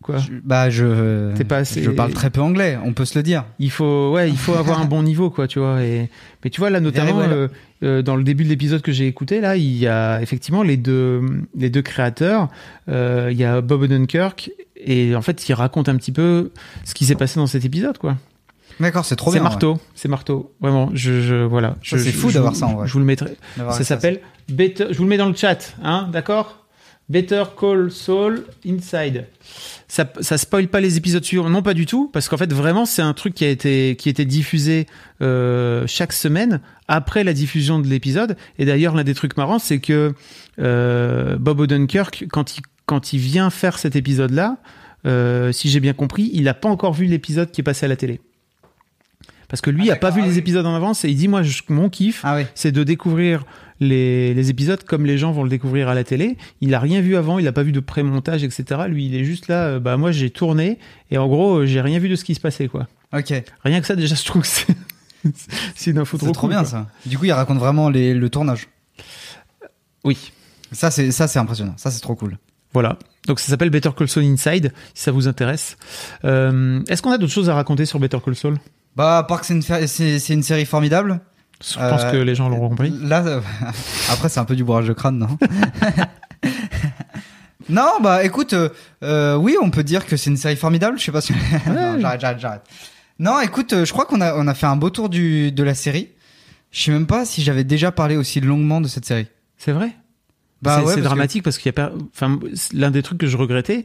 quoi 0.00 0.18
Je- 0.18 0.32
Bah 0.42 0.70
je, 0.70 1.34
T'es 1.34 1.44
pas 1.44 1.58
assez- 1.58 1.82
je 1.82 1.90
parle 1.90 2.12
très 2.12 2.30
peu 2.30 2.40
anglais, 2.40 2.78
on 2.82 2.92
peut 2.94 3.04
se 3.04 3.18
le 3.18 3.22
dire. 3.22 3.44
Il 3.58 3.70
faut, 3.70 4.12
ouais, 4.12 4.30
il 4.30 4.36
faut 4.38 4.54
avoir 4.58 4.80
un 4.80 4.86
bon 4.86 5.02
niveau, 5.02 5.28
quoi, 5.28 5.46
tu 5.46 5.58
vois. 5.58 5.82
Et 5.82 6.08
mais 6.42 6.50
tu 6.50 6.60
vois 6.60 6.70
là, 6.70 6.80
notamment 6.80 7.20
euh, 7.20 7.48
euh, 7.82 8.00
dans 8.00 8.16
le 8.16 8.24
début 8.24 8.44
de 8.44 8.48
l'épisode 8.48 8.80
que 8.80 8.92
j'ai 8.92 9.06
écouté, 9.06 9.40
là, 9.40 9.56
il 9.56 9.76
y 9.76 9.86
a 9.86 10.22
effectivement 10.22 10.62
les 10.62 10.78
deux, 10.78 11.20
les 11.54 11.68
deux 11.68 11.82
créateurs. 11.82 12.48
Il 12.88 13.36
y 13.36 13.44
a 13.44 13.60
Bob 13.60 13.82
Odenkirk 13.82 14.50
et 14.84 15.14
en 15.16 15.22
fait, 15.22 15.48
il 15.48 15.52
raconte 15.54 15.88
un 15.88 15.96
petit 15.96 16.12
peu 16.12 16.50
ce 16.84 16.94
qui 16.94 17.04
s'est 17.04 17.14
passé 17.14 17.38
dans 17.40 17.46
cet 17.46 17.64
épisode, 17.64 17.98
quoi. 17.98 18.16
D'accord, 18.80 19.04
c'est 19.04 19.16
trop 19.16 19.32
C'est 19.32 19.38
bien. 19.38 19.44
marteau, 19.44 19.78
c'est 19.94 20.08
marteau. 20.08 20.54
Vraiment, 20.60 20.90
je, 20.94 21.20
je 21.20 21.34
voilà. 21.44 21.76
C'est 21.82 21.98
fou 22.12 22.30
d'avoir 22.30 22.54
ça, 22.54 22.66
en 22.66 22.74
vrai. 22.76 22.86
Je 22.86 22.92
vous 22.92 23.00
le 23.00 23.04
mettrai. 23.04 23.36
Ça 23.56 23.82
s'appelle 23.84 24.20
Better. 24.48 24.86
Je 24.90 24.96
vous 24.98 25.04
le 25.04 25.08
mets 25.10 25.16
dans 25.16 25.28
le 25.28 25.34
chat, 25.34 25.74
hein, 25.82 26.08
d'accord? 26.12 26.64
Better 27.08 27.42
Call 27.58 27.90
Saul 27.90 28.44
Inside. 28.66 29.26
Ça, 29.88 30.12
ça 30.20 30.36
spoil 30.36 30.68
pas 30.68 30.80
les 30.80 30.98
épisodes 30.98 31.24
suivants, 31.24 31.48
non 31.48 31.62
pas 31.62 31.72
du 31.72 31.86
tout, 31.86 32.10
parce 32.12 32.28
qu'en 32.28 32.36
fait 32.36 32.52
vraiment 32.52 32.84
c'est 32.84 33.00
un 33.00 33.14
truc 33.14 33.32
qui 33.32 33.46
a 33.46 33.48
été 33.48 33.96
qui 33.98 34.10
était 34.10 34.26
diffusé 34.26 34.86
euh, 35.22 35.84
chaque 35.86 36.12
semaine 36.12 36.60
après 36.86 37.24
la 37.24 37.32
diffusion 37.32 37.78
de 37.78 37.86
l'épisode. 37.88 38.36
Et 38.58 38.66
d'ailleurs 38.66 38.94
l'un 38.94 39.04
des 39.04 39.14
trucs 39.14 39.38
marrants 39.38 39.58
c'est 39.58 39.78
que 39.80 40.12
euh, 40.58 41.36
Bob 41.38 41.60
Odenkirk 41.60 42.26
quand 42.30 42.58
il 42.58 42.60
quand 42.88 43.12
il 43.12 43.18
vient 43.20 43.50
faire 43.50 43.78
cet 43.78 43.94
épisode 43.96 44.32
là, 44.32 44.56
si 45.52 45.68
j'ai 45.70 45.80
bien 45.80 45.92
compris, 45.92 46.30
il 46.32 46.48
a 46.48 46.54
pas 46.54 46.68
encore 46.68 46.92
vu 46.94 47.04
l'épisode 47.06 47.50
qui 47.50 47.60
est 47.60 47.64
passé 47.64 47.86
à 47.86 47.88
la 47.88 47.96
télé. 47.96 48.20
Parce 49.48 49.62
que 49.62 49.70
lui 49.70 49.88
Ah, 49.90 49.94
a 49.94 49.96
pas 49.96 50.10
vu 50.10 50.20
les 50.22 50.36
épisodes 50.36 50.66
en 50.66 50.74
avance 50.74 51.04
et 51.06 51.08
il 51.08 51.16
dit 51.16 51.26
moi 51.28 51.42
je- 51.42 51.62
mon 51.70 51.88
kiff 51.88 52.22
c'est 52.54 52.70
de 52.72 52.82
découvrir 52.84 53.44
les, 53.80 54.34
les 54.34 54.50
épisodes 54.50 54.82
comme 54.84 55.06
les 55.06 55.16
gens 55.16 55.32
vont 55.32 55.42
le 55.42 55.48
découvrir 55.48 55.88
à 55.88 55.94
la 55.94 56.04
télé. 56.04 56.36
Il 56.60 56.74
a 56.74 56.80
rien 56.80 57.00
vu 57.00 57.16
avant, 57.16 57.38
il 57.38 57.48
a 57.48 57.52
pas 57.52 57.62
vu 57.62 57.72
de 57.72 57.80
pré-montage 57.80 58.44
etc. 58.44 58.64
Lui 58.88 59.06
il 59.06 59.14
est 59.14 59.24
juste 59.24 59.48
là, 59.48 59.68
euh, 59.68 59.80
bah 59.80 59.96
moi 59.96 60.12
j'ai 60.12 60.28
tourné 60.30 60.78
et 61.10 61.16
en 61.16 61.26
gros 61.28 61.60
euh, 61.60 61.66
j'ai 61.66 61.80
rien 61.80 61.98
vu 61.98 62.10
de 62.10 62.16
ce 62.16 62.24
qui 62.24 62.34
se 62.34 62.40
passait 62.40 62.68
quoi. 62.68 62.88
Ok. 63.16 63.32
Rien 63.64 63.80
que 63.80 63.86
ça 63.86 63.96
déjà 63.96 64.14
je 64.16 64.24
trouve 64.24 64.42
que 64.42 64.48
c'est 64.48 64.66
c'est 65.74 65.92
une 65.92 65.98
info 65.98 66.18
C'est 66.18 66.26
trop, 66.26 66.32
trop 66.34 66.40
cool, 66.42 66.50
bien 66.50 66.60
quoi. 66.60 66.68
ça. 66.70 66.86
Du 67.06 67.16
coup, 67.16 67.24
il 67.24 67.32
raconte 67.32 67.58
vraiment 67.58 67.88
les- 67.88 68.12
le 68.14 68.28
tournage. 68.28 68.68
Oui. 70.04 70.30
Ça 70.72 70.90
c'est 70.90 71.10
ça 71.10 71.26
c'est 71.26 71.38
impressionnant. 71.38 71.74
Ça 71.78 71.90
c'est 71.90 72.00
trop 72.00 72.14
cool. 72.16 72.36
Voilà. 72.72 72.98
Donc 73.26 73.40
ça 73.40 73.48
s'appelle 73.48 73.70
Better 73.70 73.90
Call 73.96 74.08
Saul 74.08 74.24
Inside 74.24 74.72
si 74.94 75.02
ça 75.02 75.12
vous 75.12 75.28
intéresse. 75.28 75.76
Euh, 76.24 76.82
Est-ce 76.88 77.02
qu'on 77.02 77.12
a 77.12 77.18
d'autres 77.18 77.32
choses 77.32 77.50
à 77.50 77.54
raconter 77.54 77.84
sur 77.84 77.98
Better 77.98 78.18
Call 78.24 78.36
Saul? 78.36 78.58
Bah, 78.96 79.18
à 79.18 79.22
part 79.22 79.40
que 79.40 79.46
c'est 79.46 79.54
une, 80.34 80.42
série 80.42 80.64
formidable. 80.64 81.20
Je 81.62 81.78
pense 81.78 82.04
que 82.04 82.16
les 82.16 82.34
gens 82.34 82.48
l'auront 82.48 82.70
compris. 82.70 82.92
Là, 83.02 83.24
euh, 83.26 83.40
après, 84.10 84.28
c'est 84.28 84.40
un 84.40 84.44
peu 84.44 84.56
du 84.56 84.64
bourrage 84.64 84.86
de 84.86 84.92
crâne, 84.92 85.18
non? 85.18 85.38
Non, 87.68 87.98
bah 88.00 88.24
écoute, 88.24 88.54
euh, 88.54 88.70
euh, 89.02 89.36
oui, 89.36 89.56
on 89.60 89.70
peut 89.70 89.84
dire 89.84 90.06
que 90.06 90.16
c'est 90.16 90.30
une 90.30 90.36
série 90.36 90.56
formidable. 90.56 90.98
Je 90.98 91.04
sais 91.04 91.12
pas 91.12 91.20
si. 91.20 91.32
non, 91.66 91.98
j'arrête, 92.00 92.20
j'arrête, 92.20 92.40
j'arrête. 92.40 92.62
Non, 93.18 93.40
écoute, 93.40 93.72
euh, 93.72 93.84
je 93.84 93.92
crois 93.92 94.06
qu'on 94.06 94.20
a, 94.20 94.34
on 94.36 94.46
a 94.46 94.54
fait 94.54 94.66
un 94.66 94.76
beau 94.76 94.90
tour 94.90 95.08
du, 95.08 95.52
de 95.52 95.62
la 95.62 95.74
série. 95.74 96.08
Je 96.70 96.82
sais 96.82 96.90
même 96.90 97.06
pas 97.06 97.24
si 97.24 97.42
j'avais 97.42 97.64
déjà 97.64 97.92
parlé 97.92 98.16
aussi 98.16 98.40
longuement 98.40 98.80
de 98.80 98.88
cette 98.88 99.04
série. 99.04 99.26
C'est 99.58 99.72
vrai? 99.72 99.90
Bah 100.62 100.78
c'est 100.80 100.86
ouais, 100.88 100.94
que- 100.96 101.00
dramatique 101.00 101.42
parce 101.42 101.58
qu'il 101.58 101.66
y 101.66 101.70
a 101.70 101.72
pas. 101.72 101.92
Enfin, 102.14 102.38
l'un 102.72 102.90
des 102.90 103.02
trucs 103.02 103.18
que 103.18 103.26
je 103.26 103.36
regrettais. 103.36 103.84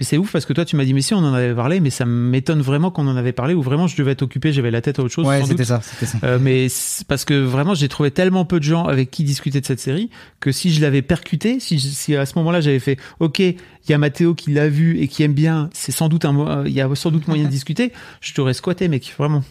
Mais 0.00 0.04
c'est 0.04 0.18
ouf 0.18 0.32
parce 0.32 0.44
que 0.44 0.52
toi 0.52 0.64
tu 0.64 0.74
m'as 0.74 0.84
dit 0.84 0.92
mais 0.92 1.02
si 1.02 1.14
on 1.14 1.18
en 1.18 1.32
avait 1.34 1.54
parlé 1.54 1.78
mais 1.78 1.88
ça 1.90 2.04
m'étonne 2.04 2.60
vraiment 2.60 2.90
qu'on 2.90 3.06
en 3.06 3.14
avait 3.16 3.30
parlé 3.32 3.54
ou 3.54 3.62
vraiment 3.62 3.86
je 3.86 3.96
devais 3.96 4.10
être 4.10 4.22
occupé 4.22 4.52
j'avais 4.52 4.72
la 4.72 4.80
tête 4.80 4.98
à 4.98 5.02
autre 5.04 5.14
chose. 5.14 5.24
Ouais, 5.24 5.40
c'était 5.44 5.62
ça, 5.64 5.80
c'était 5.84 6.06
ça. 6.06 6.18
Euh, 6.24 6.40
mais 6.42 6.66
parce 7.06 7.24
que 7.24 7.34
vraiment 7.34 7.74
j'ai 7.74 7.86
trouvé 7.86 8.10
tellement 8.10 8.44
peu 8.44 8.58
de 8.58 8.64
gens 8.64 8.86
avec 8.86 9.12
qui 9.12 9.22
discuter 9.22 9.60
de 9.60 9.66
cette 9.66 9.78
série 9.78 10.10
que 10.40 10.50
si 10.50 10.72
je 10.72 10.80
l'avais 10.80 11.00
percuté, 11.00 11.60
si, 11.60 11.78
je- 11.78 11.86
si 11.86 12.16
à 12.16 12.26
ce 12.26 12.36
moment-là 12.40 12.60
j'avais 12.60 12.80
fait 12.80 12.96
ok 13.20 13.38
il 13.38 13.54
y 13.88 13.92
a 13.92 13.98
Mathéo 13.98 14.34
qui 14.34 14.50
l'a 14.50 14.68
vu 14.68 14.98
et 14.98 15.06
qui 15.06 15.22
aime 15.22 15.32
bien, 15.32 15.70
c'est 15.72 15.92
sans 15.92 16.08
doute 16.08 16.24
un 16.24 16.36
euh, 16.40 16.64
il 16.66 16.72
y 16.72 16.80
a 16.80 16.92
sans 16.96 17.12
doute 17.12 17.28
moyen 17.28 17.44
de 17.44 17.48
discuter, 17.50 17.92
je 18.20 18.34
t'aurais 18.34 18.54
squatté 18.54 18.88
mec 18.88 19.14
vraiment. 19.16 19.44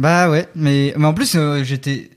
Bah 0.00 0.30
ouais, 0.30 0.48
mais, 0.56 0.94
mais 0.96 1.04
en 1.06 1.14
plus, 1.14 1.34
euh, 1.36 1.62
j'étais. 1.62 2.10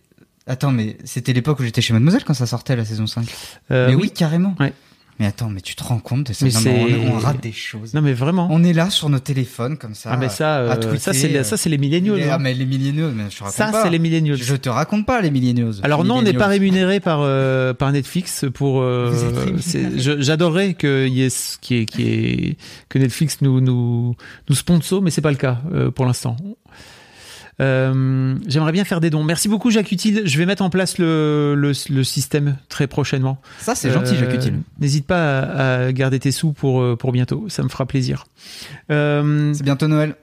Attends, 0.48 0.72
mais 0.72 0.98
c'était 1.06 1.32
l'époque 1.34 1.60
où 1.60 1.64
j'étais 1.64 1.82
chez 1.82 1.94
Mademoiselle 1.94 2.24
quand 2.26 2.34
ça 2.34 2.46
sortait 2.46 2.76
la 2.76 2.86
saison 2.86 3.08
5. 3.08 3.26
Euh, 3.72 3.88
mais 3.90 3.96
oui, 3.96 4.02
oui. 4.04 4.12
carrément. 4.12 4.56
Ouais. 4.60 4.74
Mais 5.20 5.28
attends, 5.28 5.48
mais 5.48 5.62
tu 5.62 5.76
te 5.76 5.84
rends 5.84 6.00
compte 6.00 6.26
de 6.26 6.34
ça? 6.34 6.44
Mais 6.44 6.52
Non, 6.52 6.60
c'est- 6.60 6.96
on, 7.08 7.14
on 7.16 7.20
rate 7.20 7.40
des 7.42 7.52
choses. 7.52 7.94
Non 7.94 8.02
mais 8.02 8.14
vraiment. 8.14 8.48
On 8.50 8.64
est 8.64 8.74
là 8.74 8.90
sur 8.90 9.10
nos 9.10 9.20
téléphones 9.20 9.78
comme 9.78 9.94
ça. 9.94 10.10
Ah, 10.12 10.18
mais 10.18 10.28
ça, 10.28 10.56
à 10.56 10.60
euh, 10.62 10.76
tweeter, 10.76 10.98
ça, 10.98 11.14
c'est 11.14 11.28
les- 11.28 11.44
ça, 11.44 11.56
c'est 11.56 11.70
hein. 12.24 12.30
Ah 12.32 12.40
mais 12.40 12.56
les 12.56 12.66
millennials, 12.66 13.12
mais 13.16 13.26
je 13.30 13.38
te 13.38 13.44
raconte 13.44 13.56
Ça, 13.56 13.68
pas. 13.72 13.84
c'est 13.84 13.92
les 13.92 14.00
millennials. 14.00 14.38
Je 14.38 14.56
te 14.56 14.70
raconte 14.70 15.06
pas 15.06 15.22
les 15.22 15.30
millennials. 15.30 15.76
Alors 15.84 16.02
Les 16.02 16.10
non, 16.10 16.16
on 16.16 16.22
n'est 16.24 16.34
pas 16.34 16.48
rémunéré 16.48 17.00
par 17.00 17.20
euh, 17.22 17.76
par 17.76 17.92
Netflix 17.92 18.44
pour. 18.56 18.82
euh, 18.82 19.14
J'adorerais 19.98 20.74
que 20.74 21.08
y 21.08 21.22
ait 21.22 21.30
ce- 21.30 21.58
qui 21.60 21.76
est 21.76 21.86
qui 21.86 22.02
est 22.04 22.58
que 22.90 22.98
Netflix 22.98 23.38
nous 23.42 23.62
nous 23.62 24.16
nous 24.50 24.56
sponsor, 24.56 25.02
mais 25.04 25.12
c'est 25.12 25.22
pas 25.22 25.32
le 25.32 25.38
cas 25.38 25.60
euh, 25.74 25.92
pour 25.92 26.06
l'instant. 26.06 26.36
Euh, 27.62 28.36
J'aimerais 28.48 28.72
bien 28.72 28.84
faire 28.84 29.00
des 29.00 29.10
dons. 29.10 29.24
Merci 29.24 29.48
beaucoup 29.48 29.70
Jacques 29.72 29.92
Utile. 29.92 30.24
Je 30.26 30.38
vais 30.38 30.46
mettre 30.46 30.64
en 30.64 30.70
place 30.70 30.98
le, 30.98 31.54
le, 31.56 31.72
le 31.90 32.04
système 32.04 32.58
très 32.70 32.88
prochainement. 32.88 33.40
Ça, 33.60 33.76
c'est 33.76 33.92
gentil, 33.92 34.16
Jacques 34.16 34.34
Utile. 34.34 34.60
N'hésite 34.80 35.06
pas 35.06 35.40
à, 35.40 35.84
à 35.86 35.92
garder 35.92 36.20
tes 36.20 36.32
sous 36.32 36.52
pour, 36.54 36.82
euh, 36.82 36.96
pour 36.96 37.12
bientôt. 37.12 37.46
Ça 37.50 37.64
me 37.64 37.70
fera 37.70 37.86
plaisir. 37.86 38.26
Euh, 38.92 39.54
C'est 39.54 39.64
bientôt 39.64 39.88
Noël. 39.88 40.16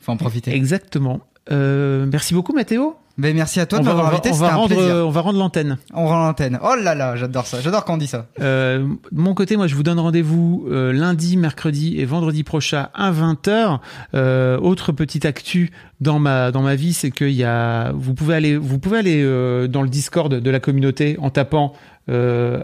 Faut 0.00 0.12
en 0.12 0.16
profiter. 0.16 0.54
Exactement. 0.54 1.20
Euh, 1.50 2.06
merci 2.10 2.34
beaucoup 2.34 2.52
Mathéo. 2.52 2.96
Mais 3.20 3.32
merci 3.32 3.58
à 3.58 3.66
toi 3.66 3.80
de 3.80 3.84
m'avoir 3.84 4.06
invité. 4.12 4.30
on 4.30 4.34
C'était 4.34 4.46
va 4.46 4.52
un 4.52 4.56
rendre, 4.56 4.76
plaisir. 4.76 4.94
on 4.94 5.10
va 5.10 5.20
rendre 5.22 5.40
l'antenne. 5.40 5.76
On 5.92 6.06
rend 6.06 6.24
l'antenne. 6.24 6.56
Oh 6.62 6.76
là 6.80 6.94
là, 6.94 7.16
j'adore 7.16 7.46
ça. 7.48 7.60
J'adore 7.60 7.84
quand 7.84 7.94
on 7.94 7.96
dit 7.96 8.06
ça. 8.06 8.26
Euh, 8.40 8.86
de 9.10 9.20
mon 9.20 9.34
côté, 9.34 9.56
moi, 9.56 9.66
je 9.66 9.74
vous 9.74 9.82
donne 9.82 9.98
rendez-vous 9.98 10.68
euh, 10.70 10.92
lundi, 10.92 11.36
mercredi 11.36 11.98
et 11.98 12.04
vendredi 12.04 12.44
prochain 12.44 12.90
à 12.94 13.10
20h. 13.10 13.80
Euh, 14.14 14.56
autre 14.58 14.92
petite 14.92 15.24
actu 15.24 15.72
dans 16.00 16.20
ma 16.20 16.52
dans 16.52 16.62
ma 16.62 16.76
vie, 16.76 16.92
c'est 16.92 17.10
qu'il 17.10 17.30
y 17.32 17.42
a, 17.42 17.90
vous 17.90 18.14
pouvez 18.14 18.36
aller, 18.36 18.56
vous 18.56 18.78
pouvez 18.78 18.98
aller 18.98 19.20
euh, 19.20 19.66
dans 19.66 19.82
le 19.82 19.88
Discord 19.88 20.32
de 20.32 20.50
la 20.50 20.60
communauté 20.60 21.16
en 21.20 21.30
tapant, 21.30 21.72
euh, 22.08 22.62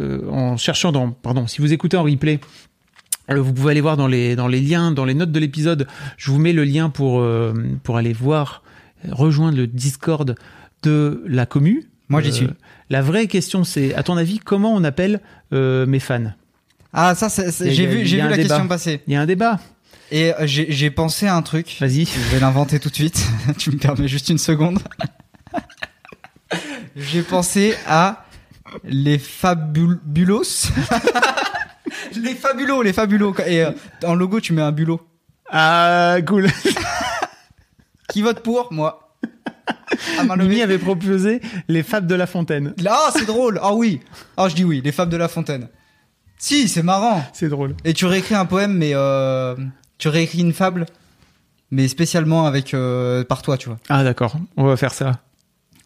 euh, 0.00 0.28
en 0.28 0.56
cherchant 0.56 0.90
dans, 0.90 1.12
pardon, 1.12 1.46
si 1.46 1.60
vous 1.60 1.72
écoutez 1.72 1.96
en 1.96 2.02
replay. 2.02 2.40
Euh, 3.30 3.40
Vous 3.40 3.52
pouvez 3.52 3.70
aller 3.72 3.80
voir 3.80 3.96
dans 3.96 4.06
les 4.08 4.36
dans 4.36 4.48
les 4.48 4.60
liens, 4.60 4.92
dans 4.92 5.04
les 5.04 5.14
notes 5.14 5.32
de 5.32 5.38
l'épisode. 5.40 5.86
Je 6.16 6.30
vous 6.30 6.38
mets 6.38 6.52
le 6.52 6.64
lien 6.64 6.90
pour 6.90 7.20
euh, 7.20 7.52
pour 7.82 7.96
aller 7.96 8.12
voir, 8.12 8.62
rejoindre 9.10 9.56
le 9.56 9.66
Discord 9.66 10.34
de 10.82 11.22
la 11.26 11.46
commu. 11.46 11.88
Moi, 12.08 12.20
j'y 12.20 12.28
Euh, 12.30 12.32
suis. 12.32 12.48
La 12.90 13.00
vraie 13.00 13.26
question, 13.26 13.64
c'est, 13.64 13.94
à 13.94 14.02
ton 14.02 14.16
avis, 14.18 14.38
comment 14.38 14.74
on 14.74 14.84
appelle 14.84 15.20
euh, 15.54 15.86
mes 15.86 16.00
fans? 16.00 16.32
Ah 16.92 17.14
ça, 17.14 17.28
j'ai 17.64 17.86
vu, 17.86 18.04
j'ai 18.04 18.16
vu 18.20 18.28
la 18.28 18.36
débat. 18.36 18.48
question 18.48 18.68
passer. 18.68 19.00
Il 19.06 19.14
y 19.14 19.16
a 19.16 19.20
un 19.22 19.26
débat. 19.26 19.60
Et 20.10 20.32
j'ai 20.42 20.66
j'ai 20.70 20.90
pensé 20.90 21.26
à 21.26 21.34
un 21.36 21.40
truc. 21.40 21.74
Vas-y. 21.80 22.04
Je 22.04 22.34
vais 22.34 22.40
l'inventer 22.40 22.78
tout 22.80 22.90
de 22.90 22.94
suite. 22.94 23.26
tu 23.58 23.70
me 23.70 23.78
permets 23.78 24.08
juste 24.08 24.28
une 24.28 24.36
seconde. 24.36 24.80
j'ai 26.96 27.22
pensé 27.22 27.74
à 27.86 28.26
les 28.84 29.18
fabulos. 29.18 30.42
les 32.16 32.34
fabulos, 32.34 32.82
les 32.82 32.92
fabulos. 32.92 33.34
Et 33.46 33.64
euh, 33.64 33.70
en 34.04 34.14
logo, 34.14 34.40
tu 34.40 34.52
mets 34.52 34.62
un 34.62 34.72
bulot. 34.72 35.00
Ah, 35.50 36.16
cool. 36.26 36.48
Qui 38.08 38.22
vote 38.22 38.40
pour 38.40 38.72
Moi. 38.72 39.14
levée. 40.36 40.36
Mimi 40.48 40.62
avait 40.62 40.78
proposé 40.78 41.40
les 41.68 41.82
fables 41.82 42.06
de 42.06 42.14
La 42.14 42.26
Fontaine. 42.26 42.74
Ah, 42.88 43.10
c'est 43.12 43.26
drôle. 43.26 43.58
Ah 43.62 43.74
oui. 43.74 44.00
Ah, 44.36 44.48
je 44.48 44.54
dis 44.54 44.64
oui, 44.64 44.80
les 44.84 44.92
fables 44.92 45.12
de 45.12 45.16
La 45.16 45.28
Fontaine. 45.28 45.68
Si, 46.38 46.68
c'est 46.68 46.82
marrant. 46.82 47.24
C'est 47.32 47.48
drôle. 47.48 47.76
Et 47.84 47.92
tu 47.94 48.06
réécris 48.06 48.34
un 48.34 48.46
poème, 48.46 48.72
mais 48.76 48.92
euh, 48.94 49.54
tu 49.98 50.08
réécris 50.08 50.40
une 50.40 50.52
fable, 50.52 50.86
mais 51.70 51.86
spécialement 51.86 52.46
avec 52.46 52.74
euh, 52.74 53.22
par 53.24 53.42
toi, 53.42 53.56
tu 53.56 53.68
vois. 53.68 53.78
Ah 53.88 54.02
d'accord, 54.02 54.36
on 54.56 54.64
va 54.64 54.76
faire 54.76 54.92
ça. 54.92 55.20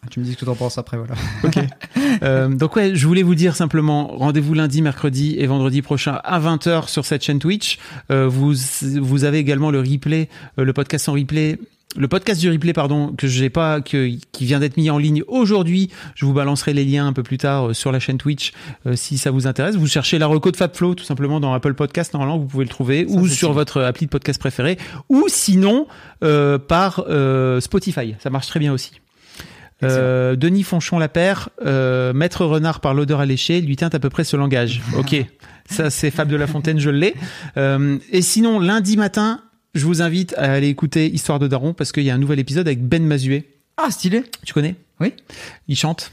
Tu 0.09 0.19
me 0.19 0.25
dis 0.25 0.33
ce 0.33 0.37
que 0.37 0.45
t'en 0.45 0.55
penses 0.55 0.77
après, 0.77 0.97
voilà. 0.97 1.15
Ok. 1.43 1.57
Euh, 2.23 2.47
donc 2.47 2.75
ouais, 2.75 2.95
je 2.95 3.07
voulais 3.07 3.23
vous 3.23 3.35
dire 3.35 3.55
simplement, 3.55 4.07
rendez-vous 4.07 4.53
lundi, 4.53 4.81
mercredi 4.81 5.35
et 5.37 5.47
vendredi 5.47 5.81
prochain 5.81 6.19
à 6.23 6.39
20h 6.39 6.89
sur 6.89 7.05
cette 7.05 7.23
chaîne 7.23 7.39
Twitch. 7.39 7.79
Euh, 8.11 8.27
vous, 8.27 8.53
vous 9.01 9.23
avez 9.23 9.39
également 9.39 9.71
le 9.71 9.79
replay, 9.79 10.29
euh, 10.59 10.63
le 10.63 10.73
podcast 10.73 11.09
en 11.09 11.13
replay. 11.13 11.57
Le 11.95 12.07
podcast 12.07 12.39
du 12.39 12.51
replay, 12.51 12.73
pardon, 12.73 13.13
que 13.17 13.25
j'ai 13.27 13.49
pas, 13.49 13.81
que, 13.81 14.11
qui 14.31 14.45
vient 14.45 14.59
d'être 14.59 14.77
mis 14.77 14.89
en 14.91 14.99
ligne 14.99 15.23
aujourd'hui. 15.27 15.89
Je 16.13 16.25
vous 16.25 16.33
balancerai 16.33 16.73
les 16.73 16.85
liens 16.85 17.07
un 17.07 17.13
peu 17.13 17.23
plus 17.23 17.39
tard 17.39 17.73
sur 17.73 17.91
la 17.91 17.99
chaîne 17.99 18.19
Twitch 18.19 18.53
euh, 18.85 18.95
si 18.95 19.17
ça 19.17 19.31
vous 19.31 19.47
intéresse. 19.47 19.75
Vous 19.77 19.87
cherchez 19.87 20.19
la 20.19 20.27
reco 20.27 20.51
de 20.51 20.57
Fabflow 20.57 20.93
tout 20.93 21.05
simplement 21.05 21.39
dans 21.39 21.53
Apple 21.53 21.73
Podcast. 21.73 22.13
Normalement, 22.13 22.37
vous 22.37 22.45
pouvez 22.45 22.65
le 22.65 22.69
trouver 22.69 23.05
ou 23.07 23.27
sur 23.27 23.37
sûr. 23.37 23.53
votre 23.53 23.81
appli 23.81 24.05
de 24.05 24.11
podcast 24.11 24.39
préféré 24.39 24.77
ou 25.09 25.25
sinon 25.27 25.87
euh, 26.23 26.59
par 26.59 27.05
euh, 27.09 27.59
Spotify. 27.61 28.13
Ça 28.19 28.29
marche 28.29 28.47
très 28.47 28.59
bien 28.59 28.73
aussi. 28.73 28.91
Euh, 29.83 30.35
Denis 30.35 30.63
Fonchon 30.63 30.97
Lapère, 30.97 31.49
euh, 31.65 32.13
Maître 32.13 32.45
Renard 32.45 32.79
par 32.79 32.93
l'odeur 32.93 33.19
alléchée, 33.19 33.61
lui 33.61 33.75
teinte 33.75 33.93
à 33.93 33.99
peu 33.99 34.09
près 34.09 34.23
ce 34.23 34.35
langage. 34.35 34.81
Ok, 34.97 35.15
ça 35.69 35.89
c'est 35.89 36.09
Fable 36.09 36.31
de 36.31 36.35
la 36.35 36.47
Fontaine, 36.47 36.79
je 36.79 36.89
l'ai. 36.89 37.13
Euh, 37.57 37.97
et 38.11 38.21
sinon, 38.21 38.59
lundi 38.59 38.97
matin, 38.97 39.41
je 39.75 39.85
vous 39.85 40.01
invite 40.01 40.33
à 40.37 40.53
aller 40.53 40.69
écouter 40.69 41.07
Histoire 41.07 41.39
de 41.39 41.47
Daron 41.47 41.73
parce 41.73 41.91
qu'il 41.91 42.03
y 42.03 42.09
a 42.09 42.15
un 42.15 42.19
nouvel 42.19 42.39
épisode 42.39 42.67
avec 42.67 42.83
Ben 42.83 43.05
Mazué. 43.05 43.53
Ah, 43.77 43.91
stylé. 43.91 44.23
Tu 44.43 44.53
connais? 44.53 44.75
Oui. 44.99 45.13
Il 45.67 45.75
chante. 45.75 46.11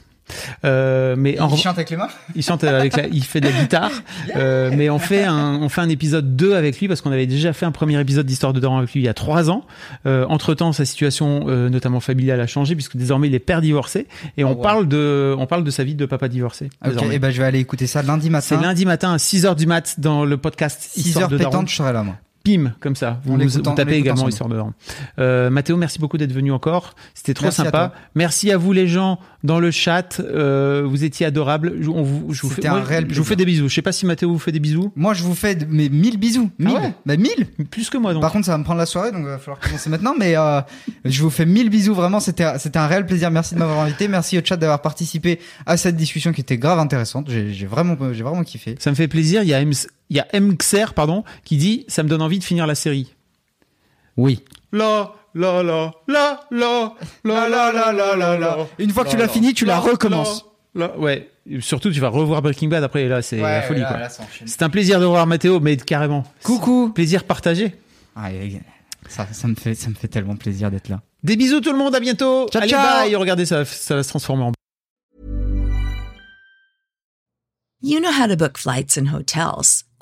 Euh, 0.64 1.14
mais 1.18 1.38
en 1.38 1.48
Il 1.50 1.58
chante 1.58 1.76
avec 1.76 1.90
les 1.90 1.96
mains 1.96 2.08
il 2.34 2.42
chante 2.42 2.64
avec 2.64 2.96
la, 2.96 3.06
il 3.08 3.22
fait 3.24 3.40
de 3.40 3.46
la 3.48 3.52
guitare, 3.52 3.90
euh, 4.36 4.70
mais 4.74 4.88
on 4.90 4.98
fait 4.98 5.24
un, 5.24 5.56
on 5.60 5.68
fait 5.68 5.80
un 5.82 5.88
épisode 5.88 6.34
2 6.36 6.54
avec 6.54 6.80
lui 6.80 6.88
parce 6.88 7.00
qu'on 7.02 7.12
avait 7.12 7.26
déjà 7.26 7.52
fait 7.52 7.66
un 7.66 7.72
premier 7.72 8.00
épisode 8.00 8.24
d'Histoire 8.26 8.52
de 8.52 8.60
Daron 8.60 8.78
avec 8.78 8.92
lui 8.92 9.00
il 9.00 9.04
y 9.04 9.08
a 9.08 9.14
trois 9.14 9.50
ans. 9.50 9.64
Euh, 10.06 10.24
entre 10.28 10.54
temps, 10.54 10.72
sa 10.72 10.84
situation, 10.84 11.44
euh, 11.48 11.68
notamment 11.68 12.00
familiale, 12.00 12.40
a 12.40 12.46
changé 12.46 12.74
puisque 12.74 12.96
désormais 12.96 13.28
il 13.28 13.34
est 13.34 13.38
père 13.38 13.60
divorcé 13.60 14.06
et 14.36 14.44
on 14.44 14.52
Oh, 14.52 14.56
wow. 14.56 14.62
parle 14.62 14.88
de, 14.88 15.34
on 15.38 15.46
parle 15.46 15.64
de 15.64 15.70
sa 15.70 15.84
vie 15.84 15.94
de 15.94 16.06
papa 16.06 16.28
divorcé. 16.28 16.70
Ok, 16.84 16.90
désormais. 16.92 17.14
et 17.16 17.18
ben 17.18 17.30
je 17.30 17.38
vais 17.40 17.46
aller 17.46 17.58
écouter 17.60 17.86
ça 17.86 18.02
lundi 18.02 18.26
C'est 18.26 18.30
matin. 18.56 18.60
lundi 18.62 18.84
matin 18.86 19.12
à 19.12 19.16
6h 19.16 19.54
du 19.56 19.66
mat 19.66 19.98
dans 19.98 20.24
le 20.24 20.36
podcast 20.36 20.80
6 20.92 21.06
Histoire 21.06 21.24
heures 21.24 21.28
de 21.30 21.38
Daron. 21.38 21.50
pétantes, 21.50 21.68
je 21.68 21.74
serai 21.76 21.92
là, 21.92 22.02
moi. 22.02 22.14
Pim, 22.44 22.74
comme 22.80 22.94
ça. 22.94 23.20
Vous, 23.24 23.34
En 23.34 23.38
vous, 23.38 23.60
tapez 23.74 23.96
également. 23.96 24.28
Histoire 24.28 24.50
de 24.50 24.56
Daron. 24.56 24.74
Euh, 25.18 25.48
Mathéo, 25.48 25.78
merci 25.78 25.98
beaucoup 25.98 26.18
d'être 26.18 26.32
venu 26.32 26.52
encore. 26.52 26.94
C'était 27.14 27.32
trop 27.32 27.46
Merci 27.46 27.62
sympa. 27.62 27.92
Merci 28.14 28.52
à 28.52 28.58
vous 28.58 28.72
les 28.72 28.86
gens 28.86 29.18
dans 29.42 29.60
le 29.60 29.70
chat. 29.70 30.20
Euh, 30.20 30.82
vous 30.84 31.04
étiez 31.04 31.24
adorables. 31.24 31.76
Je, 31.80 31.88
on 31.88 32.02
vous, 32.02 32.34
je 32.34 32.42
vous 32.42 32.50
fais, 32.50 32.56
C'était 32.56 32.68
un 32.68 32.72
moi, 32.72 32.82
réel 32.82 33.06
je 33.08 33.14
vous 33.14 33.24
fais 33.24 33.34
plaisir. 33.34 33.36
des 33.38 33.44
bisous. 33.46 33.68
Je 33.70 33.74
sais 33.74 33.80
pas 33.82 33.92
si 33.92 34.04
Mathéo 34.04 34.30
vous 34.30 34.38
fait 34.38 34.52
des 34.52 34.60
bisous. 34.60 34.92
Moi, 34.94 35.14
je 35.14 35.22
vous 35.22 35.34
fais 35.34 35.56
mes 35.68 35.88
1000 35.88 36.18
bisous. 36.18 36.50
1000. 36.58 36.74
ouais 36.74 36.94
Bah, 37.06 37.16
1000. 37.16 37.30
Plus 37.70 37.88
que 37.88 37.96
moi 37.96 38.12
donc. 38.12 38.20
Par 38.20 38.30
contre, 38.32 38.44
ça 38.44 38.52
va 38.52 38.58
me 38.58 38.64
prendre 38.64 38.78
la 38.78 38.86
soirée, 38.86 39.10
donc 39.10 39.20
il 39.22 39.26
va 39.26 39.38
falloir 39.38 39.58
commencer 39.58 39.88
maintenant. 39.88 40.14
Mais 40.18 40.36
euh, 40.36 40.60
je 41.06 41.22
vous 41.22 41.30
fais 41.30 41.46
1000 41.46 41.70
bisous. 41.70 41.94
Vraiment, 41.94 42.20
c'était 42.20 42.58
c'était 42.58 42.78
un 42.78 42.86
réel 42.86 43.06
plaisir. 43.06 43.30
Merci 43.30 43.54
de 43.54 43.58
m'avoir 43.60 43.80
invité. 43.80 44.06
Merci 44.06 44.36
au 44.38 44.42
chat 44.44 44.58
d'avoir 44.58 44.82
participé 44.82 45.40
à 45.64 45.78
cette 45.78 45.96
discussion 45.96 46.32
qui 46.32 46.42
était 46.42 46.58
grave 46.58 46.78
intéressante. 46.78 47.30
J'ai 47.30 47.66
vraiment, 47.66 47.96
j'ai 48.12 48.22
vraiment 48.22 48.44
kiffé. 48.44 48.76
Ça 48.78 48.90
me 48.90 48.96
fait 48.96 49.08
plaisir. 49.08 49.42
Il 49.42 49.48
y 49.48 49.54
a 49.54 49.64
il 50.10 50.16
y 50.16 50.20
a 50.20 50.26
MXR, 50.38 50.94
pardon, 50.94 51.24
qui 51.44 51.56
dit 51.56 51.84
ça 51.88 52.02
me 52.02 52.08
donne 52.08 52.22
envie 52.22 52.38
de 52.38 52.44
finir 52.44 52.66
la 52.66 52.74
série. 52.74 53.14
Oui. 54.16 54.42
La 54.72 55.12
la 55.34 55.62
la 55.62 55.92
la 56.06 56.40
la 56.50 56.94
la 57.24 57.48
la 57.48 57.72
la 57.72 57.92
la 57.92 58.16
la 58.16 58.38
la. 58.38 58.56
Une 58.78 58.90
fois 58.90 59.04
que 59.04 59.10
tu 59.10 59.16
l'as 59.16 59.28
fini, 59.28 59.54
tu 59.54 59.64
la 59.64 59.78
recommences. 59.78 60.44
Ouais. 60.96 61.30
Surtout, 61.60 61.90
tu 61.90 62.00
vas 62.00 62.08
revoir 62.08 62.40
Breaking 62.42 62.68
Bad 62.68 62.82
après. 62.84 63.02
et 63.04 63.08
Là, 63.08 63.20
c'est 63.22 63.36
la 63.40 63.62
folie 63.62 63.80
là, 63.80 63.86
quoi. 63.88 63.98
là. 63.98 64.08
C'est 64.46 64.62
un 64.62 64.70
plaisir 64.70 64.98
de 64.98 65.04
revoir 65.04 65.26
Mathéo, 65.26 65.60
mais 65.60 65.76
carrément. 65.76 66.24
Coucou. 66.42 66.90
Plaisir 66.94 67.24
partagé. 67.24 67.74
Ah, 68.16 68.28
ça, 69.08 69.26
ça 69.32 69.46
me 69.48 69.54
fait, 69.54 69.74
ça 69.74 69.90
me 69.90 69.94
fait 69.94 70.08
tellement 70.08 70.36
plaisir 70.36 70.70
d'être 70.70 70.88
là. 70.88 71.02
Des 71.22 71.36
bisous 71.36 71.60
tout 71.60 71.72
le 71.72 71.78
monde, 71.78 71.94
à 71.94 72.00
bientôt. 72.00 72.48
Ciao, 72.48 72.62
Allez, 72.62 72.70
ciao. 72.70 73.02
bye. 73.04 73.14
Regardez, 73.16 73.44
ça, 73.46 73.64
ça 73.64 73.96
va 73.96 74.02
se 74.02 74.08
transformer 74.08 74.44
en 74.44 74.52
You 77.82 78.00
know 78.00 78.10
how 78.10 78.26
to 78.26 78.36
book 78.36 78.56
flights 78.56 78.96
and 78.96 79.08
hotels. 79.14 79.84